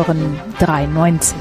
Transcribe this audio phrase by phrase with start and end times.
[0.00, 1.36] Hören 93.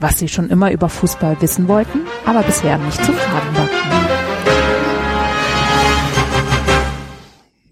[0.00, 3.68] Was Sie schon immer über Fußball wissen wollten, aber bisher nicht zu fragen war.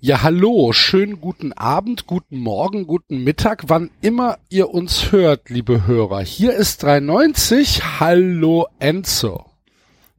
[0.00, 5.86] Ja, hallo, schönen guten Abend, guten Morgen, guten Mittag, wann immer ihr uns hört, liebe
[5.86, 6.20] Hörer.
[6.20, 8.00] Hier ist 93.
[8.00, 9.44] Hallo Enzo.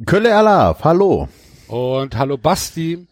[0.06, 1.30] Kölle Alaf, hallo.
[1.68, 3.08] Und hallo Basti.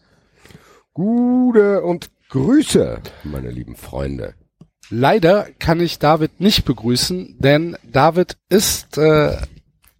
[0.94, 4.34] Gute und Grüße, meine lieben Freunde.
[4.90, 9.36] Leider kann ich David nicht begrüßen, denn David ist äh,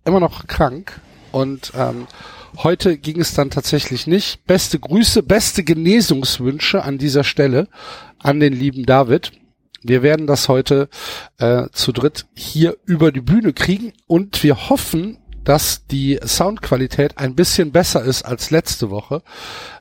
[0.05, 2.07] immer noch krank und ähm,
[2.57, 4.47] heute ging es dann tatsächlich nicht.
[4.47, 7.69] Beste Grüße, beste Genesungswünsche an dieser Stelle
[8.19, 9.33] an den lieben David.
[9.83, 10.89] Wir werden das heute
[11.39, 17.35] äh, zu dritt hier über die Bühne kriegen und wir hoffen, dass die Soundqualität ein
[17.35, 19.23] bisschen besser ist als letzte Woche.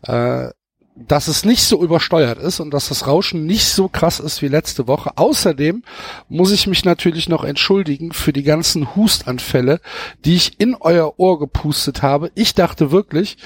[0.03, 0.49] Äh,
[0.97, 4.47] dass es nicht so übersteuert ist und dass das Rauschen nicht so krass ist wie
[4.47, 5.11] letzte Woche.
[5.15, 5.83] Außerdem
[6.27, 9.79] muss ich mich natürlich noch entschuldigen für die ganzen Hustanfälle,
[10.25, 12.31] die ich in euer Ohr gepustet habe.
[12.33, 13.37] Ich dachte wirklich,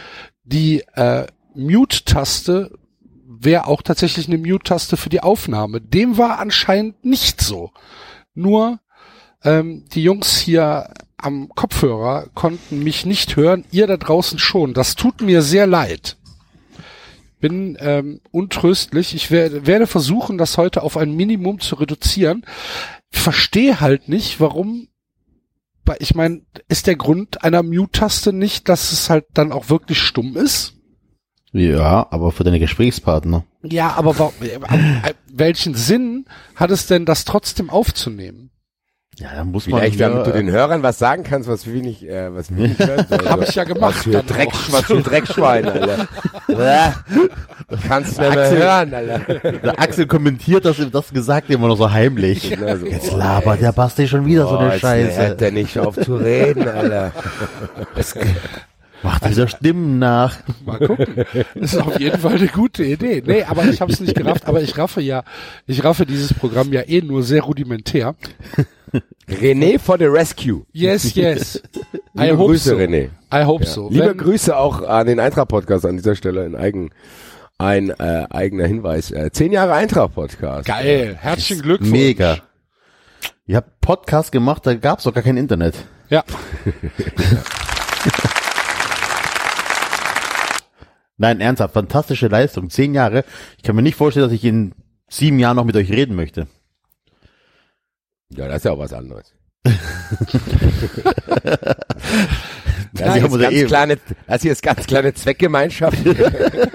[0.43, 2.71] die äh, Mute-Taste
[3.27, 5.81] wäre auch tatsächlich eine Mute-Taste für die Aufnahme.
[5.81, 7.71] Dem war anscheinend nicht so.
[8.33, 8.79] Nur
[9.43, 14.73] ähm, die Jungs hier am Kopfhörer konnten mich nicht hören, ihr da draußen schon.
[14.73, 16.17] Das tut mir sehr leid
[17.41, 19.13] bin ähm, untröstlich.
[19.13, 22.45] Ich werde, werde versuchen, das heute auf ein Minimum zu reduzieren.
[23.09, 24.87] Verstehe halt nicht, warum.
[25.99, 30.37] Ich meine, ist der Grund einer Mute-Taste nicht, dass es halt dann auch wirklich stumm
[30.37, 30.75] ist?
[31.51, 33.43] Ja, aber für deine Gesprächspartner.
[33.63, 36.25] Ja, aber warum, äh, welchen Sinn
[36.55, 38.50] hat es denn, das trotzdem aufzunehmen?
[39.21, 42.01] Ja, da muss man Vielleicht, damit du den Hörern was sagen kannst, was wir nicht,
[42.01, 43.25] äh, was wir nicht hören sollen.
[43.29, 43.95] Hab ich ja gemacht.
[43.95, 46.07] Was für, Dreck, was für Dreckschwein, Alter.
[47.87, 49.19] kannst du nicht mehr hören, Alter.
[49.51, 52.59] Der Axel kommentiert das, das gesagt immer noch so heimlich.
[52.59, 55.21] Also, Jetzt labert der Basti schon wieder so eine jetzt Scheiße.
[55.27, 57.11] hört der nicht auf zu reden, Alter.
[59.03, 60.37] Macht dieser Stimmen nach.
[60.65, 61.25] Mal gucken.
[61.55, 63.21] Das ist auf jeden Fall eine gute Idee.
[63.25, 64.47] Nee, aber ich habe es nicht gerafft.
[64.47, 65.23] Aber ich raffe ja,
[65.67, 68.15] ich raffe dieses Programm ja eh nur sehr rudimentär.
[69.27, 70.65] René for the rescue.
[70.73, 71.61] Yes, yes.
[72.17, 72.75] I Liebe hope Grüße, so.
[72.75, 73.09] René.
[73.33, 73.69] I hope Ja.
[73.69, 73.89] so.
[73.89, 76.89] Liebe Wenn- Grüße auch an den Eintracht-Podcast an dieser Stelle in eigen,
[77.57, 79.11] ein äh, eigener Hinweis.
[79.11, 80.67] Äh, zehn Jahre Eintracht-Podcast.
[80.67, 81.17] Geil.
[81.19, 81.91] Herzlichen Glückwunsch.
[81.91, 82.37] Mega.
[83.45, 85.75] Ihr habt Podcast gemacht, da gab's doch gar kein Internet.
[86.09, 86.23] Ja.
[91.17, 92.69] Nein, ernsthaft, fantastische Leistung.
[92.69, 93.23] Zehn Jahre.
[93.57, 94.73] Ich kann mir nicht vorstellen, dass ich in
[95.07, 96.47] sieben Jahren noch mit euch reden möchte.
[98.35, 99.33] Ja, das ist ja auch was anderes.
[102.93, 103.97] Das Nein, hier, ist kleine,
[104.27, 105.97] das hier ist ganz kleine Zweckgemeinschaft.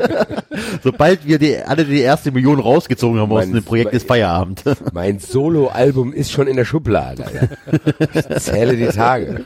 [0.83, 4.63] Sobald wir die, alle die erste Million rausgezogen haben aus Mein- dem Projekt ist Feierabend.
[4.95, 7.25] mein Solo-Album ist schon in der Schublade.
[7.27, 7.49] Alter.
[8.37, 9.45] Ich zähle die Tage.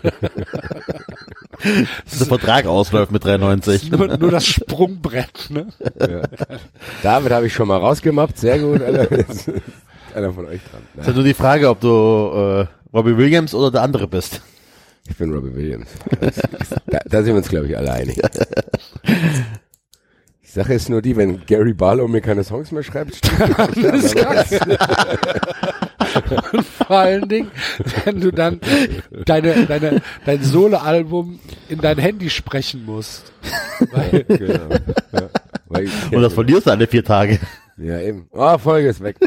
[1.64, 3.90] Der Vertrag ausläuft mit 93.
[3.90, 5.66] Nur, nur das Sprungbrett, ne?
[5.98, 6.22] Ja.
[7.02, 8.38] David habe ich schon mal rausgemappt.
[8.38, 8.80] Sehr gut.
[8.80, 9.08] Alter.
[10.14, 10.82] Einer von euch dran.
[10.94, 12.66] Es ist halt nur die Frage, ob du äh,
[12.96, 14.40] Robbie Williams oder der andere bist.
[15.08, 15.88] ich bin Robbie Williams.
[16.86, 18.20] Da, da sind wir uns, glaube ich, alle einig.
[19.04, 24.52] Die Sache ist nur die, wenn Gary Barlow mir keine Songs mehr schreibt, stimmt Das
[24.52, 24.66] ist.
[26.52, 27.52] Und vor allen Dingen,
[28.04, 28.60] wenn du dann
[29.26, 31.38] deine, deine, dein Solo-Album
[31.68, 33.32] in dein Handy sprechen musst.
[33.92, 34.70] Weil, genau.
[35.12, 35.28] ja.
[35.68, 37.38] Weil Und das verlierst du alle vier Tage.
[37.80, 38.28] Ja, eben.
[38.32, 39.16] Oh, Folge ist weg.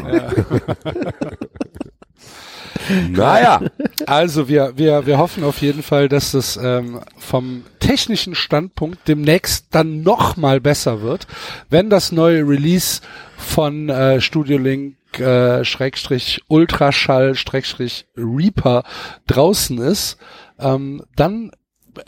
[3.10, 3.62] naja.
[4.06, 9.66] also wir, wir, wir hoffen auf jeden Fall, dass es ähm, vom technischen Standpunkt demnächst
[9.74, 11.26] dann noch mal besser wird,
[11.68, 13.00] wenn das neue Release
[13.36, 18.84] von äh, Studio Link äh, Schrägstrich Ultraschall Schrägstrich Reaper
[19.26, 20.16] draußen ist,
[20.60, 21.50] ähm, dann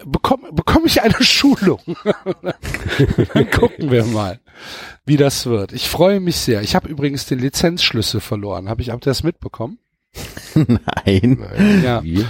[0.04, 1.80] bekomme bekomm ich eine Schulung.
[3.34, 4.40] dann gucken wir mal,
[5.04, 5.72] wie das wird.
[5.72, 6.62] Ich freue mich sehr.
[6.62, 8.68] Ich habe übrigens den Lizenzschlüssel verloren.
[8.68, 9.78] Habe ich, habt ihr das mitbekommen?
[10.54, 11.82] Nein.
[11.82, 12.02] Ja.
[12.02, 12.24] Wie?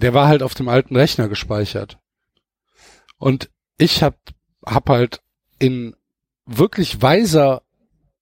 [0.00, 1.98] der war halt auf dem alten Rechner gespeichert.
[3.18, 4.16] Und ich hab,
[4.64, 5.20] hab halt
[5.58, 5.94] in
[6.44, 7.62] wirklich weiser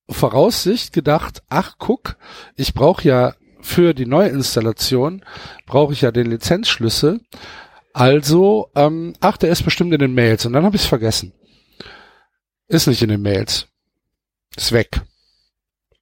[0.09, 2.17] Voraussicht gedacht, ach guck,
[2.57, 5.25] ich brauche ja für die Neuinstallation,
[5.67, 7.21] brauche ich ja den Lizenzschlüssel.
[7.95, 10.45] Also, ähm, ach, der ist bestimmt in den Mails.
[10.45, 11.33] Und dann habe ich es vergessen.
[12.67, 13.69] Ist nicht in den Mails.
[14.57, 15.01] Ist weg.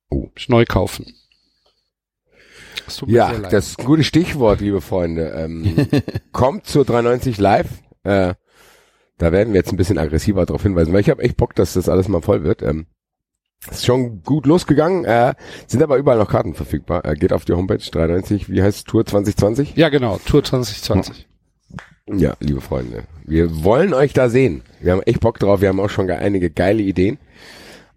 [0.08, 1.14] Oh, ich neu kaufen.
[3.06, 5.28] Ja, das ist ein gutes Stichwort, liebe Freunde.
[5.36, 5.86] Ähm,
[6.32, 7.68] kommt zur 93 Live.
[8.04, 8.34] Äh,
[9.18, 11.74] da werden wir jetzt ein bisschen aggressiver darauf hinweisen, weil ich habe echt Bock, dass
[11.74, 12.62] das alles mal voll wird.
[12.62, 12.86] Ähm,
[13.70, 15.34] Ist schon gut losgegangen, äh,
[15.66, 17.04] sind aber überall noch Karten verfügbar.
[17.04, 19.76] Äh, geht auf die Homepage 93, wie heißt Tour 2020?
[19.76, 21.28] Ja, genau, Tour 2020.
[22.08, 24.62] Ja, liebe Freunde, wir wollen euch da sehen.
[24.80, 27.18] Wir haben echt Bock drauf, wir haben auch schon ge- einige geile Ideen.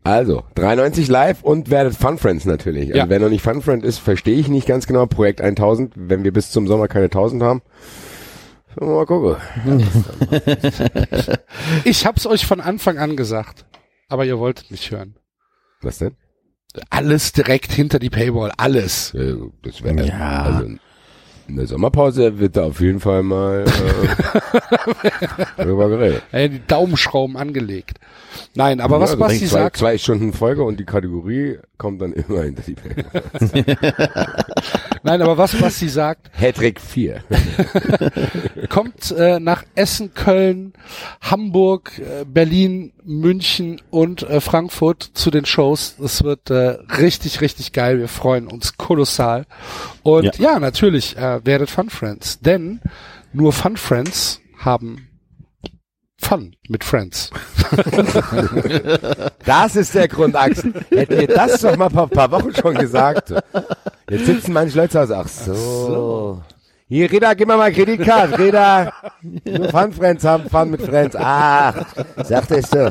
[0.04, 2.90] Also, 93 live und werdet Fun Friends natürlich.
[2.90, 3.10] Also Ja.
[3.10, 5.08] wer noch nicht Fun Friend ist, verstehe ich nicht ganz genau.
[5.08, 7.62] Projekt 1000, wenn wir bis zum Sommer keine 1000 haben.
[8.80, 9.38] Mal gucken.
[11.86, 13.66] Ich hab's euch von Anfang an gesagt,
[14.10, 15.16] aber ihr wolltet nicht hören.
[15.82, 16.16] Was denn?
[16.90, 19.14] Alles direkt hinter die Paywall, alles.
[19.14, 20.44] Äh, Das wäre, Ja.
[20.44, 20.70] also
[21.48, 25.10] in der Sommerpause wird da auf jeden Fall mal äh,
[25.58, 26.24] darüber geredet.
[26.34, 28.00] Die Daumenschrauben angelegt.
[28.56, 32.02] Nein, aber was Ja, Basti also zwei, sagt, Zwei Stunden Folge und die Kategorie kommt
[32.02, 33.24] dann immer hinter die Paywall.
[35.04, 37.24] nein, aber was Basti sagt, Hattrick 4.
[38.70, 40.74] kommt äh, nach Essen, Köln,
[41.22, 45.96] Hamburg, äh, Berlin, München und äh, Frankfurt zu den Shows.
[46.04, 48.00] Es wird äh, richtig, richtig geil.
[48.00, 49.46] Wir freuen uns kolossal.
[50.04, 50.60] Und ja, Ja.
[50.60, 52.80] natürlich äh, werdet Fun Friends, denn
[53.34, 55.08] nur Fun Friends haben
[56.26, 57.30] Fun mit Friends.
[59.46, 60.74] Das ist der Grund, Axel.
[60.90, 63.32] Hätten wir das doch mal vor ein paar Wochen schon gesagt.
[64.10, 66.42] Jetzt sitzen manche Leute aus, ach so.
[66.88, 68.40] Hier, Reda, gib mir mal Kreditkarte.
[68.40, 68.92] Reda,
[69.22, 71.16] nur Fun Friends haben Fun mit Friends.
[71.16, 71.76] Ach,
[72.24, 72.90] sagt es so.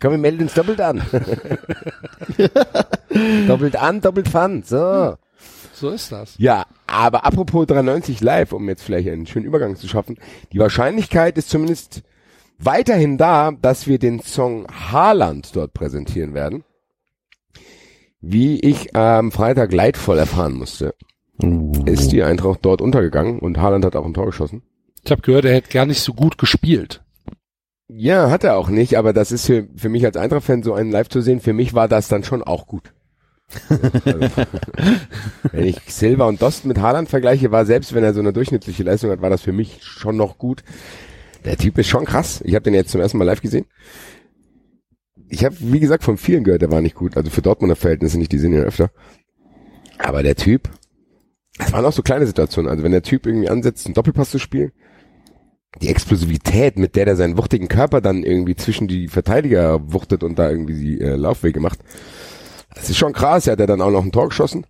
[0.00, 1.02] Komm, wir melden uns doppelt an.
[3.46, 4.64] doppelt an, doppelt Fun.
[4.64, 5.16] So.
[5.72, 6.34] So ist das.
[6.38, 10.18] Ja, aber apropos 93 live, um jetzt vielleicht einen schönen Übergang zu schaffen,
[10.52, 12.02] die Wahrscheinlichkeit ist zumindest
[12.58, 16.64] weiterhin da, dass wir den Song Haaland dort präsentieren werden.
[18.20, 20.94] Wie ich am Freitag leidvoll erfahren musste,
[21.86, 24.62] ist die Eintracht dort untergegangen und Haaland hat auch ein Tor geschossen.
[25.02, 27.02] Ich habe gehört, er hätte gar nicht so gut gespielt.
[27.88, 30.90] Ja, hat er auch nicht, aber das ist für, für mich als Eintracht-Fan so einen
[30.90, 32.92] live zu sehen, für mich war das dann schon auch gut.
[33.68, 34.46] Also,
[35.52, 38.82] wenn ich Silva und Dost mit Haaland vergleiche, war selbst wenn er so eine durchschnittliche
[38.82, 40.62] Leistung hat, war das für mich schon noch gut.
[41.44, 42.40] Der Typ ist schon krass.
[42.44, 43.66] Ich habe den jetzt zum ersten Mal live gesehen.
[45.28, 47.16] Ich habe, wie gesagt, von vielen gehört, der war nicht gut.
[47.16, 48.90] Also für Dortmunder Verhältnisse nicht, die sind ja öfter.
[49.98, 50.68] Aber der Typ,
[51.58, 52.70] das waren auch so kleine Situationen.
[52.70, 54.72] Also wenn der Typ irgendwie ansetzt, einen Doppelpass zu spielen,
[55.80, 60.38] die Explosivität, mit der der seinen wuchtigen Körper dann irgendwie zwischen die Verteidiger wuchtet und
[60.38, 61.80] da irgendwie die äh, Laufwege macht.
[62.74, 63.46] Das ist schon krass.
[63.46, 64.66] Er hat ja dann auch noch ein Tor geschossen.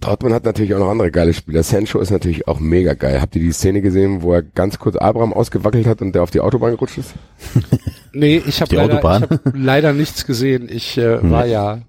[0.00, 1.62] Dortmund hat natürlich auch noch andere geile Spieler.
[1.62, 3.20] Sancho ist natürlich auch mega geil.
[3.22, 6.30] Habt ihr die Szene gesehen, wo er ganz kurz Abraham ausgewackelt hat und der auf
[6.30, 7.14] die Autobahn gerutscht ist?
[8.16, 10.68] Nee, ich habe leider, ich hab leider nichts gesehen.
[10.70, 11.80] Ich äh, war ja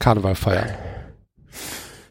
[0.00, 0.68] Karneval feiern.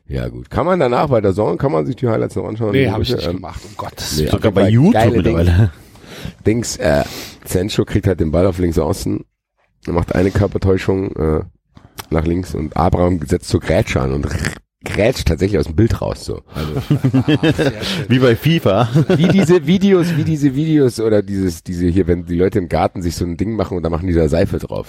[0.07, 0.49] Ja gut.
[0.49, 2.71] Kann man danach bei der Zone, kann man sich die Highlights noch anschauen?
[2.71, 4.31] Nee, habe ich nicht Ähm, gemacht, um Gottes nee, Willen.
[4.31, 5.71] Sogar auf bei YouTube geile mittlerweile.
[6.47, 7.03] Dings, äh,
[7.43, 9.25] Sancho kriegt halt den Ball auf links außen,
[9.85, 11.41] er macht eine Körpertäuschung äh,
[12.09, 14.27] nach links und Abraham setzt so Grätsche an und
[14.85, 16.41] grätscht tatsächlich aus dem Bild raus so.
[16.55, 16.71] Also
[18.07, 18.87] Wie bei FIFA.
[19.17, 23.01] wie diese Videos, wie diese Videos oder dieses, diese hier, wenn die Leute im Garten
[23.01, 24.87] sich so ein Ding machen und da machen die da Seife drauf.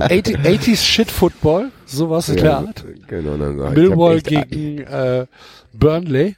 [0.00, 2.84] 80, 80s Shit Football, sowas in der Art.
[3.06, 5.26] Genau, dann sag Millwall echt- gegen äh,
[5.72, 6.34] Burnley.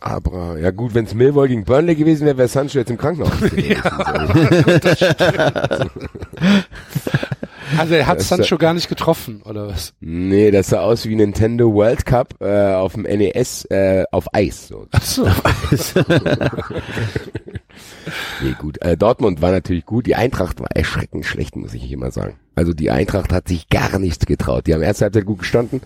[0.00, 3.38] Abra, ja gut, wenn es Millwall gegen Burnley gewesen wäre, wäre Sancho jetzt im Krankenhaus.
[3.40, 3.76] gewesen.
[7.76, 9.92] Also er hat Sancho gar nicht getroffen, oder was?
[10.00, 14.68] nee, das sah aus wie Nintendo World Cup äh, auf dem NES äh, auf Eis.
[14.68, 14.86] So.
[14.92, 15.26] Ach so.
[18.40, 18.80] Nee, gut.
[18.82, 20.06] Äh, Dortmund war natürlich gut.
[20.06, 22.36] Die Eintracht war erschreckend schlecht, muss ich immer sagen.
[22.54, 24.66] Also die Eintracht hat sich gar nichts getraut.
[24.66, 25.80] Die haben erste Halbzeit gut gestanden,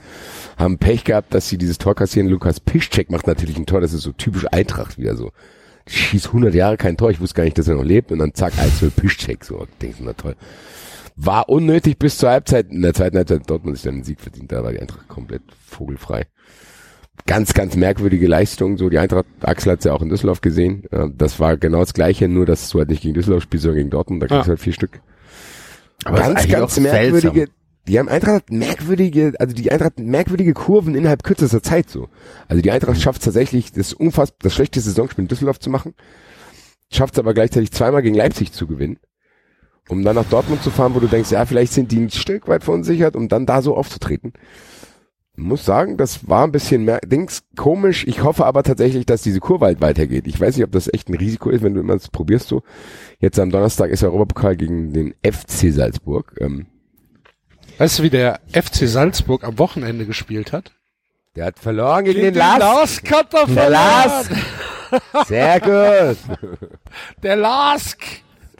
[0.56, 2.28] haben Pech gehabt, dass sie dieses Tor kassieren.
[2.28, 5.32] Lukas Piszczek macht natürlich ein Tor, das ist so typisch Eintracht wieder so.
[5.86, 8.34] Schießt 100 Jahre kein Tor, ich wusste gar nicht, dass er noch lebt und dann
[8.34, 9.66] zack, 1 für Piszczek, so.
[9.80, 10.36] Denkst du, na toll.
[11.16, 12.70] War unnötig bis zur Halbzeit.
[12.70, 15.08] In der zweiten Halbzeit hat Dortmund sich dann den Sieg verdient, da war die Eintracht
[15.08, 16.26] komplett vogelfrei.
[17.26, 18.78] Ganz, ganz merkwürdige Leistung.
[18.78, 20.84] So, die Eintracht, Axel hat's ja auch in Düsseldorf gesehen.
[20.90, 23.78] Äh, Das war genau das Gleiche, nur dass du halt nicht gegen Düsseldorf spielst, sondern
[23.78, 24.22] gegen Dortmund.
[24.22, 24.44] Da kriegst Ja.
[24.44, 25.00] du halt vier Stück.
[26.04, 27.54] Aber ganz, ganz merkwürdige, seltsam.
[27.86, 32.08] die haben Eintracht merkwürdige, also die Eintracht hat merkwürdige Kurven innerhalb kürzester Zeit so.
[32.48, 35.94] Also die Eintracht schafft tatsächlich das unfassbar, das schlechteste Saisonspiel in Düsseldorf zu machen,
[36.90, 38.96] schafft es aber gleichzeitig zweimal gegen Leipzig zu gewinnen,
[39.92, 42.48] um dann nach Dortmund zu fahren, wo du denkst, ja, vielleicht sind die ein Stück
[42.48, 44.32] weit verunsichert, um dann da so aufzutreten.
[45.34, 48.06] Ich muss sagen, das war ein bisschen mehr, Dings komisch.
[48.06, 50.26] Ich hoffe aber tatsächlich, dass diese Kurve halt weitergeht.
[50.26, 52.62] Ich weiß nicht, ob das echt ein Risiko ist, wenn du immer das probierst so.
[53.18, 56.34] Jetzt am Donnerstag ist der Europapokal gegen den FC Salzburg.
[56.40, 56.66] Ähm,
[57.78, 60.72] Weißt du, wie der FC Salzburg am Wochenende gespielt hat?
[61.34, 62.58] der hat verloren gegen, den Lars.
[62.58, 64.30] Lask hat er Der Lask.
[64.90, 65.26] verloren.
[65.26, 66.18] Sehr gut.
[67.22, 67.98] Der Lask.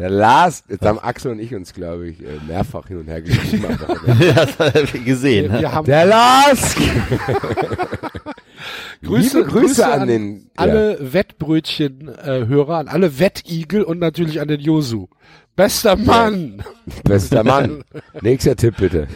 [0.02, 3.22] Der Lars, jetzt haben Axel und ich uns, glaube ich, äh, mehrfach hin und her
[3.22, 3.66] geschrieben.
[4.18, 5.52] ja, das hat er gesehen.
[5.52, 5.60] ne?
[5.60, 6.74] Wir haben Der Lars!
[9.04, 15.06] Grüße, Liebe Grüße an den- alle Wettbrötchen-Hörer, an alle Wettigel und natürlich an den Josu.
[15.54, 16.64] Bester Mann!
[17.04, 17.84] Bester Mann.
[18.22, 19.06] Nächster Tipp bitte.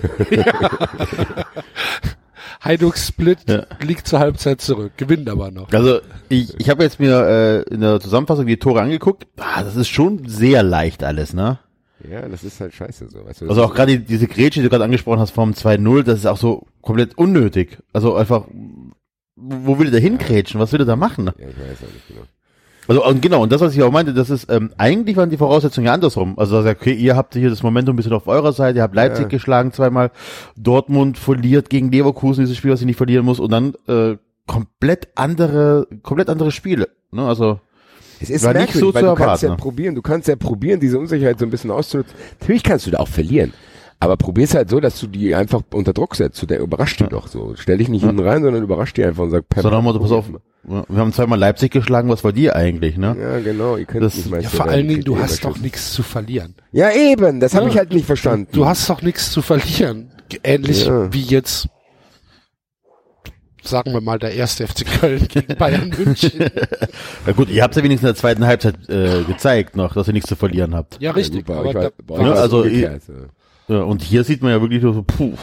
[2.64, 3.66] Heiduk Split Ja.
[3.82, 5.72] liegt zur Halbzeit zurück, gewinnt aber noch.
[5.72, 9.26] Also ich, ich habe jetzt mir äh, in der Zusammenfassung die Tore angeguckt.
[9.36, 11.58] Ah, das ist schon sehr leicht alles, ne?
[12.10, 13.24] Ja, das ist halt scheiße so.
[13.24, 16.02] Weißt du, Also auch gerade die, diese Grätsche, die du gerade angesprochen hast vom 2-0,
[16.02, 17.78] das ist auch so komplett unnötig.
[17.92, 18.44] Also einfach,
[19.34, 20.60] wo will er da hingrätschen?
[20.60, 21.26] Was will er da machen?
[21.26, 22.22] Ja, ich weiß auch nicht genau.
[22.88, 25.37] Also und genau, und das, was ich auch meinte, das ist, ähm, eigentlich waren die
[25.37, 26.38] Voraussetzungen ja andersrum.
[26.38, 28.95] Also dass, okay, ihr habt hier das Momentum ein bisschen auf eurer Seite, ihr habt
[28.95, 29.28] Leipzig Ja.
[29.28, 30.11] geschlagen zweimal,
[30.57, 34.16] Dortmund verliert gegen Leverkusen dieses Spiel, was sie nicht verlieren muss, und dann äh,
[34.47, 36.88] komplett andere, komplett andere Spiele.
[37.11, 37.26] Ne?
[37.26, 37.61] Also
[38.21, 39.57] Es ist merkwürdig, so weil zu du kannst ja erwarten, ne?
[39.57, 42.14] probieren, du kannst ja probieren, diese Unsicherheit so ein bisschen auszunutzen.
[42.40, 43.52] Natürlich kannst du da auch verlieren.
[43.98, 46.42] Aber probier's halt so, dass du die einfach unter Druck setzt.
[46.42, 47.54] Du, der überrascht die doch so.
[47.56, 49.98] Stell dich nicht hinten rein, sondern überrasch die einfach und sag, so nach dem Motto,
[50.00, 50.26] pass auf,
[50.64, 53.16] wir haben zweimal Leipzig geschlagen, was wollt ihr eigentlich, ne?
[53.18, 56.02] Ja, genau, ihr könnt Das- nicht Ja, vor allen Dingen, du hast doch nichts zu
[56.02, 56.54] verlieren.
[56.72, 57.70] Ja, eben, das habe Ja.
[57.72, 58.48] ich halt nicht verstanden.
[58.52, 60.10] Du hast doch nichts zu verlieren.
[60.44, 61.10] Ähnlich Ja.
[61.12, 61.68] wie jetzt,
[63.62, 66.50] sagen wir mal, der erste FC Köln gegen Bayern München.
[67.26, 70.12] Na gut, ihr habt ja wenigstens in der zweiten Halbzeit äh, gezeigt noch, dass ihr
[70.12, 71.00] nichts zu verlieren habt.
[71.00, 71.48] Ja, richtig.
[71.48, 73.12] Ja, gut, aber war- euch Ja, war es also umgekehrt, so.
[73.68, 75.35] Ja, und hier sieht man ja wirklich nur so, puh.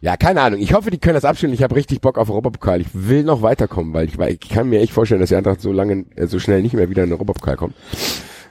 [0.00, 0.60] Ja, keine Ahnung.
[0.60, 1.52] Ich hoffe, die können das abstellen.
[1.52, 2.80] Ich habe richtig Bock auf Europapokal.
[2.80, 5.60] Ich will noch weiterkommen, weil ich, weil ich kann mir echt vorstellen, dass die Eintracht
[5.60, 7.74] so lange, äh, so schnell nicht mehr wieder in den Europapokal kommt.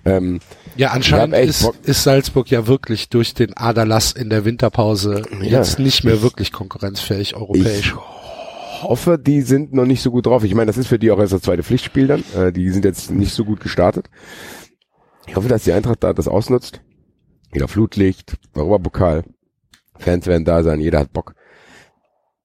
[0.03, 0.39] Ähm,
[0.75, 5.59] ja, anscheinend Ich ist, ist Salzburg ja wirklich durch den Aderlass in der Winterpause Ja.
[5.59, 7.95] jetzt nicht mehr wirklich konkurrenzfähig europäisch.
[8.83, 10.43] hoffe, die sind noch nicht so gut drauf.
[10.43, 12.23] Ich meine, das ist für die auch erst das zweite Pflichtspiel dann.
[12.35, 14.07] Äh, die sind jetzt nicht so gut gestartet.
[15.27, 16.81] Ich hoffe, dass die Eintracht da das ausnutzt.
[17.51, 19.23] Wieder Flutlicht, Europapokal.
[19.99, 21.33] Fans werden da sein, jeder hat Bock.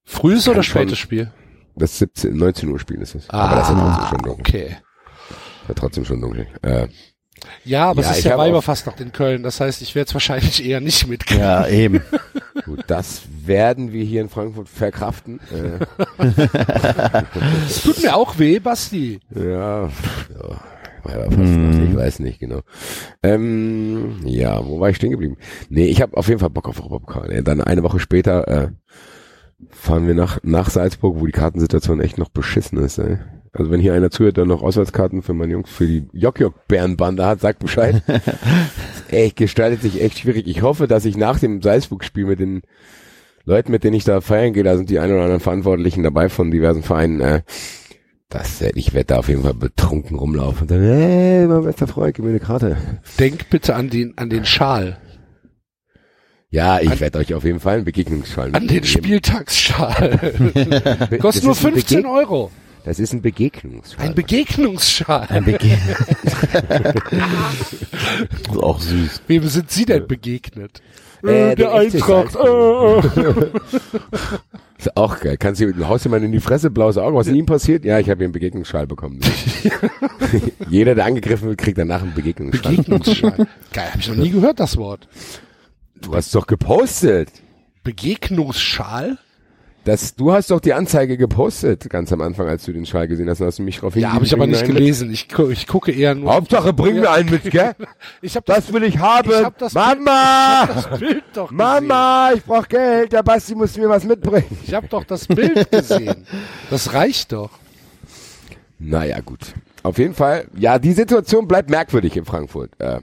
[0.05, 1.31] Frühes Kann oder spätes Spiel?
[1.77, 3.29] Das 17, 19 Uhr Spiel ist es.
[3.31, 4.41] Aber das ist ja trotzdem schon dunkel.
[4.41, 4.77] okay.
[5.29, 6.47] Das ist ja trotzdem schon dunkel.
[6.63, 6.89] Äh,
[7.65, 9.43] Ja, aber Ja, es ist ja hab auch- Weiberfastnacht in Köln.
[9.43, 11.43] Das heißt, ich werde es wahrscheinlich eher nicht mitkriegen.
[11.43, 12.03] Ja, eben.
[12.65, 15.41] gut, das werden wir hier in Frankfurt verkraften.
[15.51, 16.25] Äh,
[17.67, 19.21] Es tut mir auch weh, Basti.
[19.35, 19.91] Ja, ja
[21.03, 22.61] fast noch, ich weiß nicht genau.
[23.23, 25.37] Ähm, ja, wo war ich stehen geblieben?
[25.69, 26.83] Nee, ich habe auf jeden Fall Bock auf.
[27.31, 28.69] Ja, Dann eine Woche später äh,
[29.71, 32.99] fahren wir nach, nach Salzburg, wo die Kartensituation echt noch beschissen ist.
[32.99, 33.19] Ey.
[33.53, 37.41] Also wenn hier einer zuhört, der noch Auswärtskarten für meine Jungs für die Jok-Jok-Bärenbande hat,
[37.41, 38.03] sagt Bescheid.
[39.09, 40.47] echt, gestaltet sich echt schwierig.
[40.47, 42.63] Ich hoffe, dass ich nach dem Salzburg-Spiel mit den
[43.45, 46.29] Leuten, mit denen ich da feiern gehe, da sind die ein oder anderen Verantwortlichen dabei
[46.29, 47.43] von diversen Vereinen, äh,
[48.33, 52.15] das, ich werde da auf jeden Fall betrunken rumlaufen und sagen, hey, mein bester Freund,
[52.15, 52.77] gib mir eine Karte.
[53.19, 54.99] Denk bitte an den, an den Schal.
[56.51, 58.85] Ja, ich werde euch auf jeden Fall einen Begegnungsschal An den.
[58.85, 60.19] Spieltagsschal.
[61.21, 62.51] Kostet nur ist ein 15 Begeg- Euro.
[62.85, 64.07] Das ist ein Begegnungsschal.
[64.07, 65.29] Ein Begegnungsschal.
[68.31, 69.23] Das ist auch süß.
[69.29, 70.83] Wem sind Sie denn begegnet?
[71.25, 72.35] Äh, Äh, der Eintracht.
[74.79, 75.37] Ist auch geil.
[75.39, 77.85] Kannst du, du haust jemand in die Fresse, blaues Auge, was ist ihm passiert?
[77.85, 79.21] Ja, ich habe hier einen Begegnungsschal bekommen.
[80.69, 82.73] Jeder, der angegriffen wird, kriegt danach einen Begegnungsschal.
[82.73, 83.47] Begegnungsschal.
[83.73, 85.07] Geil, habe ich noch nie gehört, das Wort.
[86.01, 87.29] Du hast doch gepostet.
[87.85, 89.19] Begegnungsschal?
[89.85, 93.29] Das, du hast doch die Anzeige gepostet, ganz am Anfang, als du den Schal gesehen
[93.29, 95.11] hast, und hast du mich drauf Ja, habe ich aber nicht gelesen.
[95.13, 96.33] Ich, gu- ich gucke eher nur.
[96.33, 97.75] Hauptsache, bring mir einen mit, gell?
[98.23, 99.29] Ich habe das, Das will ich haben.
[99.31, 100.69] Ich hab das Mama!
[100.73, 101.57] das Bild doch gesehen.
[101.57, 103.13] Mama, ich brauch Geld.
[103.13, 104.57] Der Basti muss mir was mitbringen.
[104.65, 106.27] Ich habe doch das Bild gesehen.
[106.71, 107.51] Das reicht doch.
[108.79, 109.41] Naja, gut.
[109.83, 112.71] Auf jeden Fall, ja, die Situation bleibt merkwürdig in Frankfurt.
[112.79, 113.01] Äh,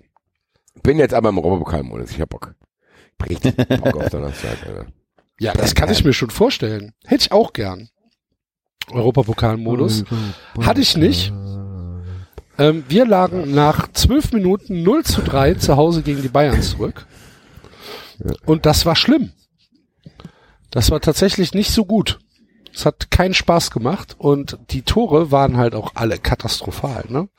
[0.82, 2.12] bin jetzt aber im Europapokalmodus.
[2.12, 2.56] Ich hab Bock.
[3.30, 4.86] Richtig Bock auf Donnerstag, Alter.
[5.40, 6.94] Ja, das kann ich mir schon vorstellen.
[7.06, 7.90] Hätte ich auch gern.
[8.92, 10.04] Europapokalmodus.
[10.62, 11.32] Hatte ich nicht.
[12.58, 17.06] Ähm, wir lagen nach zwölf Minuten 0 zu 3 zu Hause gegen die Bayern zurück.
[18.46, 19.32] Und das war schlimm.
[20.72, 22.20] Das war tatsächlich nicht so gut.
[22.74, 27.06] Es hat keinen Spaß gemacht und die Tore waren halt auch alle katastrophal.
[27.08, 27.30] Ne?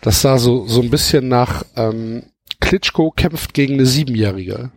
[0.00, 2.24] Das sah so, so ein bisschen nach ähm,
[2.60, 4.72] Klitschko kämpft gegen eine Siebenjährige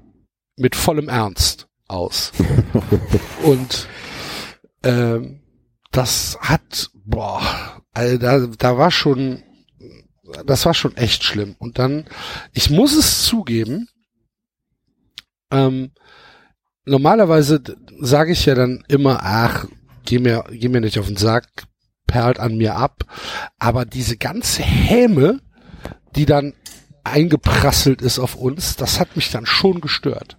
[0.58, 2.32] mit vollem Ernst aus.
[3.44, 3.88] und
[4.84, 5.42] ähm,
[5.92, 7.42] das hat, boah,
[7.94, 9.44] also da, da war schon,
[10.46, 11.56] das war schon echt schlimm.
[11.60, 12.06] Und dann,
[12.54, 13.90] ich muss es zugeben,
[15.52, 15.92] ähm,
[16.86, 17.62] normalerweise
[18.00, 19.66] sage ich ja dann immer, ach,
[20.06, 21.48] geh mir, geh mir nicht auf den Sack,
[22.08, 23.04] perlt an mir ab.
[23.60, 25.42] Aber diese ganze Häme,
[26.16, 26.54] die dann
[27.04, 30.38] eingeprasselt ist auf uns, das hat mich dann schon gestört.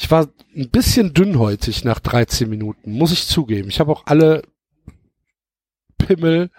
[0.00, 3.68] Ich war ein bisschen dünnhäutig nach 13 Minuten, muss ich zugeben.
[3.68, 4.42] Ich habe auch alle
[5.98, 6.50] Pimmel,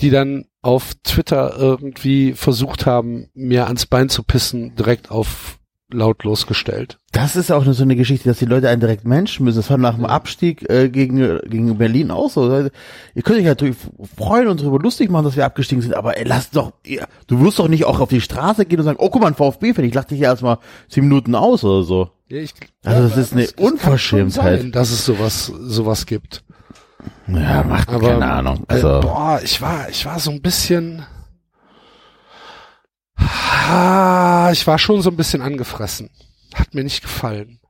[0.00, 5.60] die dann auf Twitter irgendwie versucht haben, mir ans Bein zu pissen, direkt auf
[5.92, 6.98] lautlos gestellt.
[7.12, 9.58] Das ist auch nur so eine Geschichte, dass die Leute einen direkt Menschen müssen.
[9.58, 12.50] Das war nach dem Abstieg äh, gegen, gegen Berlin auch so.
[12.50, 13.76] Ihr könnt euch natürlich
[14.16, 17.40] freuen und darüber lustig machen, dass wir abgestiegen sind, aber ey, lass doch, ihr, du
[17.40, 19.84] wirst doch nicht auch auf die Straße gehen und sagen, oh guck mal, ein VfB-Fan,
[19.84, 22.10] ich lach dich ja erstmal zehn Minuten aus oder so.
[22.28, 24.60] Ja, ich, Also das ist eine das Unverschämtheit.
[24.62, 26.42] sein, dass es sowas, sowas gibt.
[27.28, 28.64] Ja, macht Aber, keine Ahnung.
[28.68, 31.04] Äh, Also, boah, ich war, ich war so ein bisschen,
[33.18, 36.10] ich war schon so ein bisschen angefressen.
[36.54, 37.60] Hat mir nicht gefallen.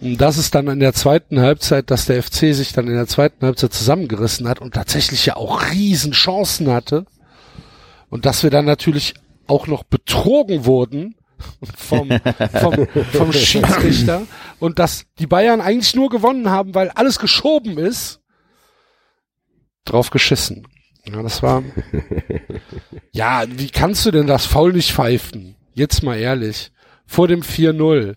[0.00, 3.06] Und das ist dann in der zweiten Halbzeit, dass der FC sich dann in der
[3.06, 7.06] zweiten Halbzeit zusammengerissen hat und tatsächlich ja auch riesen Chancen hatte.
[8.10, 9.14] Und dass wir dann natürlich
[9.46, 11.14] auch noch betrogen wurden
[11.76, 12.10] vom,
[12.60, 14.22] vom, vom Schiedsrichter
[14.58, 18.20] und dass die Bayern eigentlich nur gewonnen haben, weil alles geschoben ist.
[19.84, 20.66] Drauf geschissen.
[21.04, 21.62] Ja, das war.
[23.14, 25.56] Ja, wie kannst du denn das Foul nicht pfeifen?
[25.74, 26.72] Jetzt mal ehrlich.
[27.04, 28.14] Vor dem 4-0.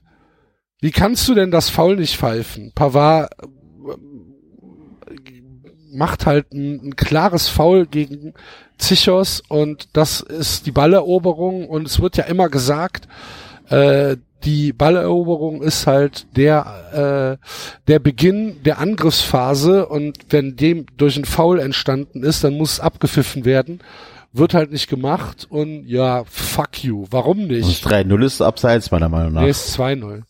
[0.79, 2.71] Wie kannst du denn das Foul nicht pfeifen?
[2.73, 5.31] Pavard äh,
[5.91, 8.33] macht halt ein, ein klares Foul gegen
[8.77, 13.07] Zichos und das ist die Balleroberung und es wird ja immer gesagt,
[13.69, 14.15] äh,
[14.45, 17.45] die Balleroberung ist halt der äh,
[17.87, 22.79] der Beginn der Angriffsphase und wenn dem durch ein Foul entstanden ist, dann muss es
[22.79, 23.79] abgepfiffen werden.
[24.31, 27.05] Wird halt nicht gemacht und ja, fuck you.
[27.09, 27.85] Warum nicht?
[27.85, 29.41] 3-0 ist abseits, meiner Meinung nach.
[29.41, 30.23] Nee, ist 2-0.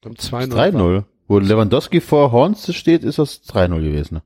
[0.00, 0.52] Beim 2-0.
[0.52, 1.04] 3-0.
[1.28, 4.14] Wo Lewandowski vor Horns steht, ist das 3-0 gewesen.
[4.16, 4.22] ne?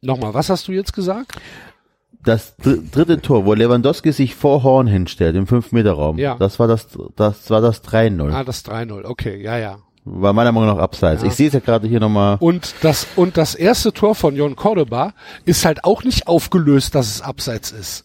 [0.00, 1.32] Nochmal, was hast du jetzt gesagt?
[2.24, 6.36] Das dr dritte Tor, wo Lewandowski sich vor Horn hinstellt, im 5-Meter-Raum, Ja.
[6.36, 8.32] das war das, das war das 3-0.
[8.32, 9.04] Ah, das 3-0.
[9.04, 9.78] Okay, ja, ja.
[10.04, 11.22] War meiner Meinung nach abseits.
[11.22, 11.28] Ja.
[11.28, 12.36] Ich sehe es ja gerade hier nochmal.
[12.40, 15.12] Und das, und das erste Tor von Jon Cordoba
[15.44, 18.04] ist halt auch nicht aufgelöst, dass es abseits ist.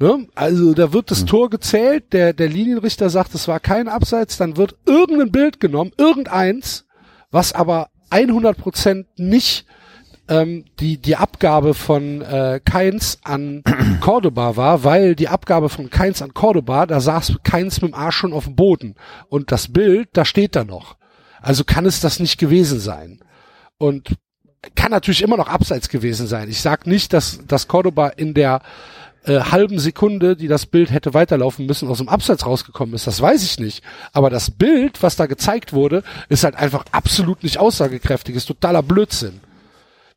[0.00, 0.26] Ne?
[0.34, 4.56] Also da wird das Tor gezählt, der, der Linienrichter sagt, es war kein Abseits, dann
[4.56, 6.84] wird irgendein Bild genommen, irgendeins,
[7.30, 9.66] was aber 100% nicht
[10.28, 13.62] ähm, die, die Abgabe von äh, Keins an
[14.00, 18.16] Cordoba war, weil die Abgabe von Keins an Cordoba, da saß Keins mit dem Arsch
[18.16, 18.94] schon auf dem Boden.
[19.28, 20.96] Und das Bild, da steht da noch.
[21.42, 23.20] Also kann es das nicht gewesen sein.
[23.76, 24.16] Und
[24.74, 26.48] kann natürlich immer noch abseits gewesen sein.
[26.48, 28.62] Ich sag nicht, dass, dass Cordoba in der
[29.24, 33.06] äh, halben Sekunde, die das Bild hätte weiterlaufen müssen, aus dem Abseits rausgekommen ist.
[33.06, 33.82] Das weiß ich nicht.
[34.12, 38.82] Aber das Bild, was da gezeigt wurde, ist halt einfach absolut nicht aussagekräftig, ist totaler
[38.82, 39.40] Blödsinn.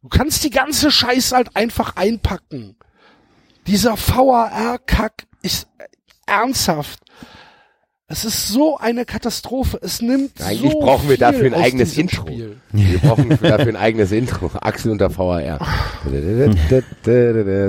[0.02, 2.76] Du kannst die ganze Scheiße halt einfach einpacken.
[3.66, 5.68] Dieser VAR-Kack ist
[6.26, 7.00] ernsthaft.
[8.10, 9.80] Es ist so eine Katastrophe.
[9.82, 12.22] Es nimmt Eigentlich so brauchen wir dafür ein eigenes Intro.
[12.22, 12.62] Spiel.
[12.72, 14.50] Wir brauchen dafür ein eigenes Intro.
[14.62, 15.60] Axel unter VAR.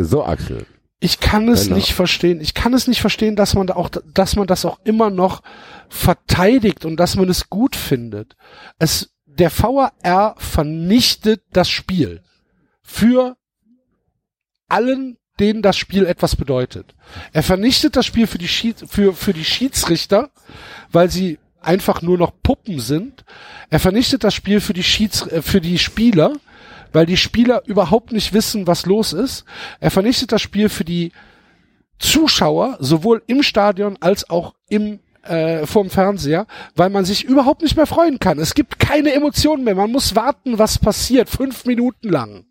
[0.05, 0.67] So, Axel.
[1.01, 1.77] Ich kann es Genau.
[1.77, 2.41] nicht verstehen.
[2.41, 5.43] Ich kann es nicht verstehen, dass man da auch, dass man das auch immer noch
[5.89, 8.37] verteidigt und dass man es gut findet.
[8.79, 12.23] Es, der VAR vernichtet das Spiel
[12.83, 13.37] für
[14.69, 16.95] allen, denen das Spiel etwas bedeutet.
[17.33, 20.31] Er vernichtet das Spiel für die, Schied, für, für die Schiedsrichter,
[20.91, 23.25] weil sie einfach nur noch Puppen sind.
[23.71, 26.33] Er vernichtet das Spiel für die Schieds, äh, für die Spieler,
[26.93, 29.45] weil die Spieler überhaupt nicht wissen, was los ist.
[29.81, 31.13] Er vernichtet das Spiel für die
[31.99, 37.77] Zuschauer, sowohl im Stadion als auch im äh, vorm Fernseher, weil man sich überhaupt nicht
[37.77, 38.39] mehr freuen kann.
[38.39, 39.75] Es gibt keine Emotionen mehr.
[39.75, 42.45] Man muss warten, was passiert, fünf Minuten lang.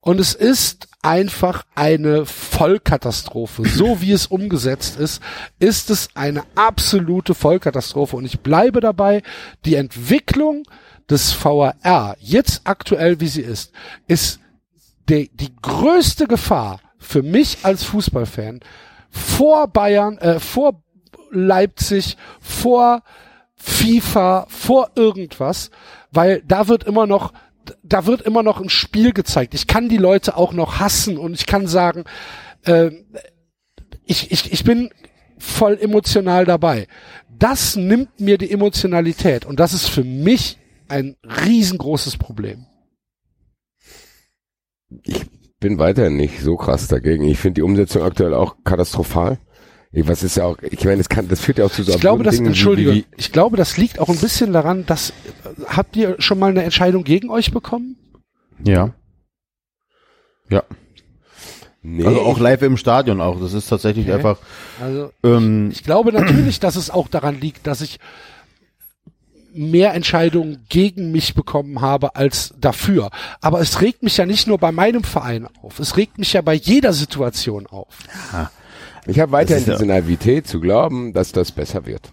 [0.00, 3.64] Und es ist einfach eine Vollkatastrophe.
[3.68, 5.20] So wie es umgesetzt ist,
[5.58, 8.16] ist es eine absolute Vollkatastrophe.
[8.16, 9.22] Und ich bleibe dabei,
[9.64, 10.62] die Entwicklung
[11.10, 13.72] des VAR, jetzt aktuell wie sie ist,
[14.06, 14.40] ist
[15.08, 18.60] die, die größte Gefahr für mich als Fußballfan
[19.10, 20.82] vor Bayern, äh, vor
[21.30, 23.02] Leipzig, vor
[23.56, 25.70] FIFA, vor irgendwas,
[26.10, 27.32] weil da wird immer noch
[27.82, 29.54] da wird immer noch ein Spiel gezeigt.
[29.54, 32.04] Ich kann die Leute auch noch hassen und ich kann sagen,
[32.64, 32.90] äh,
[34.04, 34.90] ich, ich, ich bin
[35.38, 36.86] voll emotional dabei.
[37.28, 40.58] Das nimmt mir die Emotionalität und das ist für mich
[40.88, 42.66] ein riesengroßes Problem.
[45.58, 47.24] Bin weiterhin nicht so krass dagegen.
[47.24, 49.38] Ich finde die Umsetzung aktuell auch katastrophal.
[49.98, 51.92] Ich, was ist ja auch, ich meine, das kann, das führt ja auch zu so
[51.94, 54.84] Ich glaube, das, Dingen wie- Entschuldigung, wie, ich glaube, das liegt auch ein bisschen daran,
[54.84, 55.14] dass, äh,
[55.68, 57.96] habt ihr schon mal eine Entscheidung gegen euch bekommen?
[58.62, 58.92] Ja.
[60.50, 60.62] Ja.
[61.82, 63.40] Nee, Also auch ich- live im Stadion auch.
[63.40, 64.16] Das ist tatsächlich Okay.
[64.16, 64.38] einfach.
[64.82, 67.98] Also Ähm, ich glaube natürlich, dass es auch daran liegt, dass ich
[69.54, 73.10] mehr Entscheidungen gegen mich bekommen habe als dafür.
[73.40, 75.78] Aber es regt mich ja nicht nur bei meinem Verein auf.
[75.78, 77.96] Es regt mich ja bei jeder Situation auf.
[79.06, 82.12] Ich habe weiterhin diese Naivität zu glauben, dass das besser wird.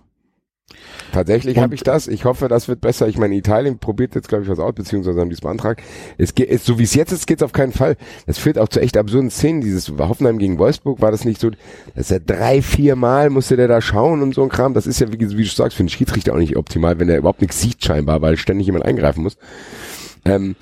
[1.14, 2.08] Tatsächlich habe ich das.
[2.08, 3.08] Ich hoffe, das wird besser.
[3.08, 5.84] Ich meine, Italien probiert jetzt, glaube ich, was aus, beziehungsweise haben die es beantragt.
[6.18, 7.98] Es geht, es, so wie es jetzt ist, geht es auf keinen Fall.
[8.26, 9.62] Das führt auch zu echt absurden Szenen.
[9.62, 11.52] Dieses Hoffenheim gegen Wolfsburg war das nicht so,
[11.96, 14.74] dass er drei, vier Mal musste der da schauen und so ein Kram.
[14.74, 17.20] Das ist ja, wie, wie du sagst, für einen Schiedsrichter auch nicht optimal, wenn er
[17.20, 19.38] überhaupt nichts sieht scheinbar, weil ständig jemand eingreifen muss.
[20.26, 20.56] Ähm,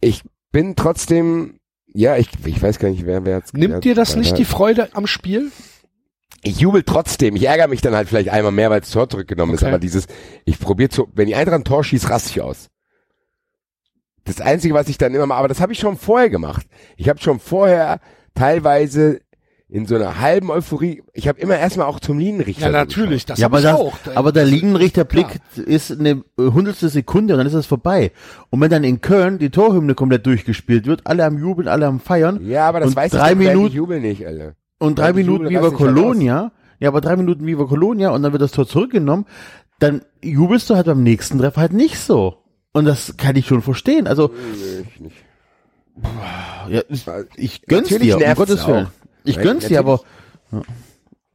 [0.00, 1.60] ich bin trotzdem,
[1.94, 3.54] ja, ich, ich weiß gar nicht, wer, wer jetzt.
[3.54, 5.50] Nimmt dir das nicht die Freude am Spiel?
[6.42, 7.36] ich jubel trotzdem.
[7.36, 9.62] Ich ärgere mich dann halt vielleicht einmal mehr, weil das Tor zurückgenommen ist.
[9.62, 9.70] Okay.
[9.70, 10.06] Aber dieses,
[10.44, 12.68] ich probiere zu, wenn die Eintracht ein Tor schießt, raste ich aus.
[14.24, 16.66] Das Einzige, was ich dann immer mache, aber das habe ich schon vorher gemacht.
[16.96, 18.00] Ich habe schon vorher
[18.34, 19.20] teilweise
[19.72, 22.66] in so einer halben Euphorie, ich habe immer erstmal auch zum Linienrichter.
[22.66, 23.24] Ja, natürlich.
[23.24, 23.94] Das ja, aber, ich das, auch.
[24.14, 28.12] aber der Linienrichterblick ist eine äh, hundertstel Sekunde und dann ist es vorbei.
[28.50, 32.00] Und wenn dann in Köln die Torhymne komplett durchgespielt wird, alle am Jubeln, alle am
[32.00, 34.56] Feiern Ja, aber das und weiß drei ich Minuten jubel nicht, Alter.
[34.78, 38.42] und drei Minuten Jubel Viva Colonia, ja, aber drei Minuten Viva Colonia und dann wird
[38.42, 39.24] das Tor zurückgenommen,
[39.78, 42.36] dann jubelst du halt beim nächsten Treffer halt nicht so.
[42.74, 44.06] Und das kann ich schon verstehen.
[44.06, 45.16] Also, Nee, ich nicht.
[46.68, 47.06] ja, ich,
[47.36, 48.88] ich gönn's Natürlich dir, um Gottes Willen.
[49.24, 50.00] Ich Weil gönn's dir, aber
[50.50, 50.62] ja.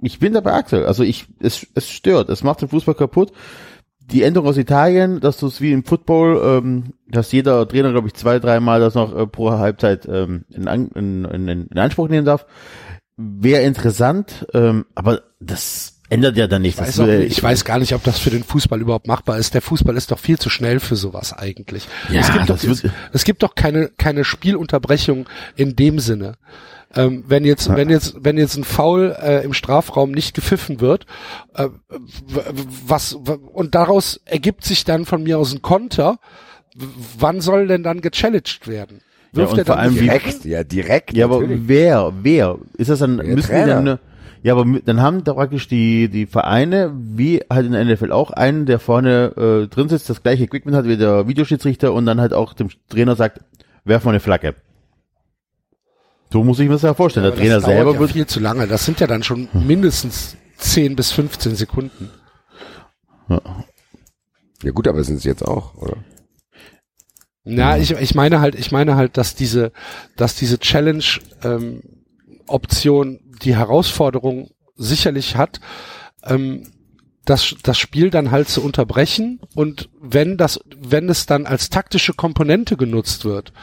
[0.02, 0.86] ich bin dabei Axel.
[0.86, 3.32] Also ich, es, es stört, es macht den Fußball kaputt.
[4.00, 8.08] Die Änderung aus Italien, dass du es wie im Football, ähm, dass jeder Trainer, glaube
[8.08, 12.08] ich, zwei, dreimal das noch äh, pro Halbzeit ähm, in, An in, in, in Anspruch
[12.08, 12.46] nehmen darf,
[13.18, 16.80] wäre interessant, ähm, aber das ändert ja dann nichts.
[16.80, 19.54] Ich weiß, auch, ich weiß gar nicht, ob das für den Fußball überhaupt machbar ist.
[19.54, 21.88] Der Fußball ist doch viel zu schnell für sowas eigentlich.
[22.10, 26.36] Ja, es, gibt doch, es, es gibt doch keine, keine Spielunterbrechung in dem Sinne.
[26.96, 31.06] Ähm, wenn jetzt, wenn jetzt, wenn jetzt ein Foul äh, im Strafraum nicht gepfiffen wird,
[31.54, 32.42] äh, w-
[32.88, 36.20] was w- und daraus ergibt sich dann von mir aus ein Konter.
[37.20, 39.02] Wann soll denn dann gechallenged werden?
[39.34, 40.00] Ja, und er vor dann allem die?
[40.02, 41.14] Direkt, ja, direkt.
[41.14, 41.62] Ja, aber natürlich.
[41.66, 42.58] wer, wer?
[42.78, 43.68] Ist das dann, Der müssen die Trainer.
[43.68, 44.00] dann, ne-
[44.44, 48.32] ja, aber dann haben da praktisch die, die Vereine, wie halt in der NFL auch,
[48.32, 49.34] einen, der vorne
[49.66, 52.70] äh, drin sitzt, das gleiche Equipment hat wie der Videoschiedsrichter und dann halt auch dem
[52.88, 53.42] Trainer sagt,
[53.84, 54.54] werf mal eine Flagge.
[56.32, 57.26] So muss ich mir das ja vorstellen.
[57.26, 58.68] Aber der Trainer selber ja wird, viel zu lange.
[58.68, 62.10] Das sind ja dann schon mindestens 10 bis 15 Sekunden.
[64.64, 65.98] Ja gut, aber sind es jetzt auch, oder?
[67.44, 69.72] Na, ich, ich meine halt, ich meine halt, dass diese,
[70.18, 71.04] dass diese Challenge
[71.44, 71.82] ähm,
[72.48, 75.62] Option die Herausforderung sicherlich hat,
[76.24, 76.64] ähm,
[77.24, 82.14] das, das Spiel dann halt zu unterbrechen und wenn das, wenn es dann als taktische
[82.14, 83.54] Komponente genutzt wird,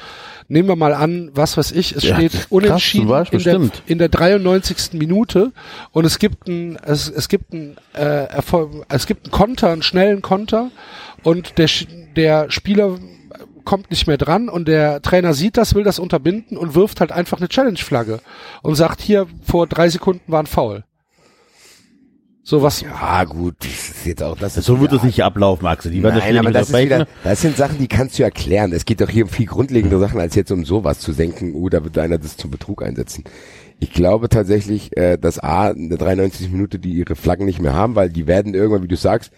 [0.48, 3.70] nehmen wir mal an, was weiß ich, es Ja, steht krass, unentschieden Beispiel, in, der,
[3.86, 4.94] in der 93.
[4.94, 5.52] Minute
[5.92, 9.82] und es gibt ein, es, es gibt ein, äh, Erfolg, es gibt einen Konter, einen
[9.82, 10.70] schnellen Konter
[11.22, 11.68] und der,
[12.16, 12.98] der Spieler
[13.64, 17.12] kommt nicht mehr dran und der Trainer sieht das, will das unterbinden und wirft halt
[17.12, 18.20] einfach eine Challenge-Flagge
[18.62, 20.84] und sagt, hier vor drei Sekunden war ein Foul.
[22.46, 25.66] So was, Ja, gut, das ist jetzt auch, das ist so wird das nicht ablaufen,
[25.66, 25.90] Axel.
[25.90, 28.72] Die werden Nein, aber nicht das ist wieder, das sind Sachen, die kannst du erklären.
[28.74, 31.70] Es geht doch hier um viel grundlegende Sachen, als jetzt um sowas zu denken, oh,
[31.70, 33.24] da wird einer das zum Betrug einsetzen.
[33.80, 37.72] Ich glaube tatsächlich, äh, dass A, in der 93 Minute die ihre Flaggen nicht mehr
[37.72, 39.32] haben, weil die werden irgendwann, wie du sagst,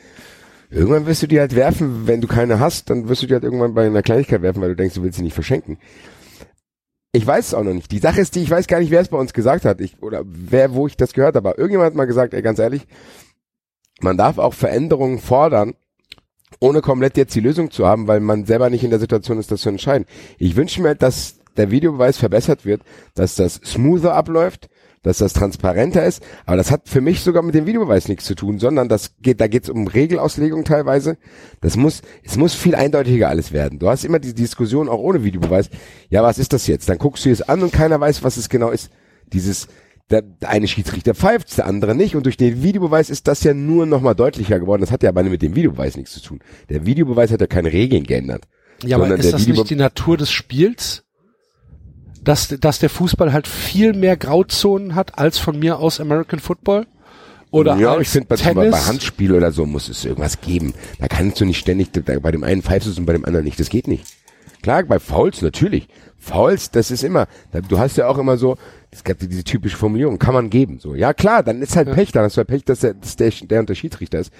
[0.68, 3.44] irgendwann wirst du die halt werfen, wenn du keine hast, dann wirst du die halt
[3.44, 5.78] irgendwann bei einer Kleinigkeit werfen, weil du denkst, du willst sie nicht verschenken.
[7.16, 7.90] Ich weiß es auch noch nicht.
[7.92, 10.02] Die Sache ist die, ich weiß gar nicht, wer es bei uns gesagt hat, ich,
[10.02, 11.54] oder wer, wo ich das gehört habe.
[11.56, 12.86] Irgendjemand hat mal gesagt, ey, ganz ehrlich,
[14.02, 15.72] man darf auch Veränderungen fordern,
[16.60, 19.50] ohne komplett jetzt die Lösung zu haben, weil man selber nicht in der Situation ist,
[19.50, 20.04] das zu entscheiden.
[20.36, 22.82] Ich wünsche mir, dass der Videobeweis verbessert wird,
[23.14, 24.68] dass das smoother abläuft,
[25.06, 28.34] dass das transparenter ist, aber das hat für mich sogar mit dem Videobeweis nichts zu
[28.34, 31.16] tun, sondern das geht, da geht es um Regelauslegung teilweise.
[31.60, 33.78] Das muss, es muss viel eindeutiger alles werden.
[33.78, 35.70] Du hast immer die Diskussion auch ohne Videobeweis.
[36.10, 36.88] Ja, was ist das jetzt?
[36.88, 38.90] Dann guckst du es an und keiner weiß, was es genau ist.
[39.32, 39.68] Dieses,
[40.10, 42.16] der, der eine Schiedsrichter pfeift, der andere nicht.
[42.16, 44.82] Und durch den Videobeweis ist das ja nur noch mal deutlicher geworden.
[44.82, 46.40] Das hat ja aber mit dem Videobeweis nichts zu tun.
[46.68, 48.44] Der Videobeweis hat ja keine Regeln geändert.
[48.84, 51.04] ja, aber ist das Video- nicht die Natur des Spiels?
[52.26, 56.86] Dass, dass der Fußball halt viel mehr Grauzonen hat als von mir aus American Football?
[57.52, 60.74] Oder ja, als ich finde bei, bei Handspiel oder so muss es irgendwas geben.
[60.98, 63.24] Da kannst du nicht ständig, da, bei dem einen pfeifst du es und bei dem
[63.24, 63.60] anderen nicht.
[63.60, 64.04] Das geht nicht.
[64.60, 65.86] Klar, bei Fouls natürlich.
[66.18, 67.28] Fouls, das ist immer,
[67.68, 68.56] du hast ja auch immer so,
[68.90, 70.80] es gab diese typische Formulierung, kann man geben.
[70.80, 73.14] So, ja klar, dann ist halt Pech, dann hast du halt Pech, dass der, dass
[73.14, 74.32] der, der Schiedsrichter ist.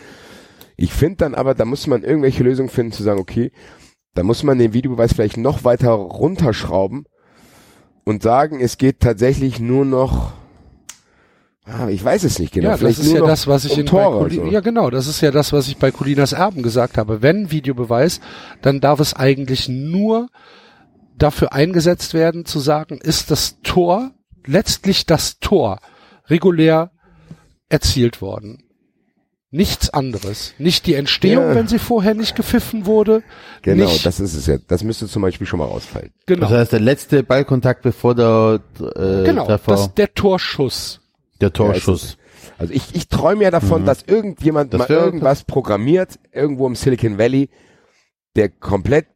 [0.77, 3.53] Ich finde dann aber, da muss man irgendwelche Lösungen finden, zu sagen, okay,
[4.15, 7.07] da muss man den Videobeweis vielleicht noch weiter runterschrauben,
[8.07, 10.33] und sagen, es geht tatsächlich nur noch,
[11.65, 13.73] ah, ich weiß es nicht genau, Ja, das vielleicht ist nur ja das, was ich
[13.73, 14.47] um in Tore, so.
[14.47, 17.21] ja genau, das ist ja das, was ich bei Colinas Erben gesagt habe.
[17.21, 18.21] Wenn Videobeweis,
[18.63, 20.29] dann darf es eigentlich nur
[21.19, 24.13] dafür eingesetzt werden, zu sagen, ist das Tor
[24.47, 25.81] letztlich das Tor
[26.29, 26.93] regulär
[27.69, 28.63] erzielt worden.
[29.53, 30.55] Nichts anderes.
[30.59, 31.55] Nicht die Entstehung, Ja.
[31.55, 33.23] wenn sie vorher nicht gepfiffen wurde.
[33.63, 34.59] Genau, nicht, das ist es ja.
[34.67, 36.11] Das müsste zum Beispiel schon mal rausfallen.
[36.27, 41.01] genau, Das heißt, der letzte Ballkontakt bevor der äh, genau, Treffer, das, der Torschuss.
[41.41, 42.03] der Ja, Torschuss.
[42.03, 42.17] es.
[42.59, 47.19] Also ich, ich träume ja davon, dass irgendjemand Das mal irgendwas programmiert, irgendwo im Silicon
[47.19, 47.49] Valley,
[48.35, 49.07] der komplett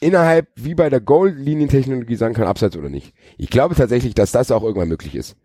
[0.00, 3.14] innerhalb, wie bei der Goal-Linientechnologie sagen kann, abseits oder nicht.
[3.38, 5.36] Ich glaube tatsächlich, dass das auch irgendwann möglich ist.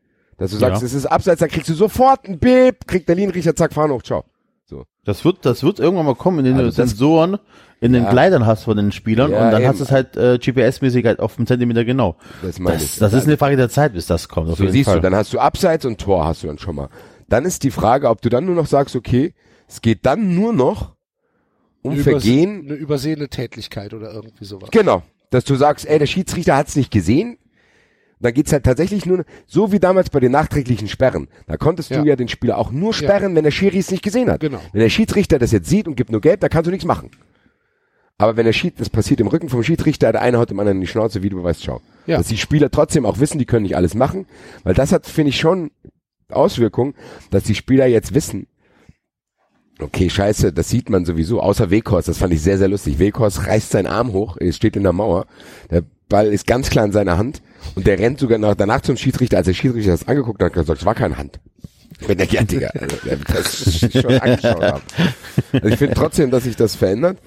[0.41, 0.85] Dass du sagst, Ja.
[0.87, 4.01] es ist abseits, dann kriegst du sofort ein Beep, kriegt der Linienrichter, zack, fahren hoch,
[4.01, 4.25] ciao.
[4.65, 4.85] So.
[5.05, 7.37] Das wird, das wird irgendwann mal kommen, indem du Also das- Sensoren
[7.79, 8.09] in den Ja.
[8.09, 9.69] Kleidern hast von den Spielern Ja, und dann eben.
[9.69, 12.15] hast du es halt äh, GPS-mäßig halt auf einen Zentimeter genau.
[12.41, 12.99] Das meine Das, ich.
[12.99, 14.49] das ist eine Frage der Zeit, bis das kommt.
[14.49, 14.95] Auf So jeden siehst Fall.
[14.97, 16.89] du, dann hast du Abseits und Tor hast du dann schon mal.
[17.29, 19.33] Dann ist die Frage, ob du dann nur noch sagst, okay,
[19.67, 20.95] es geht dann nur noch
[21.83, 24.69] um Eine Vergehen, überse- Eine übersehene Tätigkeit oder irgendwie sowas.
[24.71, 27.37] Genau, dass du sagst, ey, der Schiedsrichter hat's nicht gesehen.
[28.21, 31.27] Da geht's halt tatsächlich nur, so wie damals bei den nachträglichen Sperren.
[31.47, 32.01] Da konntest Ja.
[32.01, 34.41] du ja den Spieler auch nur sperren, wenn der Schiri es nicht gesehen hat.
[34.41, 34.59] Genau.
[34.71, 37.09] Wenn der Schiedsrichter das jetzt sieht und gibt nur gelb, da kannst du nichts machen.
[38.19, 40.77] Aber wenn der Schied, das passiert im Rücken vom Schiedsrichter, der eine haut dem anderen
[40.77, 41.81] in die Schnauze, wie du weißt, schau.
[42.05, 42.17] Ja.
[42.17, 44.27] Dass die Spieler trotzdem auch wissen, die können nicht alles machen,
[44.63, 45.71] weil das hat, finde ich, schon
[46.29, 46.93] Auswirkungen,
[47.31, 48.45] dass die Spieler jetzt wissen,
[49.79, 52.99] okay, scheiße, das sieht man sowieso, außer Weghorst, das fand ich sehr, sehr lustig.
[52.99, 55.25] Weghorst reißt seinen Arm hoch, er steht in der Mauer,
[55.71, 57.41] der Ball ist ganz klar in seiner Hand
[57.75, 60.79] und der rennt sogar nach, danach zum Schiedsrichter, als der Schiedsrichter das angeguckt hat, gesagt,
[60.79, 61.39] es war keine Hand.
[62.05, 62.95] Wenn der ja, Digga, also,
[63.27, 64.81] das schon angeschaut.
[65.53, 67.19] Also ich finde trotzdem, dass sich das verändert.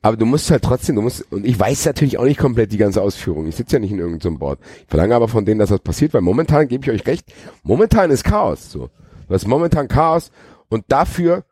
[0.00, 2.76] Aber du musst halt trotzdem, du musst, und ich weiß natürlich auch nicht komplett die
[2.76, 3.46] ganze Ausführung.
[3.48, 4.60] Ich sitze ja nicht in irgendeinem so Board.
[4.82, 8.10] Ich verlange aber von denen, dass das passiert, weil momentan gebe ich euch recht, momentan
[8.10, 8.90] ist Chaos, so.
[9.26, 10.30] Du hast momentan Chaos
[10.68, 11.44] und dafür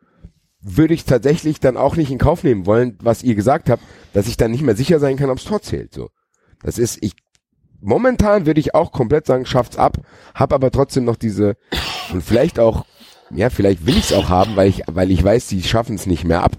[0.61, 4.29] würde ich tatsächlich dann auch nicht in Kauf nehmen wollen, was ihr gesagt habt, dass
[4.29, 6.11] ich dann nicht mehr sicher sein kann, ob es Tor zählt, so.
[6.63, 7.15] Das ist, ich,
[7.81, 9.99] momentan würde ich auch komplett sagen, schafft's ab,
[10.35, 11.57] hab aber trotzdem noch diese,
[12.13, 12.85] und vielleicht auch,
[13.31, 16.25] ja, vielleicht will ich's auch haben, weil ich, weil ich weiß, die schaffen es nicht
[16.25, 16.57] mehr ab,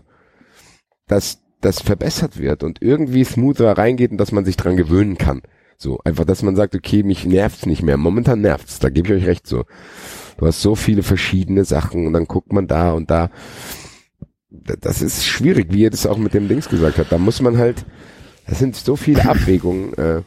[1.08, 5.42] dass das verbessert wird und irgendwie smoother reingeht und dass man sich dran gewöhnen kann.
[5.80, 7.98] So, einfach, dass man sagt, okay, mich nervt's nicht mehr.
[7.98, 9.66] Momentan nervt's, da gebe ich euch recht so.
[10.38, 13.30] Du hast so viele verschiedene Sachen und dann guckt man da und da.
[14.50, 17.12] Da- Das ist schwierig, wie ihr das auch mit dem Dings gesagt habt.
[17.12, 17.86] Da muss man halt,
[18.48, 20.22] das sind so viele Abwägungen, äh,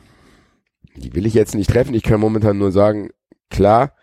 [0.97, 1.95] die will ich jetzt nicht treffen.
[1.95, 3.11] Ich kann momentan nur sagen,
[3.49, 3.95] klar,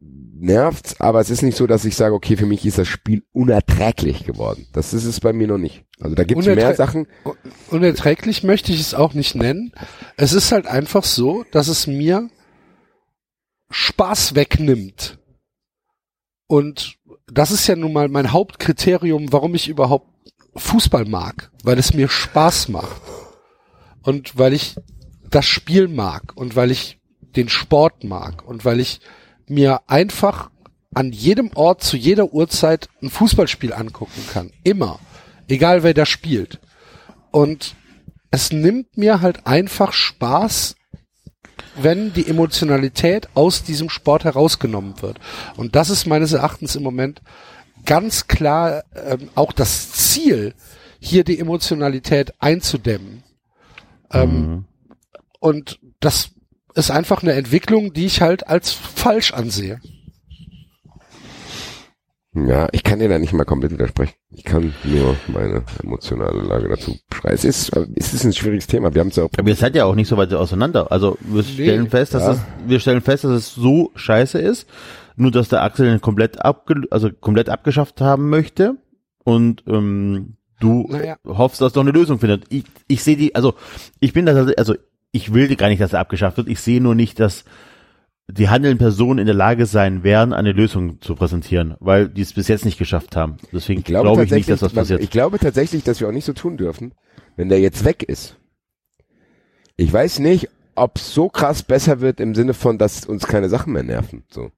[0.00, 3.24] nervt's, aber es ist nicht so, dass ich sage, okay, für mich ist das Spiel
[3.32, 4.66] unerträglich geworden.
[4.72, 5.84] Das ist es bei mir noch nicht.
[6.00, 7.06] Also da gibt's mehr Sachen.
[7.70, 9.72] Unerträglich möchte ich es auch nicht nennen.
[10.16, 12.30] Es ist halt einfach so, dass es mir
[13.70, 15.18] Spaß wegnimmt.
[16.46, 16.98] Und
[17.30, 20.08] das ist ja nun mal mein Hauptkriterium, warum ich überhaupt
[20.60, 23.00] Fußball mag, weil es mir Spaß macht.
[24.02, 24.76] Und weil ich
[25.28, 26.98] das Spiel mag und weil ich
[27.36, 29.00] den Sport mag und weil ich
[29.46, 30.50] mir einfach
[30.94, 34.50] an jedem Ort zu jeder Uhrzeit ein Fußballspiel angucken kann.
[34.64, 34.98] Immer.
[35.48, 36.60] Egal wer da spielt.
[37.30, 37.76] Und
[38.30, 40.76] es nimmt mir halt einfach Spaß,
[41.76, 45.18] wenn die Emotionalität aus diesem Sport herausgenommen wird.
[45.56, 47.22] Und das ist meines Erachtens im Moment
[47.88, 50.54] ganz klar ähm, auch das Ziel,
[51.00, 53.24] hier die Emotionalität einzudämmen.
[54.12, 54.66] Ähm,
[55.40, 56.30] und das
[56.74, 59.80] ist einfach eine Entwicklung, die ich halt als falsch ansehe.
[62.34, 64.14] Ja, ich kann dir da nicht mal komplett widersprechen.
[64.30, 67.34] Ich kann nur meine emotionale Lage dazu beschreiben.
[67.34, 68.94] Es ist, es ist ein schwieriges Thema.
[68.94, 70.92] Wir haben es ja auch Aber ihr seid ja auch nicht so weit auseinander.
[70.92, 72.32] Also wir stellen fest, dass ja.
[72.32, 74.68] es, wir stellen fest, dass es so scheiße ist,
[75.20, 78.76] nur dass der Axel den komplett abge, also komplett abgeschafft haben möchte
[79.24, 81.16] und ähm, du Naja.
[81.26, 82.44] hoffst, dass doch eine Lösung findet.
[82.50, 83.54] Ich, ich sehe die, also
[84.00, 84.74] ich bin da, also
[85.12, 86.48] ich will gar nicht, dass er abgeschafft wird.
[86.48, 87.44] Ich sehe nur nicht, dass
[88.30, 92.34] die handelnden Personen in der Lage sein werden, eine Lösung zu präsentieren, weil die es
[92.34, 93.38] bis jetzt nicht geschafft haben.
[93.52, 95.02] Deswegen glaube, glaube ich nicht, dass das passiert.
[95.02, 96.92] Ich glaube tatsächlich, dass wir auch nicht so tun dürfen,
[97.36, 98.36] wenn der jetzt weg ist.
[99.76, 103.48] Ich weiß nicht, ob es so krass besser wird im Sinne von, dass uns keine
[103.48, 104.24] Sachen mehr nerven.
[104.30, 104.50] So.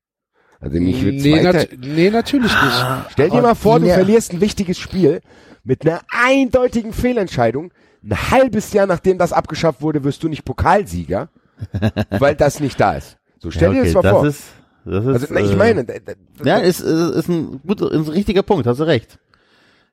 [0.60, 2.84] Also mich wird's Nee, weiter, nat nee, natürlich nicht.
[3.10, 3.94] Stell dir mal vor, du ja.
[3.94, 5.20] verlierst ein wichtiges Spiel
[5.64, 7.72] mit einer eindeutigen Fehlentscheidung.
[8.04, 11.28] Ein halbes Jahr nachdem das abgeschafft wurde, wirst du nicht Pokalsieger,
[12.18, 13.16] weil das nicht da ist.
[13.38, 14.26] So stell dir das mal vor.
[14.26, 14.42] Ist,
[14.84, 17.90] das ist, also na, ich äh, meine, da- da- Ja, ist, ist, ist ein guter,
[17.90, 19.18] ist ein richtiger Punkt, hast du recht.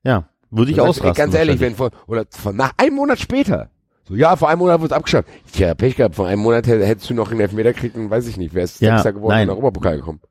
[0.03, 1.13] Ja, würde ich ausrasten.
[1.13, 3.69] Ganz ehrlich, wenn vor, oder von nach einem Monat später
[4.07, 5.27] So, ja, vor einem Monat wurde es abgeschafft.
[5.51, 8.27] Tja, Pech gehabt, vor einem Monat hätt- hättest du noch einen Elfmeter gekriegt und weiß
[8.27, 9.41] ich nicht, wer ist Ja, Sechster geworden nein.
[9.43, 10.21] in den Europapokal gekommen.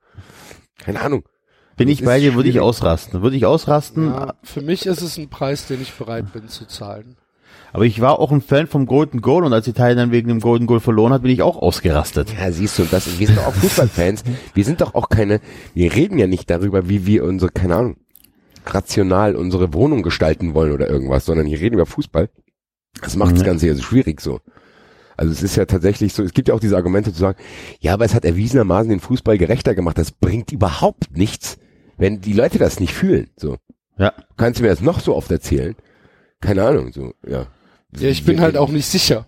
[0.79, 1.25] Keine Ahnung.
[1.77, 3.23] Bin ich bei ist dir, würde ich ausrasten.
[3.23, 4.07] Würde ich ausrasten.
[4.09, 7.17] Ja, für mich ist es ein Preis, den ich bereit bin zu zahlen.
[7.73, 10.41] Aber ich war auch ein Fan vom Golden Goal und als Italien dann wegen dem
[10.41, 12.33] Golden Goal verloren hat, bin ich auch ausgerastet.
[12.39, 14.25] Ja, siehst du, das, wir sind doch auch Fußballfans.
[14.55, 15.41] Wir sind doch auch keine,
[15.75, 17.97] wir reden ja nicht darüber, wie wir unsere, keine Ahnung,
[18.65, 22.31] rational unsere Wohnung gestalten wollen oder irgendwas, sondern hier reden über Fußball.
[23.03, 23.47] Das macht das Mhm.
[23.47, 24.41] Ganze ja so schwierig so.
[25.17, 27.39] Also es ist ja tatsächlich so, es gibt ja auch diese Argumente zu sagen,
[27.81, 29.99] ja, aber es hat erwiesenermaßen den Fußball gerechter gemacht.
[29.99, 31.59] Das bringt überhaupt nichts,
[31.97, 33.31] wenn die Leute das nicht fühlen.
[33.37, 33.57] So.
[33.99, 34.13] Ja.
[34.37, 35.75] Kannst du mir das noch so oft erzählen?
[36.41, 37.47] Keine Ahnung, so, ja.
[37.99, 39.27] Ja, ich bin halt auch nicht sicher.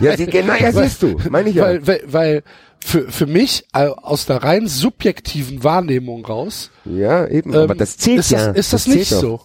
[0.00, 1.64] Ja, sie, genau, ja, siehst du, meine ich ja.
[1.64, 2.42] Weil, weil, weil
[2.84, 7.96] für, für mich äh, aus der rein subjektiven Wahrnehmung raus Ja, eben, ähm, aber das
[7.96, 8.48] zählt ist ja.
[8.48, 9.20] das, ist das, zählt nicht doch.
[9.20, 9.40] so.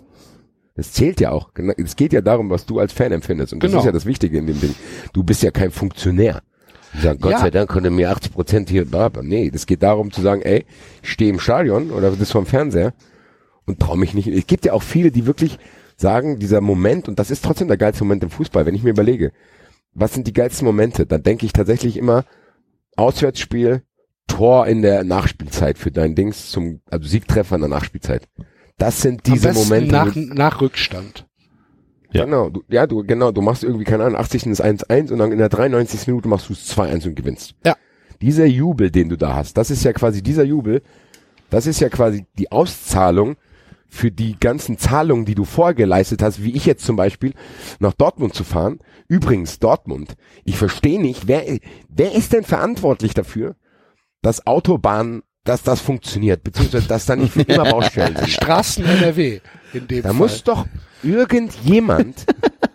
[0.78, 1.50] Das zählt ja auch.
[1.78, 3.52] Es geht ja darum, was du als Fan empfindest.
[3.52, 3.82] Und das Genau.
[3.82, 4.76] ist ja das Wichtige in dem Ding.
[5.12, 6.42] Du bist ja kein Funktionär.
[7.02, 7.40] Sagen, Gott Ja.
[7.40, 9.22] sei Dank konnte mir 80 Prozent hier, bla, bla.
[9.22, 10.66] nee, das geht darum zu sagen, ey,
[11.04, 12.94] ich stehe im Stadion oder das vom Fernseher
[13.66, 14.28] und traue mich nicht.
[14.28, 15.60] Es gibt ja auch viele, die wirklich
[15.98, 18.92] sagen, dieser Moment, und das ist trotzdem der geilste Moment im Fußball, wenn ich mir
[18.92, 19.32] überlege,
[19.94, 22.24] was sind die geilsten Momente, dann denke ich tatsächlich immer,
[22.96, 23.82] Auswärtsspiel,
[24.28, 28.28] Tor in der Nachspielzeit für dein Dings zum, also Siegtreffer in der Nachspielzeit.
[28.78, 29.96] Das sind diese Am besten Momente.
[29.96, 31.26] nach, nach Rückstand.
[32.12, 32.26] Ja.
[32.26, 35.32] Genau, du, ja, du, genau, du machst irgendwie, keine Ahnung, 80 ist 1-1 und dann
[35.32, 36.08] in der 93.
[36.08, 37.56] Minute machst du es 2-1 und gewinnst.
[37.66, 37.76] Ja.
[38.22, 40.82] Dieser Jubel, den du da hast, das ist ja quasi dieser Jubel,
[41.50, 43.36] das ist ja quasi die Auszahlung
[43.88, 47.34] für die ganzen Zahlungen, die du vorgeleistet hast, wie ich jetzt zum Beispiel,
[47.80, 48.80] nach Dortmund zu fahren.
[49.08, 51.44] Übrigens, Dortmund, ich verstehe nicht, wer,
[51.90, 53.56] wer ist denn verantwortlich dafür,
[54.22, 58.30] dass Autobahnen, dass das funktioniert, beziehungsweise dass da nicht für immer Baustellen sind.
[58.30, 59.40] Straßen NRW
[59.74, 60.18] in dem Da Fall.
[60.18, 60.66] muss doch
[61.04, 62.26] irgendjemand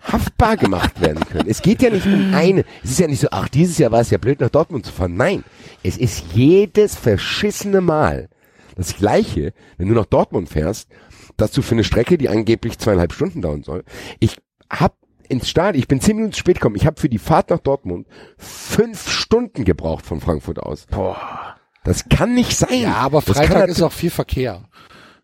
[0.02, 1.48] haftbar gemacht werden können.
[1.48, 2.64] Es geht ja nicht um eine.
[2.82, 4.92] Es ist ja nicht so, ach, dieses Jahr war es ja blöd, nach Dortmund zu
[4.92, 5.16] fahren.
[5.16, 5.44] Nein,
[5.82, 8.28] es ist jedes verschissene Mal
[8.76, 10.88] das Gleiche, wenn du nach Dortmund fährst,
[11.36, 13.84] dass du für eine Strecke, die angeblich zweieinhalb Stunden dauern soll,
[14.18, 14.36] ich
[14.70, 14.96] hab
[15.28, 18.06] ins Stadion, ich bin zehn Minuten spät gekommen, ich habe für die Fahrt nach Dortmund
[18.38, 20.86] fünf Stunden gebraucht von Frankfurt aus.
[20.90, 21.51] Boah.
[21.84, 22.82] Das kann nicht sein.
[22.82, 24.62] ja, aber Freitag ist auch viel Verkehr.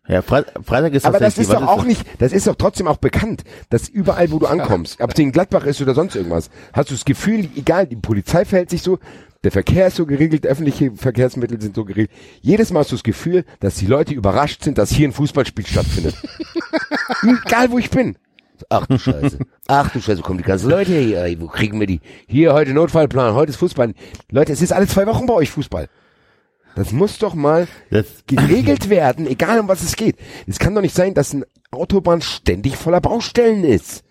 [0.07, 2.97] Ja, Fre Freitag ist aber das ist doch auch nicht, das ist doch trotzdem auch
[2.97, 6.89] bekannt, dass überall, wo du ankommst, ob es in Gladbach ist oder sonst irgendwas, hast
[6.89, 8.97] du das Gefühl, egal, die Polizei verhält sich so,
[9.43, 12.09] der Verkehr ist so geregelt, öffentliche Verkehrsmittel sind so geregelt.
[12.41, 15.65] Jedes Mal hast du das Gefühl, dass die Leute überrascht sind, dass hier ein Fußballspiel
[15.65, 16.15] stattfindet.
[17.45, 18.17] egal, wo ich bin.
[18.67, 19.39] Ach du Scheiße.
[19.67, 22.01] Ach du Scheiße, kommen die ganzen Leute hier, wo kriegen wir die?
[22.27, 23.93] Hier, heute Notfallplan, heute ist Fußball.
[24.31, 25.87] Leute, es ist alle zwei Wochen bei euch Fußball.
[26.79, 30.15] Das muss doch mal Das, geregelt werden, egal um was es geht.
[30.47, 34.03] Es kann doch nicht sein, dass eine Autobahn ständig voller Baustellen ist.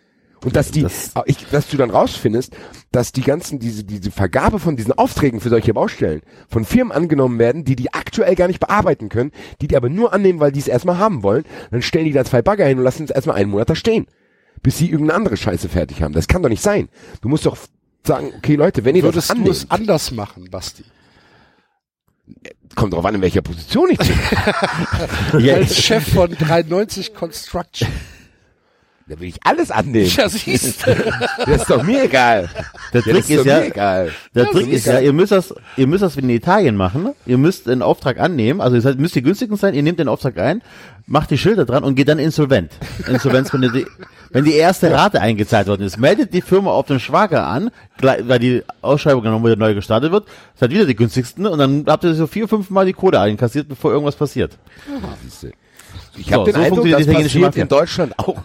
[0.44, 2.54] Und dass die, Das- ich, dass du dann rausfindest,
[2.92, 7.38] dass die ganzen, diese, diese Vergabe von diesen Aufträgen für solche Baustellen von Firmen angenommen
[7.38, 10.60] werden, die die aktuell gar nicht bearbeiten können, die die aber nur annehmen, weil die
[10.60, 13.36] es erstmal haben wollen, dann stellen die da zwei Bagger hin und lassen es erstmal
[13.36, 14.06] einen Monat da stehen.
[14.62, 16.12] Bis sie irgendeine andere Scheiße fertig haben.
[16.12, 16.88] Das kann doch nicht sein.
[17.22, 17.56] Du musst doch
[18.06, 20.84] sagen, okay Leute, wenn ihr das Würdest du annehmt, es anders machen, Basti?
[22.78, 24.14] Kommt drauf an, in welcher Position ich bin.
[25.54, 27.88] Als Chef von 93 Construction.
[29.08, 30.10] Da will ich alles annehmen.
[30.16, 30.94] Ja, siehst du.
[31.46, 32.50] Das ist doch mir egal.
[32.92, 34.10] der Trick das ist doch ja, mir egal.
[34.34, 36.76] der Trick so ist ist ja, ihr müsst das, ihr müsst das wie in Italien
[36.76, 37.14] machen.
[37.24, 40.08] Ihr müsst den Auftrag annehmen, also ihr seid, müsst die günstigsten sein, ihr nehmt den
[40.08, 40.62] Auftrag ein,
[41.06, 42.72] macht die Schilder dran und geht dann insolvent.
[43.08, 43.86] Insolvenz, wenn die,
[44.30, 48.38] wenn die erste Rate eingezahlt worden ist, meldet die Firma auf den Schwager an, weil
[48.38, 52.12] die Ausschreibung dann wieder neu gestartet wird, seid wieder die günstigsten und dann habt ihr
[52.14, 54.58] so vier, fünf Mal die Kohle einkassiert, bevor irgendwas passiert.
[56.16, 58.42] Ich So, habe den so Eindruck, das passiert in Deutschland auch.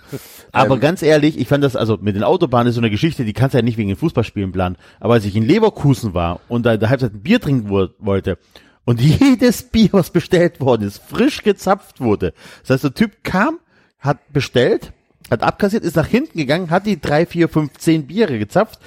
[0.54, 3.26] Aber Ähm, ganz ehrlich, ich fand das, also mit den Autobahnen ist so eine Geschichte,
[3.26, 4.78] die kannst du ja nicht wegen den Fußballspielen planen.
[5.00, 7.90] Aber als ich in Leverkusen war und da in der Halbzeit ein Bier trinken wo-
[8.00, 8.38] wollte
[8.86, 12.34] und jedes Bier, was bestellt worden ist, frisch gezapft wurde.
[12.62, 13.58] Das heißt, der Typ kam,
[14.00, 14.94] hat bestellt,
[15.32, 18.80] hat abkassiert, ist nach hinten gegangen, hat die drei, vier, fünf, zehn Biere gezapft,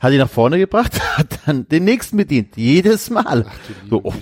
[0.00, 2.56] hat die nach vorne gebracht, hat dann den nächsten bedient.
[2.56, 3.46] Jedes Mal.
[3.90, 4.14] So, oh,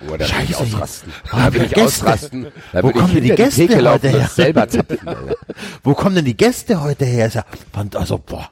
[0.00, 0.60] Oh, da will ich Scheiße.
[0.62, 1.12] ausrasten.
[1.32, 1.82] Da will die ich Gäste.
[2.06, 2.46] ausrasten.
[2.72, 4.28] Da Wo kommen denn die Gäste laufen heute her?
[4.28, 4.98] selber zapfen.
[5.82, 7.44] Wo kommen denn die Gäste heute her?
[7.72, 8.48] Fand, also, boah,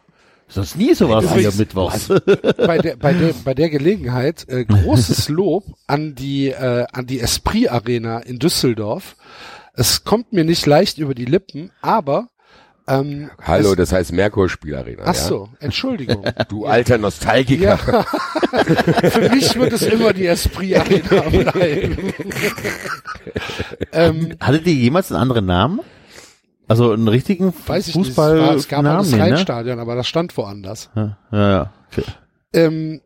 [0.49, 2.09] ist das nie sowas Du hier Mittwochs.
[2.57, 7.21] bei der, bei der, bei der Gelegenheit äh, großes Lob an die, äh, an die
[7.21, 9.15] Esprit Arena in Düsseldorf.
[9.75, 12.27] Es kommt mir nicht leicht über die Lippen, aber
[12.89, 15.03] ähm, Hallo, es, das heißt Merkur-Spielarena.
[15.05, 15.15] ach ja?
[15.15, 16.25] so, Entschuldigung.
[16.49, 17.79] Du alter Nostalgiker.
[17.87, 18.03] Ja,
[19.11, 22.13] für mich wird es immer die Esprit Arena bleiben.
[23.93, 25.81] ähm, Hattet ihr jemals einen anderen Namen?
[26.69, 28.11] Also einen richtigen Weiß ich nicht.
[28.11, 30.91] Es, war, Fußball es gab halt das Rheinstadion, aber das stand woanders.
[30.97, 31.73] Ja, ja, ja.
[31.93, 32.05] Okay.
[32.53, 33.01] Ähm,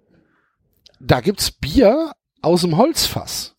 [0.99, 2.13] da gibt's Bier
[2.43, 3.55] aus dem Holzfass.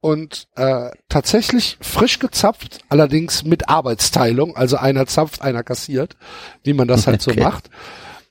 [0.00, 6.16] Und äh, tatsächlich frisch gezapft, allerdings mit Arbeitsteilung, also einer zapft, einer kassiert,
[6.62, 7.42] wie man das halt so Okay.
[7.42, 7.68] macht.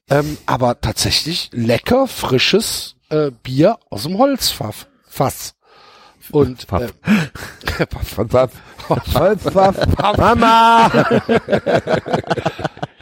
[0.10, 4.88] Ähm, aber tatsächlich lecker, frisches äh, Bier aus dem Holzfass.
[5.10, 5.56] Fass.
[6.32, 6.82] Und Pfaff.
[6.84, 7.86] äh.
[8.16, 8.52] Von Pfaff.
[9.14, 9.98] Holzpfaff.
[10.18, 10.88] Mama!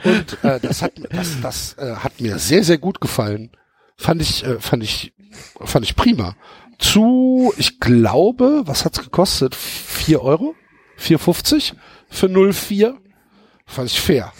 [0.03, 3.51] Und äh, das hat das, das äh, hat mir sehr sehr gut gefallen.
[3.97, 5.13] Fand ich äh, fand ich
[5.63, 6.35] fand ich prima.
[6.77, 9.55] Zu ich glaube, was hat's gekostet?
[9.55, 10.53] Vier Euro?
[10.99, 11.73] 4,50
[12.09, 12.95] für 04?
[13.65, 14.31] Fand ich fair.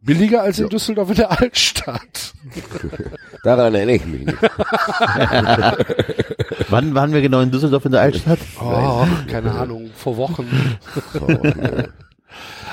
[0.00, 2.34] Billiger als in Düsseldorf in der Altstadt.
[3.42, 4.38] Daran erinnere ich mich nicht.
[6.68, 8.38] Wann waren wir genau in Düsseldorf in der Altstadt?
[8.60, 10.78] Oh, keine Ahnung, vor Wochen.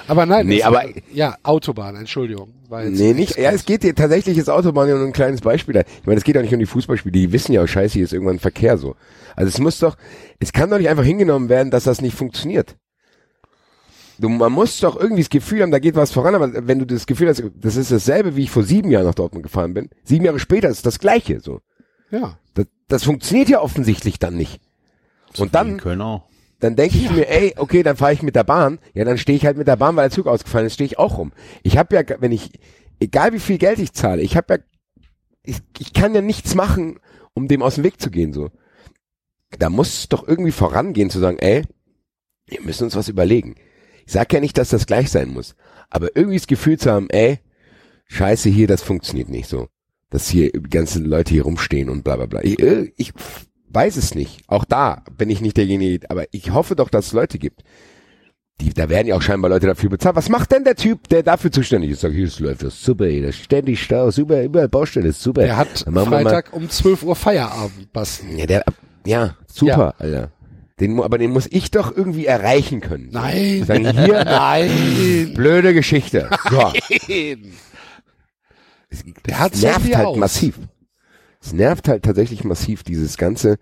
[0.08, 2.54] Aber nein, Nee, aber- ja, Autobahn, Entschuldigung.
[2.70, 3.38] War Nee, nicht.
[3.38, 5.74] Ja, es geht hier tatsächlich ist Autobahn ja nur ein kleines Beispiel.
[5.74, 5.82] da.
[5.82, 7.12] Ich meine, es geht auch nicht um die Fußballspiele.
[7.12, 8.96] Die wissen ja auch, scheiße, hier ist irgendwann Verkehr so.
[9.36, 9.96] Also es muss doch,
[10.40, 12.76] es kann doch nicht einfach hingenommen werden, dass das nicht funktioniert.
[14.20, 16.86] Du, man muss doch irgendwie das Gefühl haben, da geht was voran, aber wenn du
[16.86, 19.90] das Gefühl hast, das ist dasselbe, wie ich vor sieben Jahren nach Dortmund gefahren bin,
[20.04, 21.62] sieben Jahre später ist das gleiche, so.
[22.12, 22.38] Ja.
[22.54, 24.62] Das, das funktioniert ja offensichtlich dann nicht.
[25.40, 26.24] Und dann, Köln auch.
[26.64, 28.80] Dann denke ich mir, ey, okay, dann fahre ich mit der Bahn.
[28.94, 30.98] Ja, dann stehe ich halt mit der Bahn, weil der Zug ausgefallen ist, stehe ich
[30.98, 31.34] auch rum.
[31.62, 32.52] Ich habe ja, wenn ich,
[33.02, 34.60] egal wie viel Geld ich zahle, ich habe ja,
[35.44, 37.02] ich, ich kann ja nichts machen,
[37.34, 38.50] um dem aus dem Weg zu gehen, so.
[39.60, 41.64] Da muss es doch irgendwie vorangehen, zu sagen, ey,
[42.48, 43.56] wir müssen uns was überlegen.
[44.06, 45.56] Ich sag ja nicht, dass das gleich sein muss,
[45.90, 47.40] aber irgendwie das Gefühl zu haben, ey,
[48.06, 49.68] scheiße hier, das funktioniert nicht so.
[50.10, 52.42] Dass hier die ganzen Leute hier rumstehen und bla bla bla.
[52.42, 53.12] Ich, äh, ich
[53.74, 54.42] weiß es nicht.
[54.48, 57.64] Auch da bin ich nicht derjenige, aber ich hoffe doch, dass es Leute gibt.
[58.62, 60.16] Die, da werden ja auch scheinbar Leute dafür bezahlt.
[60.16, 62.02] Was macht denn der Typ, der dafür zuständig ist?
[62.02, 65.42] Sag, hier ist läuft das super, ey, das ständig Stau, super, überall Baustelle, ist super.
[65.42, 68.28] Der hat Freitag um 12 Uhr Feierabend, Basti.
[68.38, 68.64] ja, der,
[69.06, 70.32] ja, super, Alter.
[70.80, 73.10] Den, aber den muss ich doch irgendwie erreichen können.
[73.12, 73.64] Nein.
[73.66, 75.32] Sagen hier, Nein.
[75.36, 76.30] blöde Geschichte.
[76.50, 76.74] So.
[79.26, 80.18] Der hat nervt halt aus.
[80.18, 80.56] massiv.
[81.44, 83.58] Es nervt halt tatsächlich massiv, dieses ganze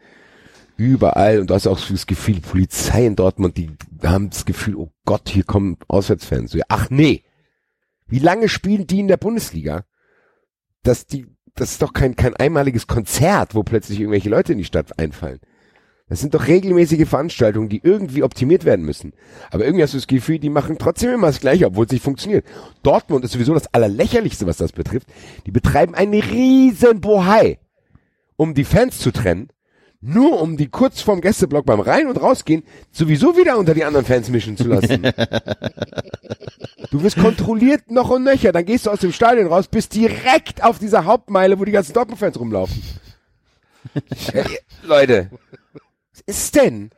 [0.77, 1.39] überall.
[1.39, 3.71] Und du hast auch das Gefühl, die Polizei in Dortmund, die
[4.03, 6.55] haben das Gefühl, oh Gott, hier kommen Auswärtsfans.
[6.67, 7.23] Ach nee.
[8.07, 9.85] Wie lange spielen die in der Bundesliga?
[10.83, 11.25] Das, die,
[11.55, 15.39] das ist doch kein, kein einmaliges Konzert, wo plötzlich irgendwelche Leute in die Stadt einfallen.
[16.07, 19.13] Das sind doch regelmäßige Veranstaltungen, die irgendwie optimiert werden müssen.
[19.49, 22.03] Aber irgendwie hast du das Gefühl, die machen trotzdem immer das Gleiche, obwohl es nicht
[22.03, 22.45] funktioniert.
[22.83, 25.07] Dortmund ist sowieso das Allerlächerlichste, was das betrifft.
[25.45, 27.59] Die betreiben einen riesen Bohai,
[28.41, 29.49] um die Fans zu trennen,
[30.01, 34.03] nur um die kurz vorm Gästeblock beim Rein- und Rausgehen sowieso wieder unter die anderen
[34.03, 35.03] Fans mischen zu lassen.
[36.89, 40.63] du wirst kontrolliert noch und nöcher, dann gehst du aus dem Stadion raus, bist direkt
[40.63, 42.81] auf dieser Hauptmeile, wo die ganzen Dortmund-Fans rumlaufen.
[44.33, 44.45] Äh,
[44.81, 45.29] Leute,
[46.11, 46.89] was ist denn?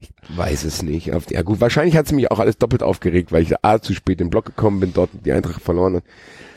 [0.00, 1.12] Ich weiß es nicht.
[1.30, 4.20] Ja gut, wahrscheinlich hat es mich auch alles doppelt aufgeregt, weil ich A zu spät
[4.20, 6.04] in den Block gekommen bin, dort die Eintracht verloren hat.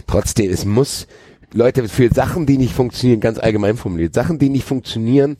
[0.07, 1.07] Trotzdem, es muss,
[1.53, 5.37] Leute, für Sachen, die nicht funktionieren, ganz allgemein formuliert, Sachen, die nicht funktionieren,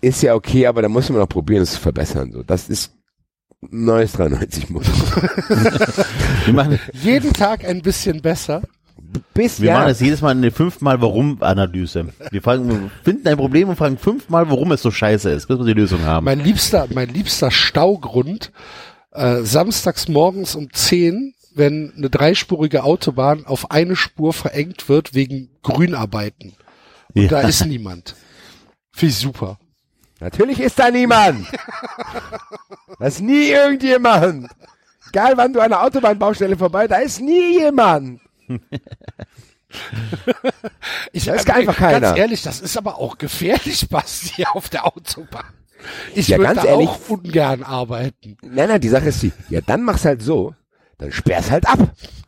[0.00, 2.32] ist ja okay, aber da muss man auch probieren, es zu verbessern.
[2.32, 2.92] So, das ist
[3.62, 4.90] ein neues 93 Modell.
[6.46, 8.62] Wir machen, Jeden Tag ein bisschen besser.
[9.34, 12.08] Bis wir ja, machen das jedes Mal eine fünfmal Warum-Analyse.
[12.30, 15.58] Wir fragen, wir finden ein Problem und fragen fünfmal, warum es so scheiße ist, bis
[15.58, 16.24] wir die Lösung haben.
[16.24, 18.52] Mein liebster, mein liebster Staugrund,
[19.12, 25.50] äh, samstags morgens um 10, wenn eine dreispurige Autobahn auf eine Spur verengt wird wegen
[25.62, 26.54] Grünarbeiten.
[27.14, 27.28] Und Ja.
[27.28, 28.14] da ist niemand.
[28.92, 29.58] Finde ich super.
[30.20, 31.46] Natürlich ist da niemand.
[32.98, 34.48] da ist nie irgendjemand.
[35.08, 38.20] Egal wann du an der Autobahnbaustelle vorbei, da ist nie jemand.
[41.12, 42.00] Ich, Da ist äh, einfach keiner.
[42.00, 45.44] Ganz ehrlich, das ist aber auch gefährlich, Basti, auf der Autobahn.
[46.14, 46.88] Ich Ja, würde ganz da ehrlich.
[46.88, 48.36] auch ungern arbeiten.
[48.42, 50.54] Nein, nein, die Sache ist die, ja, dann mach's halt so,
[51.00, 51.78] dann sperr's halt ab.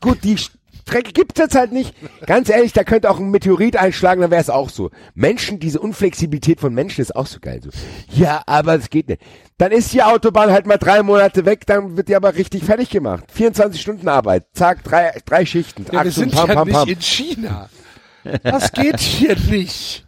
[0.01, 1.95] Gut, die Strecke gibt's jetzt halt nicht.
[2.27, 4.91] Ganz ehrlich, da könnte auch ein Meteorit einschlagen, dann wär's auch so.
[5.15, 7.61] Menschen, diese Unflexibilität von Menschen ist auch so geil.
[7.63, 7.71] So.
[8.13, 9.23] Ja, aber es geht nicht.
[9.59, 12.91] Dann ist die Autobahn halt mal drei Monate weg, dann wird die aber richtig fertig
[12.91, 13.25] gemacht.
[13.33, 15.85] 24 Stunden Arbeit, zack, drei, drei Schichten.
[15.87, 16.89] Ja, wir Achtung, sind pam, ja pam, nicht pam.
[16.89, 17.71] in China.
[18.43, 20.05] Das geht hier nicht.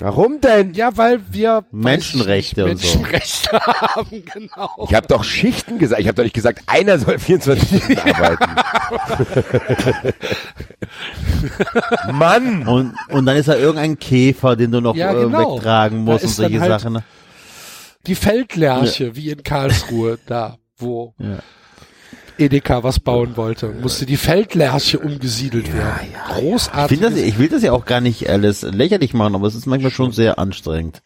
[0.00, 0.74] Warum denn?
[0.74, 2.98] Ja, weil wir Menschenrechte weiß und ich so.
[2.98, 4.86] Menschenrechte haben, genau.
[4.88, 6.00] Ich habe doch Schichten gesagt.
[6.00, 8.44] Ich habe doch nicht gesagt, einer soll 24 Stunden arbeiten.
[12.12, 12.66] Mann!
[12.66, 15.56] Und, und dann ist da irgendein Käfer, den du noch Ja, äh, genau.
[15.56, 16.94] wegtragen musst und solche halt- Sachen.
[16.94, 17.02] ne?
[18.06, 21.38] Die Feldlerche, wie in Karlsruhe, da, wo Ja.
[22.38, 23.68] Edeka was bauen wollte.
[23.68, 26.08] Musste die Feldlerche umgesiedelt werden.
[26.10, 26.98] Ich, Großartig.
[26.98, 29.66] finde das, ich will das ja auch gar nicht alles lächerlich machen, aber es ist
[29.66, 31.02] manchmal schon sehr anstrengend.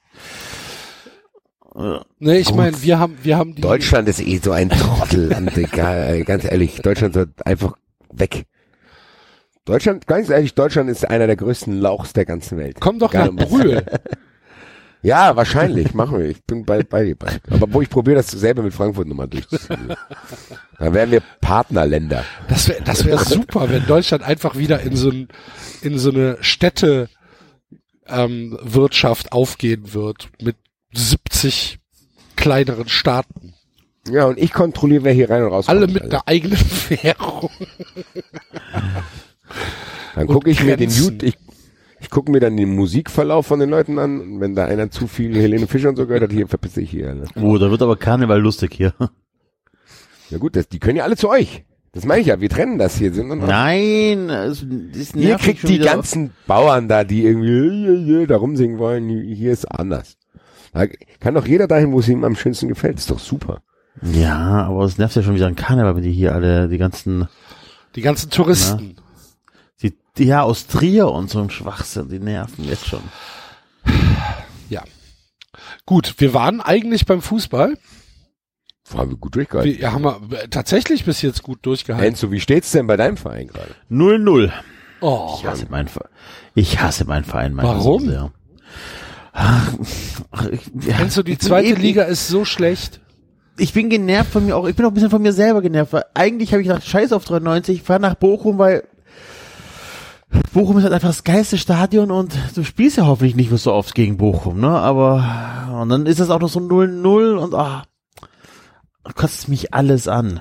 [2.19, 5.57] nee, ich meine, wir haben, wir haben die, Deutschland ist eh so ein Trottel, und
[5.57, 7.75] egal, äh, ganz ehrlich, Deutschland soll einfach
[8.13, 8.47] weg.
[9.65, 12.79] Deutschland, ganz ehrlich, Deutschland ist einer der größten Lauchs der ganzen Welt.
[12.81, 13.85] komm doch Gar nach Brühl.
[15.03, 16.27] Ja, wahrscheinlich, machen wir.
[16.27, 17.17] Ich bin bei, bei dir.
[17.17, 17.39] bei.
[17.51, 19.95] Aber wo ich probiere das selber mit Frankfurt nochmal durchzuziehen.
[20.79, 22.25] Dann wären wir Partnerländer.
[22.49, 25.29] Das wäre das wär super, wenn Deutschland einfach wieder in so, ein,
[25.83, 27.09] in so eine Städte
[28.07, 30.57] ähm, Wirtschaft aufgehen wird mit
[30.93, 31.79] 70
[32.37, 33.55] kleineren Staaten.
[34.11, 36.17] Ja, und ich kontrolliere, wer hier rein und raus Alle mit Alter.
[36.27, 37.51] einer eigenen Währung.
[40.15, 41.37] Dann gucke ich mir den ich,
[42.09, 44.19] ich gucke mir dann den Musikverlauf von den Leuten an.
[44.21, 46.91] Und wenn da einer zu viel Helene Fischer und so gehört hat, hier verpisse ich
[46.91, 47.15] hier.
[47.15, 47.25] Ne?
[47.37, 48.95] Oh, da wird aber Karneval lustig hier.
[50.31, 51.67] Ja gut, das, die können ja alle zu euch.
[51.93, 53.13] Das meine ich ja, wir trennen das hier.
[53.13, 54.65] Sind Nein, es,
[54.99, 59.07] es Ihr kriegt die ganzen Bauern da, die irgendwie da rumsingen wollen.
[59.11, 60.17] Hier ist anders.
[60.73, 60.87] Da
[61.21, 62.99] kann doch jeder dahin, wo es ihm am schönsten gefällt.
[62.99, 63.61] Ist doch super.
[64.15, 67.29] Ja, aber es nervt ja schon wieder ein Karneval, wenn die hier alle, die ganzen,
[67.97, 68.79] Die ganzen Touristen.
[68.79, 68.97] die
[70.27, 73.03] ja aus Trier und so ein Schwachsinn, die nerven jetzt schon.
[74.69, 74.83] Ja.
[75.87, 77.77] Gut, wir waren eigentlich beim Fußball.
[78.95, 79.79] Haben wir gut durchgehalten.
[79.79, 82.09] Wir haben wir tatsächlich bis jetzt gut durchgehalten.
[82.09, 83.75] Enzo, wie steht's denn bei deinem Verein gerade?
[83.91, 84.51] 0-0.
[85.01, 86.11] Oh, Ich hasse meinen Verein.
[86.55, 88.01] Ich hasse meinen Verein manchmal Warum?
[88.05, 88.33] so sehr.
[89.33, 89.73] Ach,
[90.51, 93.01] ich, ja, du, die ich zweite eben- Liga ist so schlecht.
[93.59, 94.67] Ich bin genervt von mir auch.
[94.67, 97.13] Ich bin auch ein bisschen von mir selber genervt, weil eigentlich habe ich gedacht, scheiß
[97.13, 98.85] auf 93, fahr nach Bochum, weil
[100.53, 103.73] Bochum ist halt einfach das geilste Stadion und du spielst ja hoffentlich nicht mehr so
[103.73, 104.69] oft gegen Bochum, ne?
[104.69, 107.85] Aber und dann ist das auch noch so 0-0 und ah,
[109.15, 110.41] kotzt mich alles an.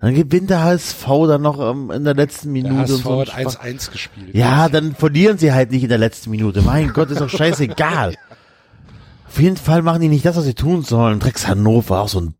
[0.00, 2.92] Dann gewinnt der HSV dann noch ähm, in der letzten Der Minute.
[2.92, 4.34] HSV und so hat ein Schwach- 1-1 gespielt.
[4.34, 6.60] ja, dann verlieren sie halt nicht in der letzten Minute.
[6.62, 8.16] Mein Gott, ist doch scheißegal.
[9.28, 11.20] Auf jeden Fall machen die nicht das, was sie tun sollen.
[11.20, 12.34] Drecks Hannover, auch so ein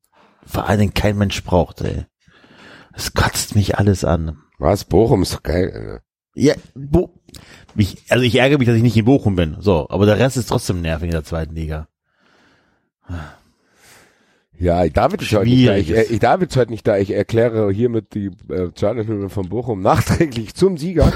[0.44, 2.04] Verein, den kein Mensch braucht, ey.
[2.92, 4.36] Es kotzt mich alles an.
[4.58, 4.84] Was?
[4.84, 6.02] Bochum ist doch geil.
[6.34, 7.12] Ja, Bo
[7.74, 9.56] mich, also ich ärgere mich, dass ich nicht in Bochum bin.
[9.60, 11.88] So, aber der Rest ist trotzdem nervig in der zweiten Liga.
[14.62, 15.74] Ja, David ist heute nicht da.
[15.74, 16.96] Ich, äh, David ist heute nicht da.
[16.96, 21.06] Ich erkläre hiermit die äh, Charlotte von Bochum nachträglich zum Sieger.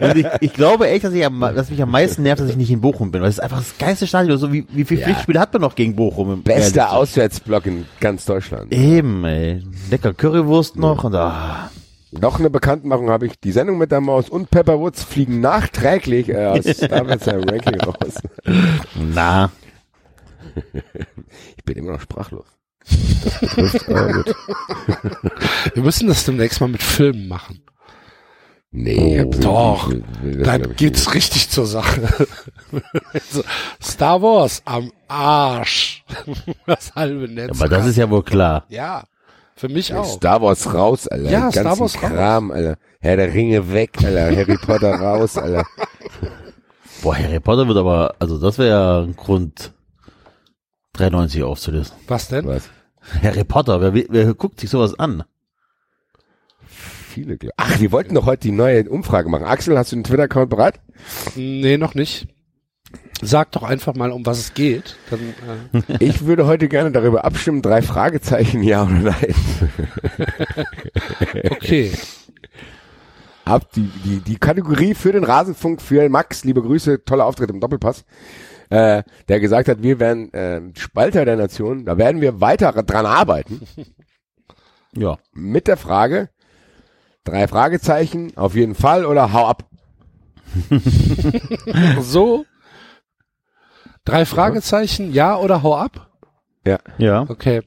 [0.00, 2.56] Und ich, ich glaube echt, dass, ich am, dass mich am meisten nervt, dass ich
[2.56, 3.22] nicht in Bochum bin.
[3.22, 4.36] Weil es ist einfach das geilste Stadion.
[4.36, 5.06] So wie, wie viele Ja.
[5.06, 6.32] Pflichtspiele hat man noch gegen Bochum?
[6.32, 6.92] Im Bester?
[6.92, 8.72] Auswärtsblock in ganz Deutschland.
[8.72, 9.62] Eben, ey.
[9.88, 11.70] Lecker Currywurst noch und ah.
[12.20, 13.38] Noch eine Bekanntmachung habe ich.
[13.38, 18.14] Die Sendung mit der Maus und Pepper Woods fliegen nachträglich äh, aus Davids Ranking raus.
[19.14, 19.50] Na,
[21.56, 22.46] Ich bin immer noch sprachlos.
[23.24, 24.34] Das betrifft, aber gut.
[25.74, 27.62] Wir müssen das demnächst mal mit Filmen machen.
[28.70, 29.92] Nee, Oh, doch.
[30.22, 32.26] Dann geht's richtig zur Sache.
[33.82, 36.04] Star Wars am Arsch.
[36.66, 37.50] Das halbe Netz.
[37.58, 38.64] aber das ist ja wohl klar.
[38.68, 39.04] ja,
[39.54, 39.94] für mich nicht.
[39.94, 40.04] auch.
[40.16, 41.30] Star Wars raus, Alter.
[41.30, 41.96] Ja, Star Wars raus.
[41.96, 42.76] Kram, Alter.
[43.00, 44.36] Herr der Ringe weg, Alter.
[44.36, 45.64] Harry Potter raus, Alter.
[47.02, 49.72] Boah, Harry Potter wird aber, also das wäre ja ein Grund,
[50.96, 51.94] 93 aufzulösen.
[52.08, 52.46] Was denn?
[52.46, 52.70] Was?
[53.22, 55.24] Harry Potter, wer, wer guckt sich sowas an?
[56.66, 59.44] Viele, Ach, wir wollten doch heute die neue Umfrage machen.
[59.46, 60.80] Axel, hast du den Twitter-Account bereit?
[61.34, 62.28] Nee, noch nicht.
[63.22, 64.96] Sag doch einfach mal, um was es geht.
[65.10, 69.34] Dann, äh, Ich würde heute gerne darüber abstimmen, drei Fragezeichen, ja oder nein.
[71.50, 71.92] okay.
[73.46, 77.60] Ab die, die, die Kategorie für den Rasenfunk für Max, liebe Grüße, toller Auftritt im
[77.60, 78.04] Doppelpass,
[78.70, 83.06] äh, der gesagt hat, wir wären äh, Spalter der Nation, da werden wir weiter dran
[83.06, 83.60] arbeiten,
[84.96, 85.18] Ja.
[85.32, 86.30] mit der Frage,
[87.24, 89.68] drei Fragezeichen, auf jeden Fall oder hau ab.
[92.00, 92.46] So.
[94.04, 96.10] Drei Fragezeichen, ja oder hau ab?
[96.64, 96.78] Ja.
[96.98, 97.26] Ja.
[97.28, 97.62] Okay.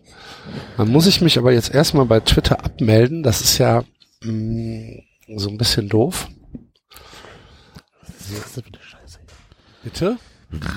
[0.78, 3.24] Dann muss ich mich aber jetzt erstmal bei Twitter abmelden.
[3.24, 3.84] Das ist ja
[4.24, 5.02] mh,
[5.38, 6.28] so ein bisschen doof.
[9.84, 10.18] Bitte?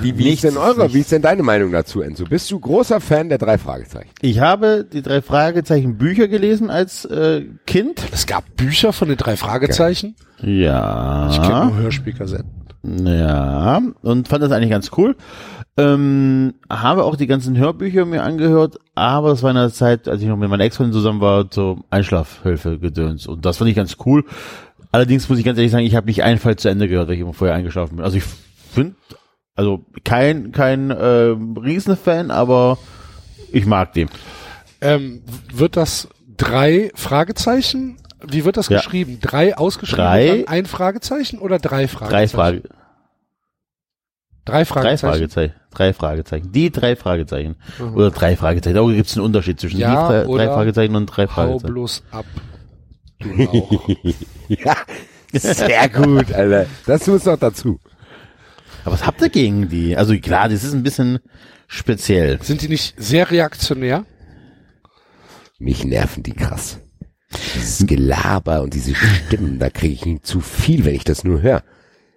[0.03, 2.25] Wie, wie ist denn eure, wie ist denn deine Meinung dazu, Enzo?
[2.25, 4.11] Bist du großer Fan der drei Fragezeichen?
[4.21, 8.03] Ich habe die drei Fragezeichen Bücher gelesen als äh, Kind.
[8.13, 10.15] Es gab Bücher von den drei Fragezeichen.
[10.43, 11.31] Ja.
[11.31, 12.51] Ich kenne nur Hörspielkassetten.
[12.85, 15.17] Ja, und fand das eigentlich ganz cool.
[15.79, 20.21] Ähm, habe auch die ganzen Hörbücher mir angehört, aber das war in der Zeit, als
[20.21, 23.27] ich noch mit meiner Ex-Freundin zusammen war, so Einschlafhilfe gedöns.
[23.27, 24.25] Und das fand ich ganz cool.
[24.91, 27.15] Allerdings muss ich ganz ehrlich sagen, ich habe nicht einen Fall zu Ende gehört, weil
[27.15, 28.05] ich immer vorher eingeschlafen bin.
[28.05, 28.25] Also ich
[28.75, 28.97] finde,
[29.55, 32.79] also kein kein äh, Riesenfan, aber
[33.53, 34.09] Ich mag den.
[34.81, 35.23] Ähm,
[35.53, 37.99] wird das drei Fragezeichen?
[38.27, 38.79] Wie wird das Ja.
[38.79, 39.19] geschrieben?
[39.21, 40.45] Drei ausgeschrieben Drei.
[40.49, 42.11] ein Fragezeichen oder drei Fragezeichen?
[42.13, 42.63] Drei, Frage,
[44.45, 44.99] Drei drei Fragezeichen.
[45.13, 45.55] Fragezeichen.
[45.73, 46.53] Drei Fragezeichen.
[46.53, 47.57] Die drei Fragezeichen.
[47.79, 47.95] Mhm.
[47.95, 48.75] Oder drei Fragezeichen.
[48.77, 49.91] Da gibt es einen Unterschied zwischen Ja,
[50.23, 51.73] die drei, drei Fragezeichen und drei Hau Fragezeichen.
[51.75, 52.27] bloß ab.
[53.21, 53.29] Du.
[54.49, 54.77] Ja,
[55.33, 56.67] sehr gut, Alter.
[56.87, 57.79] Das muss noch dazu.
[58.85, 59.97] Aber was habt ihr gegen die?
[59.97, 61.19] Also klar, das ist ein bisschen
[61.69, 62.43] speziell.
[62.43, 64.05] Sind die nicht sehr reaktionär?
[65.59, 66.79] Mich nerven die krass.
[67.55, 71.63] Dieses Gelaber und diese Stimmen, da kriege ich zu viel, wenn ich das nur höre.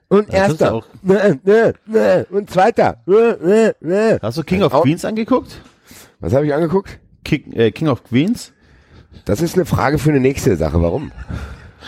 [0.08, 0.74] Und Das erster.
[0.74, 2.24] auch- Nö, nö, nö.
[2.30, 3.02] Und zweiter.
[3.06, 4.18] Nö, nö, nö.
[4.22, 5.62] Hast du King of Queens angeguckt?
[6.20, 7.00] Was habe ich angeguckt?
[7.24, 8.52] King, äh, King of Queens?
[9.26, 10.82] Das ist eine Frage für eine nächste Sache.
[10.82, 11.12] Warum?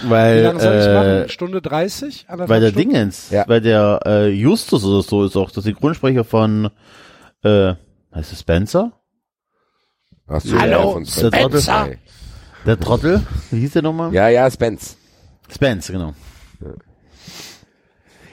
[0.04, 1.30] Weil, Wie lange soll ich äh, machen?
[1.30, 2.26] Stunde 30?
[2.28, 2.89] Anderthalb Weil der Stunden?
[2.89, 3.45] Dingens, Ja.
[3.48, 6.70] weil der äh, Justus oder so ist auch der Synchronsprecher von
[7.43, 7.74] äh,
[8.14, 8.93] heißt es Spencer?
[10.28, 11.89] Ach so, Hallo, ja, von Spencer.
[12.66, 13.22] Der Trottel,
[13.52, 14.14] wie hieß der nochmal?
[14.14, 14.98] Ja, ja, Spence.
[15.50, 16.14] Spence, genau.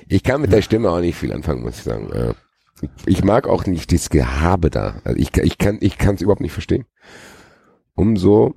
[0.08, 2.10] Ich kann mit der Stimme auch nicht viel anfangen, muss ich sagen.
[2.14, 2.34] Ja.
[3.06, 4.96] Ich mag auch nicht das Gehabe da.
[5.04, 6.84] Also ich, ich kann ich kann es überhaupt nicht verstehen.
[7.94, 8.54] Umso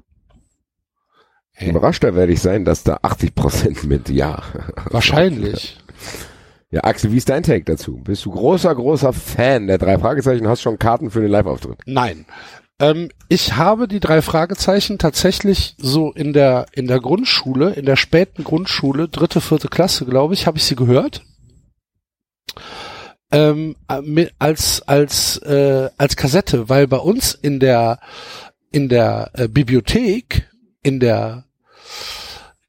[1.60, 1.72] Hey.
[1.72, 4.43] überraschter werde ich sein, dass da 80 Prozent mit Ja.
[4.91, 5.80] Wahrscheinlich.
[6.70, 7.97] Ja, Axel, wie ist dein Take dazu?
[7.97, 10.47] Bist du großer, großer Fan der drei Fragezeichen?
[10.47, 11.80] Hast schon Karten für den Live-Auftritt?
[11.88, 12.28] Nein.
[12.80, 17.95] Ähm, ich habe die drei Fragezeichen tatsächlich so in der in der Grundschule, in der
[17.95, 21.24] späten Grundschule, dritte, vierte Klasse, glaube ich, habe ich sie gehört.
[23.32, 27.99] Ähm, äh, als als äh, als Kassette, weil bei uns in der
[28.72, 30.47] in der äh, Bibliothek
[30.84, 31.47] in der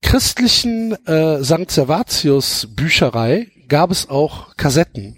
[0.03, 1.71] christlichen äh, St.
[1.71, 5.17] Servatius Bücherei gab es auch Kassetten.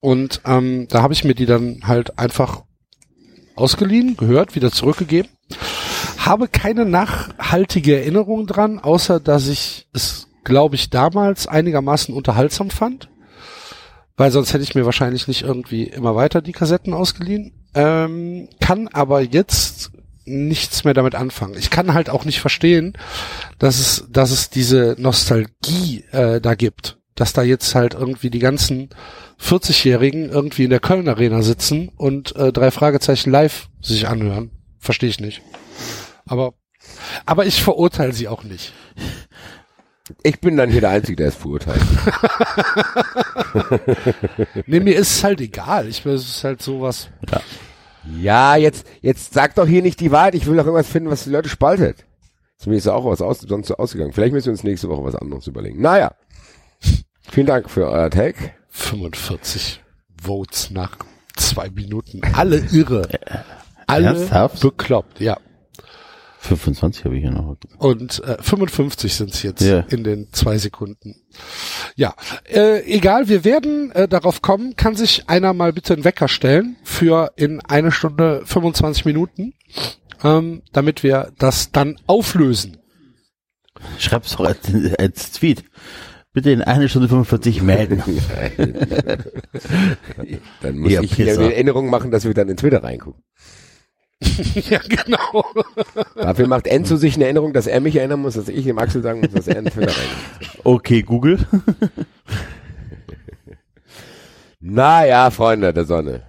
[0.00, 2.64] Und ähm, da habe ich mir die dann halt einfach
[3.56, 5.30] ausgeliehen, gehört, wieder zurückgegeben.
[6.18, 13.08] Habe keine nachhaltige Erinnerung dran, außer dass ich es, glaube ich, damals einigermaßen unterhaltsam fand.
[14.16, 17.52] Weil sonst hätte ich mir wahrscheinlich nicht irgendwie immer weiter die Kassetten ausgeliehen.
[17.74, 19.90] Ähm, kann aber jetzt
[20.24, 21.56] nichts mehr damit anfangen.
[21.58, 22.94] Ich kann halt auch nicht verstehen,
[23.58, 26.98] dass es, dass es diese Nostalgie äh, da gibt.
[27.14, 28.90] Dass da jetzt halt irgendwie die ganzen
[29.40, 34.50] 40-Jährigen irgendwie in der Köln Arena sitzen und äh, drei Fragezeichen live sich anhören.
[34.78, 35.42] Verstehe ich nicht.
[36.26, 36.54] Aber,
[37.24, 38.72] aber ich verurteile sie auch nicht.
[40.22, 41.80] Ich bin dann hier der Einzige, der es verurteilt.
[44.66, 45.88] Nee, mir ist es halt egal.
[45.88, 47.08] Ich es ist halt sowas.
[47.30, 47.40] ja,
[48.56, 50.34] jetzt, jetzt sag doch hier nicht die Wahrheit.
[50.34, 52.04] Ich will doch irgendwas finden, was die Leute spaltet.
[52.58, 54.12] Ist mir ist auch was aus, sonst so ausgegangen.
[54.12, 55.80] Vielleicht müssen wir uns nächste Woche was anderes überlegen.
[55.80, 56.12] Naja.
[57.30, 58.52] Vielen Dank für euer Take.
[58.68, 59.82] 45
[60.22, 60.96] Votes nach
[61.36, 62.20] zwei Minuten.
[62.34, 63.08] Alle irre.
[63.86, 64.60] Alle Ernsthaft?
[64.60, 65.38] bekloppt, ja.
[66.44, 67.56] 25 habe ich hier noch.
[67.78, 69.80] Und äh, 55 sind es jetzt Ja.
[69.88, 71.16] in den zwei Sekunden.
[71.96, 72.14] Ja,
[72.44, 74.76] äh, egal, wir werden äh, darauf kommen.
[74.76, 79.54] Kann sich einer mal bitte einen Wecker stellen für in eine Stunde 25 Minuten,
[80.22, 82.76] ähm, damit wir das dann auflösen.
[83.98, 84.58] Schreib's doch als,
[84.98, 85.64] als Tweet.
[86.32, 88.02] Bitte in eine Stunde 45 melden.
[90.62, 91.40] Dann muss Ihr ich mir Pisser.
[91.42, 93.22] eine Erinnerung machen, dass wir dann in Twitter reingucken.
[94.54, 95.44] ja, genau.
[96.14, 99.02] Dafür macht Enzo sich eine Erinnerung, dass er mich erinnern muss, dass ich dem Axel
[99.02, 100.64] sagen muss, dass er in Twitter reinguckt.
[100.64, 101.38] Okay, Google.
[104.66, 106.22] Naja, Freunde der Sonne.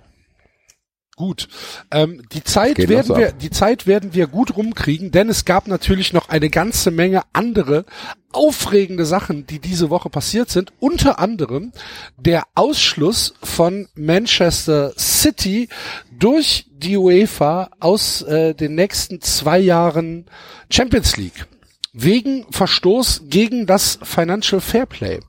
[1.18, 1.48] Gut.
[1.92, 5.68] Ähm, die Zeit Geht werden wir, die Zeit werden wir gut rumkriegen, denn es gab
[5.68, 7.86] natürlich noch eine ganze Menge andere
[8.34, 10.74] aufregende Sachen, die diese Woche passiert sind.
[10.82, 11.72] Unter anderem
[12.18, 15.70] der Ausschluss von Manchester City
[16.12, 20.26] durch die UEFA aus äh, den nächsten zwei Jahren
[20.70, 21.48] Champions League.
[21.94, 25.22] Wegen Verstoß gegen das Financial Fairplay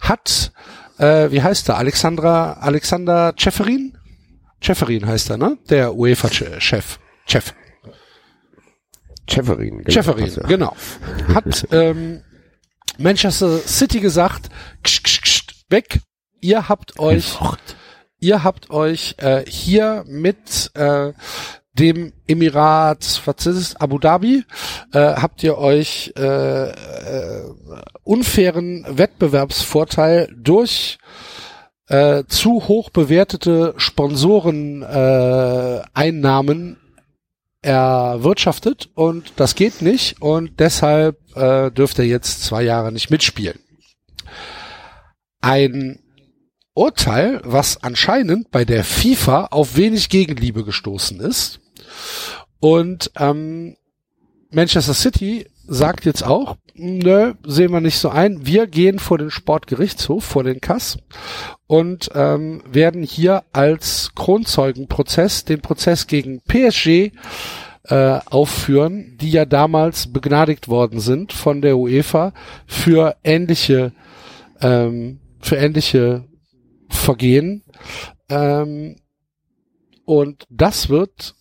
[0.00, 0.52] hat,
[0.96, 3.95] äh, wie heißt er, Alexandra, Alexander Ceferin?
[4.62, 5.58] Ceferin heißt er, ne?
[5.68, 6.98] Der UEFA-Chef.
[7.26, 7.54] Chef.
[9.28, 9.82] Schäferin.
[9.84, 10.42] genau.
[10.42, 10.46] Ja.
[10.46, 10.76] genau.
[11.34, 12.22] Hat ähm,
[12.98, 14.48] Manchester City gesagt,
[14.82, 16.00] ksch, ksch, ksch, weg,
[16.40, 17.36] ihr habt euch,
[18.20, 21.12] ihr habt euch äh, hier mit äh,
[21.74, 24.44] dem Emirat, was ist es, Abu Dhabi,
[24.92, 27.54] äh, habt ihr euch äh, äh,
[28.02, 30.98] unfairen Wettbewerbsvorteil durch
[31.88, 35.82] äh, zu hoch bewertete Sponsoren äh,
[37.62, 43.58] erwirtschaftet und das geht nicht und deshalb äh, dürft ihr jetzt zwei Jahre nicht mitspielen.
[45.40, 46.00] Ein
[46.74, 51.58] Urteil, was anscheinend bei der FIFA auf wenig Gegenliebe gestoßen ist.
[52.60, 53.76] Und ähm,
[54.50, 58.46] Manchester City sagt jetzt auch, nö, sehen wir nicht so ein.
[58.46, 60.98] Wir gehen vor den Sportgerichtshof, vor den Kass
[61.66, 67.12] und ähm, werden hier als Kronzeugenprozess den Prozess gegen PSG
[67.84, 72.32] äh, aufführen, die ja damals begnadigt worden sind von der UEFA
[72.66, 73.92] für ähnliche
[74.60, 76.24] ähm, für ähnliche
[76.88, 77.64] Vergehen.
[78.28, 78.96] Ähm,
[80.04, 81.34] und das wird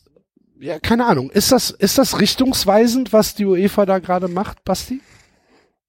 [0.59, 1.29] ja, keine Ahnung.
[1.29, 5.01] Ist das, ist das richtungsweisend, was die UEFA da gerade macht, Basti?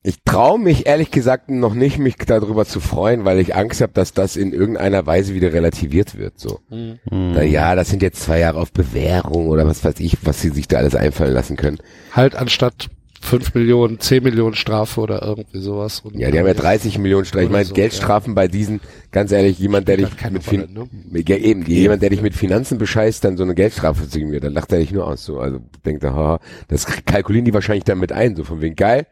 [0.07, 3.93] Ich traue mich ehrlich gesagt noch nicht, mich darüber zu freuen, weil ich Angst habe,
[3.93, 6.39] dass das in irgendeiner Weise wieder relativiert wird.
[6.39, 7.01] So, Mhm.
[7.11, 10.51] Na ja, das sind jetzt zwei Jahre auf Bewährung oder was weiß ich, was sie
[10.51, 11.79] sich da alles einfallen lassen können.
[12.13, 12.89] Halt anstatt
[13.21, 15.99] 5 Millionen, 10 Millionen Strafe oder irgendwie sowas.
[16.05, 17.47] Und Ja, die haben ja 30 Millionen Strafen.
[17.47, 18.81] Ich meine, so, Geldstrafen bei diesen,
[19.11, 20.69] ganz ehrlich, jemand, der dich halt mit, fin
[21.11, 24.21] mit ja, eben, die, jemand, der dich mit Finanzen bescheißt, dann so eine Geldstrafe zu
[24.21, 25.25] geben, dann lacht er dich nur aus.
[25.25, 26.39] So, also denkt er, haha,
[26.69, 29.07] das kalkulieren die wahrscheinlich damit ein, so von wegen geil.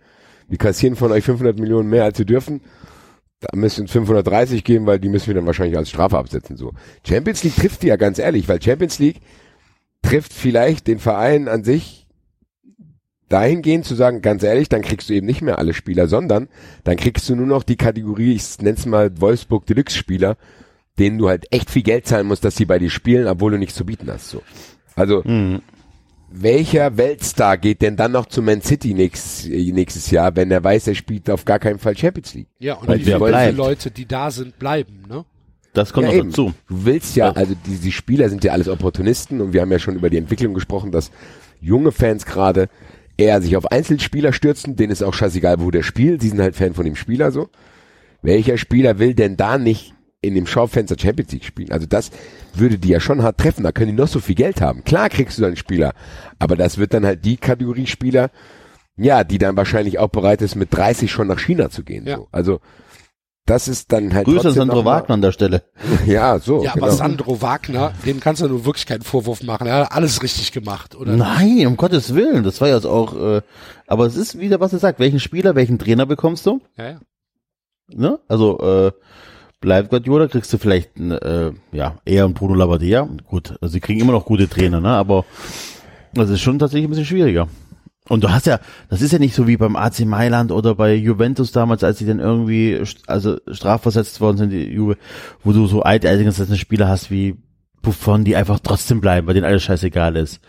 [0.49, 2.61] Wir kassieren von euch 500 Millionen mehr, als wir dürfen.
[3.41, 6.57] Da müssen uns 530 geben, weil die müssen wir dann wahrscheinlich als Strafe absetzen.
[6.57, 6.73] So
[7.07, 9.21] Champions League trifft die ja ganz ehrlich, weil Champions League
[10.03, 12.07] trifft vielleicht den Verein an sich
[13.29, 16.49] dahingehend zu sagen, ganz ehrlich, dann kriegst du eben nicht mehr alle Spieler, sondern
[16.85, 20.37] dann kriegst du nur noch die Kategorie, ich nenn's mal Wolfsburg Deluxe Spieler,
[20.99, 23.59] denen du halt echt viel Geld zahlen musst, dass sie bei dir spielen, obwohl du
[23.59, 24.31] nichts zu bieten hast.
[24.31, 24.43] So.
[24.95, 25.63] Also Mhm.
[26.43, 30.89] Welcher Weltstar geht denn dann noch zu Man City nächstes, nächstes Jahr, wenn er weiß,
[30.89, 32.49] er spielt auf gar keinen Fall Champions League?
[32.59, 33.51] Ja, und Weil wie viele.
[33.53, 35.25] Leute, die da sind, bleiben, ne?
[35.75, 36.31] Das kommt ja, noch eben.
[36.31, 36.53] dazu.
[36.69, 37.33] Du willst ja, Ja.
[37.33, 40.19] also die, die Spieler sind ja alles Opportunisten und wir haben ja schon über die
[40.19, 41.11] Entwicklung gesprochen, dass
[41.61, 42.69] junge Fans gerade
[43.17, 46.57] eher sich auf Einzelspieler stürzen, denen ist auch scheißegal, wo der spielt, die sind halt
[46.57, 47.49] Fan von dem Spieler so.
[48.23, 49.95] Welcher Spieler will denn da nicht
[50.25, 51.73] in dem Schaufenster Champions League spielen?
[51.73, 52.11] Also das
[52.55, 54.85] würde die ja schon hart treffen, da können die noch so viel Geld haben.
[54.85, 55.95] Klar kriegst du dann Spieler,
[56.39, 58.31] aber das wird dann halt die Kategorie Spieler,
[58.97, 62.07] ja, die dann wahrscheinlich auch bereit ist, mit 30 schon nach China zu gehen.
[62.07, 62.17] Ja.
[62.17, 62.29] So.
[62.33, 62.61] Also
[63.47, 65.65] das ist dann halt Grüße Sandro Wagner an der Stelle.
[66.07, 66.63] Ja, so.
[66.63, 66.87] Ja, genau.
[66.87, 69.67] aber Sandro Wagner, dem kannst du nur wirklich keinen Vorwurf machen.
[69.67, 71.15] Er hat alles richtig gemacht, oder?
[71.17, 72.43] Nein, um Gottes Willen.
[72.43, 73.43] Das war jetzt auch, äh,
[73.87, 74.99] aber es ist wieder, was er sagt.
[74.99, 76.61] Welchen Spieler, welchen Trainer bekommst du?
[76.77, 77.01] Ja, ja.
[77.89, 78.19] Ne?
[78.29, 78.93] Also, äh,
[79.65, 83.09] bleibt Guardiola, kriegst du vielleicht, äh, ja, eher einen Bruno Labbadia.
[83.27, 84.91] Gut, also sie kriegen immer noch gute Trainer, ne?
[84.91, 85.25] Aber
[86.13, 87.49] das ist schon tatsächlich ein bisschen schwieriger.
[88.09, 88.61] Und du hast ja,
[88.91, 92.07] das ist ja nicht so wie beim AC Mailand oder bei Juventus damals, als sie
[92.07, 94.99] dann irgendwie, also strafversetzt worden sind, die Juve,
[95.43, 97.37] wo du so alteingesessene Spieler hast wie
[97.81, 100.41] Buffon, die einfach trotzdem bleiben, bei denen alles scheißegal ist.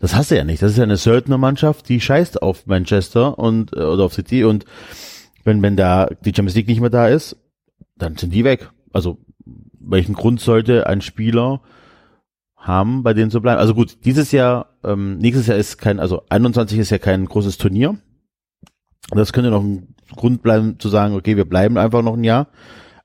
[0.00, 0.62] Das hast du ja nicht.
[0.62, 4.64] Das ist ja eine Söldnermannschaft, die scheißt auf Manchester und, äh, oder auf City und
[5.44, 7.36] wenn, wenn da die Champions League nicht mehr da ist,
[7.96, 8.70] dann sind die weg.
[8.92, 9.18] Also,
[9.78, 11.60] welchen Grund sollte ein Spieler
[12.56, 13.60] haben, bei denen zu bleiben?
[13.60, 17.58] Also gut, dieses Jahr, ähm, nächstes Jahr ist kein, also 21 ist ja kein großes
[17.58, 17.98] Turnier.
[19.10, 22.48] Das könnte noch ein Grund bleiben, zu sagen, okay, wir bleiben einfach noch ein Jahr.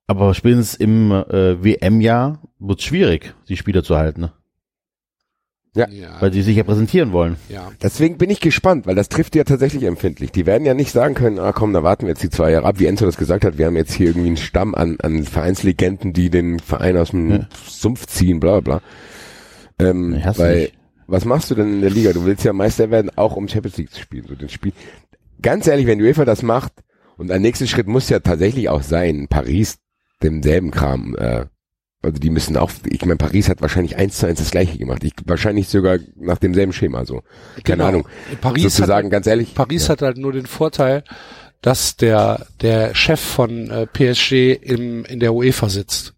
[0.07, 4.31] Aber spätestens im äh, WM-Jahr wird es schwierig, die Spieler zu halten, ne?
[5.75, 5.87] Ja.
[5.89, 7.35] Ja, weil die sich ja präsentieren wollen.
[7.47, 7.71] ja.
[7.81, 10.31] Deswegen bin ich gespannt, weil das trifft ja tatsächlich empfindlich.
[10.31, 12.65] Die werden ja nicht sagen können, ah komm, da warten wir jetzt die zwei Jahre
[12.65, 15.23] ab, wie Enzo das gesagt hat, wir haben jetzt hier irgendwie einen Stamm an, an
[15.23, 17.47] Vereinslegenden, die den Verein aus dem Ja.
[17.67, 18.79] Sumpf ziehen, bla bla
[19.79, 19.87] bla.
[19.87, 20.73] Ähm, Nee, weil, nicht.
[21.07, 22.13] was machst du denn in der Liga?
[22.13, 24.25] Du willst ja Meister werden, auch um Champions League zu spielen.
[24.27, 24.73] So den Spiel.
[25.41, 26.73] Ganz ehrlich, wenn UEFA das macht,
[27.17, 29.77] und ein nächster Schritt muss ja tatsächlich auch sein, Paris
[30.23, 31.45] demselben Kram, äh,
[32.01, 35.03] also die müssen auch, ich meine, Paris hat wahrscheinlich eins zu eins das gleiche gemacht.
[35.03, 37.21] Ich, wahrscheinlich sogar nach demselben Schema so.
[37.63, 37.85] Keine Genau.
[37.85, 38.07] Ahnung.
[38.41, 39.53] Paris Sozusagen, hat, ganz ehrlich.
[39.53, 39.89] Paris ja.
[39.93, 41.03] hat halt nur den Vorteil,
[41.61, 46.13] dass der, der Chef von äh, PSG im, in der UEFA sitzt.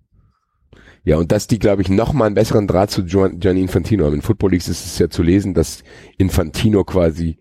[1.03, 4.05] Ja, und dass die, glaube ich, noch mal einen besseren Draht zu Gian- Gianni Infantino
[4.05, 4.13] haben.
[4.13, 5.83] In Football Leagues ist es ja zu lesen, dass
[6.19, 7.39] Infantino quasi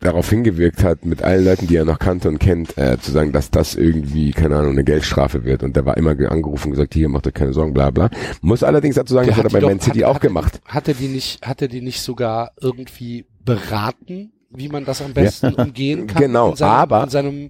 [0.00, 3.32] darauf hingewirkt hat, mit allen Leuten, die er noch kannte und kennt, äh, zu sagen,
[3.32, 5.62] dass das irgendwie, keine Ahnung, eine Geldstrafe wird.
[5.62, 8.08] Und der war immer ge- angerufen und gesagt, hier, macht euch keine Sorgen, bla bla.
[8.40, 10.60] Muss allerdings dazu sagen, Der das hat er bei Man City hat- auch hat gemacht.
[10.64, 15.12] Hat er die nicht, hat er die nicht sogar irgendwie beraten, wie man das am
[15.12, 16.22] besten umgehen kann?
[16.22, 17.48] Genau, in seinem, aber- in seinem,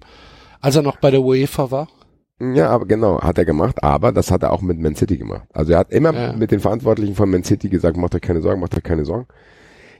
[0.59, 1.87] als er noch bei der UEFA war?
[2.39, 5.43] Ja, aber genau, hat er gemacht, aber das hat er auch mit Man City gemacht.
[5.53, 6.33] Also er hat immer Ja.
[6.33, 9.27] mit den Verantwortlichen von Man City gesagt, macht euch keine Sorgen, macht euch keine Sorgen.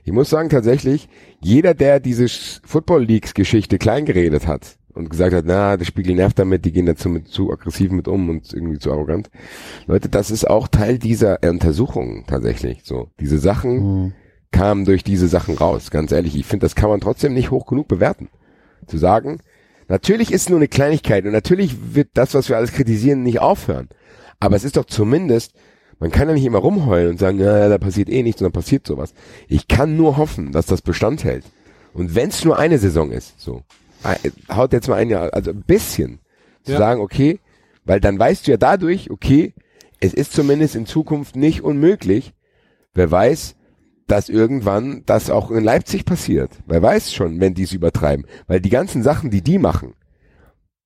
[0.04, 1.08] Ich muss sagen, tatsächlich,
[1.40, 2.26] jeder, der diese
[2.64, 6.86] Football Leagues Geschichte kleingeredet hat und gesagt hat, na, der Spiegel nervt damit, die gehen
[6.86, 9.30] dazu mit, zu aggressiv mit um und irgendwie zu arrogant.
[9.86, 13.10] Leute, das ist auch Teil dieser Untersuchungen tatsächlich, so.
[13.20, 13.72] Diese Sachen
[14.04, 14.12] Mhm.
[14.50, 16.36] kamen durch diese Sachen raus, ganz ehrlich.
[16.36, 18.28] Ich finde, das kann man trotzdem nicht hoch genug bewerten.
[18.86, 19.38] Zu sagen,
[19.88, 23.40] Natürlich ist es nur eine Kleinigkeit und natürlich wird das, was wir alles kritisieren, nicht
[23.40, 23.90] aufhören.
[24.40, 25.52] Aber es ist doch zumindest,
[26.02, 28.52] man kann ja nicht immer rumheulen und sagen, ja, da passiert eh nichts und dann
[28.52, 29.14] passiert sowas.
[29.46, 31.44] Ich kann nur hoffen, dass das Bestand hält.
[31.94, 33.62] Und wenn es nur eine Saison ist, so,
[34.52, 36.18] haut jetzt mal ein Jahr, also ein bisschen,
[36.64, 36.78] zu Ja.
[36.78, 37.38] sagen, okay,
[37.84, 39.54] weil dann weißt du ja dadurch, okay,
[40.00, 42.34] es ist zumindest in Zukunft nicht unmöglich.
[42.94, 43.54] Wer weiß,
[44.08, 46.50] dass irgendwann das auch in Leipzig passiert.
[46.66, 48.26] Wer weiß schon, wenn die es übertreiben.
[48.48, 49.94] Weil die ganzen Sachen, die die machen,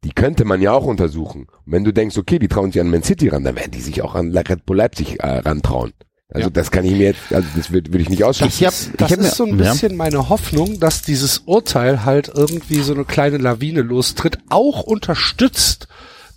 [0.07, 1.47] die könnte man ja auch untersuchen.
[1.67, 3.81] Und wenn du denkst, okay, die trauen sich an Man City ran, dann werden die
[3.81, 5.93] sich auch an Red Bull Leipzig äh, rantrauen.
[6.29, 6.51] Also Ja.
[6.51, 8.57] das kann ich mir jetzt, also das würde würd ich nicht ausschließen.
[8.61, 9.73] Ich hab- Das hab mir- ist so ein ja.
[9.73, 15.89] bisschen meine Hoffnung, dass dieses Urteil halt irgendwie so eine kleine Lawine lostritt, auch unterstützt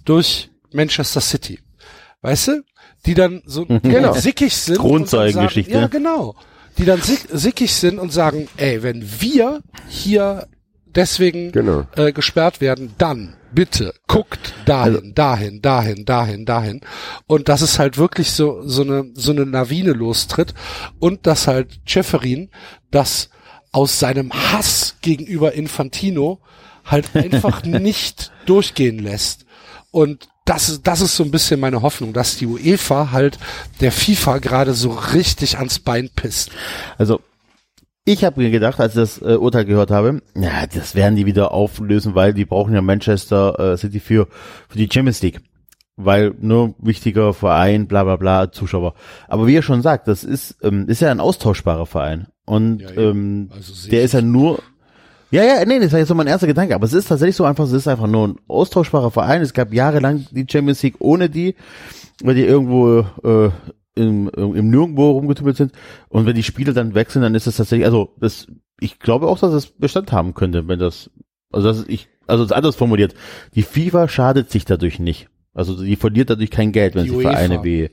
[0.05, 1.59] durch Manchester City.
[2.21, 2.61] Weißt du?
[3.05, 4.13] Die dann so Genau.
[4.13, 4.77] sickig sind.
[4.79, 5.71] Kronzeugengeschichte.
[5.71, 6.35] und dann Sagen, ja, genau.
[6.77, 10.47] Die dann sick, sickig sind und sagen, ey, wenn wir hier
[10.95, 11.85] deswegen Genau.
[11.95, 16.81] äh, gesperrt werden, dann bitte guckt dahin, Also dahin, dahin, dahin, dahin.
[17.27, 20.53] Und dass es halt wirklich so, so eine, so eine Lawine lostritt
[20.99, 22.49] und dass halt Schäferin
[22.91, 23.29] das
[23.71, 26.39] aus seinem Hass gegenüber Infantino
[26.85, 29.45] halt einfach nicht durchgehen lässt.
[29.91, 33.37] Und das ist, das ist so ein bisschen meine Hoffnung, dass die UEFA halt
[33.81, 36.49] der FIFA gerade so richtig ans Bein pisst.
[36.97, 37.21] Also,
[38.11, 41.27] ich habe mir gedacht, als ich das äh, Urteil gehört habe, ja, das werden die
[41.27, 44.27] wieder auflösen, weil die brauchen ja Manchester äh, City für,
[44.67, 45.41] für die Champions League.
[45.95, 48.95] Weil nur wichtiger Verein, bla bla bla, Zuschauer.
[49.27, 52.27] Aber wie er schon sagt, das ist, ähm, ist ja ein austauschbarer Verein.
[52.45, 53.09] Und Ja, ja.
[53.11, 54.59] ähm, Also der ist ja nur.
[55.29, 57.43] Ja, ja, nee, das war jetzt so mein erster Gedanke, aber es ist tatsächlich so
[57.43, 59.41] einfach, es ist einfach nur ein austauschbarer Verein.
[59.43, 61.53] Es gab jahrelang die Champions League ohne die,
[62.23, 63.51] weil die irgendwo äh,
[63.99, 65.73] im, im Nirgendwo rumgetümmelt sind.
[66.07, 68.47] Und wenn die Spiele dann wechseln, dann ist es tatsächlich, also das,
[68.79, 71.09] ich glaube auch, dass es Bestand haben könnte, wenn das,
[71.51, 73.13] also das ist, ich, also das anders formuliert.
[73.55, 75.27] Die FIFA schadet sich dadurch nicht.
[75.53, 77.31] Also die verliert dadurch kein Geld, wenn Die sie UEFA.
[77.31, 77.89] Vereine wie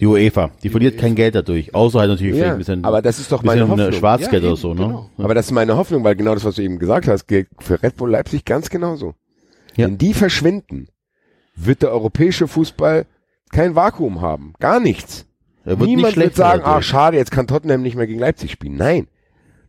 [0.00, 3.00] die UEFA, die, verliert kein Geld dadurch, außer halt natürlich vielleicht Ja, ein bisschen, aber
[3.00, 3.92] das ist doch bisschen meine Hoffnung.
[3.92, 4.86] Schwarzgeld Ja, oder eben, so, ne?
[4.86, 5.10] genau.
[5.18, 7.80] Aber das ist meine Hoffnung, weil genau das, was du eben gesagt hast, gilt für
[7.80, 9.14] Red Bull Leipzig ganz genauso.
[9.76, 9.86] Ja.
[9.86, 10.88] Wenn die verschwinden,
[11.54, 13.06] wird der europäische Fußball
[13.52, 14.54] kein Vakuum haben.
[14.58, 15.26] Gar nichts.
[15.64, 18.76] Er wird Niemand wird sagen, ah, schade, jetzt kann Tottenham nicht mehr gegen Leipzig spielen.
[18.76, 19.08] Nein.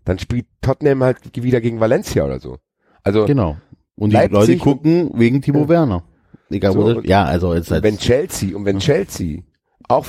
[0.04, 2.58] Dann spielt Tottenham halt wieder gegen Valencia oder so.
[3.04, 3.58] Also, Genau.
[3.96, 5.70] Und die Leipzig Leute gucken wegen Timo Ja.
[5.70, 6.04] Werner.
[6.50, 9.42] Egal So, der, und- ja, also jetzt als, wenn Chelsea, und wenn Chelsea
[9.88, 10.06] auch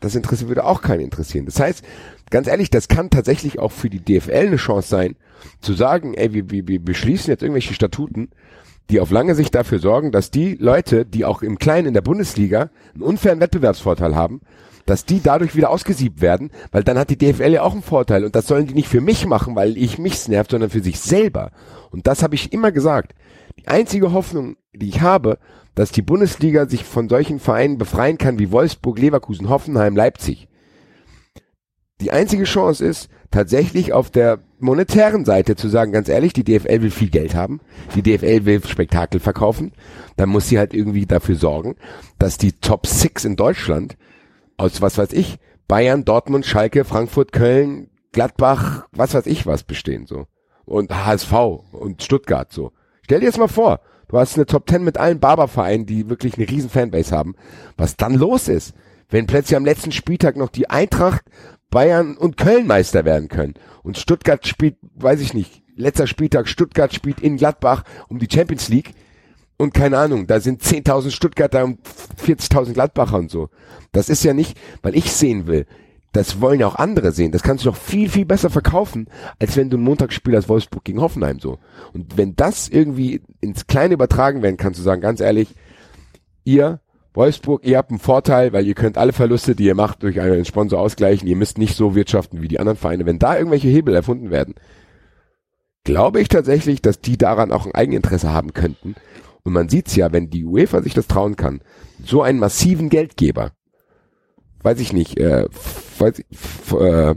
[0.00, 1.46] das interessiert, würde auch keinen interessieren.
[1.46, 1.84] Das heißt,
[2.30, 5.16] ganz ehrlich, das kann tatsächlich auch für die DFL eine Chance sein,
[5.60, 8.30] zu sagen, ey, wir, wir, wir beschließen jetzt irgendwelche Statuten,
[8.90, 12.02] die auf lange Sicht dafür sorgen, dass die Leute, die auch im Kleinen in der
[12.02, 14.40] Bundesliga einen unfairen Wettbewerbsvorteil haben,
[14.90, 18.24] dass die dadurch wieder ausgesiebt werden, weil dann hat die DFL ja auch einen Vorteil
[18.24, 20.98] und das sollen die nicht für mich machen, weil ich mich nervt, sondern für sich
[20.98, 21.52] selber.
[21.92, 23.14] Und das habe ich immer gesagt.
[23.56, 25.38] Die einzige Hoffnung, die ich habe,
[25.76, 30.48] dass die Bundesliga sich von solchen Vereinen befreien kann wie Wolfsburg, Leverkusen, Hoffenheim, Leipzig.
[32.00, 36.82] Die einzige Chance ist, tatsächlich auf der monetären Seite zu sagen, ganz ehrlich, die DFL
[36.82, 37.60] will viel Geld haben,
[37.94, 39.70] die DFL will Spektakel verkaufen,
[40.16, 41.76] dann muss sie halt irgendwie dafür sorgen,
[42.18, 43.96] dass die Top Six in Deutschland
[44.60, 45.38] aus was weiß ich,
[45.68, 50.26] Bayern, Dortmund, Schalke, Frankfurt, Köln, Gladbach, was weiß ich was bestehen so.
[50.64, 51.32] Und HSV
[51.72, 52.72] und Stuttgart so.
[53.02, 56.36] Stell dir jetzt mal vor, du hast eine Top Ten mit allen Barbervereinen, die wirklich
[56.36, 57.34] eine riesen Fanbase haben.
[57.76, 58.74] Was dann los ist,
[59.08, 61.22] wenn plötzlich am letzten Spieltag noch die Eintracht,
[61.70, 63.54] Bayern und Köln Meister werden können.
[63.82, 68.68] Und Stuttgart spielt, weiß ich nicht, letzter Spieltag, Stuttgart spielt in Gladbach um die Champions
[68.68, 68.92] League.
[69.60, 71.80] Und keine Ahnung, da sind 10.000 Stuttgarter und
[72.24, 73.50] 40.000 Gladbacher und so.
[73.92, 75.66] Das ist ja nicht, weil ich sehen will.
[76.12, 77.30] Das wollen ja auch andere sehen.
[77.30, 79.08] Das kannst du doch viel, viel besser verkaufen,
[79.38, 81.58] als wenn du ein Montagsspiel als Wolfsburg gegen Hoffenheim so.
[81.92, 85.54] Und wenn das irgendwie ins Kleine übertragen werden kann, zu sagen, ganz ehrlich,
[86.44, 86.80] ihr,
[87.12, 90.46] Wolfsburg, ihr habt einen Vorteil, weil ihr könnt alle Verluste, die ihr macht, durch einen
[90.46, 91.28] Sponsor ausgleichen.
[91.28, 93.04] Ihr müsst nicht so wirtschaften wie die anderen Vereine.
[93.04, 94.54] Wenn da irgendwelche Hebel erfunden werden,
[95.84, 98.94] glaube ich tatsächlich, dass die daran auch ein Eigeninteresse haben könnten.
[99.44, 101.60] Und man sieht's ja, wenn die UEFA sich das trauen kann,
[102.04, 103.52] so einen massiven Geldgeber,
[104.62, 105.46] weiß ich nicht, äh,
[105.98, 107.14] weiß ich, äh,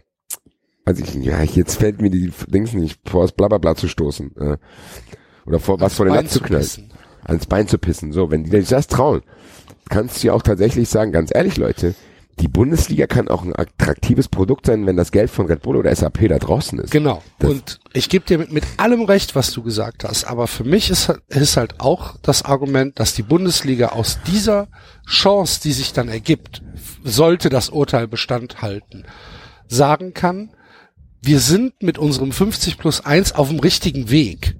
[0.86, 4.36] weiß ich nicht, ja, jetzt fällt mir die Dings nicht vor, das Blablabla zu stoßen,
[4.38, 4.58] äh,
[5.46, 6.92] oder vor, was vor den Latz zu knallen,
[7.26, 8.12] ans Bein zu pissen.
[8.14, 9.22] So, wenn die sich das trauen,
[9.90, 11.96] kannst du ja auch tatsächlich sagen, ganz ehrlich, Leute,
[12.40, 15.96] die Bundesliga kann auch ein attraktives Produkt sein, wenn das Geld von Red Bull oder
[15.96, 16.92] SAP da draußen ist.
[16.92, 17.22] Genau.
[17.40, 20.24] Das- und ich gebe dir mit, mit allem recht, was du gesagt hast.
[20.26, 24.68] Aber für mich ist, halt- ist halt auch das Argument, dass die Bundesliga aus dieser
[25.08, 26.64] Chance, die sich dann ergibt,
[27.04, 29.06] sollte das Urteil Bestand halten,
[29.68, 30.50] sagen kann,
[31.22, 34.56] wir sind mit unserem 50 plus 1 auf dem richtigen Weg.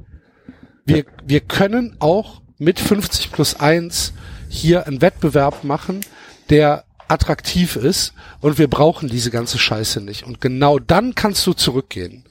[0.86, 4.14] wir, wir können auch mit 50 plus 1
[4.50, 6.02] hier einen Wettbewerb machen,
[6.50, 10.26] der attraktiv ist und wir brauchen diese ganze Scheiße nicht.
[10.26, 12.26] Und genau dann kannst du zurückgehen.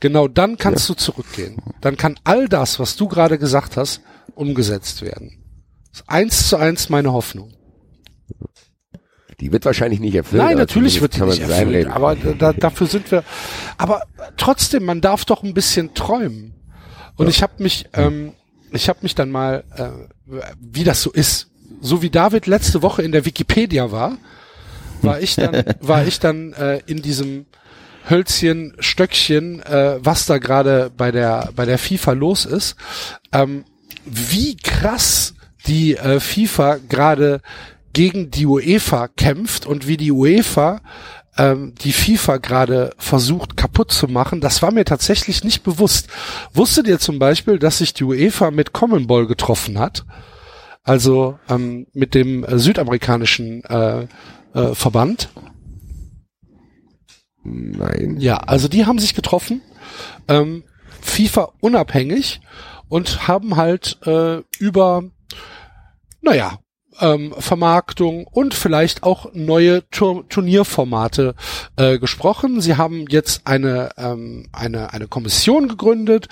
[0.00, 0.94] Genau dann kannst ja.
[0.94, 1.62] du zurückgehen.
[1.80, 4.02] Dann kann all das, was du gerade gesagt hast,
[4.34, 5.42] umgesetzt werden.
[5.90, 7.52] Das ist eins zu eins meine Hoffnung.
[9.40, 10.42] Die wird wahrscheinlich nicht erfüllt.
[10.42, 13.22] Nein, natürlich wird die nicht erfüllt, aber da, dafür sind wir.
[13.76, 14.02] Aber
[14.38, 16.54] trotzdem, man darf doch ein bisschen träumen.
[17.16, 17.30] Und ja.
[17.30, 18.32] ich habe mich, ähm,
[18.72, 19.90] ich habe mich dann mal, äh,
[20.58, 21.50] wie das so ist,
[21.80, 24.18] so wie David letzte Woche in der Wikipedia war,
[25.02, 27.46] war ich dann, war ich dann äh, in diesem
[28.08, 32.76] Hölzchen, Stöckchen, äh, was da gerade bei der bei der FIFA los ist.
[33.32, 33.64] Ähm,
[34.04, 35.34] wie krass
[35.66, 37.40] die äh, FIFA gerade
[37.92, 40.80] gegen die UEFA kämpft und wie die UEFA
[41.38, 46.08] ähm, die FIFA gerade versucht kaputt zu machen, das war mir tatsächlich nicht bewusst.
[46.52, 50.04] Wusstet ihr zum Beispiel, dass sich die UEFA mit Common Ball getroffen hat?
[50.86, 54.06] Also ähm, mit dem äh, südamerikanischen äh,
[54.54, 55.30] äh, Verband?
[57.42, 58.16] Nein.
[58.18, 59.62] Ja, also die haben sich getroffen,
[60.28, 60.62] ähm,
[61.00, 62.40] FIFA unabhängig
[62.88, 65.02] und haben halt äh, über,
[66.22, 66.60] naja,
[67.00, 71.34] ähm, Vermarktung und vielleicht auch neue Tur Turnierformate
[71.76, 72.60] äh, gesprochen.
[72.60, 76.28] Sie haben jetzt eine, ähm, eine, eine Kommission gegründet,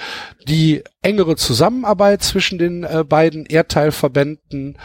[0.48, 4.78] die engere Zusammenarbeit zwischen den äh, beiden Erdteilverbänden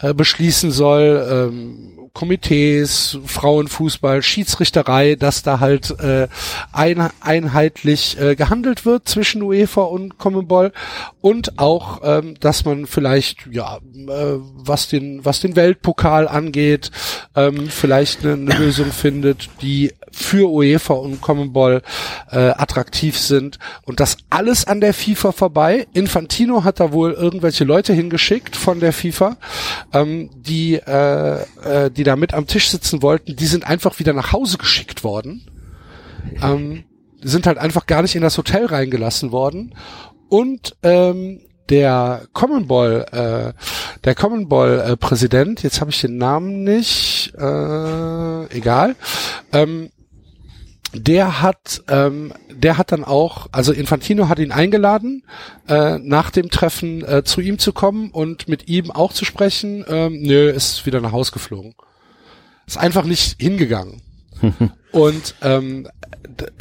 [0.00, 6.28] äh, beschließen soll, ähm, Komitees, Frauenfußball, Schiedsrichterei, dass da halt äh,
[6.72, 10.72] ein, einheitlich äh, gehandelt wird zwischen UEFA und Commonball
[11.20, 16.92] und auch, ähm, dass man vielleicht ja äh, was den was den Weltpokal angeht,
[17.34, 21.82] ähm, vielleicht eine, eine Lösung findet, die für UEFA und Common Ball
[22.30, 25.86] äh, attraktiv sind und das alles an der FIFA vorbei.
[25.92, 29.36] Infantino hat da wohl irgendwelche Leute hingeschickt von der FIFA,
[29.94, 34.12] ähm, die äh, äh, die da mit am Tisch sitzen wollten, die sind einfach wieder
[34.12, 35.46] nach Hause geschickt worden.
[36.42, 36.84] Ähm,
[37.22, 39.74] sind halt einfach gar nicht in das Hotel reingelassen worden
[40.28, 41.40] und ähm,
[41.70, 43.60] der Common Ball, äh,
[44.04, 48.96] der Common Ball äh, Präsident, jetzt habe ich den Namen nicht, äh, egal,
[49.52, 49.90] ähm,
[50.94, 55.24] der hat, ähm, der hat dann auch, also Infantino hat ihn eingeladen,
[55.68, 59.84] äh, nach dem Treffen äh, zu ihm zu kommen und mit ihm auch zu sprechen.
[59.88, 61.74] Ähm, nö, ist wieder nach Haus geflogen.
[62.66, 64.02] Ist einfach nicht hingegangen.
[64.92, 65.88] und ähm,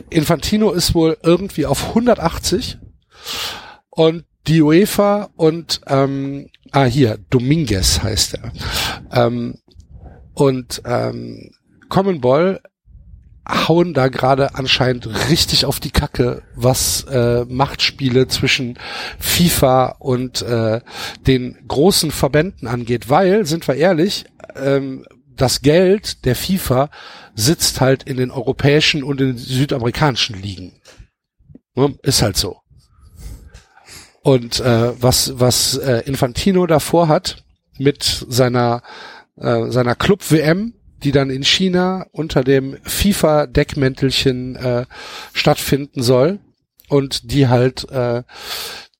[0.10, 2.78] Infantino ist wohl irgendwie auf 180
[3.90, 8.52] und die UEFA und ähm, ah hier Dominguez heißt er
[9.12, 9.56] ähm,
[10.34, 11.52] und ähm,
[11.90, 12.62] Common Ball
[13.48, 18.80] hauen da gerade anscheinend richtig auf die Kacke, was äh, Machtspiele zwischen
[19.20, 20.82] FIFA und äh,
[21.28, 24.26] den großen Verbänden angeht, weil, sind wir ehrlich,
[24.56, 26.90] ähm, das Geld der FIFA
[27.36, 30.80] sitzt halt in den europäischen und in den südamerikanischen Ligen.
[32.04, 32.58] Ist halt so.
[34.22, 37.44] Und äh, was, was äh, Infantino davor hat
[37.78, 38.84] mit seiner,
[39.36, 44.86] äh, seiner Club-WM, die dann in China unter dem FIFA-Deckmäntelchen äh,
[45.34, 46.40] stattfinden soll
[46.90, 48.24] und die halt äh,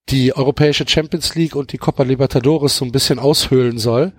[0.10, 4.12] die europäische Champions League und die Copa Libertadores so ein bisschen aushöhlen soll.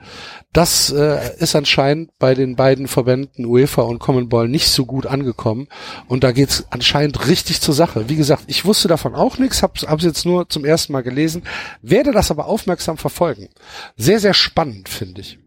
[0.53, 5.05] Das äh, ist anscheinend bei den beiden Verbänden UEFA und Common Ball nicht so gut
[5.05, 5.69] angekommen
[6.09, 8.09] und da geht's anscheinend richtig zur Sache.
[8.09, 11.43] Wie gesagt, ich wusste davon auch nichts, habe es jetzt nur zum ersten Mal gelesen,
[11.83, 13.49] werde das aber aufmerksam verfolgen.
[13.97, 15.39] Sehr, sehr spannend, finde ich.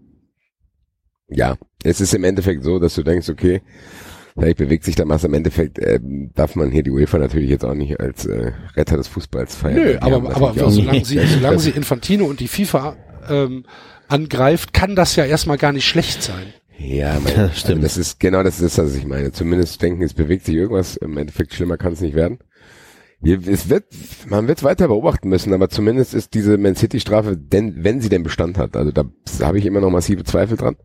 [1.30, 3.61] Ja, es ist im Endeffekt so, dass du denkst, okay,
[4.36, 5.23] vielleicht bewegt sich da was.
[5.23, 5.99] Im Endeffekt äh,
[6.34, 9.75] darf man hier die UEFA natürlich jetzt auch nicht als äh, Retter des Fußballs feiern.
[9.75, 12.95] Nö, aber, aber, aber solange, sie, solange sie Infantino und die FIFA
[13.30, 13.65] ähm,
[14.07, 16.53] angreift, kann das ja erstmal gar nicht schlecht sein.
[16.78, 17.84] Ja, mein, das stimmt.
[17.84, 19.32] Also das ist genau das ist, was ich meine.
[19.32, 20.95] Zumindest denken, es bewegt sich irgendwas.
[20.95, 22.39] Im Endeffekt schlimmer kann es nicht werden.
[23.21, 23.86] Es wird,
[24.28, 28.09] man wird weiter beobachten müssen, aber zumindest ist diese Man City Strafe, denn wenn sie
[28.09, 29.05] denn Bestand hat, also da
[29.41, 30.75] habe ich immer noch massive Zweifel dran.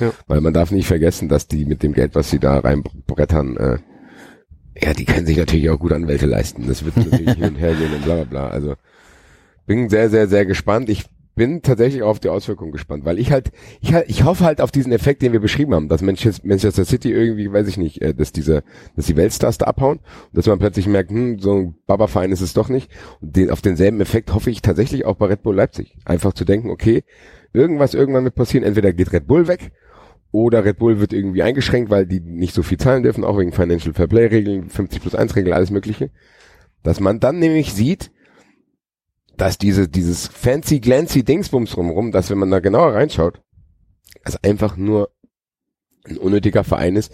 [0.00, 0.12] Ja.
[0.26, 3.78] Weil man darf nicht vergessen, dass die mit dem Geld, was sie da reinbrettern, äh,
[4.82, 6.66] ja, die können sich natürlich auch gut Anwälte leisten.
[6.66, 8.48] Das wird natürlich hin und her gehen und bla bla bla.
[8.48, 8.74] Also
[9.66, 10.88] bin sehr, sehr, sehr gespannt.
[10.88, 11.04] Ich
[11.36, 14.60] bin tatsächlich auch auf die Auswirkungen gespannt, weil ich halt, ich halt, ich hoffe halt
[14.60, 18.12] auf diesen Effekt, den wir beschrieben haben, dass Manchester City irgendwie, weiß ich nicht, äh,
[18.12, 18.62] dass diese,
[18.96, 22.40] dass die Weltstars da abhauen und dass man plötzlich merkt, hm, so ein Baba-Verein ist
[22.40, 22.90] es doch nicht.
[23.20, 25.96] Und den, auf denselben Effekt hoffe ich tatsächlich auch bei Red Bull Leipzig.
[26.04, 27.04] Einfach zu denken, okay,
[27.52, 29.72] irgendwas irgendwann wird passieren, entweder geht Red Bull weg
[30.32, 33.52] oder Red Bull wird irgendwie eingeschränkt, weil die nicht so viel zahlen dürfen, auch wegen
[33.52, 36.10] Financial Fair Play Regeln, 50 plus 1 Regel, alles mögliche.
[36.82, 38.10] Dass man dann nämlich sieht,
[39.36, 43.42] dass diese, dieses fancy glancy Dingsbums drumrum, dass wenn man da genauer reinschaut,
[44.24, 45.10] es einfach nur
[46.04, 47.12] ein unnötiger Verein ist,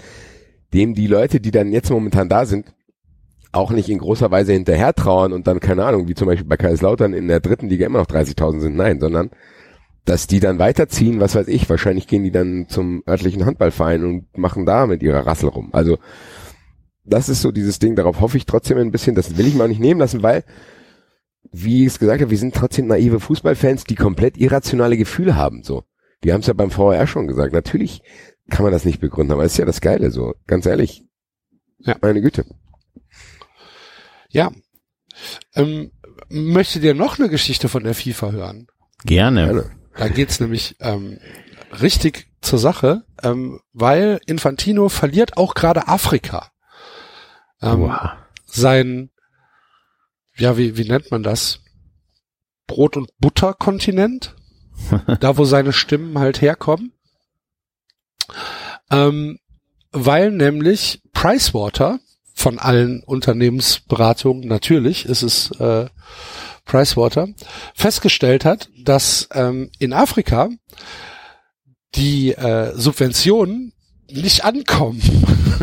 [0.75, 2.75] dem die Leute, die dann jetzt momentan da sind,
[3.53, 6.57] auch nicht in großer Weise hinterher trauern und dann, keine Ahnung, wie zum Beispiel bei
[6.57, 9.31] Kaiserslautern in der dritten Liga immer noch 30.000 sind, nein, sondern
[10.07, 14.39] dass die dann weiterziehen, was weiß ich, wahrscheinlich gehen die dann zum örtlichen Handballverein und
[14.39, 15.71] machen da mit ihrer Rassel rum.
[15.73, 15.99] Also
[17.05, 19.65] das ist so dieses Ding, darauf hoffe ich trotzdem ein bisschen, das will ich mir
[19.65, 20.45] auch nicht nehmen lassen, weil,
[21.53, 25.63] wie ich es gesagt habe, wir sind trotzdem naive Fußballfans, die komplett irrationale Gefühle haben,
[25.63, 25.85] so.
[26.25, 27.53] Die haben es ja beim VR schon gesagt.
[27.53, 28.03] Natürlich
[28.49, 30.35] kann man das nicht begründen, aber es ist ja das Geile, so.
[30.47, 31.05] Ganz ehrlich.
[31.79, 31.97] Ja.
[32.01, 32.47] Meine Güte.
[34.31, 34.51] Ja.
[35.55, 35.91] Ähm,
[36.29, 38.67] möchtet ihr noch eine Geschichte von der FIFA hören?
[39.05, 39.47] Gerne.
[39.47, 39.76] Gerne.
[39.97, 41.19] Da geht's nämlich ähm,
[41.81, 46.51] richtig zur Sache, ähm, weil Infantino verliert auch gerade Afrika.
[47.63, 48.11] Ähm, Wow.
[48.45, 49.11] Sein,
[50.37, 51.61] ja, wie, wie nennt man das?
[52.67, 54.37] Brot- und Butterkontinent?
[55.21, 56.93] da, wo seine Stimmen halt herkommen.
[58.91, 59.39] Ähm,
[59.93, 61.99] weil nämlich Pricewater
[62.35, 65.89] von allen Unternehmensberatungen, natürlich ist es äh,
[66.67, 67.29] Pricewater,
[67.75, 70.51] festgestellt hat, dass ähm, in Afrika
[71.95, 73.73] die äh, Subventionen
[74.11, 75.01] nicht ankommen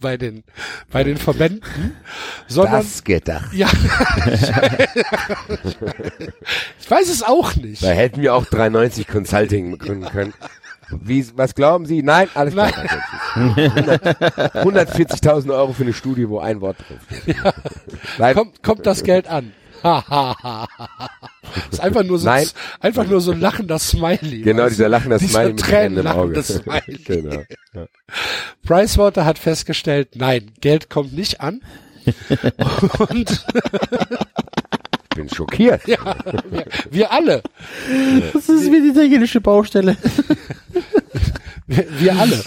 [0.00, 0.42] bei den
[0.90, 1.62] bei den Verbänden,
[2.48, 3.46] sondern Das gedacht.
[3.52, 3.68] ja,
[6.78, 7.82] ich weiß es auch nicht.
[7.82, 10.34] Da hätten wir auch 390 Consulting gründen können.
[10.90, 12.02] Wie, was glauben Sie?
[12.02, 12.70] Nein, alles klar.
[13.34, 17.36] 140.000 Euro für eine Studie, wo ein Wort drin steht.
[18.18, 19.52] Nein, Kommt, kommt das Geld an?
[21.70, 22.46] ist einfach nur so, Nein.
[22.80, 24.42] einfach nur so ein lachender Smiley.
[24.42, 26.42] Genau, weißt dieser lachende Dieser Smiley mit Tränen im Auge.
[26.42, 26.42] tränenlachende
[27.04, 27.04] Smiley.
[27.04, 27.86] genau.
[28.64, 31.60] Pricewater hat festgestellt, nein, Geld kommt nicht an.
[33.08, 33.44] Und
[35.14, 35.82] Bin schockiert.
[35.88, 35.98] ja,
[36.50, 37.42] wir, wir alle,
[38.32, 39.96] Das ist wie die italienische Baustelle.
[41.66, 42.44] wir, wir alle.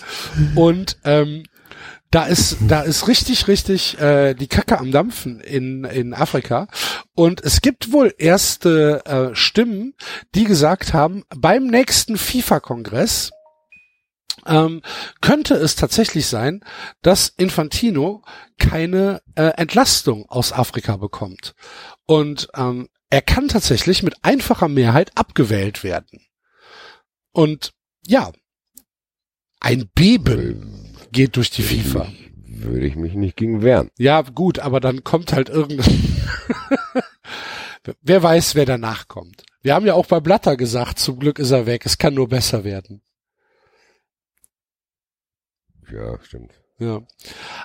[0.55, 1.43] Und ähm,
[2.11, 6.67] da ist, da ist richtig, richtig äh, die Kacke am Dampfen in, in Afrika.
[7.13, 9.93] Und es gibt wohl erste äh, Stimmen,
[10.33, 13.31] die gesagt haben, beim nächsten FIFA-Kongress
[14.45, 14.81] ähm,
[15.21, 16.61] könnte es tatsächlich sein,
[17.01, 18.23] dass Infantino
[18.57, 21.53] keine äh, Entlastung aus Afrika bekommt.
[22.05, 26.25] Und ähm, er kann tatsächlich mit einfacher Mehrheit abgewählt werden.
[27.31, 27.71] Und
[28.05, 28.31] ja,
[29.59, 30.78] ein Beben
[31.11, 32.07] geht durch die FIFA.
[32.45, 33.89] Würde ich mich nicht gegen wehren.
[33.97, 36.19] Ja, gut, aber dann kommt halt irgendein.
[38.01, 39.43] wer weiß, wer danach kommt.
[39.61, 41.85] Wir haben ja auch bei Blatter gesagt, zum Glück ist er weg.
[41.85, 43.01] Es kann nur besser werden.
[45.91, 46.53] Ja, stimmt.
[46.79, 47.01] Ja.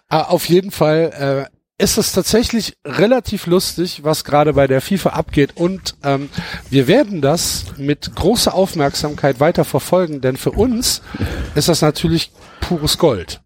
[0.08, 5.10] Ah, auf jeden Fall äh, ist es tatsächlich relativ lustig, was gerade bei der FIFA
[5.10, 5.56] abgeht.
[5.56, 6.28] Und ähm,
[6.70, 11.02] wir werden das mit großer Aufmerksamkeit weiter verfolgen, denn für uns
[11.54, 13.40] ist das natürlich pures Gold.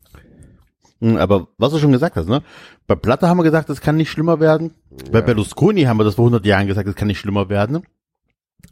[1.01, 2.43] Hm, Aber was du schon gesagt hast, ne?
[2.87, 4.75] Bei Platte haben wir gesagt, es kann nicht schlimmer werden.
[5.11, 7.83] Bei Berlusconi haben wir das vor 100 Jahren gesagt, es kann nicht schlimmer werden.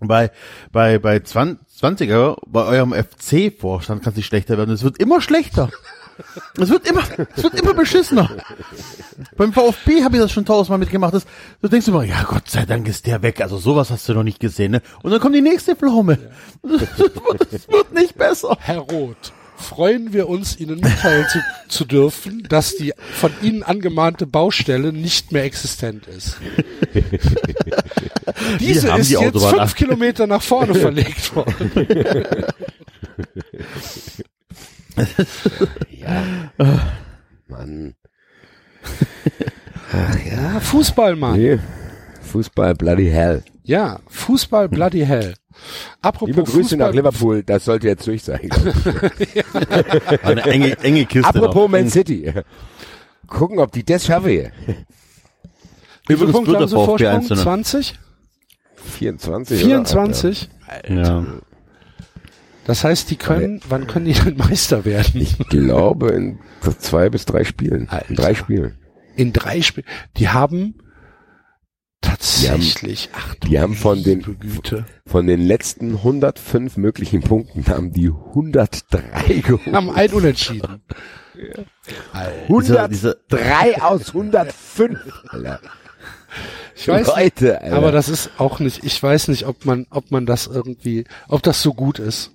[0.01, 0.31] Bei,
[0.73, 4.71] bei, bei 20er, bei eurem FC-Vorstand kann es nicht schlechter werden.
[4.75, 5.71] Es wird immer schlechter.
[6.59, 7.03] Es wird immer,
[7.37, 8.31] es wird immer beschissener.
[9.37, 11.15] Beim VfB habe ich das schon tausendmal mitgemacht.
[11.15, 11.27] Das,
[11.61, 13.41] du denkst immer, ja Gott sei Dank ist der weg.
[13.41, 14.83] Also sowas hast du noch nicht gesehen, ne?
[15.03, 16.19] Und dann kommt die nächste Pflaume.
[16.63, 18.57] Es wird, nicht besser.
[18.61, 24.27] Herr Roth, freuen wir uns, Ihnen mitteilen zu, zu dürfen, dass die von Ihnen angemahnte
[24.27, 26.37] Baustelle nicht mehr existent ist.
[28.61, 31.71] Diese ist die jetzt Autobahn fünf ab- Kilometer nach vorne verlegt worden.
[37.49, 37.95] Mann.
[40.31, 41.39] Ja, Fußball, Mann.
[41.39, 41.59] Nee.
[42.23, 43.43] Fußball bloody hell.
[43.63, 45.35] Ja, Fußball bloody hell.
[46.03, 48.49] Apropos Liebe Grüße Fußball, nach Liverpool, das sollte jetzt durch sein.
[50.23, 51.29] Eine enge, enge Kiste.
[51.29, 51.69] Apropos noch.
[51.69, 52.33] Man City.
[53.27, 54.29] Gucken, ob die das schaffen.
[54.29, 54.43] Wie
[56.07, 57.11] viele Übrigens Punkte wird haben sie Vorsprung?
[57.11, 57.43] 1 zu 0.
[57.43, 57.99] 20?
[58.77, 59.61] 24.
[59.61, 60.49] 24?
[60.89, 61.25] Ja.
[62.67, 65.21] Das heißt, die können, wann können die denn Meister werden?
[65.21, 66.39] Ich glaube in
[66.81, 67.89] zwei bis drei Spielen.
[67.89, 68.11] Alter.
[68.11, 68.79] In drei Spielen.
[69.17, 69.87] In drei Spielen.
[70.17, 70.75] Die haben
[72.01, 77.93] tatsächlich, ach du die haben von den- Güte, Von den letzten 105 möglichen Punkten haben
[77.93, 79.75] die 103 geholt.
[79.75, 80.83] haben ein Unentschieden.
[82.49, 84.99] Dieser, dieser, 103 aus 105.
[85.29, 85.61] Alter.
[86.75, 87.77] Ich weiß nicht, Leute, Alter.
[87.77, 91.43] aber das ist auch nicht, ich weiß nicht, ob man, ob man das irgendwie, ob
[91.43, 92.33] das so gut ist.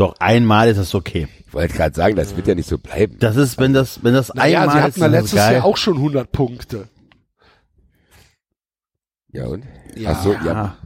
[0.00, 1.28] Doch, einmal ist das okay.
[1.46, 3.16] ich wollte gerade sagen, das wird ja nicht so bleiben.
[3.20, 5.54] Das ist, wenn das, wenn das Naja, einmal sie hatten ja ist letztes geil.
[5.56, 6.88] Jahr auch schon 100 Punkte.
[9.30, 9.64] Ja und?
[9.94, 10.12] Ja.
[10.12, 10.76] Ach so, ja.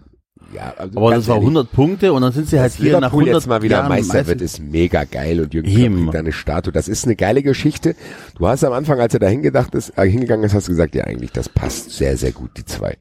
[0.53, 3.13] ja also Aber das war ehrlich, 100 Punkte und dann sind sie halt hier nach
[3.13, 6.15] Liverpool 100 jetzt mal wieder Jahren Meister wird, ist mega geil und Jürgen Klopp kriegt
[6.15, 6.73] da eine Statue.
[6.73, 7.95] Das ist eine geile Geschichte.
[8.37, 10.97] Du hast am Anfang, als er da hingedacht ist, äh, hingegangen ist, hast du gesagt,
[10.97, 12.97] ja eigentlich, das passt sehr, sehr gut, die zwei.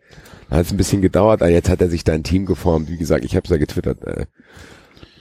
[0.49, 2.87] Dann hat es ein bisschen gedauert, aber jetzt hat er sich da ein Team geformt.
[2.87, 4.03] Wie gesagt, ich habe es ja getwittert.
[4.03, 4.25] Äh,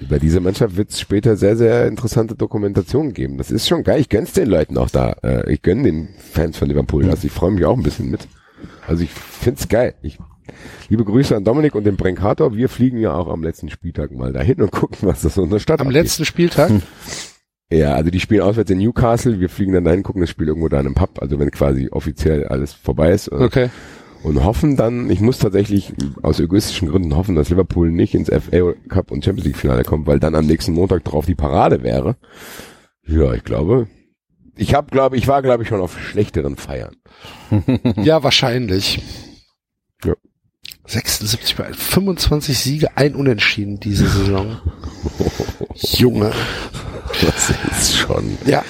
[0.02, 3.38] über diese Mannschaft wird es später sehr, sehr interessante Dokumentationen geben.
[3.38, 4.00] Das ist schon geil.
[4.00, 5.16] Ich gönn's den Leuten auch da.
[5.22, 7.24] Äh, ich gönn den Fans von Liverpool das.
[7.24, 8.28] Ich freue mich auch ein bisschen mit.
[8.86, 9.94] Also ich find's geil.
[10.02, 10.18] Ich,
[10.88, 12.54] liebe Grüße an Dominik und den Brenkator.
[12.56, 15.50] Wir fliegen ja auch am letzten Spieltag mal dahin und gucken, was das so in
[15.50, 16.02] der Stadt Am abgeht.
[16.02, 16.70] letzten Spieltag?
[17.72, 19.40] Ja, also die spielen auswärts in Newcastle.
[19.40, 21.20] Wir fliegen dann dahin, gucken das Spiel irgendwo da in einem Pub.
[21.22, 23.28] Also wenn quasi offiziell alles vorbei ist.
[23.28, 23.70] Äh, Okay.
[24.22, 25.92] Und hoffen dann, ich muss tatsächlich
[26.22, 30.06] aus egoistischen Gründen hoffen, dass Liverpool nicht ins FA Cup und Champions League Finale kommt,
[30.06, 32.16] weil dann am nächsten Montag drauf die Parade wäre.
[33.06, 33.88] Ja, ich glaube,
[34.56, 36.96] ich habe, glaube ich, war, glaube ich, schon auf schlechteren Feiern.
[38.02, 39.02] Ja, wahrscheinlich.
[40.04, 40.14] Ja.
[40.86, 44.58] 76 bei 25 Siege, ein Unentschieden diese Saison.
[45.74, 46.32] Junge.
[47.20, 48.64] Das ist schon Ja.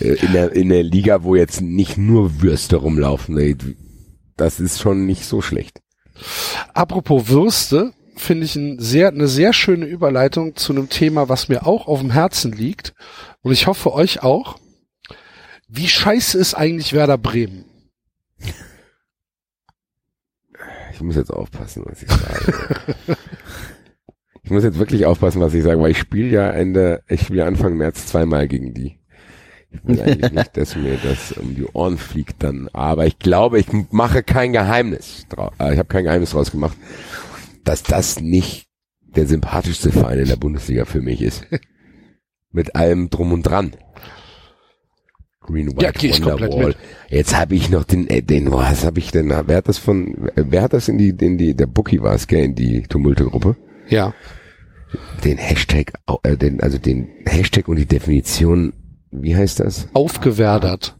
[0.00, 3.36] äh, in der, in der Liga, wo jetzt nicht nur Würste rumlaufen.
[4.40, 5.82] Das ist schon nicht so schlecht.
[6.72, 11.66] Apropos Würste, finde ich ein sehr, eine sehr schöne Überleitung zu einem Thema, was mir
[11.66, 12.94] auch auf dem Herzen liegt.
[13.42, 14.58] Und ich hoffe euch auch.
[15.68, 17.66] Wie scheiße ist eigentlich Werder Bremen?
[20.94, 22.86] Ich muss jetzt aufpassen, was ich sage.
[24.42, 27.44] ich muss jetzt wirklich aufpassen, was ich sage, weil ich spiele ja Ende, ich spiele
[27.44, 28.99] Anfang März zweimal gegen die.
[29.72, 33.60] Ich will eigentlich nicht, dass mir das um die Ohren fliegt dann, aber ich glaube,
[33.60, 35.52] ich mache kein Geheimnis draus.
[35.58, 36.76] Äh, ich habe kein Geheimnis draus gemacht,
[37.64, 38.66] dass das nicht
[39.16, 41.46] der sympathischste Verein in der Bundesliga für mich ist.
[42.52, 43.72] Mit allem drum und dran.
[45.40, 46.74] Green White Ja, Wonderwall.
[47.08, 49.30] Jetzt habe ich noch den, äh, den, was habe ich denn?
[49.30, 50.30] Wer hat das von?
[50.34, 53.56] Wer hat das in die, in die, der Bookie war es, gell, in die Tumulte-Gruppe?
[53.88, 54.14] Ja.
[55.24, 55.92] Den Hashtag,
[56.22, 58.72] äh, den, also den Hashtag und die Definition,
[59.10, 59.88] wie heißt das?
[59.92, 60.96] Aufgewerdert.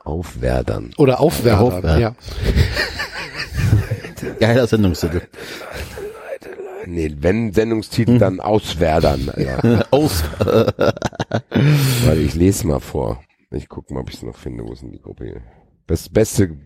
[0.00, 0.92] Aufwerdern.
[0.96, 1.98] Oder aufwerdern, Aufwärter.
[1.98, 2.14] ja.
[4.40, 5.22] Geiler Sendungstitel.
[6.86, 9.32] Nee, wenn Sendungstitel, dann Auswerdern.
[9.36, 9.84] Ja.
[9.90, 10.22] Aus.
[10.38, 13.20] Weil ich lese mal vor.
[13.50, 14.64] Ich gucke mal, ob ich es noch finde.
[14.64, 15.40] Wo ist denn die Gruppe hier?
[15.86, 16.56] Best, beste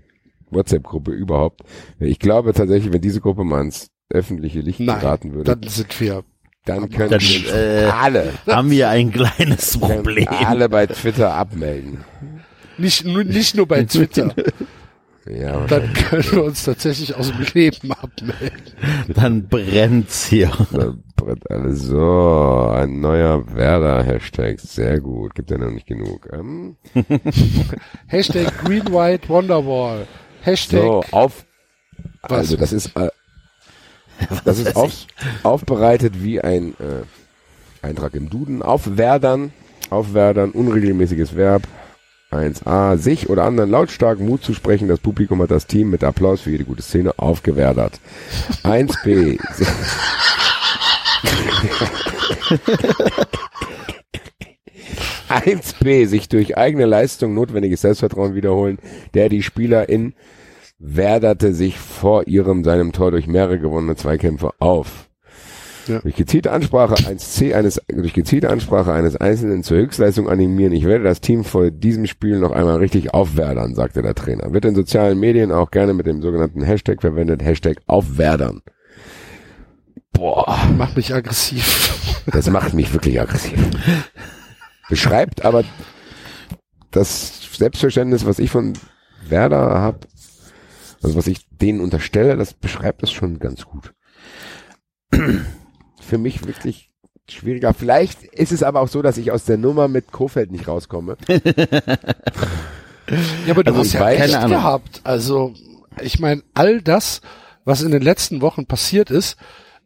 [0.50, 1.62] WhatsApp-Gruppe überhaupt.
[1.98, 5.98] Ich glaube tatsächlich, wenn diese Gruppe mal ins öffentliche Licht geraten Nein, würde, dann sind
[6.00, 6.24] wir.
[6.64, 10.28] Dann können Dann, wir uns äh, alle, Haben wir ein kleines Problem.
[10.28, 12.04] alle bei Twitter abmelden.
[12.78, 14.34] Nicht, nur- nicht nur bei Twitter.
[15.28, 18.62] Ja, Dann können wir uns tatsächlich aus dem Leben abmelden.
[19.14, 20.50] Dann brennt's hier.
[20.72, 22.70] da brennt alles so.
[22.74, 24.58] Ein neuer Werder-Hashtag.
[24.60, 25.34] Sehr gut.
[25.34, 26.28] Gibt ja noch nicht genug.
[26.32, 26.76] Ähm,
[28.06, 30.06] Hashtag Green White Wonderwall.
[30.42, 31.44] Hashtag so, auf.
[32.22, 32.32] Was?
[32.32, 33.08] Also, das ist, äh,
[34.44, 34.92] das ist auf,
[35.42, 38.62] aufbereitet wie ein äh, Eintrag im Duden.
[38.62, 39.52] Aufwerdern,
[39.90, 41.62] aufwerdern, unregelmäßiges Verb.
[42.30, 44.86] 1a, sich oder anderen lautstark Mut zu sprechen.
[44.86, 47.98] Das Publikum hat das Team mit Applaus für jede gute Szene aufgewerdert.
[48.62, 49.40] 1b.
[55.28, 58.78] 1b, sich durch eigene Leistung notwendiges Selbstvertrauen wiederholen,
[59.14, 60.14] der die Spieler in
[60.80, 65.08] werderte sich vor ihrem seinem Tor durch mehrere gewonnene Zweikämpfe auf.
[65.86, 65.98] Ja.
[66.00, 70.72] Durch gezielte Ansprache 1C eines, durch gezielte Ansprache eines Einzelnen zur Höchstleistung animieren.
[70.72, 74.52] Ich werde das Team vor diesem Spiel noch einmal richtig aufwerdern, sagte der Trainer.
[74.52, 78.62] Wird in sozialen Medien auch gerne mit dem sogenannten Hashtag verwendet, Hashtag aufwerdern.
[80.12, 82.24] Boah, macht mich aggressiv.
[82.26, 83.58] das macht mich wirklich aggressiv.
[84.88, 85.64] Beschreibt aber
[86.90, 88.74] das Selbstverständnis, was ich von
[89.28, 90.00] Werder habe,
[91.02, 93.92] also was ich denen unterstelle, das beschreibt es schon ganz gut.
[96.00, 96.90] Für mich wirklich
[97.28, 97.72] schwieriger.
[97.74, 101.16] Vielleicht ist es aber auch so, dass ich aus der Nummer mit Kofeld nicht rauskomme.
[103.44, 104.50] Ja, aber du Also hast ich ja weiß- recht keine Ahnung.
[104.58, 105.00] gehabt.
[105.02, 105.54] Also,
[106.00, 107.20] ich meine, all das,
[107.64, 109.36] was in den letzten Wochen passiert ist,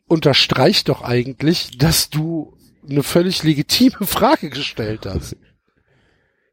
[0.06, 2.54] unterstreicht doch eigentlich, dass du
[2.86, 5.36] eine völlig legitime Frage gestellt hast.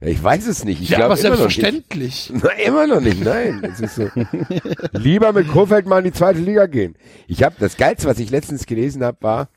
[0.04, 0.82] Ich weiß es nicht.
[0.82, 1.56] Ich ja, glaube immer noch nicht.
[1.62, 2.32] selbstverständlich.
[2.44, 3.74] Na, immer noch nicht, nein.
[3.88, 4.10] So.
[4.94, 6.96] Lieber mit Kofeld mal in die zweite Liga gehen.
[7.28, 9.50] Ich habe das Geilste, was ich letztens gelesen habe, war,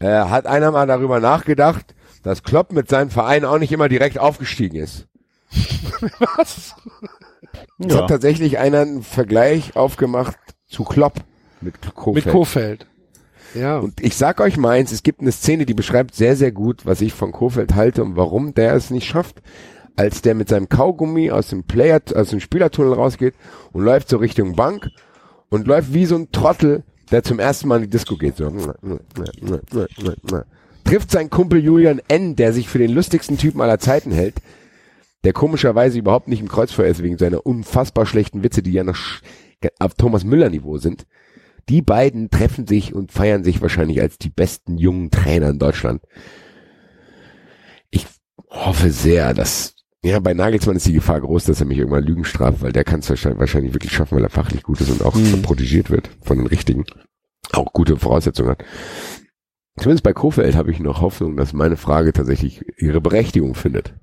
[0.00, 4.18] äh, hat einer mal darüber nachgedacht, dass Klopp mit seinem Verein auch nicht immer direkt
[4.18, 5.06] aufgestiegen ist.
[6.18, 6.74] Was?
[7.78, 8.06] Es hat Ja.
[8.06, 10.36] tatsächlich einer einen Vergleich aufgemacht
[10.66, 11.14] zu Klopp
[11.60, 12.24] mit Kofeld.
[12.24, 12.86] Mit Kofeld.
[13.56, 13.78] Ja.
[13.78, 16.86] Und ich sag euch mal eins, es gibt eine Szene, die beschreibt sehr, sehr gut,
[16.86, 19.42] was ich von Kofeld halte und warum der es nicht schafft,
[19.96, 23.34] als der mit seinem Kaugummi aus dem Player, aus dem Spielertunnel rausgeht
[23.72, 24.90] und läuft so Richtung Bank
[25.48, 28.36] und läuft wie so ein Trottel, der zum ersten Mal in die Disco geht.
[28.36, 28.52] So.
[30.84, 34.36] Trifft sein Kumpel Julian N., der sich für den lustigsten Typen aller Zeiten hält,
[35.24, 38.96] der komischerweise überhaupt nicht im Kreuzfeuer ist wegen seiner unfassbar schlechten Witze, die ja noch
[39.78, 41.06] auf Thomas Müller Niveau sind.
[41.68, 46.00] Die beiden treffen sich und feiern sich wahrscheinlich als die besten jungen Trainer in Deutschland.
[47.90, 48.06] Ich
[48.50, 49.74] hoffe sehr, dass
[50.04, 52.84] ja, bei Nagelsmann ist die Gefahr groß, dass er mich irgendwann Lügen straft, weil der
[52.84, 55.42] kann es wahrscheinlich, wahrscheinlich wirklich schaffen, weil er fachlich gut ist und auch Mhm.
[55.42, 56.84] protegiert wird von den Richtigen.
[57.52, 58.64] Auch gute Voraussetzungen hat.
[59.78, 63.94] Zumindest bei Kofeld habe ich noch Hoffnung, dass meine Frage tatsächlich ihre Berechtigung findet.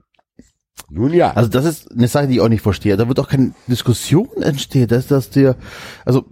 [0.89, 1.31] Nun ja.
[1.31, 2.97] Also das ist eine Sache, die ich auch nicht verstehe.
[2.97, 5.55] Da wird auch keine Diskussion entstehen, dass das dir,
[6.05, 6.25] also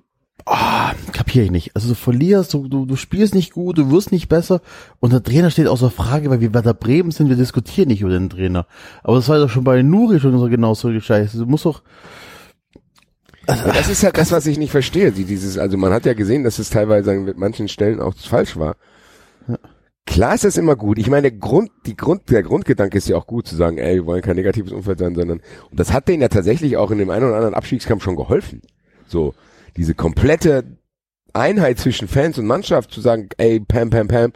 [0.45, 1.75] ah, kapiere ich nicht.
[1.75, 4.61] Also du verlierst, du, du, du spielst nicht gut, du wirst nicht besser
[4.99, 8.01] und der Trainer steht außer Frage, weil wir bei der Bremen sind, wir diskutieren nicht
[8.01, 8.65] über den Trainer.
[9.03, 11.37] Aber das war doch schon bei Nuri schon so genau so gescheiße.
[11.37, 11.81] Du musst doch,
[13.47, 15.11] Ja, das ist halt das, was ich nicht verstehe.
[15.11, 18.57] Die, dieses, also man hat ja gesehen, dass es teilweise an manchen Stellen auch falsch
[18.57, 18.75] war.
[20.05, 20.97] Klar ist das immer gut.
[20.97, 23.95] Ich meine, der Grund, die Grund, der Grundgedanke ist ja auch gut zu sagen, ey,
[23.97, 26.97] wir wollen kein negatives Umfeld sein, sondern, und das hat denen ja tatsächlich auch in
[26.97, 28.61] dem einen oder anderen Abstiegskampf schon geholfen.
[29.07, 29.33] So,
[29.77, 30.77] diese komplette
[31.33, 34.33] Einheit zwischen Fans und Mannschaft zu sagen, ey, Pam, Pam, Pam,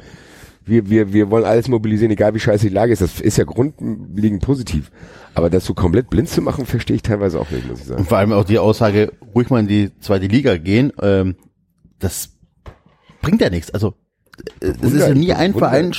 [0.63, 3.01] wir, wir, wir wollen alles mobilisieren, egal wie scheiße die Lage ist.
[3.01, 4.91] Das ist ja grundlegend positiv.
[5.33, 7.99] Aber das so komplett blind zu machen, verstehe ich teilweise auch nicht, muss ich sagen.
[7.99, 11.35] und vor allem auch die Aussage, ruhig mal in die zweite Liga gehen, ähm,
[11.99, 12.29] das
[13.21, 13.71] bringt ja nichts.
[13.71, 13.93] Also
[14.61, 15.69] äh, es ist ja nie ein Wunder.
[15.69, 15.93] Verein,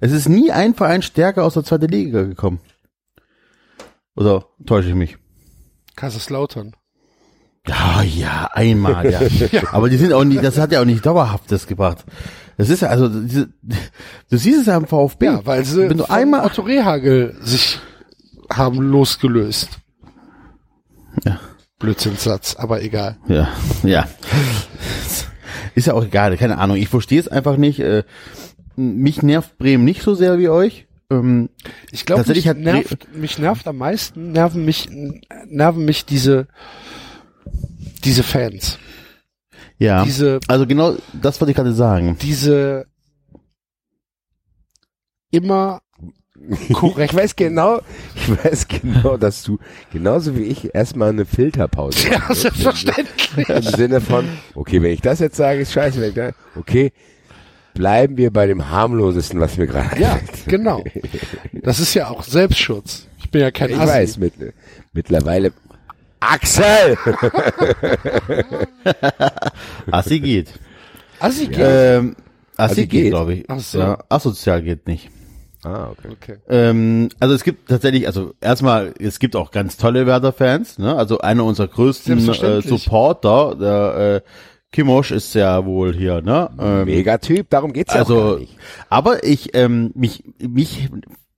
[0.00, 2.60] es ist nie ein Verein stärker aus der zweiten Liga gekommen.
[4.14, 5.16] Oder täusche ich mich?
[5.96, 6.74] Kaiserslautern.
[7.66, 9.20] Ja, ja, einmal, ja.
[9.72, 12.04] Aber die sind auch nicht, das hat ja auch nicht dauerhaftes gebracht.
[12.56, 13.48] Das ist ja, also, diese,
[14.30, 15.26] du siehst es ja am VfB.
[15.26, 17.78] Ja, weil sie Wenn du einmal, Otto Rehagel sich
[18.52, 19.68] haben losgelöst.
[21.24, 21.38] Ja.
[21.78, 23.18] Blödsinnssatz, aber egal.
[23.28, 23.48] ja,
[23.82, 24.08] ja.
[25.74, 26.76] Ist ja auch egal, keine Ahnung.
[26.76, 27.78] Ich verstehe es einfach nicht.
[27.78, 28.02] Äh,
[28.74, 30.86] mich nervt Bremen nicht so sehr wie euch.
[31.10, 31.50] Ähm,
[31.92, 34.88] Ich glaube, mich nervt, mich nervt am meisten, nerven mich,
[35.46, 36.48] nerven mich diese,
[38.04, 38.78] diese Fans.
[39.78, 40.04] ja.
[40.04, 42.16] Diese, Also genau das wollte ich gerade sagen.
[42.20, 42.86] diese
[45.30, 45.80] immer
[46.72, 47.12] korrekt.
[47.12, 47.80] Ich weiß genau,
[48.14, 49.58] ich weiß genau, dass du
[49.92, 53.48] genauso wie ich erstmal eine Filterpause Ja, selbstverständlich.
[53.48, 56.92] Im Sinne von, okay, wenn ich das jetzt sage, ist scheiße, wenn ich da, okay,
[57.74, 60.82] bleiben wir bei dem harmlosesten, was mir gerade Ja, genau.
[61.52, 63.06] Das ist ja auch Selbstschutz.
[63.18, 63.88] Ich bin ja kein Ich Assi.
[63.92, 64.32] weiß, mit,
[64.92, 65.52] mittlerweile
[66.20, 66.96] Axel!
[69.90, 70.52] Assi geht.
[71.20, 71.58] Assi geht.
[71.60, 72.16] Ähm,
[72.56, 73.10] Assi Assi geht, geht?
[73.10, 73.44] glaube ich.
[73.48, 73.78] Ach so.
[73.78, 75.10] Ja, asozial geht nicht.
[75.64, 76.08] ah, okay.
[76.12, 76.36] Okay.
[76.48, 80.96] Ähm, also es gibt tatsächlich, also erstmal, es gibt auch ganz tolle Werder-Fans, ne?
[80.96, 82.62] Also einer unserer größten äh.
[82.62, 84.28] Supporter, der äh,
[84.72, 86.50] Kimosch ist ja wohl hier, ne?
[86.58, 88.56] Ähm, Megatyp, darum geht's ja auch also, gar nicht.
[88.90, 90.90] aber ich, ähm, mich, mich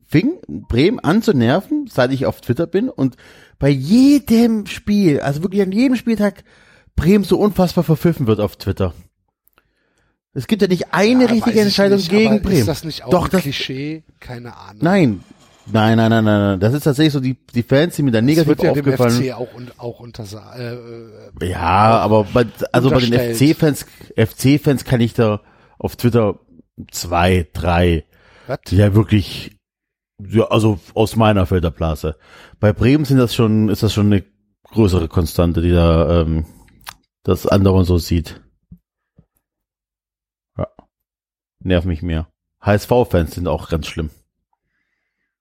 [0.06, 3.16] fing Bremen an zu nerven, seit ich auf Twitter bin und
[3.60, 6.42] bei jedem Spiel, also wirklich an jedem Spieltag,
[6.96, 8.92] Bremen so unfassbar verpfiffen wird auf Twitter.
[10.32, 12.58] Es gibt ja nicht eine Ja, richtige Entscheidung nicht, gegen Bremen.
[12.60, 14.02] Ist das nicht auch Doch, ein das, Klischee?
[14.18, 14.82] Keine Ahnung.
[14.82, 15.20] nein.
[15.72, 16.60] Nein, nein, nein, nein, nein.
[16.60, 18.80] Das ist tatsächlich so die, die Fans, die mir da Das negativ wird ja dem
[18.86, 23.12] aufgefallen FC auch, auch untersa äh, äh, Ja, aber bei, also bei den.
[23.36, 25.42] FC-Fans, FC-Fans kann ich da
[25.78, 26.40] auf Twitter
[26.90, 28.04] zwei, drei,
[28.48, 28.58] was?
[28.66, 29.52] die ja wirklich,
[30.28, 32.16] ja, also aus meiner Filterblase.
[32.58, 34.24] Bei Bremen sind das schon, ist das schon eine
[34.64, 36.46] größere Konstante, die da ähm,
[37.22, 38.40] das andere so sieht.
[40.56, 40.68] Ja.
[41.60, 42.28] Nerv mich mehr.
[42.60, 44.10] HSV-Fans sind auch ganz schlimm.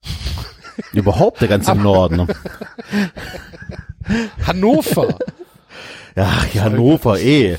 [0.93, 2.17] Überhaupt der ganze Norden.
[2.17, 2.27] Ne?
[4.47, 5.19] Hannover.
[6.15, 7.57] Ja, ja, Hannover, eh.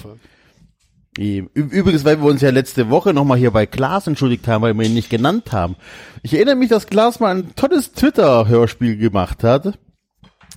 [1.19, 4.87] Übrigens, weil wir uns ja letzte Woche nochmal hier bei Klaas entschuldigt haben, weil wir
[4.87, 5.75] ihn nicht genannt haben.
[6.23, 9.79] Ich erinnere mich, dass Klaas mal ein tolles Twitter-Hörspiel gemacht hat,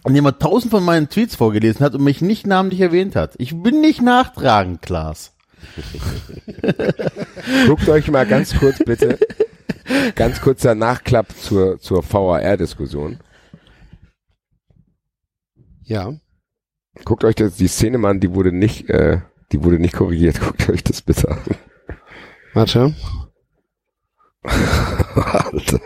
[0.07, 3.33] in dem er tausend von meinen Tweets vorgelesen hat und mich nicht namentlich erwähnt hat.
[3.39, 5.35] Ich bin nicht nachtragend, Klaas.
[7.67, 9.17] Guckt euch mal ganz kurz bitte,
[10.15, 13.19] ganz kurzer Nachklapp zur, zur VAR-Diskussion.
[15.83, 16.13] Ja.
[17.05, 19.21] Guckt euch das, die Szene mal an, die wurde nicht, äh,
[19.53, 20.41] die wurde nicht korrigiert.
[20.41, 21.39] Guckt euch das bitte an.
[22.53, 22.93] Warte.
[24.43, 25.79] Alter.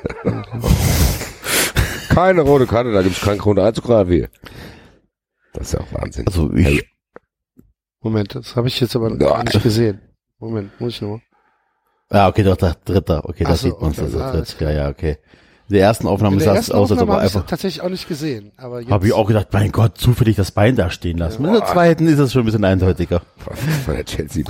[2.09, 4.27] Keine rote Karte, da gibt's keinen Grund einzugreifen.
[5.53, 6.25] Das ist ja auch Wahnsinn.
[6.25, 6.83] Also ich,
[8.01, 10.01] Moment, das habe ich jetzt aber gar nicht gesehen.
[10.39, 11.21] Moment, muss ich nur.
[12.09, 13.23] ah, okay, doch, der Dritter.
[13.25, 15.17] Okay, Ach da so, sieht man okay, Also, ah, das, ja, ja, okay.
[15.69, 17.49] Der ersten Aufnahme sah der es ersten aus, als ob Aufnahme er habe ich einfach.
[17.49, 18.51] tatsächlich auch nicht gesehen.
[18.57, 21.43] Aber jetzt, Habe ich auch gedacht, mein Gott, zufällig das Bein da stehen lassen.
[21.45, 23.21] In der zweiten ist es schon ein bisschen eindeutiger.
[23.85, 24.43] Von der Chelsea.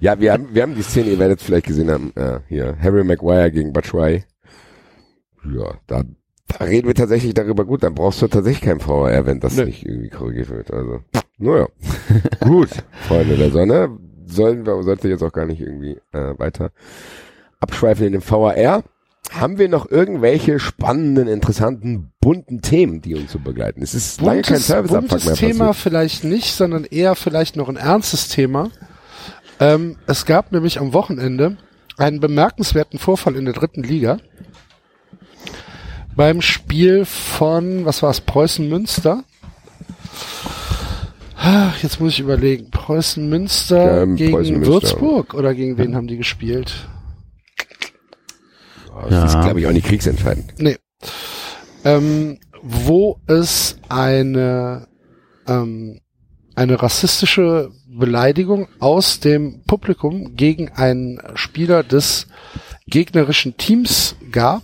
[0.00, 2.76] Ja, wir haben, wir haben die Szene, ihr werdet es vielleicht gesehen haben, äh, hier,
[2.82, 4.24] Harry Maguire gegen Batshuayi.
[5.44, 6.02] Ja, da,
[6.48, 7.64] da reden wir tatsächlich darüber.
[7.64, 10.72] Gut, dann brauchst du tatsächlich kein VR, wenn das nicht irgendwie korrigiert wird.
[10.72, 11.00] Also,
[11.38, 11.68] naja.
[12.40, 12.70] Gut,
[13.06, 13.96] Freunde der Sonne.
[14.26, 16.72] Sollen wir, sollte jetzt auch gar nicht irgendwie äh, weiter
[17.60, 18.82] abschweifen in dem VAR.
[19.32, 23.82] Haben wir noch irgendwelche spannenden, interessanten, bunten Themen, die uns so begleiten?
[23.82, 25.82] Es ist lange kein buntes, Serviceabfuck buntes mehr Thema passiert.
[25.82, 28.70] vielleicht nicht, sondern eher vielleicht noch ein ernstes Thema.
[29.60, 31.56] Ähm, es gab nämlich am Wochenende
[31.98, 34.18] einen bemerkenswerten Vorfall in der dritten Liga.
[36.14, 39.24] Beim Spiel von, was war es, Preußen Münster.
[41.36, 42.70] Ah, Jetzt muss ich überlegen.
[42.70, 44.72] Preußen Münster Ähm, gegen Preußen Münster.
[44.72, 46.88] Würzburg oder gegen wen haben die gespielt?
[49.08, 49.42] Das ist, Ja.
[49.42, 50.54] glaube ich, auch nicht kriegsentscheidend.
[50.58, 50.76] Nee.
[51.84, 54.88] Ähm, wo es eine,
[55.46, 56.00] ähm,
[56.54, 62.26] eine rassistische Beleidigung aus dem Publikum gegen einen Spieler des
[62.86, 64.62] gegnerischen Teams gab.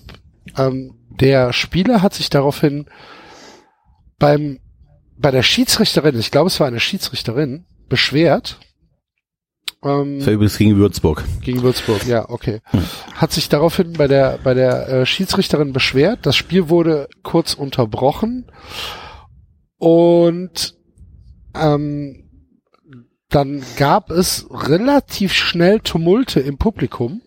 [0.56, 2.86] Ähm, der Spieler hat sich daraufhin
[4.18, 4.58] beim,
[5.18, 8.58] bei der Schiedsrichterin, ich glaube es war eine Schiedsrichterin, beschwert.
[9.84, 11.24] Ähm, Das war übrigens gegen Würzburg.
[11.42, 12.60] gegen Würzburg, ja, okay.
[13.14, 16.20] Hat sich daraufhin bei der bei der äh, Schiedsrichterin beschwert.
[16.22, 18.46] Das Spiel wurde kurz unterbrochen
[19.78, 20.74] und
[21.54, 22.28] ähm,
[23.28, 27.22] dann gab es relativ schnell Tumulte im Publikum,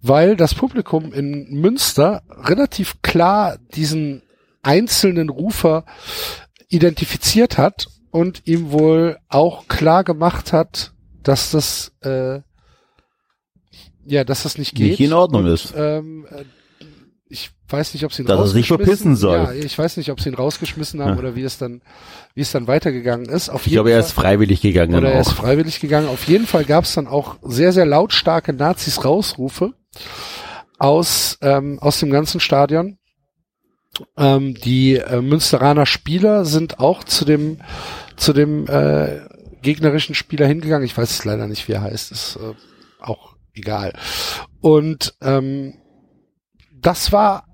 [0.00, 4.22] weil das Publikum in Münster relativ klar diesen
[4.62, 5.84] einzelnen Rufer
[6.68, 10.92] identifiziert hat und ihm wohl auch klar gemacht hat,
[11.22, 12.40] dass das äh,
[14.06, 14.90] ja, dass das nicht geht.
[14.92, 15.74] Nicht in Ordnung und, ist.
[15.76, 16.44] Ähm, äh,
[17.30, 19.36] ich weiß nicht, ob sie ihn Dass er sich rausgeschmissen- verpissen soll.
[19.36, 21.18] Ja, ich weiß nicht, ob sie ihn rausgeschmissen haben Ja.
[21.18, 21.82] oder wie es dann,
[22.34, 23.50] wie es dann weitergegangen ist.
[23.50, 24.94] Auf Ich glaube, er ist freiwillig gegangen.
[24.94, 25.26] oder er auch.
[25.26, 26.08] ist freiwillig gegangen.
[26.08, 29.74] Auf jeden Fall gab es dann auch sehr, sehr lautstarke Nazis-Rausrufe
[30.78, 32.96] aus, ähm, aus dem ganzen Stadion.
[34.16, 37.58] Ähm, die äh, Münsteraner Spieler sind auch zu dem,
[38.16, 39.20] zu dem äh,
[39.62, 40.84] gegnerischen Spieler hingegangen.
[40.84, 42.12] Ich weiß es leider nicht, wie er heißt.
[42.12, 42.54] Ist äh,
[43.00, 43.92] auch egal.
[44.60, 45.74] Und ähm,
[46.72, 47.46] das war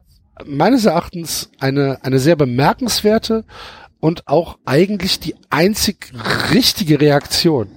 [0.44, 3.44] meines Erachtens eine, eine sehr bemerkenswerte
[4.00, 6.12] und auch eigentlich die einzig
[6.52, 7.68] richtige Reaktion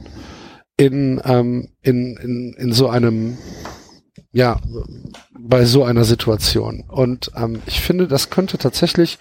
[0.76, 3.38] in, ähm, in, in, in so einem,
[4.38, 4.60] ja,
[5.36, 6.84] bei so einer Situation.
[6.88, 9.18] Und ähm, ich finde, das könnte tatsächlich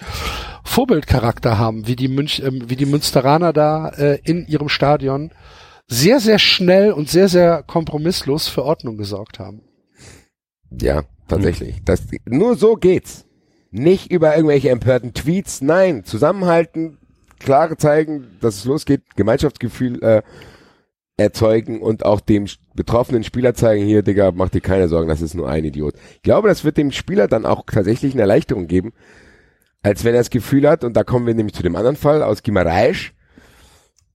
[0.62, 5.30] Vorbildcharakter haben, wie die Münch, ähm, wie die Münsteraner da äh, in ihrem Stadion
[5.88, 9.62] sehr, sehr schnell und sehr, sehr kompromisslos für Ordnung gesorgt haben.
[10.70, 11.76] Ja, tatsächlich.
[11.82, 13.24] Das, nur so geht's.
[13.70, 16.98] Nicht über irgendwelche empörten Tweets, nein, zusammenhalten,
[17.38, 20.22] klare zeigen, dass es losgeht, Gemeinschaftsgefühl äh,
[21.16, 25.34] erzeugen und auch dem betroffenen Spieler zeigen, hier, Digga, mach dir keine Sorgen, das ist
[25.34, 25.94] nur ein Idiot.
[26.16, 28.92] Ich glaube, das wird dem Spieler dann auch tatsächlich eine Erleichterung geben,
[29.82, 32.22] als wenn er das Gefühl hat, und da kommen wir nämlich zu dem anderen Fall
[32.22, 33.14] aus Gimareisch,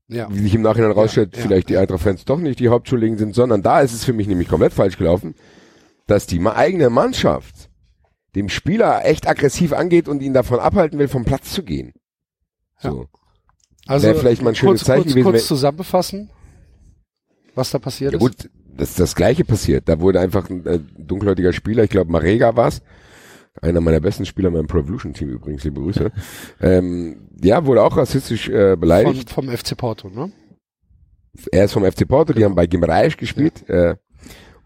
[0.07, 0.27] Ja.
[0.29, 3.63] wie sich im Nachhinein rausstellt, ja, vielleicht die Eintracht-Fans doch nicht die Hauptschuldigen sind, sondern
[3.63, 5.33] da ist es für mich nämlich komplett falsch gelaufen,
[6.05, 7.69] dass die eigene Mannschaft
[8.35, 11.93] dem Spieler echt aggressiv angeht und ihn davon abhalten will, vom Platz zu gehen.
[12.79, 13.07] So.
[13.87, 16.29] Also Wäre vielleicht mal ein schönes kurz, Zeichen kurz, gewesen, kurz zusammenfassen,
[17.55, 18.21] was da passiert Ja ist.
[18.23, 19.87] gut, das ist das gleiche passiert.
[19.89, 22.81] Da wurde einfach ein äh, dunkelhäutiger Spieler, ich glaube Marega war's,
[23.61, 26.11] einer meiner besten Spieler in meinem Pro Evolution Team übrigens, liebe Grüße.
[26.61, 29.29] ähm, ja, wurde auch rassistisch äh, Von, beleidigt.
[29.29, 30.31] vom FC Porto, ne?
[31.51, 33.95] er ist vom FC Porto, die haben bei Gimreisch gespielt äh,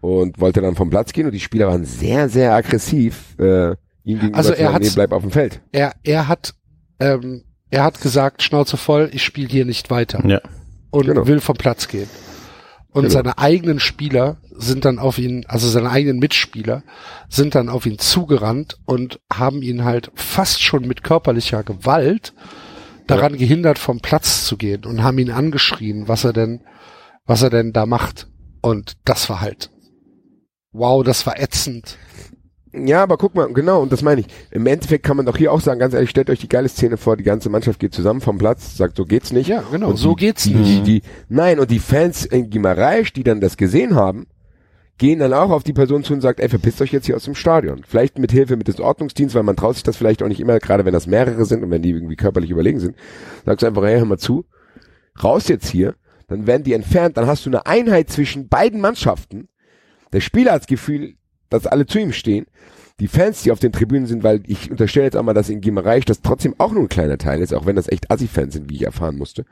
[0.00, 3.70] und wollte dann vom Platz gehen und die Spieler waren sehr, sehr aggressiv äh,
[4.04, 5.60] ihm gegenüber Also zu er sagen, hat's- nee, bleib auf dem Feld.
[5.72, 6.54] Er, er hat,
[7.00, 10.40] ähm, er hat gesagt, Schnauze voll, ich spiele hier nicht weiter Ja.
[10.90, 11.26] und Genau.
[11.26, 12.08] will vom Platz gehen.
[12.96, 13.12] Und Genau.
[13.12, 16.82] seine eigenen Spieler sind dann auf ihn, also seine eigenen Mitspieler
[17.28, 22.32] sind dann auf ihn zugerannt und haben ihn halt fast schon mit körperlicher Gewalt
[23.06, 26.62] daran gehindert, vom Platz zu gehen und haben ihn angeschrien, was er denn,
[27.26, 28.28] was er denn da macht.
[28.62, 29.70] Und das war halt,
[30.72, 31.98] wow, das war ätzend.
[32.84, 34.26] Ja, aber guck mal, genau, und das meine ich.
[34.50, 36.96] Im Endeffekt kann man doch hier auch sagen, ganz ehrlich, stellt euch die geile Szene
[36.96, 39.48] vor, die ganze Mannschaft geht zusammen vom Platz, sagt, so geht's nicht.
[39.48, 40.86] Ja, genau, Und so die, geht's nicht.
[40.86, 44.26] Die, die, nein, und die Fans in Gimareisch, die dann das gesehen haben,
[44.98, 47.24] gehen dann auch auf die Person zu und sagt, ey, verpisst euch jetzt hier aus
[47.24, 47.82] dem Stadion.
[47.86, 50.58] Vielleicht mit Hilfe mit des Ordnungsdienstes, weil man traut sich das vielleicht auch nicht immer,
[50.58, 52.96] gerade wenn das mehrere sind und wenn die irgendwie körperlich überlegen sind.
[53.44, 54.46] Sagst du einfach, hey, hör mal zu,
[55.22, 55.94] raus jetzt hier,
[56.28, 59.48] dann werden die entfernt, dann hast du eine Einheit zwischen beiden Mannschaften.
[60.12, 61.14] Der Spieler hat das Gefühl,
[61.50, 62.46] dass alle zu ihm stehen.
[62.98, 66.04] Die Fans, die auf den Tribünen sind, weil ich unterstelle jetzt einmal, dass in Gimareich
[66.04, 68.76] das trotzdem auch nur ein kleiner Teil ist, auch wenn das echt Assi-Fans sind, wie
[68.76, 69.44] ich erfahren musste.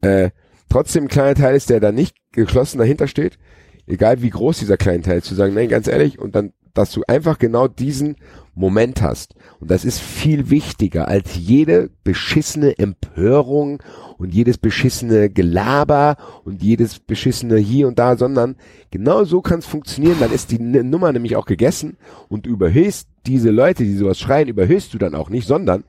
[0.00, 0.30] Äh,
[0.70, 3.38] trotzdem ein kleiner Teil ist, der da nicht geschlossen dahinter steht,
[3.86, 6.92] egal wie groß dieser kleine Teil ist, zu sagen, nein, ganz ehrlich, und dann, dass
[6.92, 8.16] du einfach genau diesen
[8.54, 9.34] Moment hast.
[9.58, 13.82] Und das ist viel wichtiger als jede beschissene Empörung
[14.18, 18.56] und jedes beschissene Gelaber und jedes beschissene hier und da, sondern
[18.90, 21.96] genau so kann es funktionieren, dann ist die Nummer nämlich auch gegessen
[22.28, 25.84] und überhöhst diese Leute, die sowas schreien, überhöhst du dann auch nicht, sondern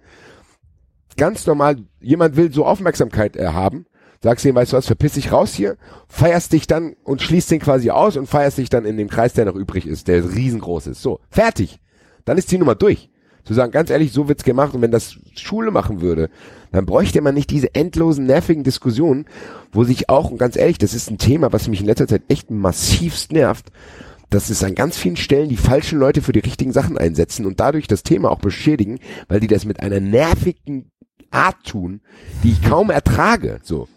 [1.18, 3.86] ganz normal, jemand will so Aufmerksamkeit äh, haben,
[4.22, 5.78] sagst ihm, weißt du was, verpiss dich raus hier,
[6.08, 9.34] feierst dich dann und schließt den quasi aus und feierst dich dann in dem Kreis,
[9.34, 11.02] der noch übrig ist, der riesengroß ist.
[11.02, 11.80] So, fertig.
[12.26, 13.10] Dann ist die Nummer durch.
[13.44, 16.30] Zu sagen, ganz ehrlich, so wird's gemacht und wenn das Schule machen würde,
[16.72, 19.26] dann bräuchte man nicht diese endlosen, nervigen Diskussionen,
[19.72, 22.22] wo sich auch, und ganz ehrlich, das ist ein Thema, was mich in letzter Zeit
[22.28, 23.72] echt massivst nervt,
[24.30, 27.60] dass es an ganz vielen Stellen die falschen Leute für die richtigen Sachen einsetzen und
[27.60, 30.92] dadurch das Thema auch beschädigen, weil die das mit einer nervigen
[31.32, 32.02] Art tun,
[32.44, 33.88] die ich kaum ertrage, so.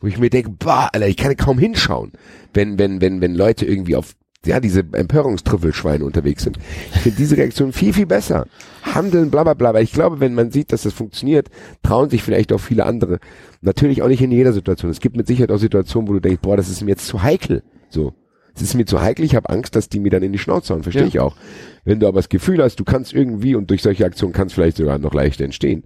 [0.00, 2.12] Wo ich mir denke, boah, Alter, ich kann kaum hinschauen,
[2.54, 4.14] wenn, wenn, wenn, wenn Leute irgendwie auf,
[4.46, 6.58] ja, diese Empörungstrüffelschweine unterwegs sind.
[6.94, 8.46] Ich finde diese Reaktion viel, viel besser.
[8.82, 11.48] Handeln, bla, bla, bla, weil ich glaube, wenn man sieht, dass das funktioniert,
[11.82, 13.18] trauen sich vielleicht auch viele andere.
[13.60, 14.90] Natürlich auch nicht in jeder Situation.
[14.90, 17.22] Es gibt mit Sicherheit auch Situationen, wo du denkst, boah, das ist mir jetzt zu
[17.22, 18.14] heikel, so.
[18.54, 20.74] Es ist mir zu heikel, ich habe Angst, dass die mir dann in die Schnauze
[20.74, 21.08] hauen, verstehe Ja.
[21.08, 21.36] ich auch.
[21.84, 24.54] Wenn du aber das Gefühl hast, du kannst irgendwie und durch solche Aktionen kann es
[24.54, 25.84] vielleicht sogar noch leichter entstehen.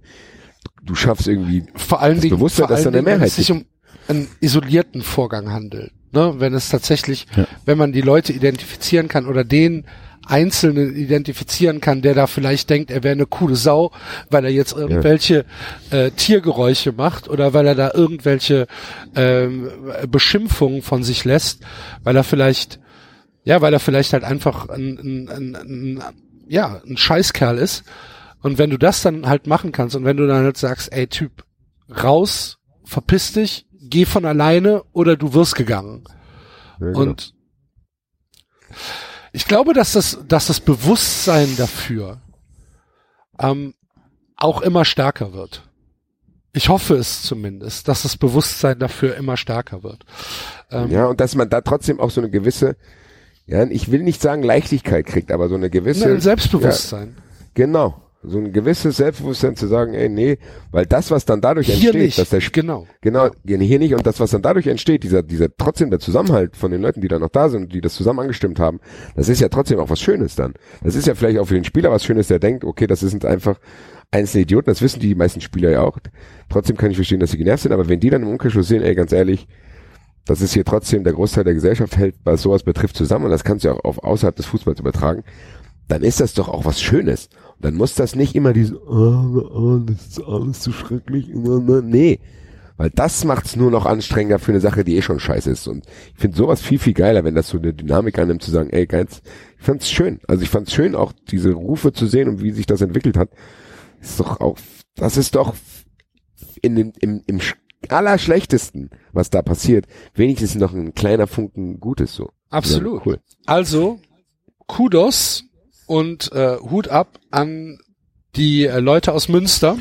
[0.83, 3.65] Du schaffst irgendwie vor allen das Dingen, Bewusstsein, dass da eine Mehrheit sich um
[4.07, 5.91] einen isolierten Vorgang handelt.
[6.11, 6.35] Ne?
[6.37, 7.45] Wenn es tatsächlich, Ja.
[7.65, 9.85] wenn man die Leute identifizieren kann oder den
[10.27, 13.91] Einzelnen identifizieren kann, der da vielleicht denkt, er wäre eine coole Sau,
[14.31, 15.45] weil er jetzt irgendwelche
[15.91, 18.65] äh, Tiergeräusche macht oder weil er da irgendwelche
[19.15, 19.69] ähm,
[20.09, 21.61] Beschimpfungen von sich lässt,
[22.03, 22.79] weil er vielleicht,
[23.43, 26.03] ja, weil er vielleicht halt einfach ein, ein, ein, ein,
[26.47, 27.83] ja, ein Scheißkerl ist.
[28.41, 31.05] Und wenn du das dann halt machen kannst und wenn du dann halt sagst, ey
[31.05, 31.43] Typ,
[32.03, 36.03] raus, verpiss dich, geh von alleine oder du wirst gegangen.
[36.79, 36.99] Ja, genau.
[37.01, 37.33] Und
[39.31, 42.21] ich glaube, dass das, dass das Bewusstsein dafür
[43.39, 43.73] ähm,
[44.37, 45.63] auch immer stärker wird.
[46.53, 50.05] Ich hoffe es zumindest, dass das Bewusstsein dafür immer stärker wird.
[50.71, 52.77] Ähm, Ja, und dass man da trotzdem auch so eine gewisse,
[53.45, 57.17] ja, ich will nicht sagen Leichtigkeit kriegt, aber so eine gewisse, ein Selbstbewusstsein.
[57.55, 60.37] genau, so ein gewisses Selbstbewusstsein zu sagen, ey, nee,
[60.71, 62.17] weil das, was dann dadurch Hier entsteht, nicht.
[62.17, 62.87] dass der, Sp- genau.
[63.01, 66.55] genau, ja, hier nicht, und das, was dann dadurch entsteht, dieser, dieser, trotzdem der Zusammenhalt
[66.55, 68.79] von den Leuten, die da noch da sind, die das zusammen angestimmt haben,
[69.15, 70.53] das ist ja trotzdem auch was Schönes dann.
[70.83, 73.25] Das ist ja vielleicht auch für den Spieler was Schönes, der denkt, okay, das sind
[73.25, 73.59] einfach
[74.11, 75.97] einzelne Idioten, das wissen die meisten Spieler ja auch.
[76.49, 78.81] Trotzdem kann ich verstehen, dass sie genervt sind, aber wenn die dann im Umkehrschluss sehen,
[78.83, 79.47] ey, ganz ehrlich,
[80.25, 83.43] das ist hier trotzdem der Großteil der Gesellschaft hält, was sowas betrifft, zusammen und das
[83.43, 85.23] kannst du ja auch auf außerhalb des Fußballs übertragen,
[85.87, 87.29] dann ist das doch auch was Schönes.
[87.59, 92.19] Dann muss das nicht immer diese, oh, oh, das ist alles zu schrecklich, nee.
[92.77, 95.65] Weil das macht's nur noch anstrengender für eine Sache, die eh schon scheiße ist.
[95.67, 98.69] Und ich finde sowas viel, viel geiler, wenn das so eine Dynamik annimmt, zu sagen,
[98.71, 99.21] ey, ganz,
[99.57, 100.19] ich fand's schön.
[100.27, 103.29] Also ich fand's schön, auch diese Rufe zu sehen und wie sich das entwickelt hat.
[104.01, 104.57] Ist doch auch,
[104.95, 105.55] das ist doch
[106.61, 107.55] in dem, im, im sch-
[107.87, 112.31] allerschlechtesten, was da passiert, wenigstens noch ein kleiner Funken Gutes so.
[112.49, 113.05] Absolut.
[113.05, 113.19] Cool.
[113.45, 113.99] Also,
[114.67, 115.45] Kudos
[115.87, 117.79] und äh, Hut ab an
[118.35, 119.77] die äh, Leute aus Münster,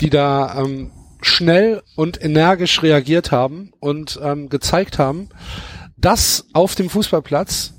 [0.00, 0.90] die da ähm,
[1.22, 5.30] schnell und energisch reagiert haben und ähm, gezeigt haben,
[5.96, 7.72] dass auf dem Fußballplatz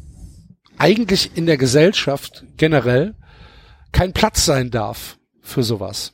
[0.77, 3.15] eigentlich in der Gesellschaft generell
[3.91, 6.13] kein Platz sein darf für sowas.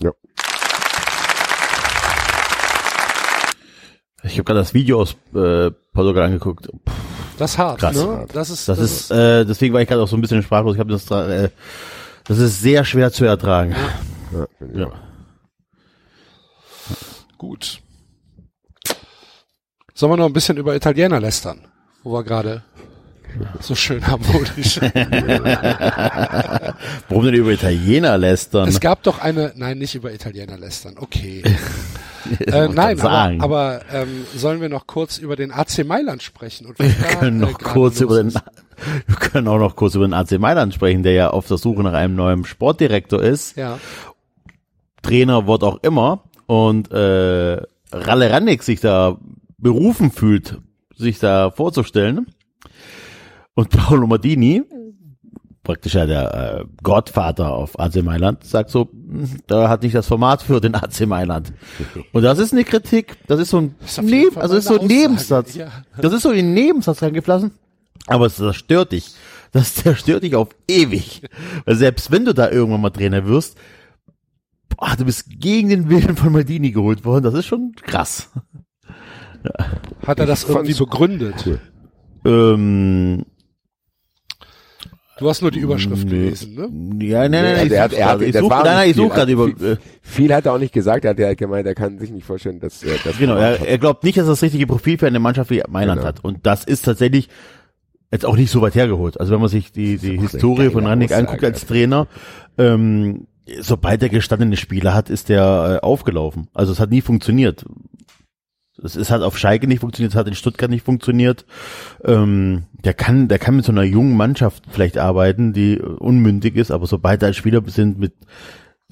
[0.00, 0.10] Ja.
[4.22, 6.68] Ich habe gerade das Video aus äh, Portugal angeguckt.
[6.84, 6.92] Puh,
[7.38, 7.96] Das ist hart, Krass.
[7.96, 8.26] ne?
[8.32, 10.74] Das ist, Das, ist, äh, deswegen war ich gerade auch so ein bisschen sprachlos.
[10.74, 11.48] Ich habe das, äh,
[12.24, 13.74] das ist sehr schwer zu ertragen.
[14.32, 14.46] Ja,
[14.80, 14.86] Ja.
[14.86, 14.94] auch.
[17.38, 17.80] Gut.
[19.94, 21.66] Sollen wir noch ein bisschen über Italiener lästern?
[22.02, 22.62] Wo wir gerade
[23.60, 24.80] so schön harmonisch.
[27.08, 28.68] Warum denn über Italiener lästern?
[28.68, 31.42] es gab doch eine, nein, nicht über Italiener lästern, okay.
[32.46, 36.66] Äh, nein, aber, aber ähm, sollen wir noch kurz über den AC Mailand sprechen?
[36.66, 38.32] Und wir können äh, noch kurz über den,
[39.06, 41.82] wir können auch noch kurz über den AC Mailand sprechen, der ja auf der Suche
[41.82, 43.56] nach einem neuen Sportdirektor ist.
[43.56, 43.78] Ja,
[45.04, 49.18] Trainer wird auch immer und äh, Ralle Rannig sich da
[49.58, 50.58] berufen fühlt,
[50.96, 52.26] sich da vorzustellen.
[53.54, 54.62] Und Paolo Maldini,
[55.64, 60.06] praktisch ja der äh, Gottvater auf AC Mailand, sagt so, hm, da hat nicht das
[60.06, 61.52] Format für den AC Mailand.
[62.12, 64.66] Und das ist eine Kritik, das ist so ein, ist jeden Neben, Fall also ist
[64.66, 65.54] so ein Nebensatz.
[65.54, 65.68] ja.
[65.96, 67.50] Das ist so in den Nebensatz reingeflossen.
[68.06, 69.10] Aber es zerstört dich.
[69.52, 71.22] Das zerstört dich auf ewig.
[71.64, 73.56] Weil selbst wenn du da irgendwann mal Trainer wirst,
[74.68, 77.24] boah, du bist gegen den Willen von Maldini geholt worden.
[77.24, 78.30] Das ist schon krass.
[80.06, 81.58] Hat er das irgendwie begründet?
[82.24, 83.24] Ähm,
[85.18, 86.10] Du hast nur die Überschrift Nee.
[86.10, 86.54] gelesen,
[86.98, 87.06] ne?
[87.06, 88.90] ja, nein, nein, nein, der hat- ich er hat- suche, ich suche, war nein, nein,
[88.90, 89.48] ich suche gerade viel.
[89.48, 91.98] über, äh, Viel hat er auch nicht gesagt, er hat ja halt gemeint, er kann
[91.98, 94.66] sich nicht vorstellen, dass er das Genau, er, er glaubt nicht, dass er das richtige
[94.66, 96.08] Profil für eine Mannschaft wie Mailand Genau.
[96.08, 96.24] hat.
[96.24, 97.28] Und das ist tatsächlich
[98.10, 99.20] jetzt auch nicht so weit hergeholt.
[99.20, 102.06] Also wenn man sich die, die Historie von Aussage, anguckt als Trainer,
[102.58, 103.26] ähm,
[103.60, 106.48] sobald er gestandene Spieler hat, ist der äh, aufgelaufen.
[106.54, 107.64] Also es hat nie funktioniert.
[108.84, 111.44] Es, es hat auf Schalke nicht funktioniert, es hat in Stuttgart nicht funktioniert.
[112.04, 116.70] Ähm, der kann, der kann mit so einer jungen Mannschaft vielleicht arbeiten, die unmündig ist,
[116.70, 118.12] aber sobald da Spieler sind, mit,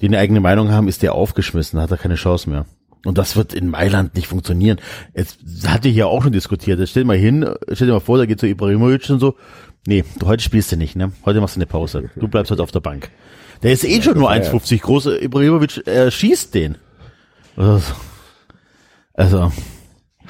[0.01, 2.65] die eine eigene Meinung haben, ist der aufgeschmissen, hat er keine Chance mehr.
[3.05, 4.79] Und das wird in Mailand nicht funktionieren.
[5.13, 6.79] Jetzt hatte ich ja auch schon diskutiert.
[6.79, 9.35] Jetzt stell dir mal hin, stell dir mal vor, da geht so Ibrahimovic und so.
[9.85, 11.11] Nee, du, heute spielst du nicht, ne?
[11.25, 12.09] Heute machst du eine Pause.
[12.15, 13.09] Du bleibst heute auf der Bank.
[13.61, 15.05] Der ist eh schon nur das war ja- 1,50 groß.
[15.21, 16.77] Ibrahimovic äh, schießt den.
[17.57, 17.81] Also,
[19.13, 19.51] also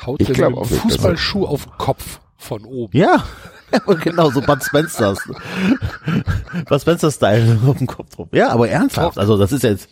[0.05, 2.97] Haut Ich dir glaub so auch Fußballschuh auf den Kopf von oben.
[2.97, 3.23] ja.
[4.03, 5.17] genau, so Bud Spencer's.
[6.69, 8.27] Bud Spencer-Style auf dem Kopf drauf.
[8.31, 9.17] Ja, aber ernsthaft.
[9.17, 9.89] Also das ist jetzt,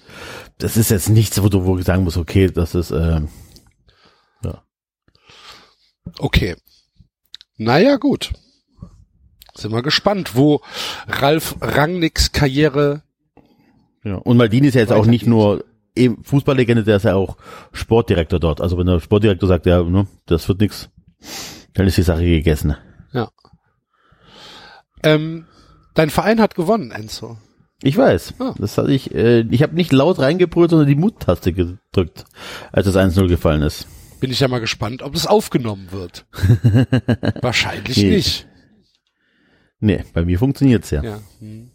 [0.60, 3.22] das ist jetzt nichts, wo du wo du sagen musst, okay, das ist, äh,
[6.20, 6.56] Okay.
[7.58, 8.32] Naja, gut.
[9.56, 10.62] Sind wir gespannt, wo
[11.08, 13.04] Ralf Rangnicks Karriere
[14.04, 14.16] Ja.
[14.16, 15.64] Und Maldini ist ja jetzt auch nicht nur
[15.96, 17.38] eben Fußballlegende, der ist ja auch
[17.74, 18.62] Sportdirektor dort.
[18.62, 20.90] Also wenn der Sportdirektor sagt, ja, ne, das wird nix,
[21.74, 22.76] dann ist die Sache gegessen.
[25.04, 25.46] Ähm,
[25.96, 27.38] dein Verein hat gewonnen, Enzo.
[27.82, 28.36] Ich weiß.
[28.40, 28.54] Ah.
[28.60, 32.26] Das hatte ich, äh, ich habe nicht laut reingebrüllt, sondern die Mut-Taste gedrückt,
[32.72, 33.88] als das 1-0 gefallen ist.
[34.20, 36.28] Bin ich ja mal gespannt, ob es aufgenommen wird.
[37.42, 38.12] Wahrscheinlich Nee.
[38.12, 38.48] nicht.
[39.80, 41.02] Nee, bei mir funktioniert's ja.
[41.04, 41.20] Ja.
[41.40, 41.72] Hm.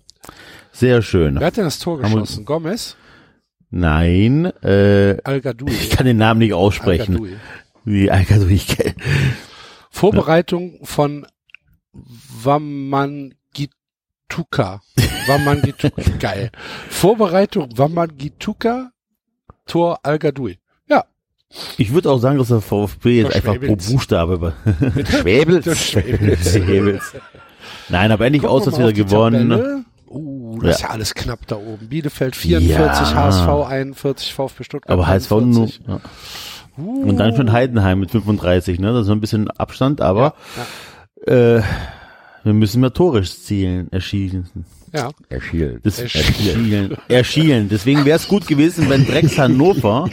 [0.70, 1.40] Sehr schön.
[1.40, 2.44] Wer hat denn das Tor geschossen?
[2.44, 2.96] Gomez?
[3.70, 5.70] Nein, äh, al -Gadoui.
[5.70, 7.14] ich kann den Namen nicht aussprechen.
[7.16, 7.36] Al-Gadoui.
[7.84, 8.94] Wie Alcadu, ich kenn-
[9.90, 11.26] Vorbereitung von
[12.42, 13.32] Wamangituka.
[15.26, 16.02] Wamangituka.
[16.18, 16.50] Geil.
[16.88, 18.90] Vorbereitung Wamangituka,
[19.66, 20.58] Tor Al-Gadoui.
[20.88, 21.04] Ja.
[21.78, 23.76] Ich würde auch sagen, dass der VfB jetzt Der einfach pro.
[23.76, 24.52] Buchstabe.
[25.20, 25.88] Schwäbels.
[25.90, 26.52] Schwäbels.
[26.52, 27.12] Schwäbels.
[27.88, 29.50] Nein, aber endlich Gucken aus, wir dass auf die gewonnen.
[29.50, 29.84] Tabelle.
[30.56, 31.88] Uh, das ist ja alles knapp da oben.
[31.88, 33.14] Bielefeld 44, Ja.
[33.14, 35.40] HSV 41, VfB Stuttgart Aber HSV nur.
[35.64, 35.80] 41.
[35.86, 36.00] Ja.
[36.78, 37.08] Uh.
[37.08, 38.92] Und dann schon Heidenheim mit 35, ne?
[38.92, 40.34] Das ist ein bisschen Abstand, aber
[41.26, 41.60] äh,
[42.44, 44.46] wir müssen mehr Tore zielen, erschießen.
[44.94, 45.10] Ja.
[45.28, 45.80] Erschielen.
[45.82, 46.24] Das Erschielen.
[46.26, 46.96] Erschielen.
[47.08, 47.68] Erschielen.
[47.68, 50.08] Deswegen wäre es gut gewesen, wenn Drecks Hannover,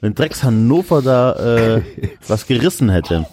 [0.00, 1.32] wenn Drecks Hannover da
[1.76, 1.82] äh,
[2.26, 3.26] was gerissen hätte.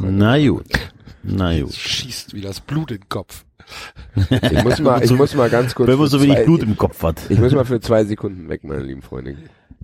[0.00, 0.66] Na gut.
[1.22, 1.72] Na gut.
[1.72, 3.45] Schießt wie das Blut in den Kopf.
[4.30, 5.88] Ich muss mal, ich muss mal ganz kurz.
[5.88, 7.20] Wenn man so wenig zwei- Blut im Kopf hat.
[7.28, 9.36] Ich muss mal für zwei Sekunden weg, meine lieben Freunde.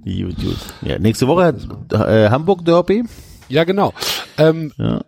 [0.05, 0.57] Gut, gut.
[0.83, 1.57] Ja, nächste Woche hat
[1.93, 3.05] äh, Hamburg Derby.
[3.49, 3.93] Ja, genau.
[4.39, 5.03] Ähm, Ja.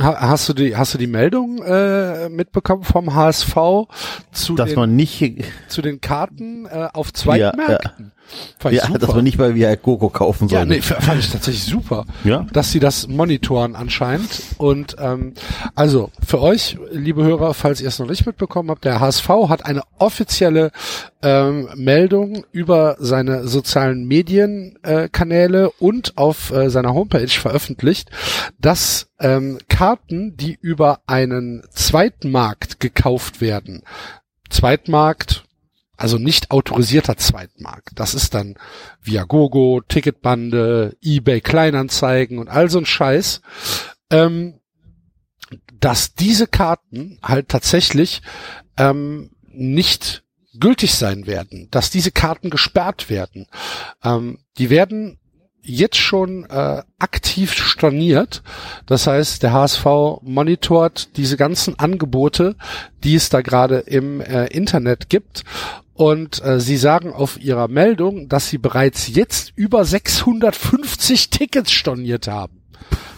[0.00, 3.54] ha- hast du die, hast du die Meldung äh, mitbekommen vom HSV
[4.32, 8.12] zu Dass den, man nicht, zu den Karten äh, auf Zweitmärkten?
[8.58, 8.98] Fand ich ja, super.
[8.98, 10.58] dass man nicht mal wie Coco kaufen soll.
[10.58, 12.46] Ja, nee, fand ich tatsächlich super, Ja?
[12.52, 14.42] dass sie das monitoren anscheinend.
[14.58, 15.34] Und ähm,
[15.74, 19.66] also für euch, liebe Hörer, falls ihr es noch nicht mitbekommen habt, der HSV hat
[19.66, 20.70] eine offizielle
[21.22, 28.10] ähm, Meldung über seine sozialen Medienkanäle äh, und auf äh, seiner Homepage veröffentlicht,
[28.58, 33.82] dass ähm, Karten, die über einen Zweitmarkt gekauft werden,
[34.50, 35.44] Zweitmarkt,
[36.02, 37.90] also nicht autorisierter Zweitmarkt.
[37.94, 38.56] Das ist dann
[39.00, 43.40] Viagogo, Ticketbande, eBay Kleinanzeigen und all so ein Scheiß.
[44.10, 44.54] Ähm,
[45.78, 48.22] dass diese Karten halt tatsächlich
[48.76, 50.24] ähm, nicht
[50.58, 53.46] gültig sein werden, dass diese Karten gesperrt werden.
[54.02, 55.18] Ähm, die werden
[55.62, 58.42] jetzt schon äh, aktiv storniert.
[58.86, 59.84] Das heißt, der HSV
[60.22, 62.56] monitort diese ganzen Angebote,
[63.04, 65.44] die es da gerade im äh, Internet gibt.
[66.02, 72.26] Und äh, sie sagen auf ihrer Meldung, dass sie bereits jetzt über 650 Tickets storniert
[72.26, 72.60] haben.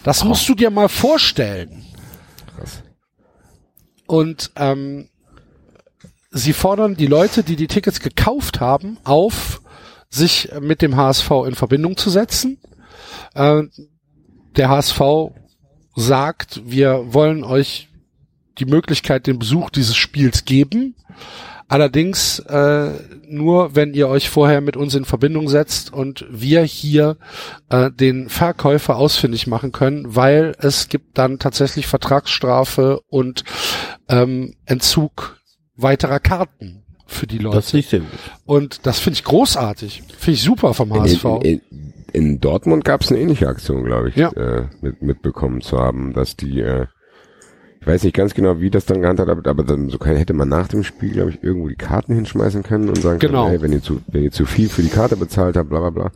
[0.03, 1.83] Das musst du dir mal vorstellen.
[4.05, 5.09] Und ähm,
[6.29, 9.63] sie fordern die Leute, die die Tickets gekauft haben, auf,
[10.07, 12.59] sich mit dem HSV in Verbindung zu setzen.
[13.33, 13.63] Äh,
[14.57, 15.01] der HSV
[15.95, 17.89] sagt, wir wollen euch
[18.59, 20.93] die Möglichkeit, den Besuch dieses Spiels geben,
[21.67, 22.91] Allerdings äh,
[23.27, 27.17] nur, wenn ihr euch vorher mit uns in Verbindung setzt und wir hier
[27.69, 33.43] äh, den Verkäufer ausfindig machen können, weil es gibt dann tatsächlich Vertragsstrafe und
[34.09, 35.39] ähm, Entzug
[35.75, 37.57] weiterer Karten für die Leute.
[37.57, 38.01] Das ist nicht.
[38.45, 40.03] Und das finde ich großartig.
[40.17, 41.25] Finde ich super vom In, HSV.
[41.43, 44.29] in, in, in Dortmund gab es eine ähnliche Aktion, glaube ich, Ja.
[44.31, 46.85] äh, mit, mitbekommen zu haben, dass die, äh,
[47.85, 50.33] ich weiß nicht ganz genau, wie das dann gehandhabt hat, aber dann so kann, hätte
[50.33, 53.43] man nach dem Spiel, glaube ich, irgendwo die Karten hinschmeißen können und sagen Genau.
[53.43, 55.81] können, hey, wenn ihr zu, wenn ihr zu viel für die Karte bezahlt habt, bla
[55.81, 56.11] bla bla.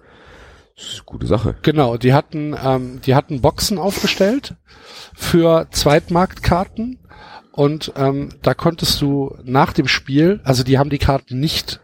[0.76, 1.56] Das ist eine gute Sache.
[1.62, 4.56] Genau, die hatten, ähm, die hatten Boxen aufgestellt
[5.14, 6.98] für Zweitmarktkarten
[7.52, 11.82] und ähm, da konntest du nach dem Spiel, also die haben die Karten nicht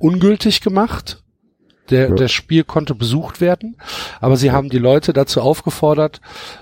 [0.00, 1.22] ungültig gemacht.
[1.90, 2.14] Der, Ja.
[2.14, 3.76] Das Spiel konnte besucht werden,
[4.20, 6.20] aber sie haben die Leute dazu aufgefordert,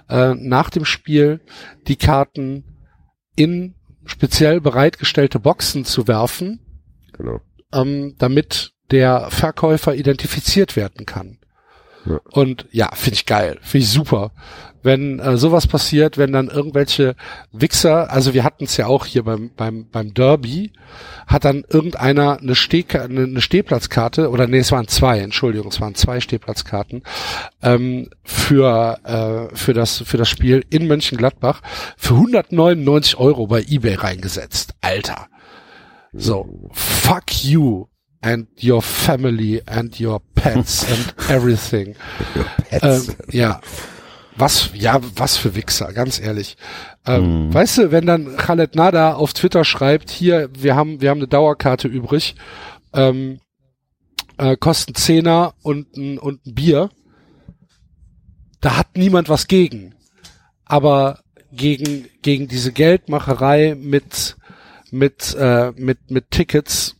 [0.09, 1.41] äh, nach dem Spiel
[1.87, 2.65] die Karten
[3.37, 3.75] in
[4.05, 6.61] speziell bereitgestellte Boxen zu werfen,
[7.13, 7.41] Genau.
[7.73, 11.39] ähm, damit der Verkäufer identifiziert werden kann.
[12.31, 14.33] Und ja, finde ich geil, finde ich super.
[14.83, 17.17] Wenn äh, sowas passiert, wenn dann irgendwelche
[17.53, 20.73] Wichser, also wir hatten es ja auch hier beim beim beim Derby,
[21.27, 25.81] hat dann irgendeiner eine, Steh eine, eine Stehplatzkarte oder nee, es waren zwei, Entschuldigung, es
[25.81, 27.03] waren zwei Stehplatzkarten
[27.63, 31.61] ähm, für äh, für das für das Spiel in Mönchengladbach
[31.97, 35.27] für 199 Euro bei eBay reingesetzt, Alter.
[36.13, 37.89] So, fuck you
[38.21, 41.95] and your family and your pets and everything.
[42.71, 43.61] Ähm, ja.
[44.37, 46.57] Was, ja, was für Wichser, ganz ehrlich.
[47.07, 51.19] Ähm, Weißt du, wenn dann Khaled Nada auf Twitter schreibt, hier, wir haben, wir haben
[51.19, 52.37] eine Dauerkarte übrig,
[52.93, 53.41] ähm,
[54.37, 56.91] äh, kosten Zehner und ein, und ein Bier,
[58.61, 59.95] da hat niemand was gegen.
[60.65, 61.21] Aber
[61.53, 64.37] gegen, gegen diese Geldmacherei mit,
[64.91, 66.95] mit, äh, mit, mit Tickets,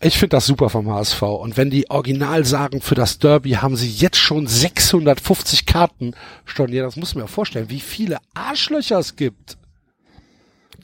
[0.00, 1.22] ich finde das super vom HSV.
[1.22, 6.14] Und wenn die original sagen, für das Derby haben sie jetzt schon 650 Karten
[6.44, 9.56] storniert, das muss man ja vorstellen, wie viele Arschlöcher es gibt.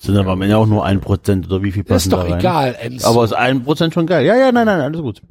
[0.00, 2.30] Sind aber am Ende auch nur ein Prozent oder wie viel passen Ist doch da
[2.30, 2.40] rein?
[2.40, 3.08] egal, Enzo.
[3.08, 4.26] Aber ist ein Prozent schon geil.
[4.26, 5.22] Ja, ja, nein, nein, alles gut.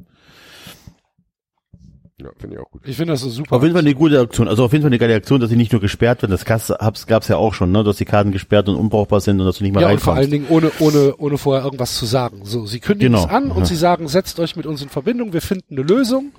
[2.24, 2.82] Ja, finde ich auch gut.
[2.84, 3.54] ich finde das so super.
[3.56, 4.48] Auf jeden Fall eine gute Aktion.
[4.48, 6.32] Also auf jeden Fall eine geile Aktion, dass sie nicht nur gesperrt werden.
[6.32, 7.84] Das gab's, hab's- gab's ja auch schon, ne?
[7.84, 10.14] Dass die Karten gesperrt und unbrauchbar sind und dass du nicht mehr ja, und vor
[10.14, 10.50] allen reinkommst.
[10.50, 12.40] Dingen ohne, ohne, ohne vorher irgendwas zu sagen.
[12.44, 13.24] So, sie kündigen Genau.
[13.26, 13.64] es an und Ja.
[13.66, 16.32] sie sagen, setzt euch mit uns in Verbindung, wir finden eine Lösung.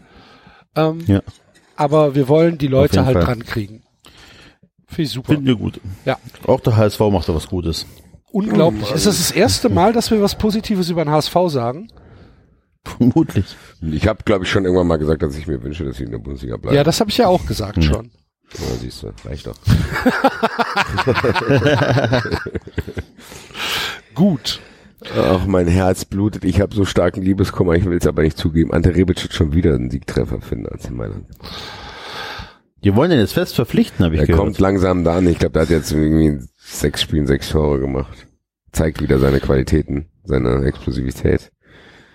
[0.75, 1.21] Ähm, Ja.
[1.77, 3.25] Aber wir wollen die Leute halt Fall.
[3.25, 3.83] dran kriegen.
[4.87, 5.33] Finde ich super.
[5.33, 5.79] Finden wir gut.
[6.05, 6.17] Ja.
[6.47, 7.85] Auch der HSV macht da was Gutes.
[8.31, 8.91] Unglaublich.
[8.91, 11.89] Ist das das erste Mal, dass wir was Positives über den HSV sagen?
[12.85, 13.55] Vermutlich.
[13.81, 16.11] Ich habe, glaube ich, schon irgendwann mal gesagt, dass ich mir wünsche, dass sie in
[16.11, 16.75] der Bundesliga bleiben.
[16.75, 18.11] Ja, das habe ich ja auch gesagt schon.
[18.53, 19.55] Ja, siehst du, reicht doch.
[24.13, 24.59] Gut.
[25.17, 26.45] Ach, mein Herz blutet.
[26.45, 28.73] Ich habe so starken Liebeskummer, ich will es aber nicht zugeben.
[28.73, 31.25] Ante Rebic hat schon wieder einen Siegtreffer finden als in Mailand.
[32.83, 34.41] Die wollen den jetzt fest verpflichten, habe ich Er gehört.
[34.43, 35.27] kommt langsam da an.
[35.27, 38.27] Ich glaube, der hat jetzt irgendwie in sechs Spielen sechs Tore gemacht.
[38.71, 41.51] Zeigt wieder seine Qualitäten, seine Explosivität.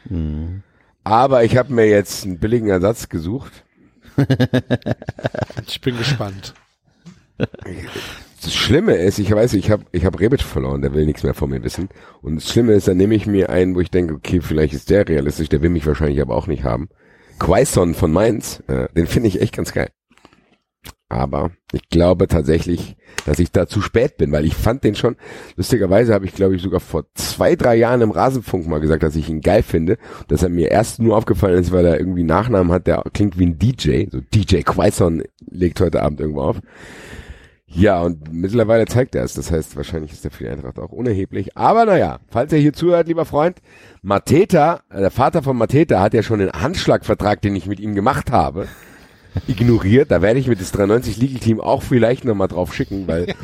[0.09, 0.63] Mhm.
[1.05, 3.65] Aber ich habe mir jetzt einen billigen Ersatz gesucht.
[5.67, 6.55] Ich bin gespannt.
[8.43, 11.35] Das Schlimme ist, ich weiß, ich habe ich hab Rebic verloren, der will nichts mehr
[11.35, 11.89] von mir wissen.
[12.23, 14.91] Und das Schlimme ist, dann nehme ich mir einen, wo ich denke, okay, vielleicht ist
[14.91, 16.89] der realistisch, der will mich wahrscheinlich aber auch nicht haben.
[17.39, 19.91] Quaison von Mainz, äh, den finde ich echt ganz geil.
[21.11, 22.97] Aber ich glaube tatsächlich,
[23.27, 25.17] dass ich da zu spät bin, weil ich fand den schon,
[25.57, 29.17] lustigerweise habe ich, glaube ich, sogar vor zwei, drei Jahren im Rasenfunk mal gesagt, dass
[29.17, 32.73] ich ihn geil finde, dass er mir erst nur aufgefallen ist, weil er irgendwie Nachnamen
[32.73, 36.61] hat, der klingt wie ein DJ, so DJ Quaison legt heute Abend irgendwo auf.
[37.67, 39.35] Ja, und mittlerweile zeigt er es.
[39.35, 41.57] Das heißt, wahrscheinlich ist er für die Eintracht auch unerheblich.
[41.57, 43.59] Aber naja, falls er hier zuhört, lieber Freund,
[44.03, 47.95] Mateta, äh, der Vater von Mateta hat ja schon den Handschlagvertrag, den ich mit ihm
[47.95, 48.67] gemacht habe,
[49.47, 50.11] ignoriert.
[50.11, 53.35] Da werde ich mit das 93 League-Team auch vielleicht nochmal drauf schicken, weil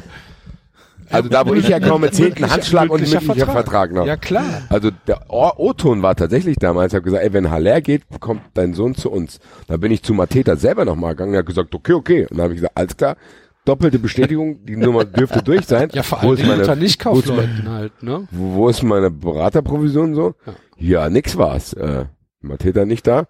[1.10, 4.06] also da, wo ich herkomme, zählt ein Handschlag und ein mündlicher Vertrag noch.
[4.06, 4.62] Ja, klar.
[4.68, 8.74] Also der O-Ton war tatsächlich damals, ich habe gesagt, ey, wenn Haller geht, kommt dein
[8.74, 9.38] Sohn zu uns.
[9.68, 12.22] Da bin ich zu Mateta selber nochmal gegangen, er hat gesagt, okay, okay.
[12.22, 13.16] Und dann habe ich gesagt, alles klar,
[13.64, 15.90] doppelte Bestätigung, die Nummer dürfte durch sein.
[15.92, 18.26] Ja, vor Wo allem ist Dingen meine- unter wo ist Nichtkaufleuten halt, ne?
[18.32, 20.34] Wo, wo ist meine Beraterprovision so?
[20.76, 21.72] Ja, nix war's.
[21.72, 22.06] Äh,
[22.40, 23.26] Mateta nicht da.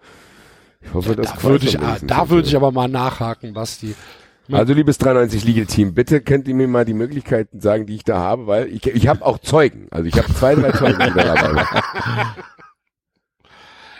[0.86, 3.94] Ich hoffe, das Da würde ich, da würde ich aber mal nachhaken, Basti.
[4.48, 8.04] Also liebes 93 Legal Team, bitte könnt ihr mir mal die Möglichkeiten sagen, die ich
[8.04, 9.88] da habe, weil ich, ich habe auch Zeugen.
[9.90, 12.34] Also ich habe zwei, drei Zeugen, die da dabei waren.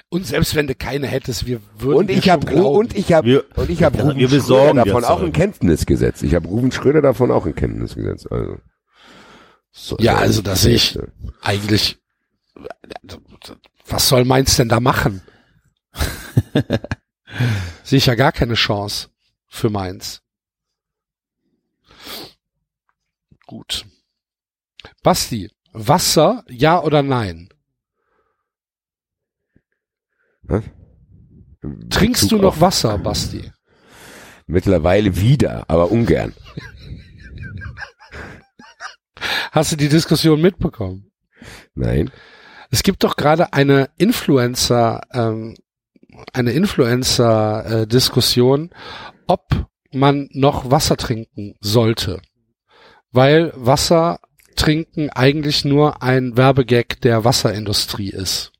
[0.09, 3.71] Und selbst wenn du keine hättest, wir würden Und ich habe und ich habe und
[3.71, 5.33] ich habe Ja, Ruben wir Schröder davon auch in.
[5.33, 6.23] Kenntnis gesetzt.
[6.23, 8.31] Ich habe Ruben Schröder davon auch in Kenntnis gesetzt.
[8.31, 8.59] Also
[9.73, 10.97] so, Ja, so also das sehe ich
[11.43, 11.99] eigentlich
[13.89, 15.23] was soll Mainz denn da machen?
[17.85, 19.09] Sehe ich ja gar keine Chance
[19.47, 20.23] für Mainz.
[23.47, 23.87] Gut.
[25.03, 27.49] Basti, Wasser, ja oder nein?
[30.43, 30.65] Was?
[31.91, 33.53] Trinkst Bezug du noch Wasser, Basti?
[34.47, 36.35] Mittlerweile wieder, aber ungern.
[39.51, 41.11] Hast du die Diskussion mitbekommen?
[41.75, 42.11] Nein.
[42.71, 45.57] Es gibt doch gerade eine Influencer, ähm,
[46.33, 48.71] eine Influencer-Diskussion,
[49.27, 52.23] ob man noch Wasser trinken sollte.
[53.13, 54.21] Weil Wasser
[54.57, 58.53] trinken eigentlich nur ein Werbegag der Wasserindustrie ist.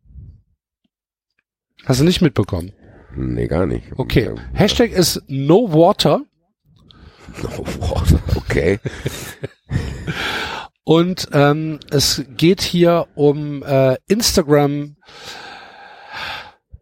[1.85, 2.73] Hast du nicht mitbekommen?
[3.15, 3.85] Nee, gar nicht.
[3.97, 4.35] Okay.
[4.53, 6.23] Hashtag ist No Water
[7.45, 8.03] Oh, wow.
[8.37, 8.79] Okay.
[10.85, 14.97] und ähm, es geht hier um äh, Instagram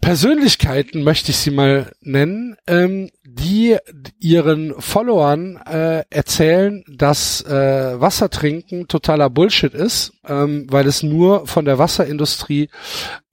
[0.04, 3.78] Persönlichkeiten, möchte ich sie mal nennen, ähm, die
[4.18, 11.46] ihren Followern äh, erzählen, dass äh, Wasser trinken totaler Bullshit ist, ähm, weil es nur
[11.46, 12.68] von der Wasserindustrie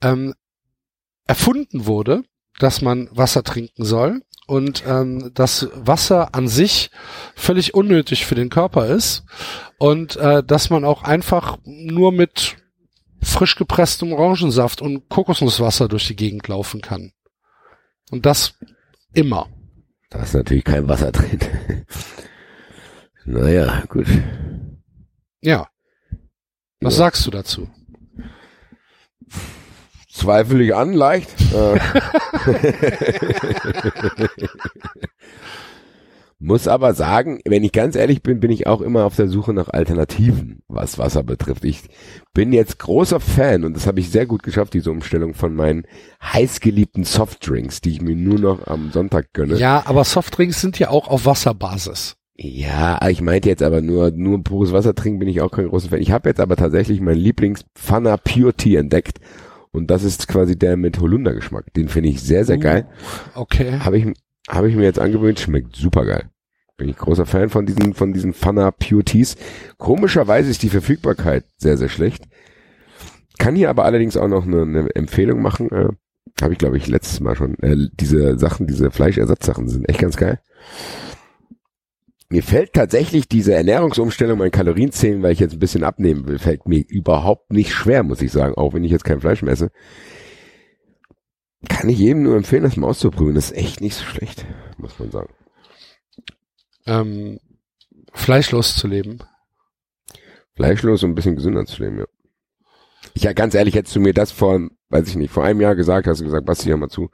[0.02, 0.32] ähm,
[1.26, 2.22] erfunden wurde,
[2.58, 6.90] dass man Wasser trinken soll und ähm, dass Wasser an sich
[7.34, 9.24] völlig unnötig für den Körper ist
[9.76, 12.56] und äh, dass man auch einfach nur mit
[13.22, 17.12] frisch gepresstem Orangensaft und Kokosnusswasser durch die Gegend laufen kann.
[18.10, 18.54] Und das
[19.14, 19.48] immer.
[20.10, 21.38] Da ist natürlich kein Wasser drin.
[23.24, 24.06] naja, gut.
[25.40, 25.68] Ja.
[26.80, 26.98] Was Ja.
[26.98, 27.70] sagst du dazu?
[30.10, 31.30] Zweifel ich an, leicht.
[36.44, 39.52] Muss aber sagen, wenn ich ganz ehrlich bin, bin ich auch immer auf der Suche
[39.52, 41.64] nach Alternativen, was Wasser betrifft.
[41.64, 41.82] Ich
[42.34, 45.86] bin jetzt großer Fan und das habe ich sehr gut geschafft, diese Umstellung von meinen
[46.20, 49.56] heißgeliebten Softdrinks, die ich mir nur noch am Sonntag gönne.
[49.56, 52.16] Ja, aber Softdrinks sind ja auch auf Wasserbasis.
[52.34, 55.90] Ja, ich meinte jetzt aber nur, nur pures Wasser trinken bin ich auch kein großer
[55.90, 56.02] Fan.
[56.02, 59.20] Ich habe jetzt aber tatsächlich meinen Lieblings Pfanner Pure Tea entdeckt.
[59.70, 61.72] Und das ist quasi der mit Holundergeschmack.
[61.74, 62.60] Den finde ich sehr, sehr Uh.
[62.60, 62.88] geil.
[63.36, 63.78] Okay.
[63.78, 64.06] Habe ich,
[64.48, 66.31] habe ich mir jetzt angewöhnt, schmeckt super geil.
[66.82, 69.36] Bin ich großer Fan von diesen, von diesen Pfanner Pure Teas.
[69.78, 72.24] Komischerweise ist die Verfügbarkeit sehr, sehr schlecht.
[73.38, 75.70] Kann hier aber allerdings auch noch eine, eine Empfehlung machen.
[75.70, 75.90] Äh,
[76.42, 77.54] habe ich, glaube ich, letztes Mal schon.
[77.60, 80.40] Äh, diese Sachen, diese Fleischersatzsachen sind echt ganz geil.
[82.30, 86.66] Mir fällt tatsächlich diese Ernährungsumstellung, mein Kalorienzählen, weil ich jetzt ein bisschen abnehmen will, fällt
[86.66, 89.70] mir überhaupt nicht schwer, muss ich sagen, auch wenn ich jetzt kein Fleisch mehr esse.
[91.68, 93.36] Kann ich jedem nur empfehlen, das mal auszuprobieren.
[93.36, 94.46] Das ist echt nicht so schlecht,
[94.78, 95.28] muss man sagen.
[96.86, 97.38] Ähm,
[98.12, 99.18] fleischlos zu leben.
[100.54, 102.06] Fleischlos und ein bisschen gesünder zu leben, ja.
[103.14, 105.74] Ich ja ganz ehrlich, hättest du mir das vor, weiß ich nicht, vor einem Jahr
[105.74, 107.10] gesagt, hast du gesagt, Basti, hör mal zu.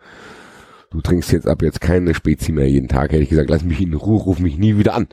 [0.90, 3.12] Du trinkst jetzt ab jetzt keine Spezi mehr jeden Tag.
[3.12, 5.08] Hätte ich gesagt, lass mich in Ruhe, ruf mich nie wieder an.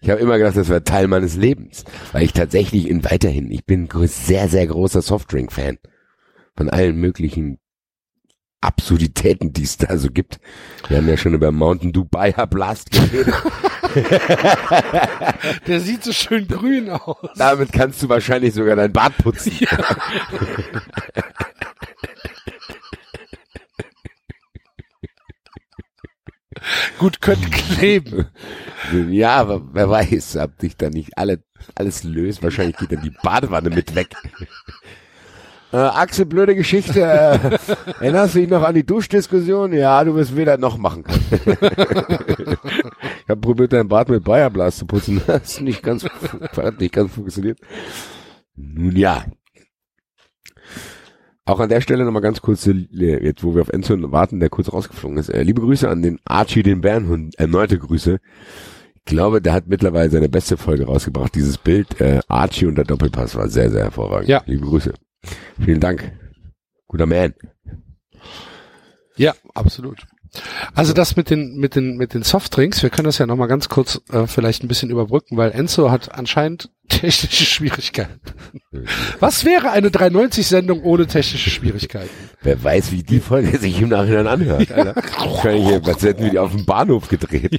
[0.00, 1.84] ich habe immer gedacht, das wäre Teil meines Lebens.
[2.12, 5.78] Weil ich tatsächlich in weiterhin, ich bin sehr, sehr großer Softdrink-Fan.
[6.56, 7.58] Von allen möglichen
[8.62, 10.40] Absurditäten, die es da so gibt.
[10.88, 13.34] Wir haben ja schon über Mountain Bayer Blast geredet.
[15.66, 17.16] Der sieht so schön grün aus.
[17.36, 19.52] Damit kannst du wahrscheinlich sogar dein Bart putzen.
[26.98, 28.26] Gut, könnte kleben.
[29.10, 31.42] Ja, aber wer weiß, ob dich da nicht alle,
[31.74, 32.42] alles löst.
[32.42, 34.14] Wahrscheinlich geht dann die Badewanne mit weg.
[35.72, 37.00] Äh, Axel, blöde Geschichte.
[37.00, 37.38] Äh,
[38.00, 39.72] erinnerst du dich noch an die Duschdiskussion?
[39.72, 41.24] Ja, du wirst weder noch machen können.
[43.22, 45.22] ich habe probiert, dein Bad mit Bayerblast zu putzen.
[45.26, 47.58] Das ist nicht ganz, hat nicht ganz funktioniert.
[48.54, 49.24] Nun ja.
[51.46, 54.50] Auch an der Stelle nochmal ganz kurz, äh, jetzt wo wir auf Enzo warten, der
[54.50, 55.30] kurz rausgeflogen ist.
[55.30, 57.34] Äh, liebe Grüße an den Archie, den Bärenhund.
[57.38, 58.20] Erneute Grüße.
[58.94, 61.34] Ich glaube, der hat mittlerweile seine beste Folge rausgebracht.
[61.34, 64.28] Dieses Bild, äh, Archie und der Doppelpass war sehr, sehr hervorragend.
[64.28, 64.42] Ja.
[64.44, 64.92] Liebe Grüße.
[65.64, 66.12] Vielen Dank.
[66.86, 67.34] Guter Man.
[69.16, 70.06] Ja, absolut.
[70.74, 73.48] Also das mit den mit den mit den Softdrinks, wir können das ja noch mal
[73.48, 78.20] ganz kurz äh, vielleicht ein bisschen überbrücken, weil Enzo hat anscheinend technische Schwierigkeiten.
[79.20, 82.08] Was wäre eine 390 Sendung ohne technische Schwierigkeiten?
[82.40, 84.94] Wer weiß, wie die Folge sich im Nachhinein anhört, Alter.
[84.96, 87.58] Wahrscheinlich, als hätten wir die auf dem Bahnhof gedreht.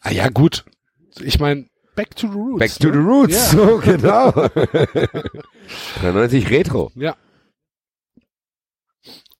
[0.00, 0.64] Ah ja, gut.
[1.20, 1.66] Ich meine,
[1.96, 2.58] back to the roots.
[2.60, 2.92] Back to ne?
[2.92, 3.34] the roots.
[3.34, 3.58] Ja.
[3.58, 4.30] So, genau.
[6.00, 6.92] 93 Retro.
[6.94, 7.16] Ja.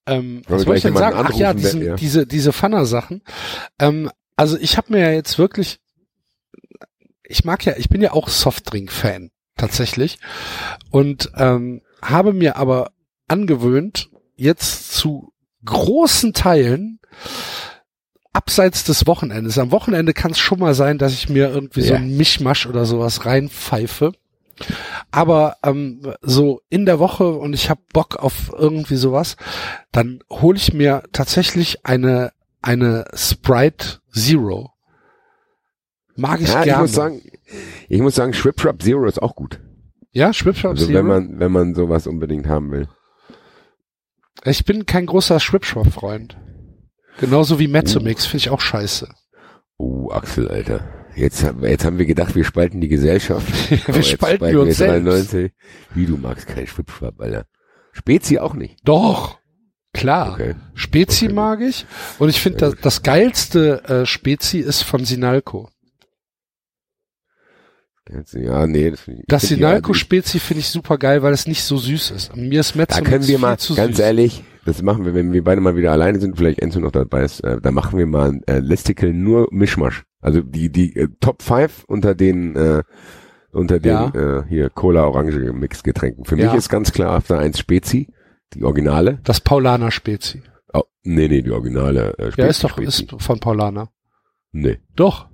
[0.06, 1.16] Ähm, Wollen was wollte ich denn sagen?
[1.18, 1.94] Ach ja, diesen, ja.
[1.94, 3.22] diese, diese Pfanner-Sachen.
[3.78, 5.80] Ähm, also ich habe mir ja jetzt wirklich
[7.28, 10.18] ich mag ja, ich bin ja auch Softdrink-Fan tatsächlich
[10.90, 12.92] und ähm, habe mir aber
[13.28, 15.32] angewöhnt, jetzt zu
[15.64, 17.00] großen Teilen
[18.36, 19.58] abseits des Wochenendes.
[19.58, 21.98] Am Wochenende kann es schon mal sein, dass ich mir irgendwie so Ja.
[22.00, 24.12] ein Mischmasch oder sowas reinpfeife.
[25.10, 29.36] Aber ähm, so in der Woche und ich habe Bock auf irgendwie sowas,
[29.92, 32.32] dann hole ich mir tatsächlich eine
[32.62, 34.72] eine Sprite Zero.
[36.16, 36.82] Mag ich Ja, ich gerne.
[36.82, 37.22] muss sagen,
[37.88, 39.60] ich muss sagen, Schwip Schwap Zero ist auch gut.
[40.12, 40.98] ja, Schwipschwap Also Zero.
[40.98, 42.88] wenn man, wenn man sowas unbedingt haben will.
[44.44, 46.36] ich bin kein großer Schwipschwap-Freund.
[47.18, 49.08] Genauso wie Mezzomix finde ich auch scheiße.
[49.78, 50.88] Oh, Axel, Alter.
[51.14, 53.46] Jetzt, haben- jetzt haben wir gedacht, wir spalten die Gesellschaft.
[53.70, 55.06] Wir spalten spalten wir uns selbst.
[55.32, 55.52] 93.
[55.94, 57.46] Wie, du magst keinen Schwipschwap, Alter.
[57.92, 58.76] Spezi auch nicht.
[58.84, 59.38] Doch,
[59.94, 60.34] klar.
[60.34, 60.54] Okay.
[60.74, 61.86] Spezi Okay, mag ich.
[62.18, 65.70] Und ich finde, das, das geilste äh, Spezi ist von Sinalco.
[68.34, 71.64] Ja, nee, das, finde ich- Das find Sinalco-Spezi finde ich super geil, weil es nicht
[71.64, 72.36] so süß ist.
[72.36, 74.04] Mir ist Da Mezzomix können wir mal, zu ganz süß.
[74.04, 77.22] ehrlich, das machen wir, wenn wir beide mal wieder alleine sind, vielleicht Enzo noch dabei
[77.24, 80.04] ist, äh, da machen wir mal ein äh, Listicle nur Mischmasch.
[80.20, 82.82] Also die, die äh, Top 5 unter den, äh,
[83.52, 84.08] unter den Ja.
[84.40, 86.24] äh, hier Cola-Orange Mixgetränken.
[86.24, 86.46] Für Ja.
[86.46, 88.12] mich ist ganz klar auf der 1 Spezi,
[88.54, 89.20] die Originale.
[89.24, 90.42] Das Paulaner-Spezi.
[90.74, 92.40] Oh, nee, nee, die Originale äh, Spezi.
[92.40, 93.04] Ja, ist doch, Spezi.
[93.04, 93.90] ist von Paulaner.
[94.52, 94.78] Nee.
[94.94, 95.28] Doch.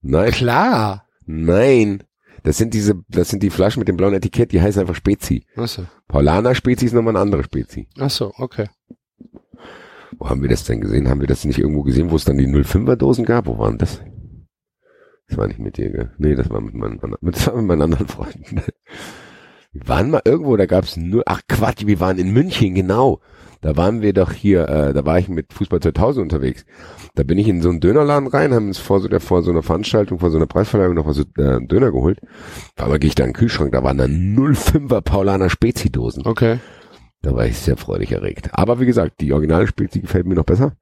[0.00, 0.30] Nein.
[0.30, 1.06] Klar.
[1.26, 2.02] Nein.
[2.44, 5.44] Das sind diese, das sind die Flaschen mit dem blauen Etikett, die heißen einfach Spezi.
[5.56, 7.88] Achso, Paulaner Spezi ist nochmal eine andere Spezi.
[7.98, 8.68] Achso okay.
[10.18, 11.08] Wo haben wir das denn gesehen?
[11.08, 13.46] Haben wir das nicht irgendwo gesehen, wo es dann die 05er Dosen gab?
[13.46, 14.00] Wo waren das?
[15.28, 16.10] Das war nicht mit dir, gell?
[16.18, 18.62] Nee, das war mit meinen, mit, war mit meinen anderen Freunden.
[19.72, 23.20] Wir waren mal irgendwo, da gab's nur, ach Quatsch, wir waren in München, genau.
[23.60, 26.64] Da waren wir doch hier, äh, da war ich mit Fußball 2000 unterwegs.
[27.14, 29.50] Da bin ich in so einen Dönerladen rein, haben uns vor so, der, vor so
[29.50, 32.20] einer Veranstaltung, vor so einer Preisverleihung noch was, äh, Döner geholt.
[32.76, 36.26] Auf einmal gehe ich da in den Kühlschrank, da waren da 05er Paulaner Spezi-Dosen.
[36.26, 36.58] Okay.
[37.26, 38.50] Da war ich sehr freudig erregt.
[38.52, 40.76] Aber wie gesagt, die originale Spezi gefällt mir noch besser.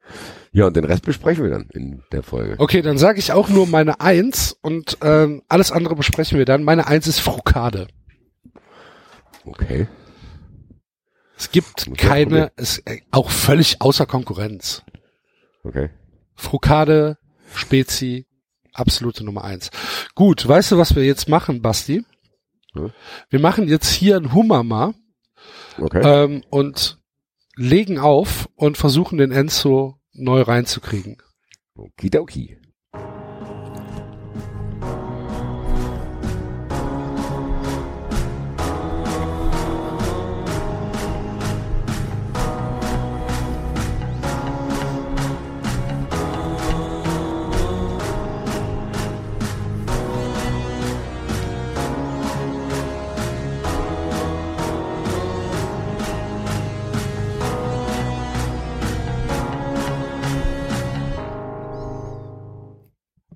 [0.52, 2.56] Ja, und den Rest besprechen wir dann in der Folge.
[2.58, 6.62] Okay, dann sage ich auch nur meine Eins und ähm, alles andere besprechen wir dann.
[6.62, 7.88] Meine Eins ist Frukade.
[9.46, 9.88] Okay.
[11.38, 14.82] Es gibt keine, ist äh, auch völlig außer Konkurrenz.
[15.62, 15.88] Okay.
[16.34, 17.16] Frukade,
[17.54, 18.26] Spezi,
[18.74, 19.70] absolute Nummer eins.
[20.14, 22.04] Gut, weißt du, was wir jetzt machen, Basti?
[22.74, 22.90] Ja.
[23.30, 24.92] Wir machen jetzt hier ein Hummerma
[25.78, 26.02] Okay.
[26.04, 26.98] ähm, und
[27.56, 31.18] legen auf und versuchen den Enzo neu reinzukriegen.
[31.74, 32.58] Okidoki.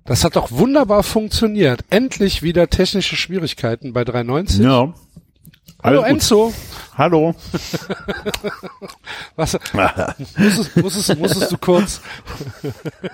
[0.09, 1.81] Das hat doch wunderbar funktioniert.
[1.91, 4.59] Endlich wieder technische Schwierigkeiten bei 390.
[4.59, 4.91] Ja.
[5.83, 6.09] Hallo Alles gut.
[6.09, 6.53] Enzo.
[6.97, 7.35] Hallo.
[9.35, 9.55] Was,
[10.35, 12.01] musstest, musstest, musstest du kurz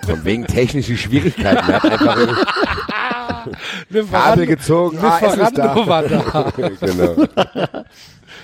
[0.06, 1.70] Von wegen technische Schwierigkeiten.
[1.70, 2.16] Er hat einfach
[4.12, 4.98] Kabel gezogen.
[5.02, 5.86] Ah, es ist da.
[5.86, 6.54] war da.
[6.80, 7.28] genau.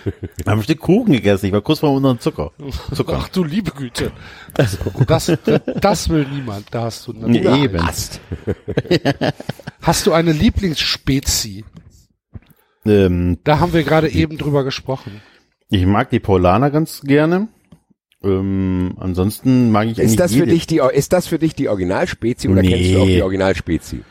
[0.04, 1.46] Wir haben ein Stück Kuchen gegessen.
[1.48, 2.52] Ich war kurz mal unter dem Zucker.
[2.94, 3.18] Zucker.
[3.22, 4.12] Ach du liebe Güte.
[4.54, 5.32] Das, das,
[5.80, 6.68] das will niemand.
[6.72, 7.80] Da hast du eine, eben.
[9.82, 11.66] Hast du eine Lieblingsspezie?
[12.86, 15.22] Ähm, Da haben wir gerade eben drüber gesprochen.
[15.70, 17.48] ich mag die Paulaner ganz gerne.
[18.24, 20.52] Ähm, ansonsten mag ich eigentlich Ist das für jede.
[20.52, 22.70] dich die, ist das für dich die Originalspezi oder Nee.
[22.70, 24.04] kennst du auch die Originalspezi?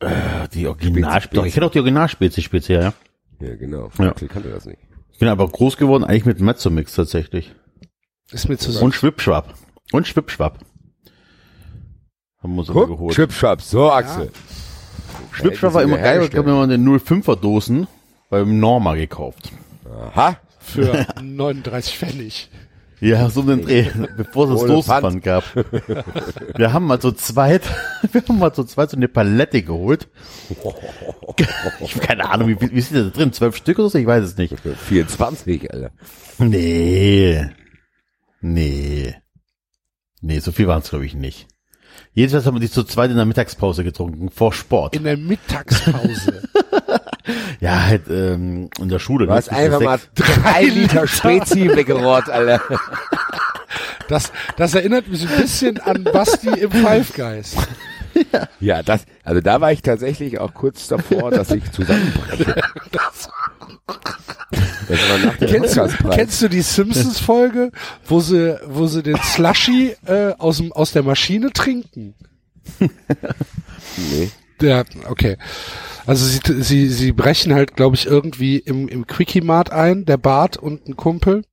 [0.00, 1.34] Äh, die Original Spezi.
[1.36, 2.92] Doch, ich hätte auch die Originalspezi speziell, ja.
[3.40, 3.90] Ja, genau.
[3.98, 4.10] Ja.
[4.10, 4.78] Axel kannte das nicht.
[5.14, 7.52] Ich bin aber groß geworden eigentlich mit Mezzomix tatsächlich.
[8.32, 8.82] Ist mir zu süß.
[8.82, 9.54] Und Schwipschwap.
[9.92, 10.58] Und Schwipschwap.
[12.42, 13.14] Haben wir uns Guck, geholt.
[13.14, 13.62] Schwipschwap.
[13.62, 14.32] So, Axel.
[15.30, 16.28] Schwipschwap war immer geil.
[16.28, 17.86] Ich habe mir mal eine 05er Dosen
[18.28, 19.52] beim Norma gekauft.
[19.88, 20.36] Aha.
[20.58, 22.50] Für 39 Pfennig.
[23.04, 23.86] Ja, so einen Dreh,
[24.16, 25.44] bevor es das Dosenpfand gab.
[26.56, 27.62] Wir haben mal zu zweit,
[28.12, 30.08] wir haben mal zu zweit so eine Palette geholt.
[31.80, 33.32] Ich habe keine Ahnung, wie, wie ist da drin?
[33.32, 33.98] Zwölf Stück oder so?
[33.98, 34.54] Ich weiß es nicht.
[34.60, 35.90] 24, Alter.
[36.38, 37.44] Nee.
[38.40, 39.14] Nee.
[40.20, 41.48] Nee, so viel waren es, glaube ich, nicht.
[42.12, 44.94] Jedenfalls haben wir die zu zweit in der Mittagspause getrunken, vor Sport.
[44.94, 46.48] In der Mittagspause.
[47.60, 49.26] Ja, halt ähm, in der Schule.
[49.26, 49.58] Du hast ne?
[49.58, 52.60] einfach mal drei Liter Spezi weggerollt, Alter.
[54.08, 57.56] Das, das erinnert mich ein bisschen an Basti im Five Guys.
[58.60, 62.54] Ja, das, Also da war ich tatsächlich auch kurz davor, dass ich zusammenbreche.
[62.92, 63.28] Das
[65.40, 67.70] Kennst du, kennst du die Simpsons-Folge,
[68.06, 72.14] wo sie, wo sie den Slushy äh, aus, aus der Maschine trinken?
[72.80, 74.30] Nee.
[74.60, 75.36] Ja, okay.
[76.06, 80.56] Also sie, sie, sie brechen halt, glaube ich, irgendwie im, im Quickie-Mart ein, der Bart
[80.56, 81.44] und ein Kumpel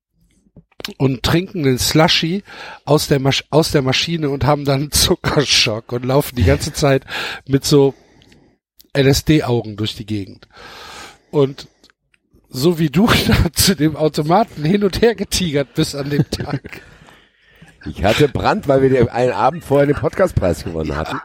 [0.98, 2.44] und trinken den Slushy
[2.86, 6.74] aus der, Masch aus der Maschine und haben dann einen Zuckerschock und laufen die ganze
[6.74, 7.06] Zeit
[7.48, 7.94] mit so
[8.98, 10.48] LSD-Augen durch die Gegend.
[11.30, 11.68] Und
[12.50, 13.08] so wie du
[13.54, 16.82] zu dem Automaten hin und her getigert bist an dem Tag.
[17.86, 21.20] Ich hatte Brand, weil wir den- einen Abend vorher den Podcastpreis gewonnen hatten.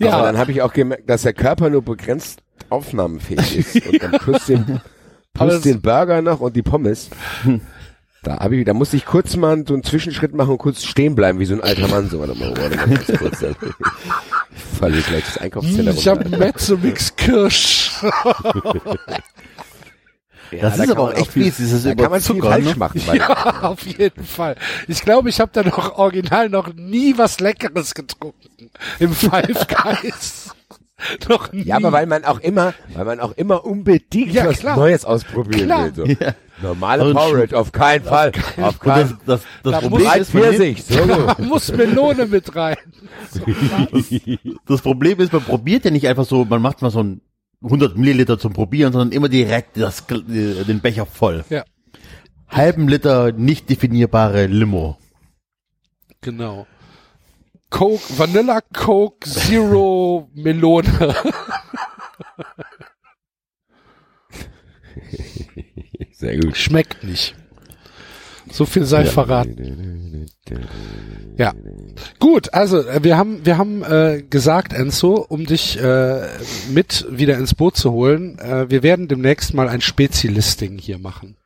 [0.00, 3.86] Aber Ja, dann habe ich auch gemerkt, dass der Körper nur begrenzt aufnahmenfähig ist.
[3.92, 4.80] Und dann plus den,
[5.38, 7.10] Aber plus den Burger noch und die Pommes.
[8.22, 11.14] Da, hab ich, da musste ich kurz mal so einen Zwischenschritt machen und kurz stehen
[11.14, 12.08] bleiben, wie so ein alter Mann.
[12.08, 13.40] So, warte mal, warte mal ganz kurz.
[13.40, 13.54] Dann
[14.78, 15.96] falle ich gleich das Einkaufszentrum.
[15.96, 17.90] Ich habe Mezzomix Kirsch.
[20.60, 22.74] Das ist aber auch echt fies, dieses Da kann man viel falsch ne?
[22.76, 23.00] machen.
[23.14, 24.56] Ja, auf jeden Fall.
[24.88, 28.70] Ich glaube, ich habe da noch original noch nie was Leckeres getrunken.
[28.98, 30.50] Im Five Guys.
[31.28, 31.62] noch nie.
[31.64, 34.76] Ja, aber weil man auch immer, weil man auch immer unbedingt Ja, was klar.
[34.76, 35.96] Neues ausprobieren Klar.
[35.96, 36.16] will.
[36.16, 36.24] So.
[36.24, 36.34] Ja.
[36.62, 38.30] Normale Und Porridge, auf keinen Fall.
[38.62, 41.04] Auf keinen das, das, das Da Problem ist, man nimmt- Pfirsich, so.
[41.04, 42.76] Da muss Melone mit rein.
[44.66, 47.20] das Problem ist, man probiert ja nicht einfach so, man macht mal so ein
[47.64, 51.44] 100 Milliliter zum Probieren, sondern immer direkt das, den Becher voll.
[51.50, 51.64] Ja,
[52.48, 54.98] Halben Liter nicht definierbare Limo.
[56.20, 56.66] genau.
[57.70, 61.14] Coke, Vanilla Coke Zero Melone.
[66.12, 66.56] Sehr gut.
[66.56, 67.34] Schmeckt nicht.
[68.54, 70.28] So viel sei verraten.
[71.36, 71.52] Ja.
[72.20, 76.28] Gut, also äh, wir haben wir haben äh, gesagt, Enzo, um dich äh,
[76.70, 81.36] mit wieder ins Boot zu holen, äh, wir werden demnächst mal ein Spezi-Listing hier machen.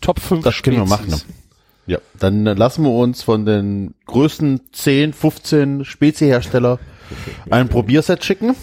[0.00, 1.14] Top 5 Das können wir machen.
[1.86, 6.80] Ja, dann lassen wir uns von den größten 10, 15 Spezi-Hersteller
[7.48, 8.56] ein Probierset schicken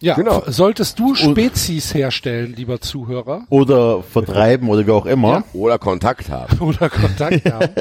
[0.00, 0.42] Ja, Genau.
[0.46, 5.28] solltest du Spezies herstellen, lieber Zuhörer, oder vertreiben oder wie auch immer.
[5.30, 5.44] Ja.
[5.52, 6.58] Oder Kontakt haben.
[6.60, 7.74] oder Kontakt haben,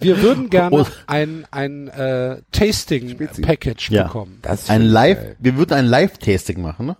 [0.00, 4.04] wir würden gerne Und- ein ein äh, Tasting Package Ja.
[4.04, 4.38] bekommen.
[4.42, 5.36] Das Ein Live, geil.
[5.38, 6.96] wir würden ein Live-Tasting machen, ne?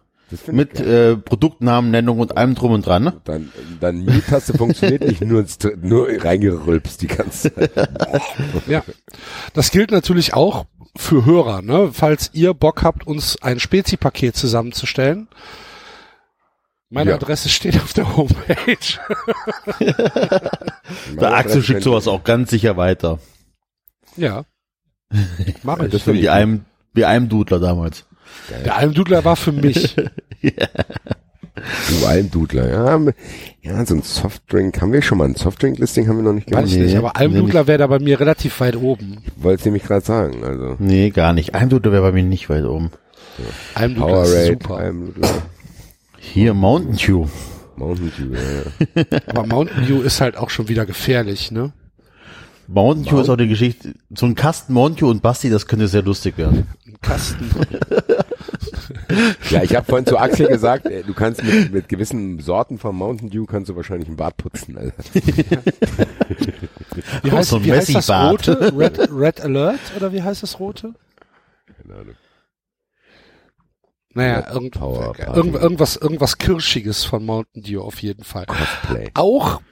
[0.51, 3.20] Mit äh, Produktnamen, Nennung und allem drum und dran, ne?
[3.24, 7.70] Dann, dann Mute-Taste funktioniert nicht, nur, ins, nur reingerülpst die ganze Zeit.
[8.66, 8.82] Ja,
[9.53, 10.65] das gilt natürlich auch
[10.97, 11.90] für Hörer, ne?
[11.93, 15.28] Falls ihr Bock habt, uns ein Spezi-Paket zusammenzustellen.
[16.90, 17.16] Meine Ja.
[17.16, 18.77] Adresse steht auf der Homepage.
[21.20, 23.19] Der Axel schickt sowas auch ganz sicher weiter.
[24.16, 24.44] ja.
[25.62, 25.90] Mach ich.
[25.90, 26.64] Das wie einem,
[26.94, 28.06] wie einem Dudler damals.
[28.64, 29.94] Der Almdudler war für mich.
[31.54, 33.00] Du Almdudler, ja.
[33.60, 36.56] Ja, so ein Softdrink, haben wir schon mal ein Softdrink-Listing, haben wir noch nicht Weiß
[36.56, 36.72] gemacht.
[36.72, 39.18] ich Nee, nicht, aber Almdudler wäre da bei mir relativ weit oben.
[39.36, 40.76] Wollte ich nämlich gerade sagen, also.
[40.78, 41.54] Nee, gar nicht.
[41.54, 42.90] Einem Dudler wäre bei mir nicht weit oben.
[43.74, 44.76] Almdudler ist Powerade, super.
[44.76, 45.28] Almdudler,
[46.18, 47.26] Hier, Mountain Dew.
[47.76, 49.18] Mountain Dew, ja, ja.
[49.26, 51.72] Aber Mountain Dew ist halt auch schon wieder gefährlich, ne?
[52.66, 55.88] Mountain Dew ist auch die Geschichte, so ein Kasten Mountain Dew und Basti, das könnte
[55.88, 56.66] sehr lustig werden.
[56.86, 57.50] Ein Kasten.
[59.50, 63.30] Ja, ich habe vorhin zu Axel gesagt, du kannst mit, mit gewissen Sorten von Mountain
[63.30, 64.78] Dew kannst du wahrscheinlich einen Bart putzen.
[64.78, 64.94] Alter.
[67.22, 68.72] Wie heißt, so ein wie heißt das rote?
[68.76, 69.80] Red, Red Alert?
[69.96, 70.94] Oder wie heißt das rote?
[71.80, 72.14] Keine Ahnung.
[74.14, 78.44] Naja, irgend, irgendwas, irgendwas Kirschiges von Mountain Dew auf jeden Fall.
[78.46, 79.10] Cosplay.
[79.14, 79.62] Auch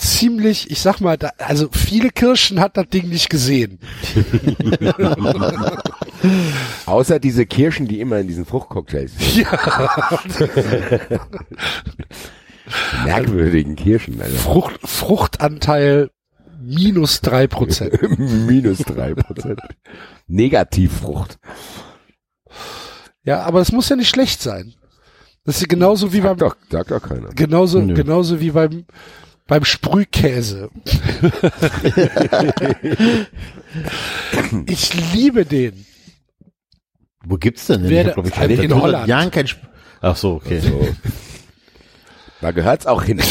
[0.00, 3.78] ziemlich, ich sag mal, da, also viele Kirschen hat das Ding nicht gesehen.
[6.86, 9.36] Außer diese Kirschen, die immer in diesen Fruchtcocktails sind.
[9.46, 10.20] Ja,
[13.04, 14.36] Merkwürdigen Kirschen, Alter.
[14.36, 16.10] Frucht, Fruchtanteil
[16.62, 17.94] minus drei Prozent.
[18.18, 19.60] Minus drei Prozent.
[20.26, 21.38] Negativfrucht.
[23.24, 24.74] Ja, aber es muss ja nicht schlecht sein.
[25.44, 27.28] Das ist genauso wie beim, Sagt doch, sagt doch keiner.
[27.30, 27.94] genauso, Nö.
[27.94, 28.84] genauso wie beim,
[29.50, 30.70] beim Sprühkäse.
[34.66, 35.84] ich liebe den.
[37.24, 37.82] Wo gibt's denn?
[37.82, 37.90] denn?
[37.90, 39.08] Wer Ich hab, ich, in seit 100 Holland.
[39.08, 39.58] Jahren kein Sp
[40.00, 40.60] Ach so, okay.
[40.60, 40.88] So.
[42.40, 43.18] Da gehört's auch hin.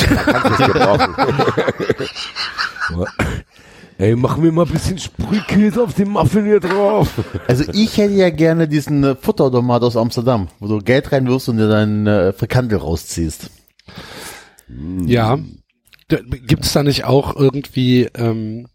[3.97, 7.09] Ey, mach mir mal ein bisschen Sprühkäse auf den Muffin hier drauf.
[7.47, 11.57] Also ich hätte ja gerne diesen äh, Futterautomat aus Amsterdam, wo du Geld reinwirfst und
[11.57, 13.49] dir deinen äh, Frikandel rausziehst.
[15.07, 15.39] Ja.
[16.09, 18.67] Gibt's da nicht auch irgendwie ähm,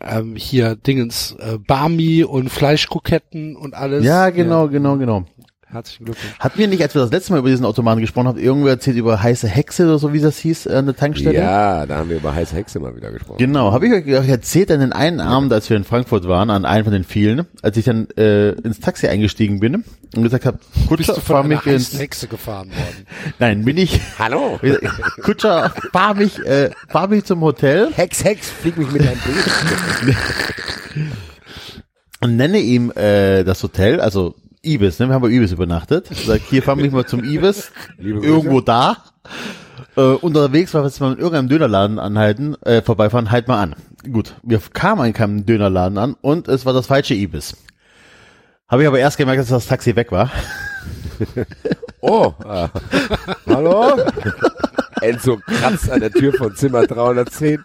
[0.00, 4.04] ähm, hier Dingens, äh, Barmi und Fleischkroketten und alles.
[4.04, 5.24] Ja, genau, genau, genau.
[5.70, 6.38] Herzlichen Glückwunsch.
[6.38, 8.96] Hatten wir nicht, als wir das letzte Mal über diesen Automaten gesprochen haben, irgendwer erzählt
[8.96, 11.38] über heiße Hexe oder so, wie das hieß, äh, eine Tankstelle?
[11.38, 13.36] Ja, da haben wir über heiße Hexe mal wieder gesprochen.
[13.36, 16.64] Genau, habe ich euch erzählt an den einen Abend, als wir in Frankfurt waren, an
[16.64, 19.84] einen von den vielen, als ich dann äh, ins Taxi eingestiegen bin
[20.16, 21.88] und gesagt habe, Bist Kutscher, du fahr mich ins...
[21.88, 23.06] heißen Hexe gefahren worden?
[23.38, 24.00] Nein, bin ich...
[24.18, 24.58] Hallo?
[25.22, 31.06] Kutscher, fahr mich, äh, fahr mich zum Hotel Hex, Hex, flieg mich mit deinem Bild.
[32.22, 34.34] und nenne ihm äh, das Hotel, also
[34.68, 35.08] Ibis, ne?
[35.08, 36.08] Wir haben bei Ibis übernachtet.
[36.12, 38.98] Sag, hier fahren wir mal zum Ibis, irgendwo da.
[39.96, 43.74] Äh, unterwegs war jetzt mal in irgendeinem Dönerladen anhalten, äh, vorbeifahren, halt mal an.
[44.10, 47.56] Gut, wir kamen an keinem Dönerladen an und es war das falsche Ibis.
[48.68, 50.30] Habe ich aber erst gemerkt, dass das Taxi weg war.
[52.00, 52.68] Oh, ah.
[53.48, 53.96] hallo?
[55.00, 57.62] Enzo kratzt an der Tür von Zimmer 310.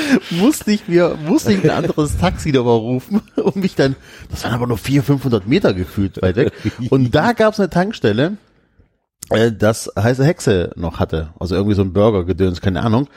[0.30, 3.96] musste ich mir, musste ich ein anderes Taxi nochmal rufen, um mich dann,
[4.30, 6.52] das waren aber nur 400, 500 Meter gefühlt weit weg.
[6.90, 8.36] Und da gab es eine Tankstelle,
[9.30, 11.30] äh, das heiße Hexe noch hatte.
[11.38, 13.08] Also irgendwie so ein Burger-Gedöns, keine Ahnung.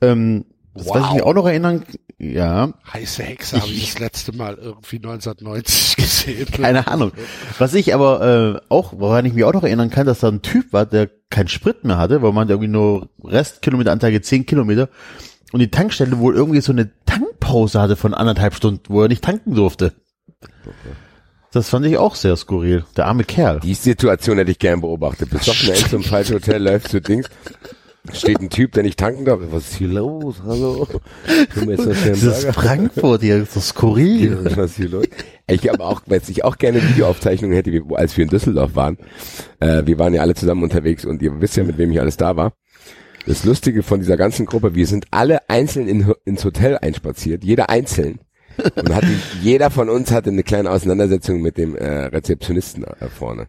[0.00, 0.44] Ähm,
[0.74, 0.94] das Wow.
[0.94, 1.84] weiß ich mich auch noch erinnern.
[2.18, 6.46] Ja, Heiße Hexe habe ich das letzte Mal irgendwie 1990 gesehen.
[6.52, 7.12] keine Ahnung.
[7.58, 10.42] Was ich aber äh, auch, woran ich mich auch noch erinnern kann, dass da ein
[10.42, 14.90] Typ war, der keinen Sprit mehr hatte, weil man irgendwie nur Restkilometeranzeige 10 Kilometer
[15.52, 19.24] und die Tankstelle wohl irgendwie so eine Tankpause hatte von anderthalb Stunden, wo er nicht
[19.24, 19.92] tanken durfte.
[21.52, 22.84] Das fand ich auch sehr skurril.
[22.96, 23.60] Der arme Kerl.
[23.60, 25.30] Die Situation hätte ich gern beobachtet.
[25.30, 27.28] Besoffen Enzo im falschen Hotel läuft zu Dings.
[28.12, 29.40] Steht ein Typ, der nicht tanken darf.
[29.50, 30.36] Was ist hier los?
[30.46, 30.86] Hallo?
[31.54, 32.52] Dieses Burger?
[32.52, 34.38] Frankfurt hier, so skurril.
[34.56, 35.06] Was ist hier los?
[35.48, 38.96] Ich habe auch, weil ich auch gerne Videoaufzeichnungen hätte, als wir in Düsseldorf waren.
[39.58, 42.16] Äh, wir waren ja alle zusammen unterwegs und ihr wisst ja, mit wem ich alles
[42.16, 42.52] da war.
[43.26, 47.70] Das Lustige von dieser ganzen Gruppe, wir sind alle einzeln in, ins Hotel einspaziert, jeder
[47.70, 48.20] einzeln.
[48.76, 49.08] Und hatte,
[49.42, 53.46] jeder von uns hatte eine kleine Auseinandersetzung mit dem äh, Rezeptionisten äh, vorne.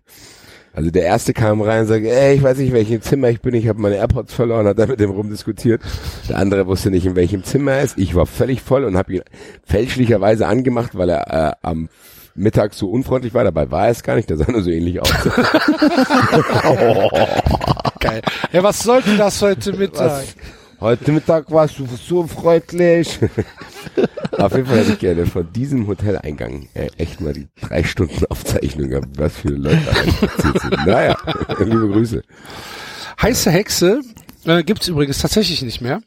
[0.74, 3.42] Also der erste kam rein und sagte, ey, ich weiß nicht, in welchem Zimmer ich
[3.42, 5.82] bin, ich habe meine AirPods verloren, hat da mit dem rumdiskutiert.
[6.30, 7.98] Der andere wusste nicht, in welchem Zimmer er ist.
[7.98, 9.22] Ich war völlig voll und habe ihn
[9.66, 11.90] fälschlicherweise angemacht, weil er äh, am
[12.36, 13.44] Mittag so unfreundlich war.
[13.44, 15.12] Dabei war er es gar nicht, der sah nur so ähnlich aus.
[18.02, 18.22] Geil.
[18.52, 20.12] Ja, was sollte das heute Mittag?
[20.24, 20.36] Was?
[20.82, 23.20] Heute Mittag warst du so freundlich.
[24.32, 28.26] Auf jeden Fall hätte ich gerne von diesem Hoteleingang äh, echt mal die drei Stunden
[28.26, 29.94] Aufzeichnung gehabt, was für Leute da
[30.42, 30.72] sind.
[30.88, 31.16] Naja,
[31.60, 32.24] liebe Grüße.
[33.22, 34.02] Heiße Hexe
[34.46, 36.02] äh, gibt's übrigens tatsächlich nicht mehr.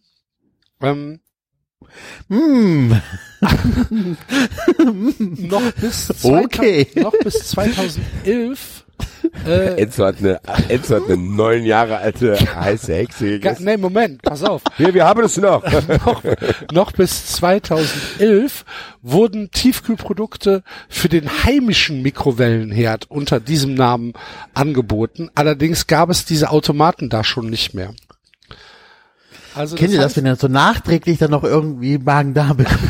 [0.83, 1.21] Ähm,
[2.29, 3.01] Hm,
[5.39, 6.87] noch bis 2000, Okay.
[6.97, 8.84] noch bis 2011
[9.47, 13.65] äh, Enzo hat eine, Enzo hat eine neun Jahre alte heiße Hexe gegessen.
[13.65, 14.63] nee, Moment, pass auf.
[14.77, 15.63] Hier, wir haben es noch.
[16.07, 16.23] noch,
[16.73, 18.65] noch bis 2011
[19.03, 24.15] wurden Tiefkühlprodukte für den heimischen Mikrowellenherd unter diesem Namen
[24.55, 25.31] angeboten.
[25.35, 27.95] Allerdings gab es diese Automaten da schon nicht mehr.
[29.55, 32.81] Also kennt ihr das, wenn ihr so nachträglich dann noch irgendwie Magen-Darm bekommt?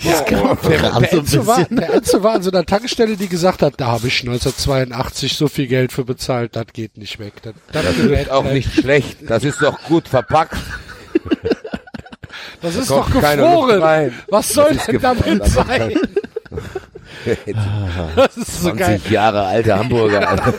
[0.00, 0.54] Ja, genau.
[0.54, 3.62] der, gerade der, so Enzo war, der Enzo war an so einer Tankstelle, die gesagt
[3.62, 7.34] hat, da habe ich 1982 so viel Geld für bezahlt, das geht nicht weg.
[7.42, 9.18] Das, das, gerät auch bleibt- nicht schlecht.
[9.28, 10.56] Das ist doch gut verpackt.
[12.62, 14.12] Das ist doch gefroren.
[14.28, 15.92] Was soll ist denn gefroren, damit sein?
[18.16, 19.00] Das ist so geil.
[19.10, 20.54] Jahre alte Hamburger.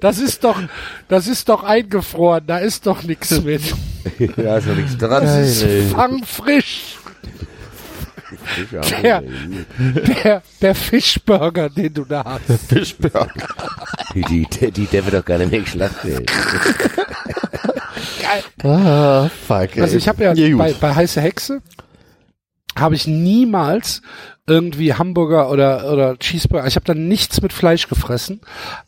[0.00, 0.60] Das ist doch,
[1.08, 2.46] das ist doch eingefroren.
[2.46, 3.62] Da ist doch nichts mit.
[4.36, 5.22] da ist doch nichts dran.
[5.22, 6.96] Das ist fangfrisch.
[9.02, 9.22] Der,
[10.22, 12.68] der, der Fischburger, den du da hast.
[12.68, 13.26] Fischburger.
[14.14, 16.30] Die, die, die, der wird doch gar nicht mehr geschlachtet.
[18.62, 19.76] Ah, fuck.
[19.78, 20.58] Also ich habe ja gut.
[20.58, 21.60] bei, bei heiße Hexe
[22.78, 24.02] habe ich niemals
[24.50, 26.66] irgendwie Hamburger oder oder Cheeseburger.
[26.66, 28.40] Ich habe da nichts mit Fleisch gefressen,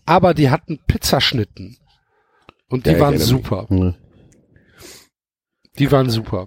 [0.05, 1.79] aber die hatten Pizzaschnitten
[2.69, 3.23] und die Ja, waren mich.
[3.25, 3.67] super.
[3.69, 3.95] Hm.
[5.79, 6.47] Die waren super.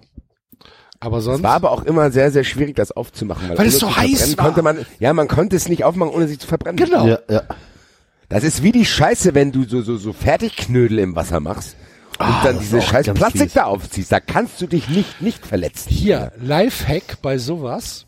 [1.00, 3.48] Aber sonst Es war aber auch immer sehr, sehr schwierig, das aufzumachen.
[3.50, 4.46] Weil ohne es so heiß war.
[4.46, 6.76] Konnte man, ja, man konnte es nicht aufmachen, ohne sich zu verbrennen.
[6.76, 7.06] genau.
[7.06, 7.42] Ja, ja.
[8.28, 11.76] Das ist wie die Scheiße, wenn du so, so, so Fertigknödel im Wasser machst
[12.18, 13.52] und Ah, dann diese scheiß Plastik fies.
[13.52, 14.10] da aufziehst.
[14.10, 15.90] Da kannst du dich nicht, nicht verletzen.
[15.90, 18.05] Hier Lifehack bei sowas: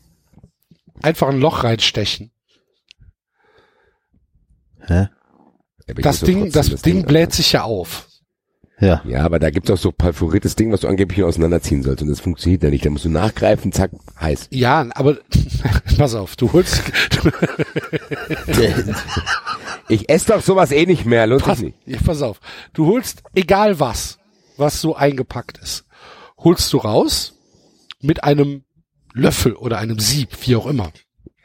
[1.03, 2.31] einfach ein Loch reinstechen.
[4.81, 5.09] Hä?
[5.97, 7.37] Das Ding, trotzdem das Ding bläht anmachen.
[7.37, 8.07] sich ja auf.
[8.81, 9.03] Ja.
[9.07, 12.03] Ja, aber da gibt's auch so perforiertes Ding, was du angeblich auseinanderziehen sollst.
[12.03, 12.87] Und das funktioniert ja nicht.
[12.87, 14.49] Da musst du nachgreifen, zack, heiß.
[14.51, 15.19] Ja, aber
[15.99, 16.83] pass auf, du holst,
[17.23, 17.33] du,
[19.89, 21.79] Ich esse doch sowas eh nicht mehr, lohnt pass, sich nicht.
[21.87, 22.41] ja, pass auf,
[22.75, 24.19] du holst egal was,
[24.57, 25.87] was so eingepackt ist,
[26.37, 27.35] holst du raus
[28.01, 28.65] mit einem
[29.19, 30.90] Löffel oder einem Sieb, wie auch immer.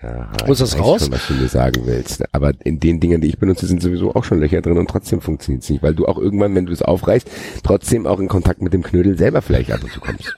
[0.01, 1.01] Ja, ich das weiß raus?
[1.03, 2.23] Schon, was du mir sagen willst.
[2.33, 5.21] Aber in den Dingen, die ich benutze, sind sowieso auch schon Löcher drin und trotzdem
[5.21, 7.29] funktioniert es nicht, weil du auch irgendwann, wenn du es aufreißt,
[7.63, 10.35] trotzdem auch in Kontakt mit dem Knödel selber vielleicht ab und zu kommst.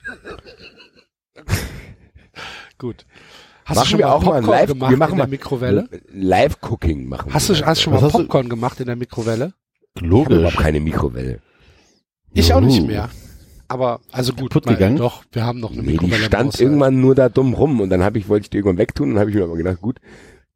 [2.78, 3.06] Gut.
[3.66, 5.26] Hast Machen du schon wir mal auch mal Popcorn live, gemacht wir machen in der
[5.26, 5.90] mal Mikrowelle?
[6.14, 7.56] Live-Cooking machen Hast wir.
[7.56, 9.54] du, hast du schon mal du- Popcorn gemacht in der Mikrowelle?
[9.96, 10.38] Ich habe Logisch.
[10.38, 11.40] überhaupt keine Mikrowelle.
[12.34, 13.10] Ich auch nicht mehr.
[13.68, 14.98] Aber, also gut, Kaputt gegangen?
[14.98, 16.62] doch, wir haben noch eine Nee, die stand Haushalt.
[16.62, 19.20] irgendwann nur da dumm rum und dann habe ich, wollte ich die irgendwann wegtun und
[19.20, 20.00] habe ich mir aber gedacht, gut,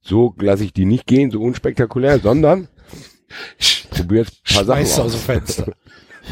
[0.02, 2.68] so lasse ich die nicht gehen, so unspektakulär, sondern
[3.90, 5.74] probier jetzt ein paar Sachen Schmeißt aus dem Fenster.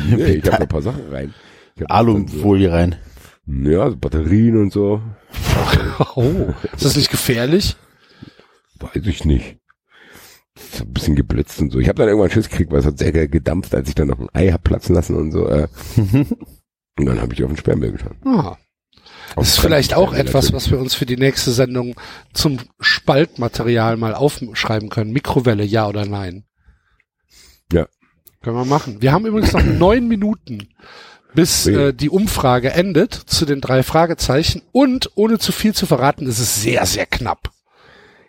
[0.10, 1.34] Nee, ich habe ein paar Sachen rein.
[1.78, 2.96] Dann so, Alufolie rein.
[3.48, 5.02] ja, so Batterien und so.
[6.16, 7.76] Oh, ist das nicht gefährlich?
[8.80, 9.58] Weiß ich nicht.
[10.56, 11.80] Ist ein bisschen geblitzt und so.
[11.80, 14.20] Ich habe dann irgendwann Schiss gekriegt, weil es hat sehr gedampft, als ich dann noch
[14.20, 15.48] ein Ei hab platzen lassen und so.
[15.48, 15.68] Äh.
[16.98, 18.16] Und dann habe ich auf den Sperrmüll getan.
[18.26, 18.58] Ah.
[19.36, 21.96] Auf Das ist vielleicht auch etwas, was wir uns für die nächste Sendung
[22.34, 25.12] zum Spaltmaterial mal aufschreiben können.
[25.12, 26.46] Mikrowelle, ja oder nein?
[27.72, 27.88] Ja.
[28.42, 29.02] Können wir machen.
[29.02, 30.70] Wir haben übrigens noch neun Minuten,
[31.36, 34.64] bis äh, die Umfrage endet zu den drei Fragezeichen.
[34.72, 37.52] Und ohne zu viel zu verraten, ist es sehr, sehr knapp.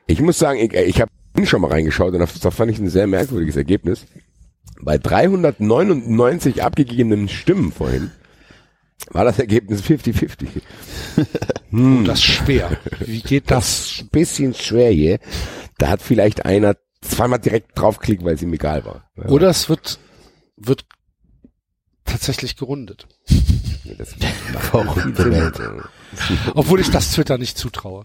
[0.07, 1.11] Ich muss sagen, ich, ich habe
[1.45, 4.07] schon mal reingeschaut und das fand ich ein sehr merkwürdiges Ergebnis.
[4.81, 8.11] Bei 399 abgegebenen Stimmen vorhin
[9.11, 10.62] war das Ergebnis 50-50.
[11.73, 12.77] Und das ist schwer.
[13.01, 13.59] Wie geht das?
[13.59, 15.19] Das ist ein bisschen schwer hier.
[15.79, 19.09] Da hat vielleicht einer zweimal direkt draufklickt, weil es ihm egal war.
[19.16, 19.99] Ja, Oder es wird,
[20.57, 20.85] wird
[22.05, 23.07] tatsächlich gerundet.
[23.99, 24.15] das.
[26.55, 28.03] Obwohl ich das Twitter nicht zutraue.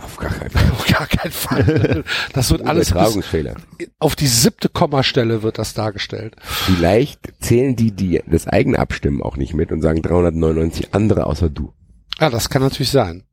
[0.00, 0.70] Auf gar keinen Fall.
[0.72, 2.04] Auf gar keinen Fall.
[2.32, 3.56] Das wird alles Übertragungsfehler.
[3.98, 6.36] auf die siebte Kommastelle wird das dargestellt.
[6.42, 11.50] Vielleicht zählen die, die das eigene Abstimmen auch nicht mit und sagen 399 andere außer
[11.50, 11.72] du.
[12.20, 13.24] Ja, das kann natürlich sein.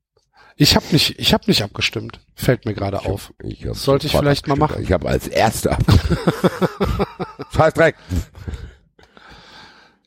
[0.62, 2.20] Ich habe nicht, ich habe nicht abgestimmt.
[2.36, 3.34] Fällt mir gerade auf.
[3.42, 4.84] Ich hab Sollte ich vielleicht mal machen.
[4.84, 6.20] Ich habe als erster abgestimmt.
[7.50, 7.96] Fast Dreck.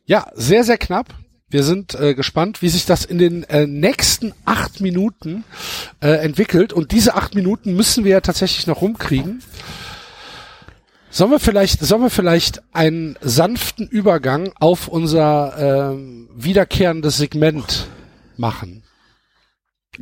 [0.05, 1.15] Ja, sehr, sehr knapp.
[1.53, 5.45] Wir sind äh, gespannt, wie sich das in den äh, nächsten acht Minuten
[6.01, 6.73] äh, entwickelt.
[6.73, 9.43] Und diese acht Minuten müssen wir ja tatsächlich noch rumkriegen.
[11.11, 17.87] Sollen wir vielleicht, sollen wir vielleicht einen sanften Übergang auf unser ähm, wiederkehrendes Segment
[18.39, 18.83] machen?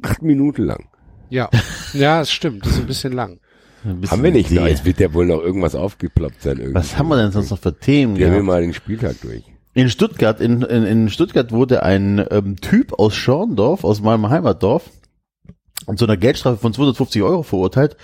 [0.02, 0.88] Acht Minuten lang.
[1.30, 1.50] Ja,
[1.94, 2.64] ja, es stimmt.
[2.64, 3.40] Das ist ein bisschen lang.
[3.82, 4.52] Ein bisschen Haben wir nicht.
[4.52, 6.58] Na, jetzt wird ja wohl noch irgendwas aufgeploppt sein.
[6.58, 6.76] Irgendwie.
[6.76, 8.14] Was haben wir denn sonst noch für Themen?
[8.14, 9.49] Gehen wir mal den Spieltag durch.
[9.72, 14.90] In Stuttgart, in, in, in Stuttgart wurde ein ähm, Typ aus Schorndorf, aus meinem Heimatdorf,
[15.96, 17.96] zu einer Geldstrafe von 250 Euro verurteilt,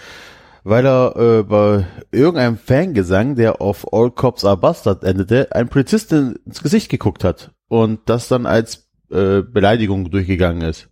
[0.62, 6.36] weil er äh, bei irgendeinem Fangesang, der auf All Cops Are Bastard endete, einen Polizisten
[6.46, 10.88] ins Gesicht geguckt hat und das dann als äh, Beleidigung durchgegangen ist.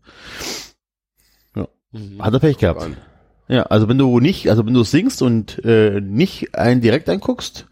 [2.18, 2.88] Hat er Pech gehabt.
[3.46, 7.66] Ja, also wenn du nicht, also wenn du singst und äh, nicht einen direkt anguckst,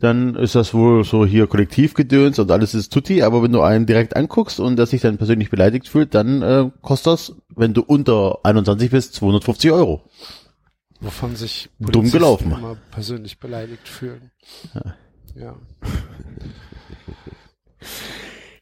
[0.00, 3.86] dann ist das wohl so hier Kollektivgedöns und alles ist tutti, aber wenn du einen
[3.86, 7.82] direkt anguckst und der sich dann persönlich beleidigt fühlt, dann äh, kostet das, wenn du
[7.82, 10.02] unter 21 bist, 250 Euro.
[11.00, 12.52] Wovon sich Dumm Polizisten gelaufen.
[12.52, 14.30] immer persönlich beleidigt fühlen.
[14.74, 15.56] Ja.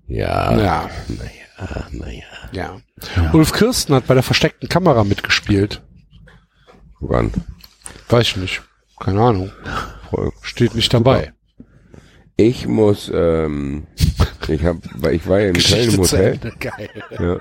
[0.06, 0.52] Ja.
[0.56, 0.90] Ja.
[1.08, 2.24] Naja, naja.
[2.52, 2.80] Ja.
[3.32, 5.82] Ulf Kirsten hat bei der versteckten Kamera mitgespielt.
[7.00, 7.32] Woran?
[8.08, 8.62] Weiß ich nicht.
[9.00, 9.50] Keine Ahnung.
[10.42, 11.32] Steht nicht dabei.
[12.36, 13.86] Ich muss, ähm,
[14.48, 16.38] ich hab, weil ich war ja in Köln im Hotel.
[16.60, 16.88] Geil.
[17.18, 17.38] Ja.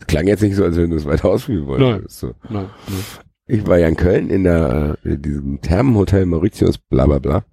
[0.00, 1.80] Es klang jetzt nicht so, als wenn du es weiter ausführen Nein.
[1.80, 2.18] wolltest.
[2.20, 2.34] So.
[2.48, 3.04] Nein, nein.
[3.50, 7.44] Ich war ja in Köln in der äh, in diesem Thermenhotel Mauritius, bla bla bla,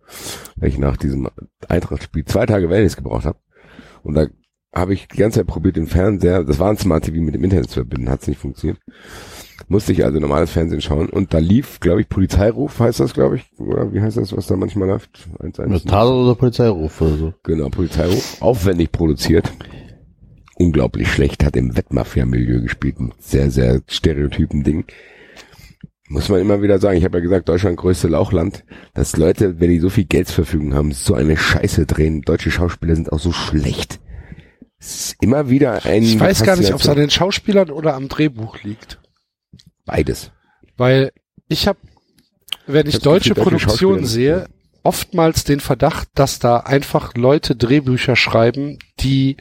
[0.58, 1.30] weil ich nach diesem
[1.68, 3.40] Eintracht-Spiel zwei Tage Wellness gebraucht habe.
[4.04, 4.28] Und da
[4.76, 7.44] habe ich die ganze Zeit probiert, den Fernseher, das war ein Smart TV mit dem
[7.44, 8.80] Internet zu verbinden, hat es nicht funktioniert.
[9.68, 13.38] Musste ich also normales Fernsehen schauen und da lief, glaube ich, Polizeiruf heißt das, glaube
[13.38, 15.28] ich, oder wie heißt das, was da manchmal läuft?
[15.40, 17.34] Eins, eins, Tatort oder Polizeiruf oder so.
[17.44, 18.42] Genau, Polizeiruf.
[18.42, 19.52] Aufwendig produziert.
[20.58, 23.00] Unglaublich schlecht, hat im Wettmafia-Milieu gespielt.
[23.00, 24.86] Ein sehr, sehr stereotypen Ding.
[26.08, 26.98] Muss man immer wieder sagen.
[26.98, 28.64] Ich habe ja gesagt, Deutschland größte Lauchland.
[28.94, 32.22] Dass Leute, wenn die so viel Geld zur Verfügung haben, so eine Scheiße drehen.
[32.22, 34.00] Deutsche Schauspieler sind auch so schlecht.
[34.86, 36.04] Ist immer wieder ein...
[36.04, 39.00] Ich weiß gar nicht, ob es an den Schauspielern oder am Drehbuch liegt.
[39.86, 40.32] Beides.
[40.78, 41.12] Weil
[41.48, 41.80] ich habe,
[42.68, 44.48] wenn ich das deutsche Gefühl, Produktionen sehe,
[44.84, 49.38] oftmals den Verdacht, dass da einfach Leute Drehbücher schreiben, die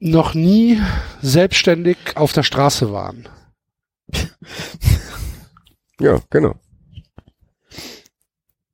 [0.00, 0.80] noch nie
[1.22, 3.28] selbstständig auf der Straße waren.
[6.00, 6.58] Ja, genau.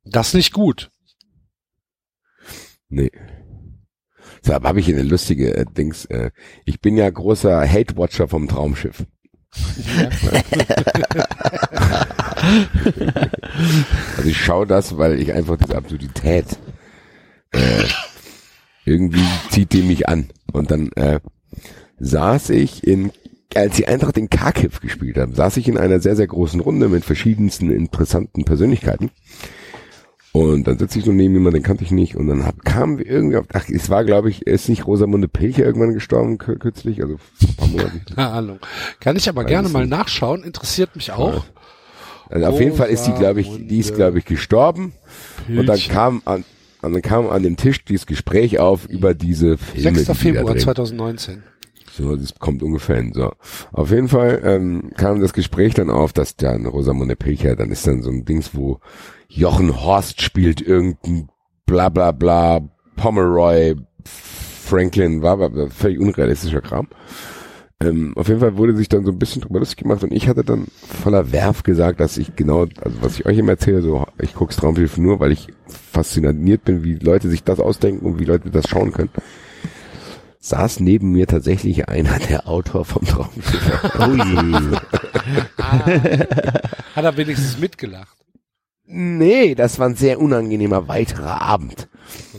[0.05, 0.89] Das ist nicht gut.
[2.87, 3.11] Nee.
[4.49, 6.05] Aber habe ich eine lustige äh, Dings.
[6.05, 6.31] Äh,
[6.65, 9.05] ich bin ja großer Hate-Watcher vom Traumschiff.
[14.17, 16.45] also ich schaue das, weil ich einfach diese Absurdität
[17.51, 17.83] äh,
[18.85, 20.29] irgendwie zieht die mich an.
[20.53, 21.19] Und dann äh,
[21.99, 23.11] saß ich in,
[23.55, 26.87] als die Eintracht in Kharkiv gespielt haben, saß ich in einer sehr, sehr großen Runde
[26.87, 29.11] mit verschiedensten interessanten Persönlichkeiten.
[30.37, 32.15] Und dann sitze ich so neben jemanden, den kannte ich nicht.
[32.15, 35.27] Und dann hab, kamen wir irgendwie auf, ach, es war, glaube ich, ist nicht Rosamunde
[35.27, 38.01] Pilcher irgendwann gestorben kü- kürzlich, also ein paar Monaten.
[38.15, 38.59] Keine Ahnung.
[38.99, 41.45] Kann ich aber Weiß gerne mal nachschauen, interessiert mich auch.
[42.29, 44.93] Also auf jeden Fall ist die, glaube ich, die ist, glaube ich, gestorben.
[45.47, 45.93] Und dann Pilcher.
[45.93, 46.43] kam an,
[46.81, 49.97] und dann kam an dem Tisch dieses Gespräch auf über diese Filme.
[49.97, 50.07] 6.
[50.07, 50.59] die Februar drehen.
[50.59, 51.43] 2019.
[51.97, 53.11] So, das kommt ungefähr hin.
[53.13, 53.31] So.
[53.71, 57.87] Auf jeden Fall ähm, kam das Gespräch dann auf, dass dann Rosamunde Pilcher, dann ist
[57.87, 58.79] dann so ein Dings, wo
[59.27, 61.29] Jochen Horst spielt irgendein
[61.65, 62.61] bla bla bla
[62.95, 63.75] Pomeroy
[64.05, 66.87] Franklin, war, war, war völlig unrealistischer Kram.
[67.79, 70.27] Ähm, auf jeden Fall wurde sich dann so ein bisschen drüber lustig gemacht und ich
[70.27, 74.05] hatte dann voller Werf gesagt, dass ich genau, also was ich euch immer erzähle, so
[74.19, 78.25] ich guck's Traumhilfe nur, weil ich fasziniert bin, wie Leute sich das ausdenken und wie
[78.25, 79.11] Leute das schauen können
[80.47, 83.95] saß neben mir tatsächlich einer der Autor vom Traumschiff.
[83.99, 84.19] Ui.
[86.95, 88.17] Hat er wenigstens mitgelacht.
[88.87, 91.87] Nee, das war ein sehr unangenehmer weiterer Abend.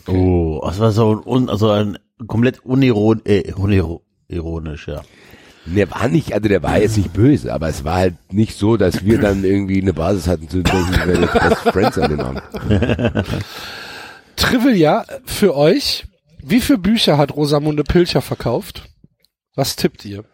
[0.07, 5.03] Oh, das war so ein, un, also ein komplett uniron, äh, uniro, ironisch, ja.
[5.67, 8.79] Der war nicht, also der war jetzt nicht böse, aber es war halt nicht so,
[8.79, 12.43] dass wir dann irgendwie eine Basis hatten zu denken, jetzt Best Friends an dem Abend.
[14.37, 16.07] Trivia für euch.
[16.43, 18.89] Wie viele Bücher hat Rosamunde Pilcher verkauft?
[19.55, 20.25] Was tippt ihr?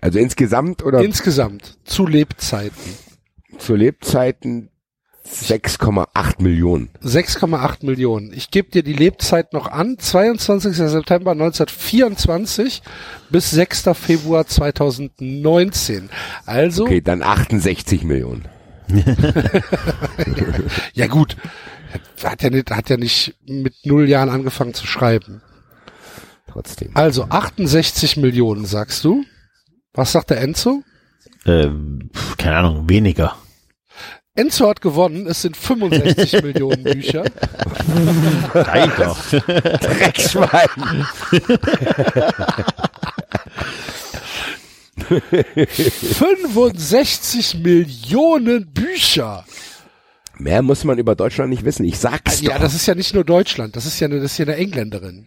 [0.00, 2.94] Also insgesamt oder Insgesamt zu Lebzeiten.
[3.58, 4.70] zu Lebzeiten
[5.26, 6.90] 6,8 Millionen.
[7.02, 8.32] 6,8 Millionen.
[8.34, 9.98] Ich gebe dir die Lebzeit noch an.
[9.98, 10.76] 22.
[10.76, 12.82] September 1924
[13.30, 13.90] bis 6.
[13.94, 16.10] Februar 2019.
[16.44, 18.46] Also, Okay, dann 68 Millionen.
[20.92, 21.36] ja gut.
[22.22, 25.40] Hat ja nicht, hat ja nicht mit null Jahren angefangen zu schreiben.
[26.50, 26.90] Trotzdem.
[26.94, 29.24] Also 68 Millionen, sagst du?
[29.94, 30.82] Was sagt der Enzo?
[31.46, 33.36] Ähm, keine Ahnung, weniger.
[34.36, 35.26] Enzo hat gewonnen.
[35.28, 37.24] Es sind 65 Millionen Bücher.
[38.52, 39.16] Reicht doch.
[39.30, 41.06] Dreckschwein.
[46.24, 49.44] 65 Millionen Bücher.
[50.38, 51.84] Mehr muss man über Deutschland nicht wissen.
[51.84, 52.60] Ich sag's Ja, doch.
[52.62, 53.76] das ist ja nicht nur Deutschland.
[53.76, 55.26] Das ist ja eine, das ist ja eine Engländerin.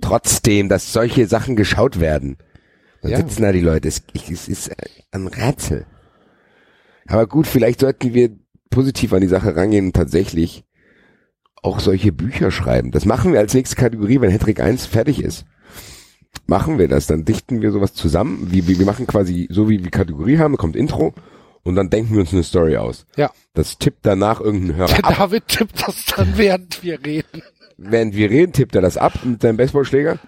[0.00, 2.38] Trotzdem, dass solche Sachen geschaut werden.
[3.02, 3.16] Dann Ja.
[3.18, 3.88] sitzen da die Leute.
[3.88, 4.70] Es, ich- es ist
[5.12, 5.86] ein Rätsel.
[7.10, 8.30] Aber gut, vielleicht sollten wir
[8.70, 10.64] positiv an die Sache rangehen und tatsächlich
[11.62, 12.92] auch solche Bücher schreiben.
[12.92, 15.44] Das machen wir als nächste Kategorie, wenn Hattrick 1 fertig ist.
[16.46, 18.48] Machen wir das, dann dichten wir sowas zusammen.
[18.50, 21.12] Wir, wir machen quasi so wie wir Kategorie haben, kommt Intro
[21.64, 23.06] und dann denken wir uns eine Story aus.
[23.16, 23.30] Ja.
[23.54, 25.16] Das tippt danach irgendein Hörer Der ab.
[25.18, 27.42] David tippt das dann, während wir reden.
[27.76, 30.18] während wir reden, tippt er das ab mit seinem Baseballschläger.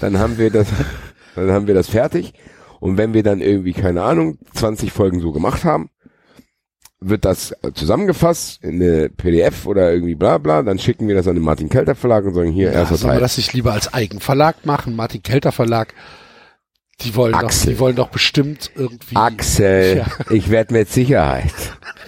[0.00, 0.66] Dann haben wir das,
[1.36, 2.34] dann haben wir das fertig.
[2.80, 5.88] Und wenn wir dann irgendwie, keine Ahnung, 20 Folgen so gemacht haben,
[7.08, 11.34] wird das zusammengefasst in eine PDF oder irgendwie bla bla, dann schicken wir das an
[11.34, 13.20] den Martin Kelter Verlag und sagen, hier, Ja, erster sollen wir Teil.
[13.20, 14.96] das nicht lieber als Eigenverlag machen?
[14.96, 15.94] Martin Kelter Verlag.
[17.00, 17.72] Die wollen doch, Axel.
[17.74, 19.16] die wollen doch bestimmt irgendwie.
[19.16, 20.06] Axel, Ja.
[20.30, 21.52] ich werde mit Sicherheit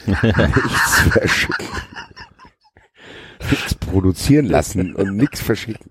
[0.06, 1.66] nichts verschicken.
[3.50, 5.90] Nichts produzieren lassen und nichts verschicken.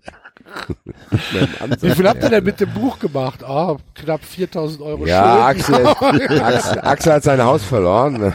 [1.81, 3.43] Wie viel habt ihr denn mit dem Buch gemacht?
[3.43, 5.87] Ah, knapp 4000 Euro Ja, Schulden.
[5.87, 8.33] Axel, Axel, Axel hat sein Haus verloren.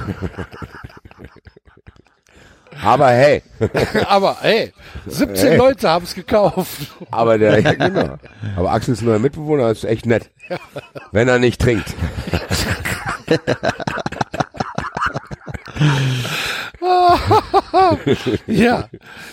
[2.82, 3.42] Aber hey,
[4.08, 4.72] Aber hey,
[5.06, 5.56] 17 Hey.
[5.58, 6.80] Leute haben es gekauft.
[7.10, 8.16] aber der, ja, genau.
[8.56, 10.30] Aber Axel ist ein neuer Mitbewohner, ist echt nett.
[11.12, 11.94] Wenn er nicht trinkt.
[18.46, 18.88] Ja.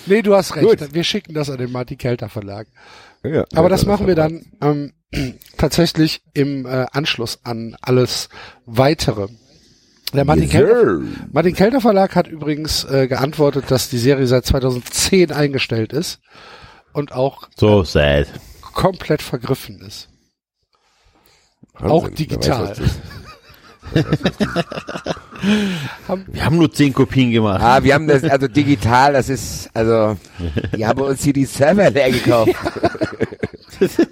[0.06, 0.68] Nee, du hast recht.
[0.68, 0.94] Gut.
[0.94, 2.68] Wir schicken das an den Martin Kelter Verlag.
[3.24, 4.94] Ja, Aber das machen wir dann ähm,
[5.58, 8.30] tatsächlich im äh, Anschluss an alles
[8.66, 9.28] weitere.
[10.14, 11.02] Der Martin, Yes, Kelter.
[11.32, 16.20] Martin Kelter Verlag hat übrigens äh, geantwortet, dass die Serie seit 2010 eingestellt ist
[16.94, 18.28] und auch So sad.
[18.74, 20.10] komplett vergriffen ist.
[21.74, 22.76] Wahnsinn, auch digital.
[26.28, 27.62] Wir haben nur zehn Kopien gemacht.
[27.62, 30.18] Ah, wir haben das, also digital, das ist, also,
[30.76, 32.54] die haben uns hier die Server leer gekauft.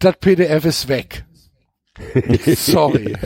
[0.00, 1.24] Das PDF ist weg.
[2.54, 3.04] Sorry.
[3.08, 3.18] Leer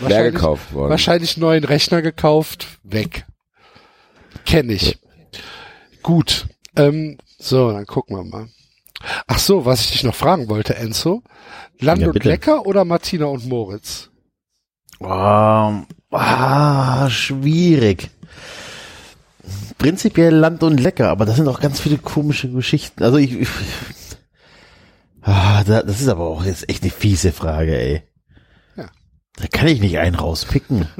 [0.00, 0.90] Wahrscheinlich- gekauft worden.
[0.90, 3.26] Wahrscheinlich neuen Rechner gekauft, weg.
[4.46, 4.98] Kenn ich.
[6.02, 6.46] Gut.
[6.76, 8.48] Ähm, so, dann gucken wir mal.
[9.26, 11.22] Ach so, was ich dich noch fragen wollte, Enzo.
[11.78, 12.24] Land Ja, und.
[12.24, 14.10] Lecker oder Martina und Moritz?
[15.00, 18.10] Ähm, ah, schwierig.
[19.78, 23.02] Prinzipiell Land und Lecker, aber das sind auch ganz viele komische Geschichten.
[23.02, 23.48] Also ich, ich
[25.22, 28.02] ah, da, das ist aber auch jetzt echt eine fiese Frage, ey.
[28.76, 28.90] Ja.
[29.36, 30.86] Da kann ich nicht einen rauspicken.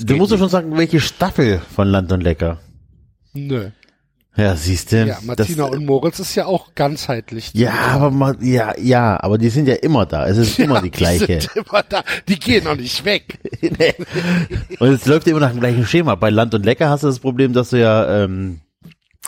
[0.00, 2.58] Du musst doch schon sagen, welche Staffel von Land und Lecker.
[3.34, 3.70] Nö.
[4.36, 5.06] Ja, siehst du.
[5.06, 7.50] Ja, Martina und Moritz ist ja auch ganzheitlich.
[7.52, 10.26] Ja, aber ma- ja, ja, aber die sind ja immer da.
[10.28, 11.26] Es ist immer die gleiche.
[11.26, 12.04] Die sind immer da.
[12.28, 13.38] Die gehen noch nicht weg.
[13.60, 13.94] Nee.
[14.78, 16.14] Und es läuft immer nach dem gleichen Schema.
[16.14, 18.60] Bei Land und Lecker hast du das Problem, dass du ja, ähm,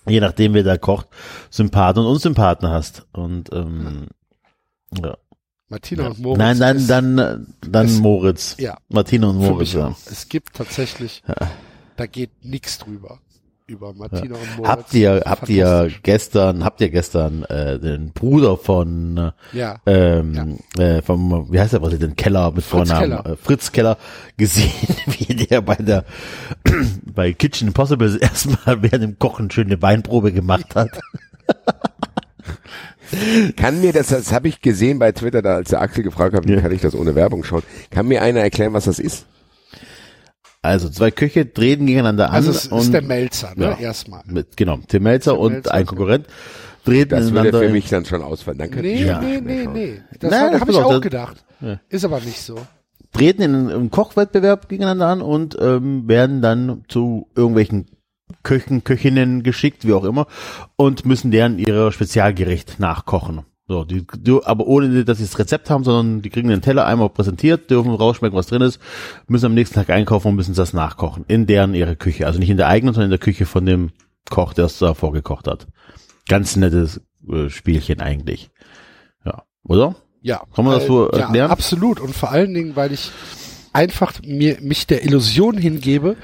[0.07, 1.09] je nachdem wer da kocht,
[1.51, 3.05] Sympathen und Unsympathen hast.
[3.13, 4.07] Und ähm,
[5.03, 5.17] ja.
[5.69, 6.09] Martina Ja.
[6.11, 6.39] und Moritz.
[6.39, 8.57] Nein, dann, ist, dann, dann ist- Moritz.
[8.59, 8.79] Ja.
[8.89, 9.73] Martina und Moritz.
[9.73, 9.95] Ja.
[10.11, 11.23] Es gibt tatsächlich,
[11.97, 13.19] da geht nichts drüber.
[13.67, 14.69] Über Martina und Moritz.
[14.69, 19.77] Habt ihr, habt ihr gestern, habt ihr gestern äh, den Bruder von Ja.
[19.87, 23.01] ähm, äh, vom, wie heißt der Präsident Keller mit Fritz Vornamen?
[23.23, 23.27] Keller.
[23.27, 23.97] Äh, Fritz Keller
[24.37, 24.73] gesehen,
[25.07, 26.05] wie der bei der
[27.15, 30.91] bei Kitchen Impossible erstmal während dem Kochen schöne Weinprobe gemacht hat.
[33.57, 36.49] Kann mir das, das habe ich gesehen bei Twitter, da als der Axel gefragt hat,
[36.49, 36.61] wie Ja.
[36.63, 37.63] kann ich das ohne Werbung schauen?
[37.91, 39.27] Kann mir einer erklären, was das ist?
[40.63, 43.65] Also zwei Köche treten gegeneinander an Also es und ist der Melzer, ne?
[43.65, 43.79] ja.
[43.79, 44.23] Erstmal.
[44.27, 46.27] mit genau Tim Melzer und Melzer, ein Konkurrent
[46.85, 48.59] treten Das würde ineinander für in- mich dann schon ausfallen.
[48.59, 49.21] Dann Nee, ich Ja.
[49.21, 50.01] nee, nee, nee.
[50.21, 51.45] Das das habe ich auch das- gedacht.
[51.89, 52.57] Ist aber nicht so.
[53.13, 57.87] treten in einem Kochwettbewerb gegeneinander an und ähm, werden dann zu irgendwelchen
[58.43, 60.27] Köchen, Köchinnen geschickt, wie auch immer,
[60.77, 63.43] und müssen deren ihre Spezialgericht nachkochen.
[63.73, 64.05] So, die,
[64.45, 67.95] aber ohne, dass sie das Rezept haben, sondern die kriegen den Teller einmal präsentiert, dürfen
[67.95, 68.79] rausschmecken, was drin ist,
[69.29, 71.25] müssen am nächsten Tag einkaufen und müssen das nachkochen.
[71.27, 72.27] In deren ihre Küche.
[72.27, 73.91] Also nicht in der eigenen, sondern in der Küche von dem
[74.29, 75.69] Koch, der es da vorgekocht hat.
[76.29, 77.01] Ganz nettes
[77.31, 78.51] äh, Spielchen eigentlich.
[79.25, 79.97] Ja, oder?
[80.21, 80.43] Ja.
[80.55, 81.51] Kann man das Äh, so Ja, erklären?
[81.51, 81.99] absolut.
[81.99, 83.11] Und vor allen Dingen, weil ich
[83.73, 86.17] einfach mir, mich der Illusion hingebe,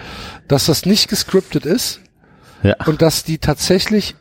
[0.48, 2.00] dass das nicht gescriptet ist
[2.62, 2.76] Ja.
[2.84, 4.16] und dass die tatsächlich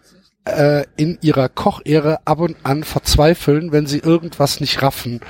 [0.48, 5.22] äh, in ihrer Kochehre ab und an verzweifeln, wenn sie irgendwas nicht raffen,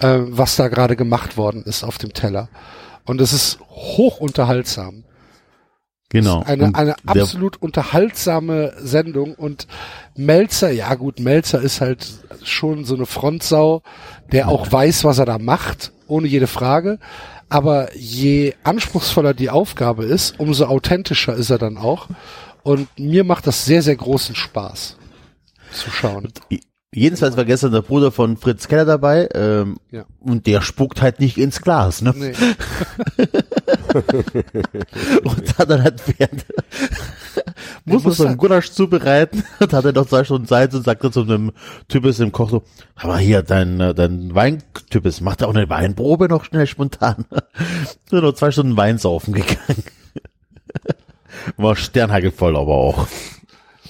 [0.00, 2.48] äh, was da gerade gemacht worden ist auf dem Teller.
[3.04, 5.04] Und es ist hoch unterhaltsam.
[6.10, 6.42] Genau.
[6.42, 9.66] Eine, eine absolut unterhaltsame Sendung und
[10.16, 12.06] Melzer, ja gut, Melzer ist halt
[12.42, 13.82] schon so eine Frontsau,
[14.32, 16.98] der auch weiß, was er da macht, ohne jede Frage.
[17.50, 22.08] Aber je anspruchsvoller die Aufgabe ist, umso authentischer ist er dann auch.
[22.68, 24.98] Und mir macht das sehr, sehr großen Spaß
[25.72, 26.28] zu schauen.
[26.92, 30.04] Jedenfalls war gestern der Bruder von Fritz Keller dabei ähm, Ja.
[30.20, 32.02] und der spuckt halt nicht ins Glas.
[32.02, 32.12] Ne?
[32.14, 32.32] Nee.
[35.24, 36.44] Und hat dann halt während
[37.86, 41.04] muss man so einen Gulasch zubereiten und hat er noch zwei Stunden Zeit und sagt
[41.04, 41.52] dann zu einem
[41.88, 42.62] Typus im Koch so,
[42.96, 47.24] aber hier, dein, äh, dein Weintypus, macht er auch eine Weinprobe noch schnell spontan.
[48.10, 49.84] Nur noch zwei Stunden Wein saufen gegangen.
[51.56, 53.06] War sternhagelvoll aber auch.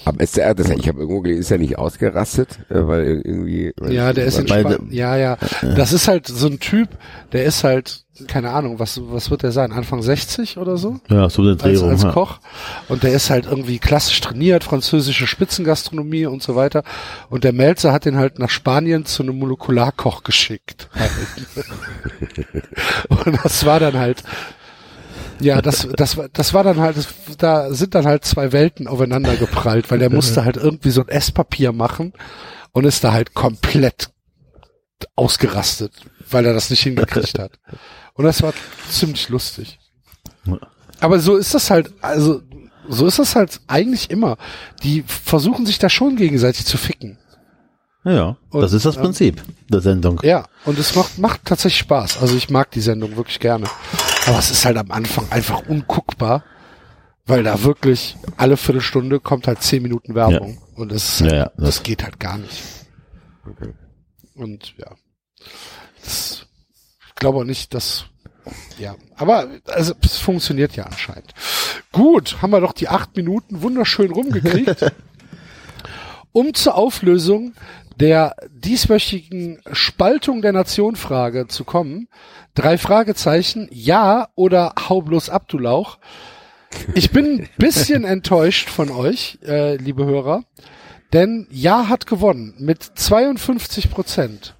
[0.05, 3.73] Aber ist der, das, ich habe irgendwo gelesen, ist er nicht ausgerastet, äh, weil irgendwie.
[3.77, 4.91] weil Ja, der ist entspannt.
[4.91, 5.37] Ja, ja.
[5.61, 6.89] Das ist halt so ein Typ,
[7.33, 9.71] der ist halt, keine Ahnung, was, was wird der sein?
[9.71, 10.99] Anfang 60 oder so?
[11.09, 11.89] Ja, so eine als, Drehung.
[11.89, 12.11] als ja.
[12.11, 12.39] Koch.
[12.87, 16.83] Und der ist halt irgendwie klassisch trainiert, französische Spitzengastronomie und so weiter.
[17.29, 20.89] Und der Melzer hat den halt nach Spanien zu einem Molekularkoch geschickt.
[23.09, 24.23] und das war dann halt,
[25.41, 27.07] ja, das, das, war- das war dann halt, das,
[27.37, 31.07] da sind dann halt zwei Welten aufeinander geprallt, weil der musste halt irgendwie so ein
[31.09, 32.13] Esspapier machen
[32.71, 34.09] und ist da halt komplett
[35.15, 35.93] ausgerastet,
[36.29, 37.53] weil er das nicht hingekriegt hat.
[38.13, 38.53] Und das war
[38.89, 39.79] ziemlich lustig.
[40.99, 42.41] Aber so ist das halt, also
[42.89, 44.37] so ist das halt eigentlich immer.
[44.83, 47.17] Die versuchen sich da schon gegenseitig zu ficken.
[48.03, 50.19] Ja, Und, das ist das ähm, Prinzip der Sendung.
[50.23, 52.21] Ja, und es macht, macht tatsächlich Spaß.
[52.21, 53.67] Also ich mag die Sendung wirklich gerne.
[54.27, 56.43] Aber es ist halt am Anfang einfach unguckbar,
[57.25, 60.61] weil da wirklich alle Viertelstunde kommt halt zehn Minuten Werbung.
[60.75, 62.61] Und das, halt, Ja, ja, das, das- geht halt gar nicht.
[63.49, 63.73] Okay.
[64.35, 64.91] Und ja.
[66.03, 66.45] Das,
[67.07, 68.05] ich glaube auch nicht, dass.
[68.79, 71.33] Ja, aber also es funktioniert ja anscheinend.
[71.91, 74.91] Gut, haben wir doch die acht Minuten wunderschön rumgekriegt.
[76.31, 77.53] um zur Auflösung
[77.99, 82.07] der dieswöchigen Spaltung der Nation-Frage zu kommen.
[82.55, 85.97] Drei Fragezeichen, ja oder hau bloß ab, du Lauch.
[86.95, 90.43] Ich bin ein bisschen enttäuscht von euch, äh, liebe Hörer,
[91.13, 94.55] denn ja hat gewonnen mit 52 Prozent.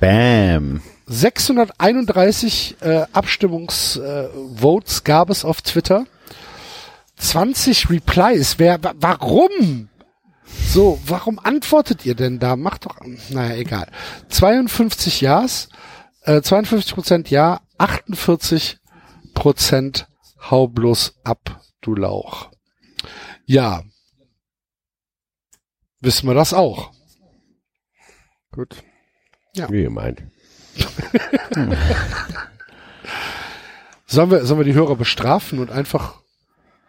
[0.00, 0.80] Bam.
[1.06, 6.04] 631 äh, Abstimmungsvotes äh, gab es auf Twitter.
[7.16, 8.58] 20 Replies.
[8.58, 9.87] Wer, wa- warum?
[10.68, 12.56] So, warum antwortet ihr denn da?
[12.56, 12.96] Macht doch,
[13.30, 13.90] naja, egal.
[14.28, 15.68] 52 Ja's,
[16.22, 18.78] äh, 52 Prozent Ja, 48
[19.34, 20.08] Prozent
[20.50, 22.50] Hau bloß ab, du Lauch.
[23.44, 23.82] Ja.
[26.00, 26.92] Wissen wir das auch.
[28.52, 28.76] Gut.
[29.54, 29.70] Ja.
[29.70, 30.22] Wie gemeint.
[34.10, 36.22] Sollen wir, sollen wir die Hörer bestrafen und einfach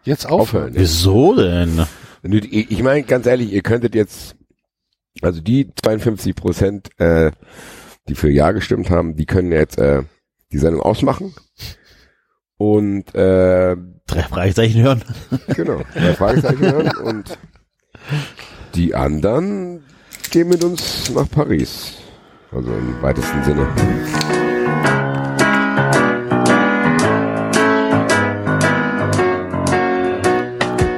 [0.04, 0.70] jetzt aufhören?
[0.70, 0.74] Aufhören.
[0.74, 1.86] Wieso denn?
[2.22, 4.36] Wenn du- Ich meine, ganz ehrlich, ihr könntet jetzt,
[5.22, 7.30] also die 52 Prozent, äh,
[8.08, 10.02] die für Ja gestimmt haben, die können jetzt äh,
[10.52, 11.34] die Sendung ausmachen.
[12.56, 13.76] Und äh,
[14.06, 15.02] Drei Fragezeichen hören.
[15.54, 17.38] genau, drei Fragezeichen hören und
[18.74, 19.84] die anderen
[20.30, 21.94] gehen mit uns nach Paris.
[22.52, 24.49] Also im weitesten Sinne.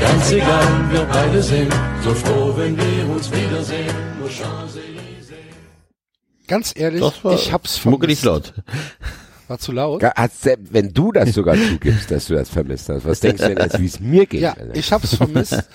[0.00, 1.72] ganz egal, wir beide sind
[2.02, 3.94] so froh, wenn wir uns wiedersehen.
[4.20, 4.28] Nur.
[6.46, 8.24] Ganz ehrlich, Das war ich hab's vermisst.
[8.24, 8.54] laut.
[9.48, 10.02] War zu laut?
[10.02, 13.78] Wenn du das sogar zugibst, dass du das vermisst hast, was denkst du denn jetzt,
[13.80, 14.40] wie es mir geht?
[14.40, 15.68] Ja, ich hab's vermisst.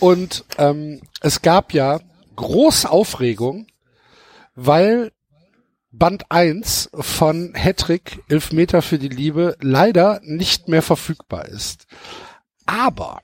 [0.00, 2.00] Und ähm, es gab ja
[2.36, 3.66] große Aufregung,
[4.54, 5.12] weil
[5.92, 11.86] Band 1 von Hattrick, Elfmeter für die Liebe, leider nicht mehr verfügbar ist.
[12.66, 13.20] Aber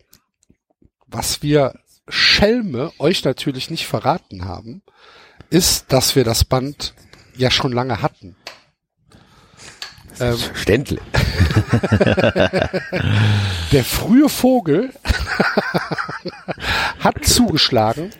[1.09, 1.74] was wir
[2.09, 4.82] Schelme euch natürlich nicht verraten haben,
[5.51, 6.95] ist, dass wir das Band
[7.37, 8.37] ja schon lange hatten.
[10.20, 11.01] Ähm, Ständle.
[13.72, 14.93] der frühe Vogel
[16.98, 18.11] hat zugeschlagen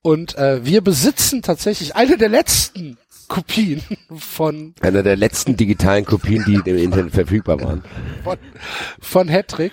[0.00, 2.96] und äh, wir besitzen tatsächlich eine der letzten
[3.28, 3.82] Kopien
[4.16, 7.82] von, Einer der letzten digitalen Kopien, die im Internet verfügbar waren.
[8.22, 8.38] von,
[9.00, 9.72] von Hattrick.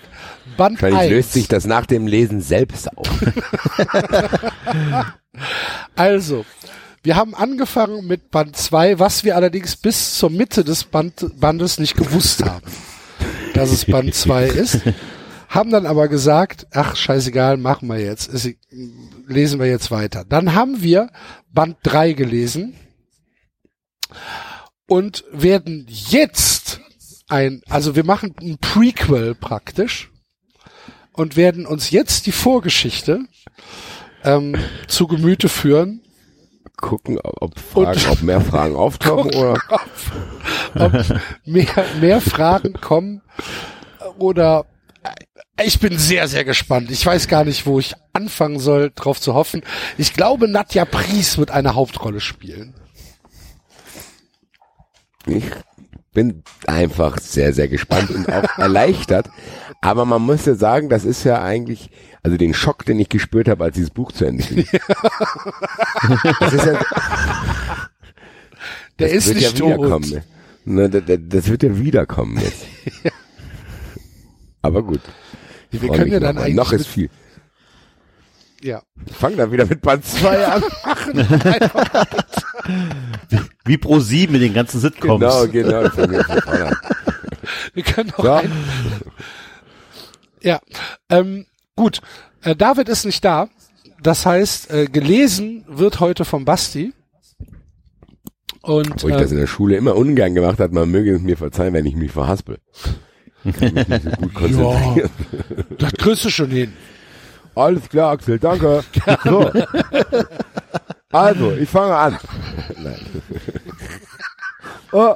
[0.58, 1.12] Band Wahrscheinlich 1.
[1.12, 3.08] löst sich das nach dem Lesen selbst auf.
[5.96, 6.46] Also,
[7.04, 11.80] wir haben angefangen mit Band 2, was wir allerdings bis zur Mitte des Band, Bandes
[11.80, 12.66] nicht gewusst haben,
[13.54, 14.82] dass es Band 2 ist.
[15.50, 18.28] Haben dann aber gesagt, ach, scheißegal, machen wir jetzt.
[18.28, 18.56] Ist,
[19.28, 20.26] lesen wir jetzt weiter.
[20.28, 21.10] Dann haben wir
[21.52, 22.76] Band 3 gelesen
[24.88, 26.80] und werden jetzt
[27.28, 30.11] ein, also wir machen ein Prequel praktisch
[31.14, 33.26] und werden uns jetzt die Vorgeschichte
[34.24, 34.56] ähm,
[34.88, 36.02] zu Gemüte führen
[36.78, 39.56] Gucken, ob Fragen, ob mehr Fragen auftauchen oder
[40.74, 40.92] ob
[41.46, 43.22] mehr, mehr Fragen kommen
[44.18, 44.66] oder
[45.64, 46.90] ich bin sehr, sehr gespannt.
[46.90, 49.62] Ich weiß gar nicht, wo ich anfangen soll, drauf zu hoffen.
[49.98, 52.74] Ich glaube, Nadja Pries wird eine Hauptrolle spielen.
[55.28, 55.44] Ich
[56.14, 59.30] bin einfach sehr, sehr gespannt und auch erleichtert.
[59.82, 61.90] Aber man muss ja sagen, das ist ja eigentlich,
[62.22, 64.68] also den Schock, den ich gespürt habe, als dieses Buch zu Ende ging.
[66.40, 66.74] das ist ja,
[69.00, 70.22] Der das ist wird nicht ja wiederkommen.
[70.66, 72.66] Ne, das, wird ja wiederkommen jetzt.
[74.62, 75.02] Aber gut.
[75.72, 77.10] Wir Freu können ja dann noch, eigentlich noch ist viel.
[78.62, 78.84] ja.
[79.08, 80.62] Ich fange dann wieder mit Band 2 an.
[83.66, 85.20] Wie pro sieben mit den ganzen Sitcoms.
[85.20, 85.90] genau, genau.
[87.74, 88.32] Wir können auch So.
[88.34, 88.52] ein,
[90.42, 90.60] ja,
[91.10, 91.46] ähm,
[91.76, 92.02] gut.
[92.44, 93.50] Äh, David ist nicht da.
[94.02, 96.94] Das heißt, äh, gelesen wird heute vom Basti.
[98.62, 101.22] Und Wo ich das äh, in der Schule immer ungern gemacht hat, man möge es
[101.22, 102.60] mir verzeihen, wenn ich mich verhaspel.
[103.44, 105.10] Ich kann mich nicht so gut konzentrieren.
[105.78, 106.74] das kriegst du schon hin.
[107.56, 108.84] Alles klar, Axel, danke.
[109.24, 109.52] So.
[111.12, 112.18] Also, ich fange an.
[112.78, 113.06] Nein.
[114.94, 115.16] Oh.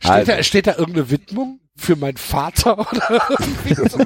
[0.00, 0.32] Steht, Also.
[0.32, 3.98] da, steht da irgendeine Widmung für meinen Vater oder irgendwie so?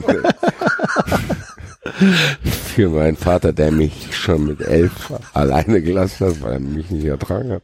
[2.74, 7.04] Für meinen Vater, der mich schon mit elf alleine gelassen hat, weil er mich nicht
[7.04, 7.62] ertragen hat.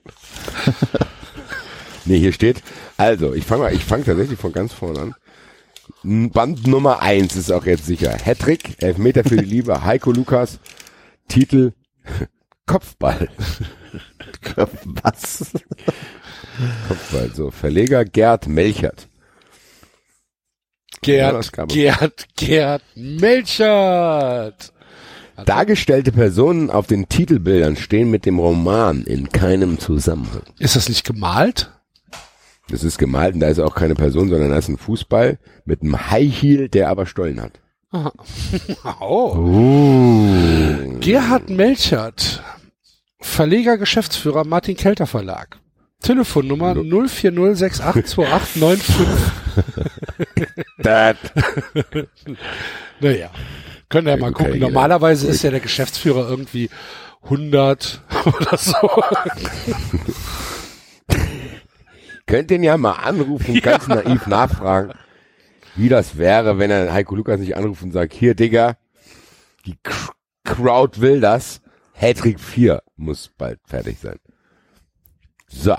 [2.05, 2.63] nee, hier steht,
[2.97, 5.15] also, ich fange ich fange tatsächlich von ganz vorne an.
[6.03, 8.17] Band Nummer eins ist auch jetzt sicher.
[8.25, 10.59] Hattrick, Elfmeter für die Liebe, Heiko Lukas,
[11.29, 11.73] Titel
[12.67, 13.29] Kopfball.
[15.03, 15.53] Was?
[16.89, 17.51] Kopfball, so.
[17.51, 19.09] Verleger Gerd Melchert.
[21.05, 21.53] Ja, Gerd, es.
[21.69, 24.73] Gerd, Gerd Melchert.
[25.45, 30.43] Dargestellte Personen auf den Titelbildern stehen mit dem Roman in keinem Zusammenhang.
[30.59, 31.71] Ist das nicht gemalt?
[32.69, 35.83] Das ist gemalt und da ist auch keine Person, sondern da ist ein Fußball mit
[35.83, 37.61] einem High Heel, der aber Stollen hat.
[39.01, 39.35] Oh.
[41.01, 42.43] Gerhard Melchert,
[43.21, 45.61] Verleger, Geschäftsführer Martin Kelter Verlag.
[46.07, 48.83] Telefonnummer 040682895.
[50.79, 51.17] Das.
[53.01, 53.31] Naja,
[53.89, 54.61] können wir ja mal Okay, gucken.
[54.61, 54.67] ja.
[54.69, 56.71] Normalerweise ist ja der Geschäftsführer irgendwie
[57.25, 58.77] 100 oder so.
[62.27, 64.93] Könnt ihn ja mal anrufen, ganz naiv nachfragen,
[65.77, 68.77] wie das wäre, wenn er Heiko Lukas nicht anruft und sagt, hier Digga,
[69.65, 69.77] die
[70.45, 71.61] Crowd will das.
[71.95, 74.19] Hattrick 4 muss bald fertig sein.
[75.49, 75.77] So.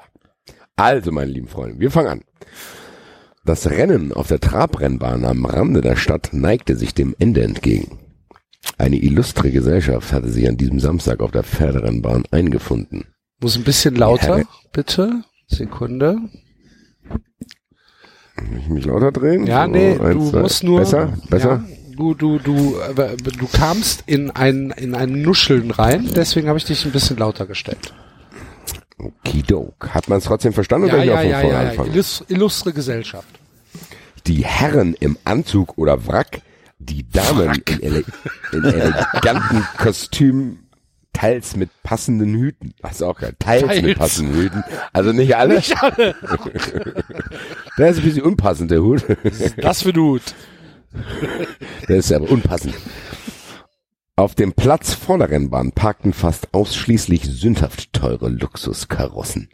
[0.77, 2.21] Also, meine lieben Freunde, wir fangen an.
[3.43, 7.99] Das Rennen auf der Trabrennbahn am Rande der Stadt neigte sich dem Ende entgegen.
[8.77, 13.05] Eine illustre Gesellschaft hatte sich an diesem Samstag auf der Pferderennbahn eingefunden.
[13.41, 15.23] Muss ein bisschen lauter, bitte.
[15.47, 16.17] Sekunde.
[18.51, 19.47] Muss ich mich lauter drehen?
[19.47, 20.39] Ja, So, nee, eins, du zwei.
[20.41, 20.79] musst nur.
[20.81, 21.13] Besser?
[21.29, 21.63] Besser?
[21.67, 26.59] Ja, du, du, du, äh, du kamst in ein, in ein Nuscheln rein, deswegen habe
[26.59, 27.93] ich dich ein bisschen lauter gestellt.
[28.97, 29.89] Okidok.
[29.89, 32.25] Hat man es trotzdem verstanden Ja, oder soll ich ja, auch von ja, ja, ja.
[32.29, 33.39] Illustre Gesellschaft.
[34.25, 36.41] Die Herren im Anzug oder Wrack,
[36.79, 38.03] die Damen in, ele
[38.51, 40.67] in eleganten Kostümen,
[41.13, 42.73] teils mit passenden Hüten.
[42.89, 43.33] Ist auch geil.
[43.39, 43.81] Teils, Teils.
[43.81, 44.63] mit passenden Hüten.
[44.93, 45.55] Also nicht alle.
[45.55, 46.15] Nicht alle.
[47.77, 49.03] Der ist ein bisschen unpassend, der Hut.
[49.57, 50.21] Das für Hut.
[51.87, 52.73] Der ist aber unpassend.
[54.19, 59.47] Auf dem Platz vor der Rennbahn parkten fast ausschließlich sündhaft teure Luxuskarossen.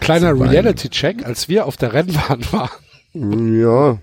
[0.00, 3.54] Kleiner Reality-Check, als wir auf der Rennbahn waren.
[3.54, 3.98] Ja,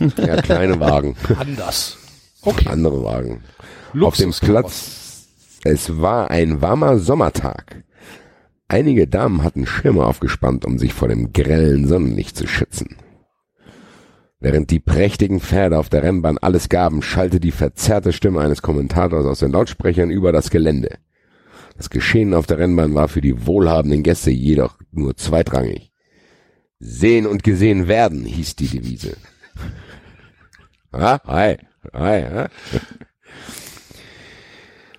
[0.00, 1.14] ja kleine Wagen.
[1.38, 1.98] Anders.
[2.40, 2.70] Okay.
[2.70, 3.42] andere Wagen.
[4.00, 4.50] Auf dem Luxuskarossen.
[4.54, 5.28] Platz,
[5.64, 7.84] es war ein warmer Sommertag.
[8.68, 12.96] Einige Damen hatten Schirme aufgespannt, um sich vor dem grellen Sonnenlicht zu schützen.
[14.44, 19.24] Während die prächtigen Pferde auf der Rennbahn alles gaben, schallte die verzerrte Stimme eines Kommentators
[19.24, 20.98] aus den Lautsprechern über das Gelände.
[21.78, 25.92] Das Geschehen auf der Rennbahn war für die wohlhabenden Gäste jedoch nur zweitrangig.
[26.78, 29.16] Sehen und gesehen werden, hieß die Devise.
[30.92, 31.56] Ah, hi,
[31.92, 32.46] hi, hi.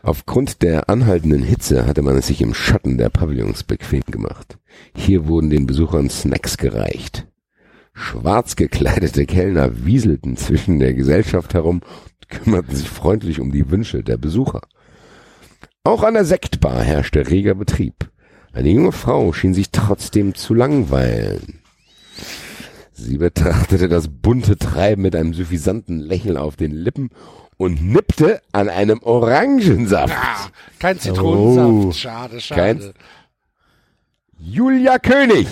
[0.01, 4.57] Aufgrund der anhaltenden Hitze hatte man es sich im Schatten der Pavillons bequem gemacht.
[4.93, 7.27] Hier wurden den Besuchern Snacks gereicht.
[7.95, 14.03] Schwarz gekleidete Kellner wieselten zwischen der Gesellschaft herum und kümmerten sich freundlich um die Wünsche
[14.03, 14.61] der Besucher.
[15.83, 18.11] Auch an der Sektbar herrschte reger Betrieb.
[18.51, 21.61] Eine junge Frau schien sich trotzdem zu langweilen.
[22.91, 27.09] Sie betrachtete das bunte Treiben mit einem suffisanten Lächeln auf den Lippen
[27.57, 30.13] und nippte an einem Orangensaft.
[30.17, 30.47] Ah,
[30.79, 31.69] kein Zitronensaft.
[31.87, 31.91] Oh.
[31.91, 32.61] Schade, schade.
[32.61, 32.93] Kein-
[34.47, 35.47] Julia König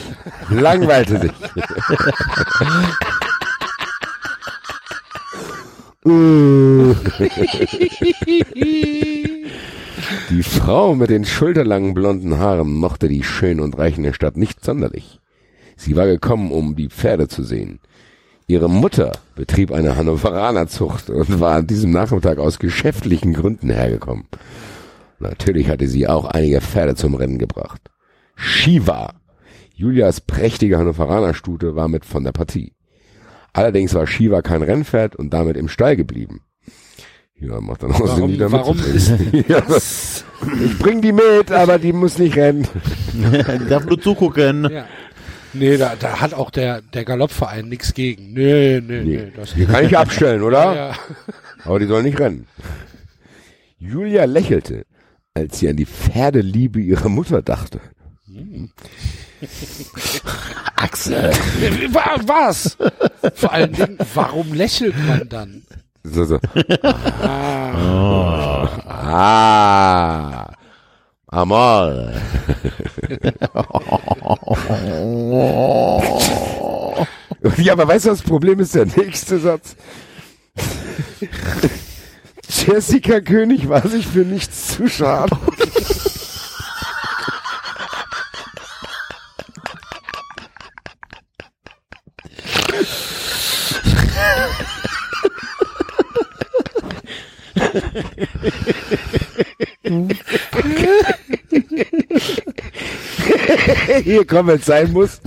[0.52, 1.32] langweilte sich.
[10.30, 14.64] Die Frau mit den schulterlangen blonden Haaren mochte die schön und reichen der Stadt nicht
[14.64, 15.20] sonderlich.
[15.76, 17.80] Sie war gekommen, um die Pferde zu sehen.
[18.46, 24.26] Ihre Mutter betrieb eine Hannoveranerzucht und war an diesem Nachmittag aus geschäftlichen Gründen hergekommen.
[25.18, 27.82] Natürlich hatte sie auch einige Pferde zum Rennen gebracht.
[28.36, 29.14] Shiva,
[29.76, 32.74] Julias prächtige Hannoveranerstute, war mit von der Partie.
[33.54, 36.42] Allerdings war Shiva kein Rennpferd und damit im Stall geblieben.
[37.40, 38.78] Ja, macht dann auch Sinn, Warum, die da warum
[39.48, 39.64] ja,
[40.66, 42.68] Ich bring die mit, aber die muss nicht rennen.
[43.14, 44.70] Die darf nur zugucken.
[44.72, 44.86] ja.
[45.56, 48.34] Nee, da, da hat auch der, der Galoppverein nichts gegen.
[48.34, 49.32] Nee, nee, nee.
[49.36, 50.76] das Die kann ich abstellen, oder?
[50.76, 50.96] ja.
[51.64, 52.48] Aber die soll nicht rennen.
[53.78, 54.86] Julia lächelte,
[55.36, 57.80] als sie an die Pferdeliebe ihrer Mutter dachte.
[60.76, 61.32] Axel.
[61.92, 62.78] Wa- Was?
[63.36, 65.64] Vor allen Dingen, warum lächelt man dann?
[66.04, 66.40] So, so.
[67.24, 68.68] Ah.
[68.88, 70.54] ah.
[71.28, 72.12] Amor.
[77.58, 79.76] ja, aber weißt du, das Problem ist der nächste Satz.
[82.50, 85.36] Jessica König war sich für nichts zu schade.
[104.04, 105.22] Hier kommen, wenn es sein muss.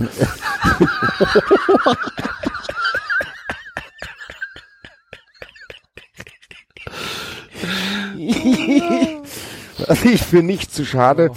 [9.87, 11.31] also ich bin nicht zu schade.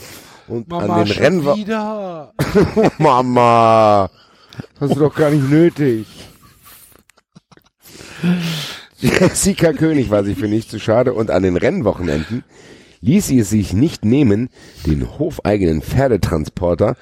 [0.48, 2.28] Und Mama, an den Rennwagen.
[2.98, 4.10] Mama,
[4.78, 6.06] das ist doch gar nicht nötig.
[9.20, 12.44] Jessica König war sich für nicht zu schade und an den Rennwochenenden
[13.00, 14.50] ließ sie es sich nicht nehmen,
[14.86, 16.96] den hofeigenen Pferdetransporter,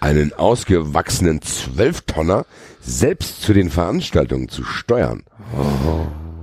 [0.00, 2.44] einen ausgewachsenen Zwölftonner,
[2.80, 5.22] selbst zu den Veranstaltungen zu steuern.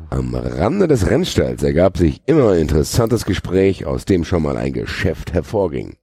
[0.10, 4.74] Am Rande des Rennstalls ergab sich immer ein interessantes Gespräch, aus dem schon mal ein
[4.74, 5.98] Geschäft hervorging.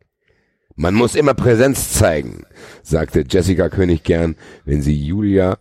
[0.77, 2.45] Man muss immer Präsenz zeigen,
[2.83, 5.59] sagte Jessica König gern, wenn sie Julia,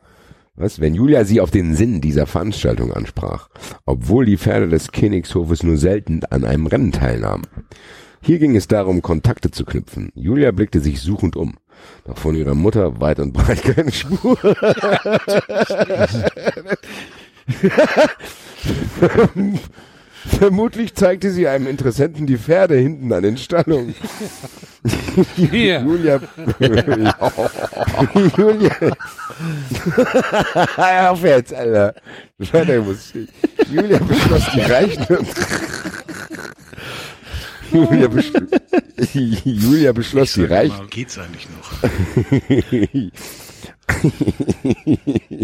[0.58, 3.50] was, wenn Julia sie auf den Sinn dieser Veranstaltung ansprach,
[3.86, 7.44] obwohl die Pferde des Königshofes nur selten an einem Rennen teilnahmen.
[8.22, 10.12] Hier ging es darum, Kontakte zu knüpfen.
[10.16, 11.56] Julia blickte sich suchend um.
[12.06, 14.38] Doch von ihrer Mutter weit und breit keine Spur.
[20.28, 23.96] Vermutlich zeigte sie einem Interessenten die Pferde hinten an den Stallungen.
[25.36, 25.82] Hier.
[25.82, 26.20] Julia.
[28.38, 28.76] Julia.
[31.12, 31.96] Auf jetzt, Alter.
[32.38, 33.30] Weiter muss ich.
[33.72, 35.08] Julia beschloss die Reichen.
[37.72, 38.32] Julia, besch
[39.44, 40.88] Julia beschloss die Reichen.
[40.90, 41.72] Geht's eigentlich noch?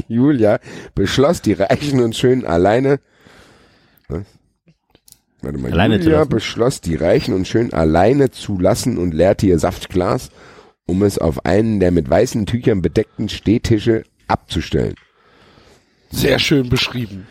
[0.08, 0.60] Julia
[0.96, 3.00] beschloss die Reichen und Schönen alleine.
[4.08, 4.24] Was?
[5.44, 5.72] Warte mal.
[5.72, 6.30] Alleine zu Julia lassen.
[6.30, 10.30] beschloss die Reichen und Schönen alleine zu lassen und leerte ihr Saftglas,
[10.86, 14.96] um es auf einen der mit weißen Tüchern bedeckten Stehtische abzustellen.
[16.12, 17.28] Sehr schön beschrieben.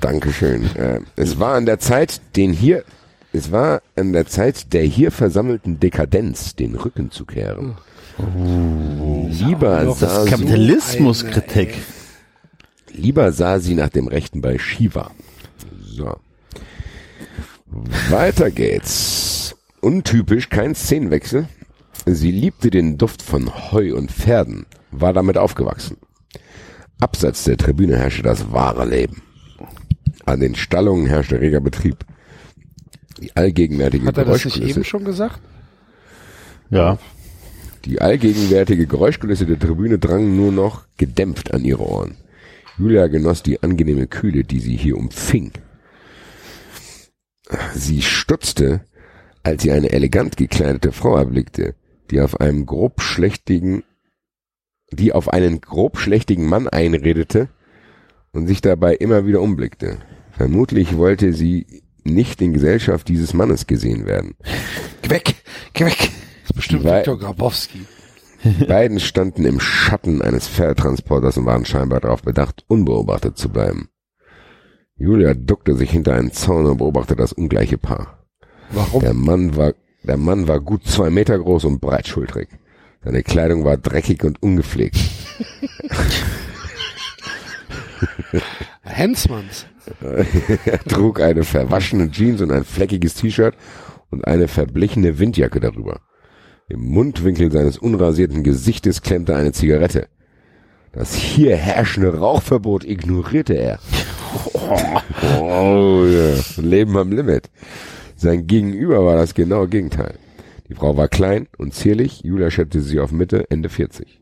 [0.00, 0.64] Dankeschön.
[0.76, 2.84] Äh, es war an der Zeit, den hier,
[3.32, 7.76] es war an der Zeit der hier versammelten Dekadenz den Rücken zu kehren.
[9.28, 11.74] Lieber doch, das sah sie, Kapitalismuskritik.
[12.92, 15.10] lieber sah sie nach dem Rechten bei Shiva.
[15.82, 16.16] So.
[18.10, 19.54] Weiter geht's.
[19.80, 21.48] Untypisch, kein Szenenwechsel.
[22.06, 25.96] Sie liebte den Duft von Heu und Pferden, war damit aufgewachsen.
[27.00, 29.22] Abseits der Tribüne herrschte das wahre Leben.
[30.24, 32.04] An den Stallungen herrschte reger Betrieb.
[33.20, 35.40] Die allgegenwärtige Hat er das nicht eben schon gesagt?
[36.70, 36.98] Ja.
[37.84, 42.16] die allgegenwärtige Geräuschkulisse der Tribüne drang nur noch gedämpft an ihre Ohren.
[42.78, 45.52] Julia genoss die angenehme Kühle, die sie hier umfing.
[47.74, 48.84] Sie stutzte,
[49.42, 51.74] als sie eine elegant gekleidete Frau erblickte,
[52.10, 53.84] die auf einem grobschlächtigen,
[54.90, 57.48] die auf einen grobschlächtigen Mann einredete
[58.32, 59.98] und sich dabei immer wieder umblickte.
[60.32, 64.34] Vermutlich wollte sie nicht in Gesellschaft dieses Mannes gesehen werden.
[65.02, 65.34] Geh weg,
[65.72, 65.98] geh weg.
[65.98, 67.80] Das ist bestimmt Viktor Grabowski.
[68.44, 73.88] Die beiden standen im Schatten eines Pferdetransporters und waren scheinbar darauf bedacht, unbeobachtet zu bleiben.
[74.98, 78.24] Julia duckte sich hinter einen Zaun und beobachtete das ungleiche Paar.
[78.70, 79.00] Warum?
[79.00, 82.48] Der Mann war, der Mann war gut zwei Meter groß und breitschultrig.
[83.04, 84.96] Seine Kleidung war dreckig und ungepflegt.
[88.82, 89.66] Hensmanns.
[90.64, 93.54] Er trug eine verwaschene Jeans und ein fleckiges T-Shirt
[94.10, 96.00] und eine verblichene Windjacke darüber.
[96.68, 100.08] Im Mundwinkel seines unrasierten Gesichtes klemmte eine Zigarette.
[100.92, 103.78] Das hier herrschende Rauchverbot ignorierte er.
[105.40, 106.62] Oh, ja.
[106.62, 107.50] Leben am Limit.
[108.16, 110.14] Sein Gegenüber war das genaue Gegenteil.
[110.68, 114.20] Die Frau war klein und zierlich, Julia schätzte sie auf Mitte, Ende 40.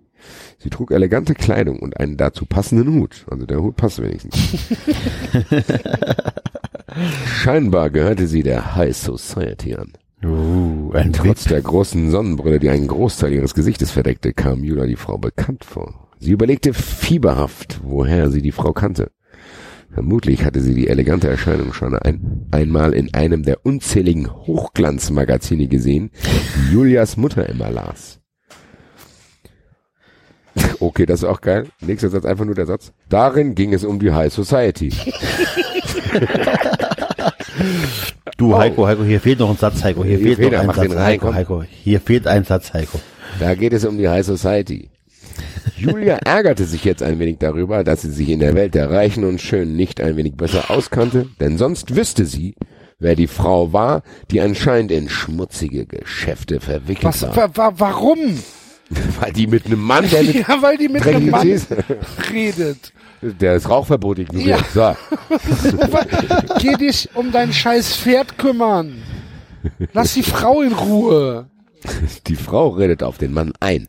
[0.59, 3.27] Sie trug elegante Kleidung und einen dazu passenden Hut.
[3.31, 4.37] Also der Hut passt wenigstens.
[7.27, 9.93] Scheinbar gehörte sie der High Society an.
[10.25, 14.97] Uh, ein Trotz der großen Sonnenbrille, die einen Großteil ihres Gesichtes verdeckte, kam Julia die
[14.97, 16.09] Frau bekannt vor.
[16.19, 19.11] Sie überlegte fieberhaft, woher sie die Frau kannte.
[19.95, 26.11] Vermutlich hatte sie die elegante Erscheinung schon ein, einmal in einem der unzähligen Hochglanzmagazine gesehen,
[26.57, 28.21] die Julias Mutter immer las.
[30.81, 31.69] Okay, das ist auch geil.
[31.81, 32.93] Nächster Satz, einfach nur der Satz.
[33.09, 34.93] Darin ging es um die High Society.
[38.37, 40.03] Du, Heiko, Heiko, hier fehlt noch ein Satz, Heiko.
[40.03, 41.33] Hier, Hier fehlt fehlt noch ein Satz, Heiko.
[41.33, 41.63] Heiko.
[41.63, 43.01] Hier fehlt ein Satz, Heiko.
[43.39, 44.91] Da geht es um die High Society.
[45.77, 49.25] Julia ärgerte sich jetzt ein wenig darüber, dass sie sich in der Welt der Reichen
[49.25, 52.55] und Schönen nicht ein wenig besser auskannte, denn sonst wüsste sie,
[52.99, 57.37] wer die Frau war, die anscheinend in schmutzige Geschäfte verwickelt Was, war.
[57.37, 58.19] wa, wa, warum?
[59.21, 61.77] Weil die mit einem Mann, der mit Ja, weil die mit einem Mann Käse,
[62.33, 62.93] redet.
[63.23, 64.63] der das Rauchverbot ignoriert.
[64.75, 64.95] So.
[66.61, 69.03] Geh dich um dein scheiß Pferd kümmern.
[69.95, 71.47] Lass die Frau in Ruhe.
[72.27, 73.89] Die Frau redet auf den Mann ein.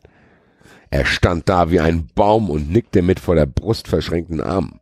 [0.95, 4.79] Er stand da wie ein Baum und nickte mit vor der Brust verschränkten Armen.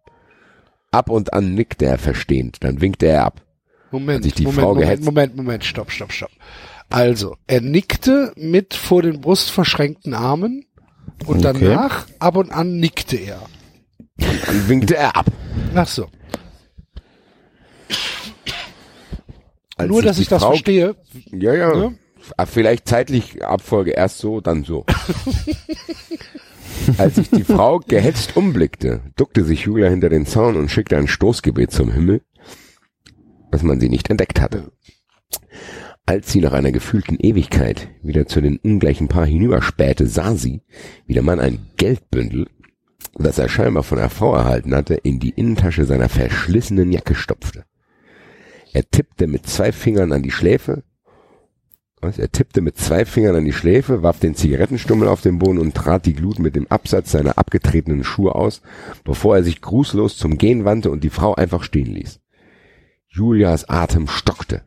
[0.91, 3.41] Ab und an nickte er verstehend, dann winkte er ab.
[3.89, 5.03] Moment, Moment, Moment?
[5.05, 6.29] Moment, Moment, stopp, stopp, stopp.
[6.91, 10.65] Also, er nickte mit vor den Brust verschränkten Armen
[11.25, 11.59] und Okay.
[11.65, 13.41] danach ab und an nickte er.
[14.17, 15.25] Dann winkte er ab.
[15.73, 16.09] Ach so.
[19.77, 20.95] Als Nur, dass ich das Frau- verstehe.
[21.31, 21.75] Ja, ja.
[21.75, 21.97] Ne?
[22.37, 24.85] Ah, Vielleicht zeitlich Abfolge erst so, dann so.
[26.97, 31.07] Als sich die Frau gehetzt umblickte, duckte sich Julia hinter den Zaun und schickte ein
[31.07, 32.21] Stoßgebet zum Himmel,
[33.51, 34.71] dass man sie nicht entdeckt hatte.
[36.05, 40.61] Als sie nach einer gefühlten Ewigkeit wieder zu den ungleichen Paar hinüberspähte, sah sie,
[41.05, 42.47] wie der Mann ein Geldbündel,
[43.15, 47.63] das er scheinbar von der Frau erhalten hatte, in die Innentasche seiner verschlissenen Jacke stopfte.
[48.73, 50.83] Er tippte mit zwei Fingern an die Schläfe,
[52.03, 52.19] was?
[52.19, 55.73] Er tippte mit zwei Fingern an die Schläfe, warf den Zigarettenstummel auf den Boden und
[55.73, 58.61] trat die Glut mit dem Absatz seiner abgetretenen Schuhe aus,
[59.03, 62.19] bevor er sich grußlos zum Gehen wandte und die Frau einfach stehen ließ.
[63.07, 64.63] Julias Atem stockte.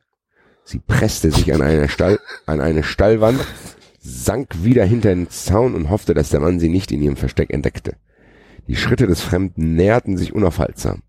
[0.64, 3.40] Sie presste sich an eine, Stall, an eine Stallwand,
[4.00, 7.52] sank wieder hinter den Zaun und hoffte, dass der Mann sie nicht in ihrem Versteck
[7.52, 7.96] entdeckte.
[8.68, 11.02] Die Schritte des Fremden näherten sich unaufhaltsam.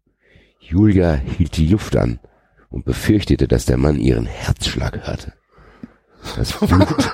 [0.59, 2.19] Julia hielt die Luft an
[2.69, 5.33] und befürchtete, dass der Mann ihren Herzschlag hörte.
[6.35, 7.11] Das Blut,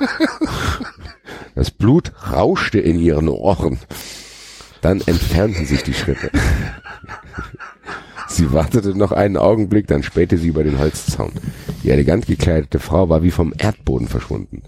[1.55, 3.79] das Blut rauschte in ihren Ohren.
[4.81, 6.29] Dann entfernten sich die Schritte.
[8.27, 11.31] Sie wartete noch einen Augenblick, dann spähte sie über den Holzzaun.
[11.83, 14.63] Die elegant gekleidete Frau war wie vom Erdboden verschwunden.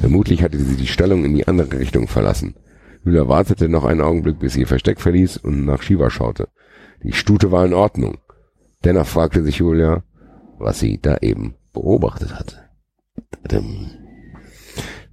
[0.00, 2.56] Vermutlich hatte sie die Stellung in die andere Richtung verlassen.
[3.04, 6.48] Julia wartete noch einen Augenblick, bis sie ihr Versteck verließ und nach Shiva schaute.
[7.04, 8.18] Die Stute war in Ordnung.
[8.84, 10.02] Dennoch fragte sich Julia,
[10.58, 12.65] was sie da eben beobachtet hatte.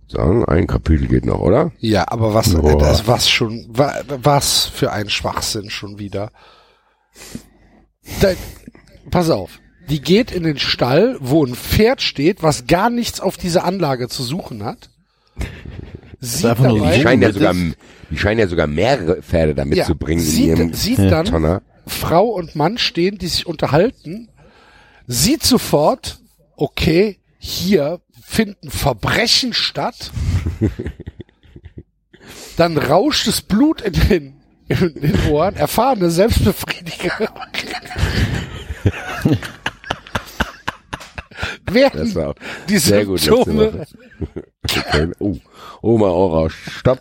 [0.08, 1.72] So, ein Kapitel geht noch, oder?
[1.80, 2.78] Ja, aber was, Boah.
[2.78, 6.32] das, was schon, wa, was für ein Schwachsinn schon wieder.
[8.22, 8.34] Da,
[9.10, 9.60] pass auf.
[9.90, 14.08] Die geht in den Stall, wo ein Pferd steht, was gar nichts auf dieser Anlage
[14.08, 14.90] zu suchen hat.
[16.20, 20.26] Sieht nur dabei, Die scheinen ja sogar, die scheinen ja sogar mehrere Pferde da mitzubringen
[20.26, 21.62] in ihrem sieht, sieht dann Tonner.
[21.86, 24.30] Frau und Mann stehen, die sich unterhalten,
[25.08, 26.20] sieht sofort,
[26.56, 30.12] okay, hier finden Verbrechen statt.
[32.56, 37.20] Dann rauscht das Blut in den, in den Ohren, erfahrene Selbstbefriediger.
[42.16, 42.36] War
[42.70, 43.86] die gut Symptome.
[44.64, 45.12] Okay.
[45.20, 45.36] Oh,
[45.82, 47.00] Oma Ora, stopp.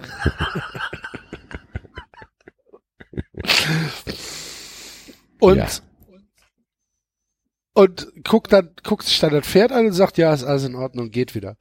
[5.38, 5.68] und Ja.
[7.74, 10.74] Und guckt dann guckt sich dann das Pferd an und sagt ja ist alles in
[10.74, 11.56] Ordnung geht wieder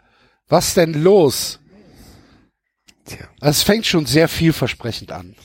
[0.47, 1.59] was denn los
[3.05, 3.27] Tja.
[3.41, 5.35] es fängt schon sehr vielversprechend an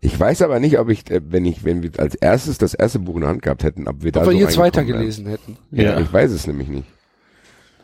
[0.00, 2.98] Ich weiß aber nicht, ob ich, äh, wenn ich, wenn wir als erstes das erste
[3.00, 5.26] Buch in der Hand gehabt hätten, ob wir da ob wir so jetzt reingekommen weitergelesen
[5.26, 5.58] hätten.
[5.70, 5.82] Ja.
[5.82, 6.00] Ja.
[6.00, 6.88] Ich weiß es nämlich nicht.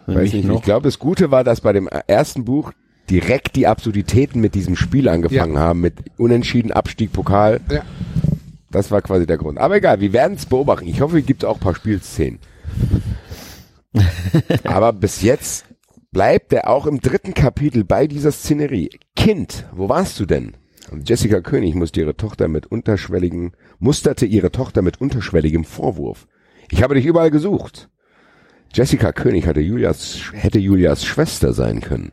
[0.07, 0.45] Weiß Nämlich nicht.
[0.45, 0.63] Ich noch.
[0.63, 2.73] glaube, das Gute war, dass bei dem ersten Buch
[3.11, 7.61] direkt die Absurditäten mit diesem Spiel angefangen haben, mit Unentschieden, Abstieg, Pokal.
[7.71, 7.83] ja.
[8.71, 9.59] Das war quasi der Grund.
[9.59, 10.89] Aber egal, wir werden es beobachten.
[10.89, 12.41] Ich hoffe, es gibt auch ein paar Spielszenen.
[14.65, 15.67] Aber bis jetzt
[16.11, 18.91] bleibt er auch im dritten Kapitel bei dieser Szenerie.
[19.15, 20.57] Kind, wo warst du denn?
[20.91, 26.27] Und Jessica König musste ihre Tochter mit unterschwelligen, musterte ihre Tochter mit unterschwelligem Vorwurf.
[26.71, 27.89] Ich habe dich überall gesucht.
[28.73, 32.13] Jessica König hatte Julias, hätte Julias Schwester sein können.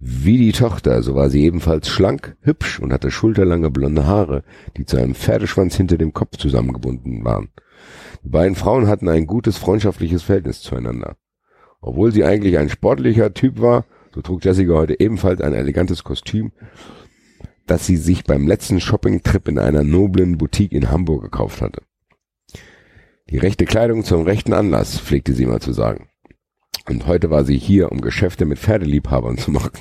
[0.00, 4.44] Wie die Tochter, so war sie ebenfalls schlank, hübsch und hatte schulterlange blonde Haare,
[4.76, 7.48] die zu einem Pferdeschwanz hinter dem Kopf zusammengebunden waren.
[8.22, 11.16] Die beiden Frauen hatten ein gutes freundschaftliches Verhältnis zueinander.
[11.80, 16.52] Obwohl sie eigentlich ein sportlicher Typ war, so trug Jessica heute ebenfalls ein elegantes Kostüm,
[17.66, 21.82] das sie sich beim letzten Shoppingtrip in einer noblen Boutique in Hamburg gekauft hatte.
[23.30, 26.08] Die rechte Kleidung zum rechten Anlass, pflegte sie mal zu sagen.
[26.88, 29.72] Und heute war sie hier, um Geschäfte mit Pferdeliebhabern zu machen.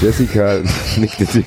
[0.00, 0.60] Jessica
[0.98, 1.44] nickte dem,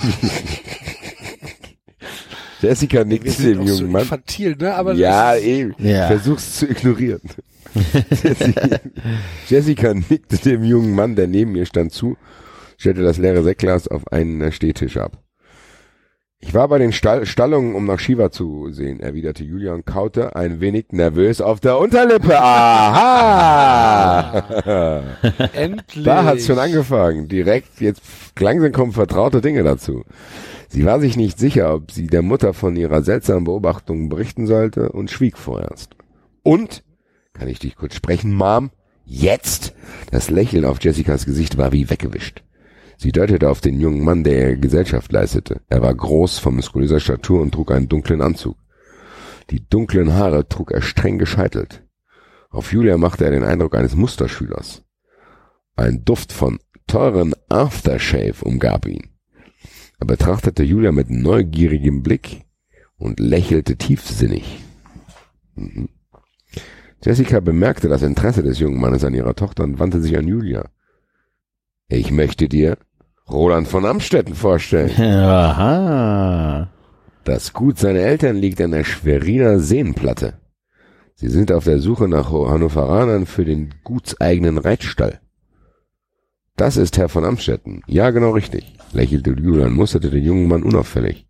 [2.62, 4.02] Jessica nickte dem auch so jungen Mann.
[4.04, 5.76] infantil ne aber Ja, eben.
[5.78, 6.08] Ja.
[6.08, 7.22] Versuch's zu ignorieren.
[8.24, 8.80] Jessica,
[9.50, 12.16] Jessica nickte dem jungen Mann, der neben ihr stand, zu,
[12.78, 15.22] stellte das leere Sektglas auf einen Stehtisch ab.
[16.48, 20.36] Ich war bei den Stall Stallungen, um nach Shiva zu sehen, erwiderte Julia und kaute
[20.36, 22.40] ein wenig nervös auf der Unterlippe.
[22.40, 23.84] Aha!
[25.54, 27.28] endlich Da hat's schon angefangen.
[27.28, 28.04] Direkt, jetzt
[28.40, 30.04] langsam kommen vertraute Dinge dazu.
[30.70, 34.92] Sie war sich nicht sicher, ob sie der Mutter von ihrer seltsamen Beobachtung berichten sollte
[34.92, 35.96] und schwieg vorerst.
[36.44, 36.84] Und,
[37.34, 38.70] kann ich dich kurz sprechen, Mom?
[39.04, 39.74] Jetzt?
[40.12, 42.45] Das Lächeln auf Jessicas Gesicht war wie weggewischt.
[42.98, 45.62] Sie deutete auf den jungen Mann, der ihr Gesellschaft leistete.
[45.70, 48.58] Er war groß, von muskulöser Statur und trug einen dunklen Anzug.
[49.50, 51.84] Die dunklen Haare trug er streng gescheitelt.
[52.50, 54.84] Auf Julia machte er den Eindruck eines Musterschülers.
[55.76, 59.10] Ein Duft von teuren Aftershave umgab ihn.
[60.00, 62.46] Er betrachtete Julia mit neugierigem Blick
[62.98, 64.64] und lächelte tiefsinnig.
[65.56, 65.90] Mhm.
[67.04, 70.70] Jessica bemerkte das Interesse des jungen Mannes an ihrer Tochter und wandte sich an Julia.
[71.88, 72.78] Ich möchte dir
[73.30, 74.92] Roland von Amstetten vorstellen.
[75.02, 76.70] Aha.
[77.24, 80.40] Das Gut seiner Eltern liegt an der Schweriner Seenplatte.
[81.16, 85.22] Sie sind auf der Suche nach Hannoveranern für den gutseigenen Reitstall.
[86.56, 87.82] Das ist Herr von Amstetten.
[87.88, 91.28] Ja, genau richtig, lächelte Julian, musterte den jungen Mann unauffällig.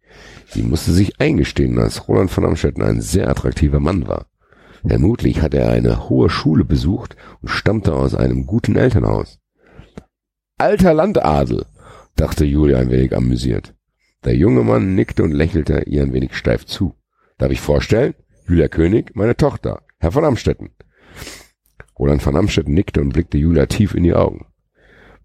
[0.50, 4.28] Sie musste sich eingestehen, dass Roland von Amstetten ein sehr attraktiver Mann war.
[4.88, 9.40] Vermutlich hatte er eine hohe Schule besucht und stammte aus einem guten Elternhaus.
[10.58, 11.66] Alter Landadel,
[12.16, 13.74] dachte Julia ein wenig amüsiert.
[14.24, 16.96] Der junge Mann nickte und lächelte ihr ein wenig steif zu.
[17.38, 18.16] Darf ich vorstellen?
[18.48, 20.70] Julia König, meine Tochter, Herr von Amstetten.
[21.98, 24.46] Roland von Amstetten nickte und blickte Julia tief in die Augen.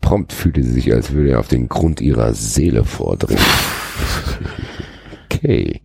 [0.00, 3.42] Prompt fühlte sie sich, als würde er auf den Grund ihrer Seele vordringen.
[5.42, 5.80] Okay.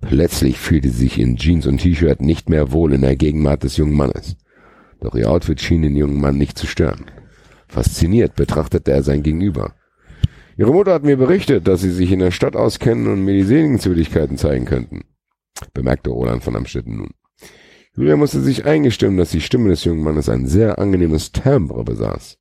[0.00, 3.76] Plötzlich fühlte sie sich in Jeans und T-Shirt nicht mehr wohl in der Gegenwart des
[3.76, 4.36] jungen Mannes.
[5.00, 7.04] Doch ihr Outfit schien den jungen Mann nicht zu stören.
[7.68, 9.74] Fasziniert betrachtete er sein Gegenüber.
[10.60, 13.44] Ihre Mutter hat mir berichtet, dass Sie sich in der Stadt auskennen und mir die
[13.44, 15.04] Sehenswürdigkeiten zeigen könnten,
[15.72, 17.12] bemerkte Roland von Amstetten nun.
[17.96, 22.36] Julia musste sich eingestimmen, dass die Stimme des jungen Mannes ein sehr angenehmes Timbre besaß.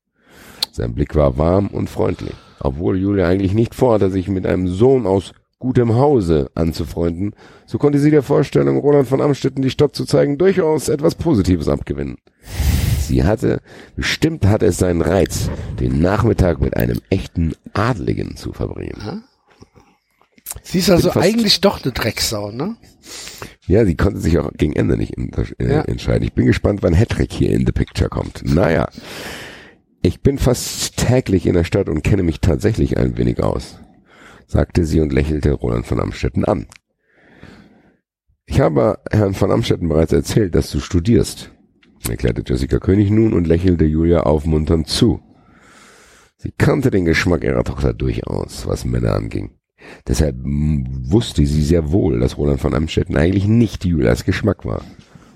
[0.74, 5.08] Sein Blick war warm und freundlich, obwohl Julia eigentlich nicht vorhatte, sich mit einem Sohn
[5.08, 7.34] aus gutem Hause anzufreunden,
[7.68, 11.70] so konnte sie der Vorstellung, Roland von Amstetten die Stadt zu zeigen, durchaus etwas Positives
[11.70, 12.18] abgewinnen.
[13.10, 13.60] Sie hatte,
[13.96, 19.24] bestimmt hatte es seinen Reiz, den Nachmittag mit einem echten Adligen zu verbringen.
[20.62, 22.76] Sie ist also eigentlich doch eine Drecksau, ne?
[23.66, 25.82] Ja, sie konnte sich auch gegen Ende nicht äh, Ja.
[25.82, 26.24] entscheiden.
[26.24, 28.44] Ich bin gespannt, wann Hattrick hier in the picture kommt.
[28.46, 28.88] Naja,
[30.04, 33.80] ich bin fast täglich in der Stadt und kenne mich tatsächlich ein wenig aus,
[34.46, 36.68] sagte sie und lächelte Roland von Amstetten an.
[38.46, 41.50] Ich habe Herrn von Amstetten bereits erzählt, dass du studierst,
[42.08, 45.22] erklärte Jessica König nun und lächelte Julia aufmunternd zu.
[46.38, 49.52] Sie kannte den Geschmack ihrer Tochter durchaus, was Männer anging.
[50.08, 54.84] Deshalb wusste sie sehr wohl, dass Roland von Amstetten eigentlich nicht Julias Geschmack war.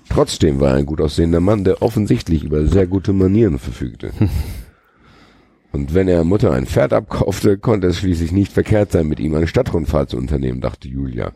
[0.08, 4.12] Trotzdem war er ein gut aussehender Mann, der offensichtlich über sehr gute Manieren verfügte.
[5.72, 9.34] Und wenn er Mutter ein Pferd abkaufte, konnte es schließlich nicht verkehrt sein, mit ihm
[9.34, 11.32] eine Stadtrundfahrt zu unternehmen, dachte Julia.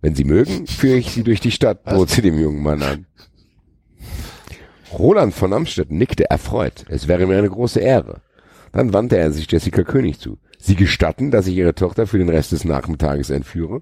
[0.00, 3.06] Wenn Sie mögen, führe ich Sie durch die Stadt, bot sie dem jungen Mann an.
[4.98, 6.84] Roland von Amstetten nickte erfreut.
[6.88, 8.20] Es wäre mir eine große Ehre.
[8.72, 10.38] Dann wandte er sich Jessica König zu.
[10.58, 13.80] Sie gestatten, dass ich Ihre Tochter für den Rest des Nachmittages entführe?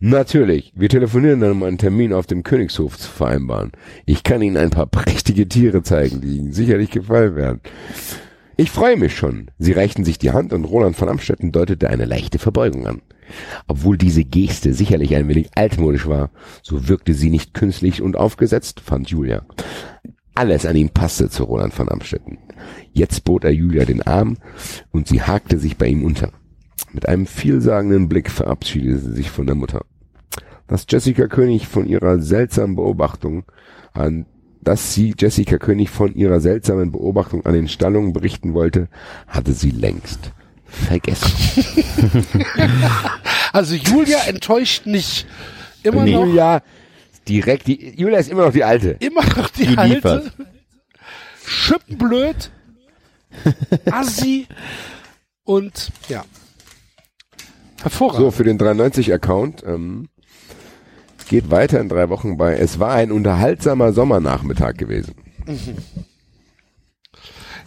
[0.00, 0.72] Natürlich.
[0.74, 3.72] Wir telefonieren dann, um einen Termin auf dem Königshof zu vereinbaren.
[4.06, 7.60] Ich kann Ihnen ein paar prächtige Tiere zeigen, die Ihnen sicherlich gefallen werden.
[8.56, 9.50] Ich freue mich schon.
[9.58, 13.02] Sie reichten sich die Hand und Roland von Amstetten deutete eine leichte Verbeugung an.
[13.66, 16.30] Obwohl diese Geste sicherlich ein wenig altmodisch war,
[16.62, 19.44] so wirkte sie nicht künstlich und aufgesetzt, fand Julia.
[20.34, 22.38] Alles an ihm passte zu Roland von Amstetten.
[22.92, 24.36] Jetzt bot er Julia den Arm
[24.90, 26.30] und sie hakte sich bei ihm unter.
[26.92, 29.84] Mit einem vielsagenden Blick verabschiedete sie sich von der Mutter.
[30.66, 33.44] Dass Jessica König von ihrer seltsamen Beobachtung
[33.92, 34.26] an
[34.64, 38.88] dass sie Jessica König von ihrer seltsamen Beobachtung an den Stallungen berichten wollte,
[39.28, 40.32] hatte sie längst
[40.64, 41.30] vergessen.
[43.52, 45.28] Also Julia enttäuscht nicht.
[45.84, 46.60] Immer noch, Julia,
[47.28, 48.96] direkt, die, Julia ist immer noch die Alte.
[49.00, 49.94] immer noch die, Die alte.
[49.94, 50.32] liefert.
[51.46, 52.50] Schippenblöd.
[53.90, 54.46] Assi.
[55.44, 56.24] Und ja.
[57.82, 58.20] Hervorragend.
[58.20, 60.08] So, für den 93-Account ähm,
[61.28, 65.14] geht weiter in drei Wochen bei Es war ein unterhaltsamer Sommernachmittag gewesen.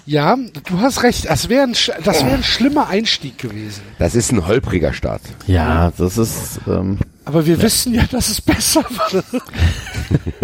[0.05, 1.25] Ja, du hast recht.
[1.29, 3.81] Das wäre ein, das wär ein schlimmer Einstieg gewesen.
[3.99, 5.21] Das ist ein holpriger Start.
[5.47, 9.25] Ja, das ist, ähm, Aber wir wissen ja, dass es besser wird.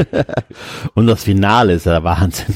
[0.95, 2.53] und das Finale ist ja der Wahnsinn.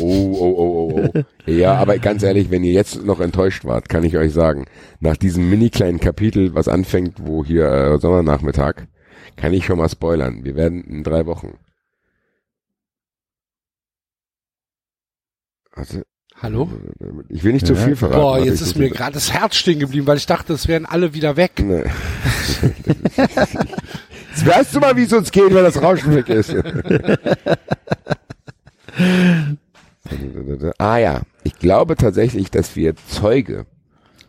[0.00, 1.50] Oh, oh, oh, oh, oh.
[1.50, 4.64] Ja, aber ganz ehrlich, wenn ihr jetzt noch enttäuscht wart, kann ich euch sagen,
[5.00, 8.86] nach diesem mini kleinen Kapitel, was anfängt, wo hier äh, Sommernachmittag,
[9.36, 10.42] kann ich schon mal spoilern.
[10.42, 11.58] Wir werden in drei Wochen.
[15.74, 16.06] Warte,
[16.42, 16.68] Hallo?
[17.28, 17.80] ich will nicht zu Ja.
[17.84, 18.20] viel verraten.
[18.20, 21.14] Boah, jetzt ist mir gerade das Herz stehen geblieben, weil ich dachte, es wären alle
[21.14, 21.52] wieder weg.
[21.64, 21.84] Nee.
[24.30, 26.54] Jetzt weißt du mal, wie es uns geht, wenn das Rauschen weg ist.
[30.78, 33.64] ah ja, ich glaube tatsächlich, dass wir Zeuge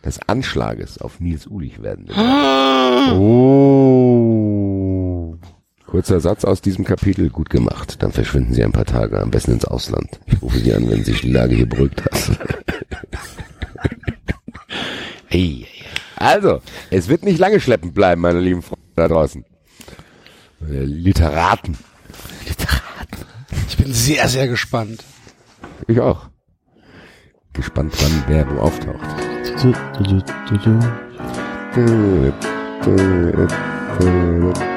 [0.06, 2.08] des Anschlages auf Nils Ulich werden.
[3.20, 5.36] Oh.
[5.88, 8.04] Kurzer Satz aus diesem Kapitel, gut gemacht.
[8.04, 10.20] Dann verschwinden Sie ein paar Tage, am besten ins Ausland.
[10.26, 12.38] Ich rufe Sie an, wenn sich die Lage hier beruhigt hat.
[15.28, 15.66] hey,
[16.18, 19.46] also, es wird nicht lange schleppend bleiben, meine lieben Freunde da draußen.
[20.70, 21.78] Äh, Literaten.
[23.70, 25.06] Ich bin sehr, sehr gespannt.
[25.88, 26.28] Ich auch.
[27.54, 29.00] Gespannt wann wer wo auftaucht.
[29.62, 29.72] Du,
[30.04, 30.80] du, du, du,
[34.52, 34.77] du.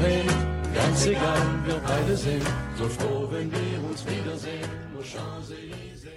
[1.01, 2.43] ganz egal, wir beide sind
[2.77, 4.69] so froh, wenn wir uns wiedersehen.
[5.01, 6.11] Champs-Élysées.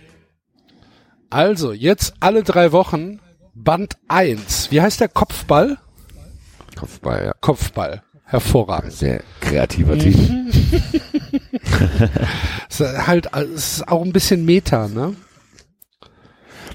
[1.30, 3.20] Also, jetzt alle drei Wochen
[3.54, 4.70] Band 1.
[4.70, 5.78] Wie heißt der Kopfball?
[6.76, 7.32] Kopfball, ja.
[7.40, 8.02] Kopfball.
[8.24, 8.92] Hervorragend.
[8.92, 10.50] Sehr kreativer Titel.
[12.68, 15.14] Es ist halt, es ist auch ein bisschen Meta, ne?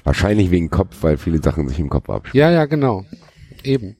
[0.04, 2.48] Wahrscheinlich wegen Kopf, weil viele Sachen sich im Kopf abspielen.
[2.48, 3.04] Ja, ja, genau.
[3.62, 3.96] Eben.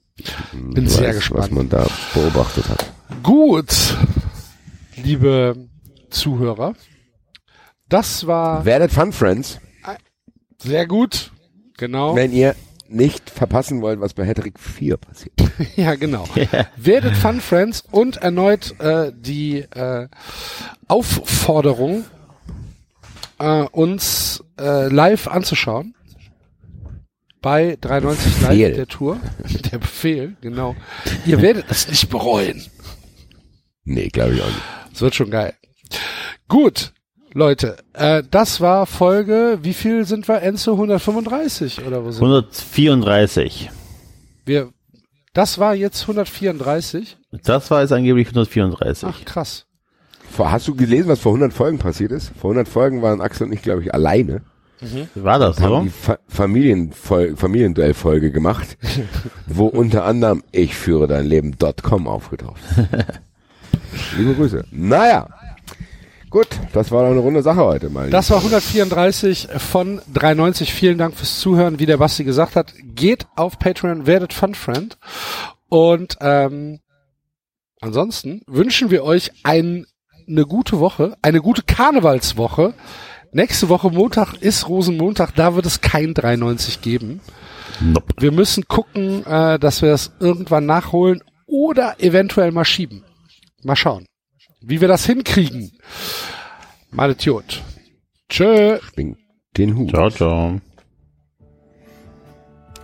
[0.52, 1.42] Bin Du sehr weißt, gespannt.
[1.44, 2.89] Was man da beobachtet hat.
[3.22, 3.96] Gut,
[4.96, 5.68] liebe
[6.10, 6.74] Zuhörer.
[7.88, 9.60] Das war Werdet Fun Friends,
[10.62, 11.32] sehr gut.
[11.76, 12.14] Genau.
[12.14, 12.54] wenn ihr
[12.88, 15.32] nicht verpassen wollt, was bei Hattrick 4 passiert.
[15.76, 16.26] Ja, genau.
[16.76, 20.08] Werdet Fun Friends und erneut äh, die äh,
[20.88, 22.04] Aufforderung,
[23.38, 25.94] äh, uns äh, live anzuschauen.
[27.42, 28.68] Bei 93 Befehl.
[28.68, 29.20] Live der Tour.
[29.72, 30.76] Der Befehl, genau.
[31.24, 32.62] Ihr werdet es nicht bereuen.
[33.84, 34.62] Nee, glaube ich auch nicht.
[34.92, 35.54] Es wird schon geil.
[36.48, 36.92] Gut,
[37.32, 40.42] Leute, äh, das war Folge, wie viel sind wir?
[40.42, 42.26] Enzo 135 oder wo sind wir?
[42.26, 43.70] 134.
[44.44, 44.70] wir?
[45.32, 47.18] Das war jetzt 134.
[47.44, 49.08] Das war jetzt angeblich 134.
[49.08, 49.66] Ach krass.
[50.28, 52.32] Vor, hast du gelesen, was vor 100 Folgen passiert ist?
[52.40, 54.42] Vor 100 Folgen waren Axel und ich, glaube ich, alleine.
[55.14, 55.82] War das Haben so?
[55.82, 58.78] die Fa Familienfol Familienduell-Folge gemacht,
[59.46, 62.60] wo unter anderem ich führe dein Leben.com aufgetaucht.
[64.16, 64.64] Liebe Grüße.
[64.70, 65.28] Naja.
[66.30, 68.08] Gut, das war doch eine runde Sache heute, mal.
[68.08, 70.72] Das war 134 von 93.
[70.72, 71.80] Vielen Dank fürs Zuhören.
[71.80, 74.96] Wie der Basti gesagt hat, geht auf Patreon, werdet Fun Friend.
[75.68, 76.78] Und ähm,
[77.80, 79.86] ansonsten wünschen wir euch ein,
[80.28, 82.74] eine gute Woche, eine gute Karnevalswoche.
[83.32, 87.20] Nächste Woche Montag ist Rosenmontag, da wird es kein 93 geben.
[87.80, 88.14] Nope.
[88.18, 93.02] Wir müssen gucken, äh, dass wir das irgendwann nachholen oder eventuell mal schieben.
[93.62, 94.06] Mal schauen,
[94.60, 95.70] wie wir das hinkriegen.
[96.90, 97.62] Mal Idiot.
[98.28, 98.78] Tschö.
[98.80, 99.16] Schwing
[99.56, 99.90] den Hut.
[99.90, 100.60] Ciao, ciao.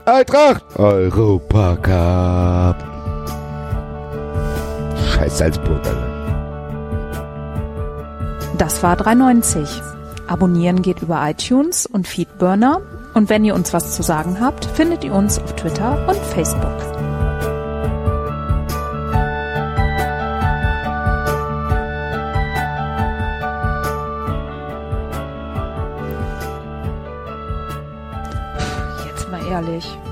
[0.04, 0.64] Eintracht!
[0.76, 1.86] Europacup.
[5.10, 6.16] Scheiß Salzburg, Alter.
[8.58, 9.82] Das war 390.
[10.28, 12.80] Abonnieren geht über iTunes und Feedburner.
[13.14, 16.95] Und wenn ihr uns was zu sagen habt, findet ihr uns auf Twitter und Facebook.
[29.64, 30.05] Jetzt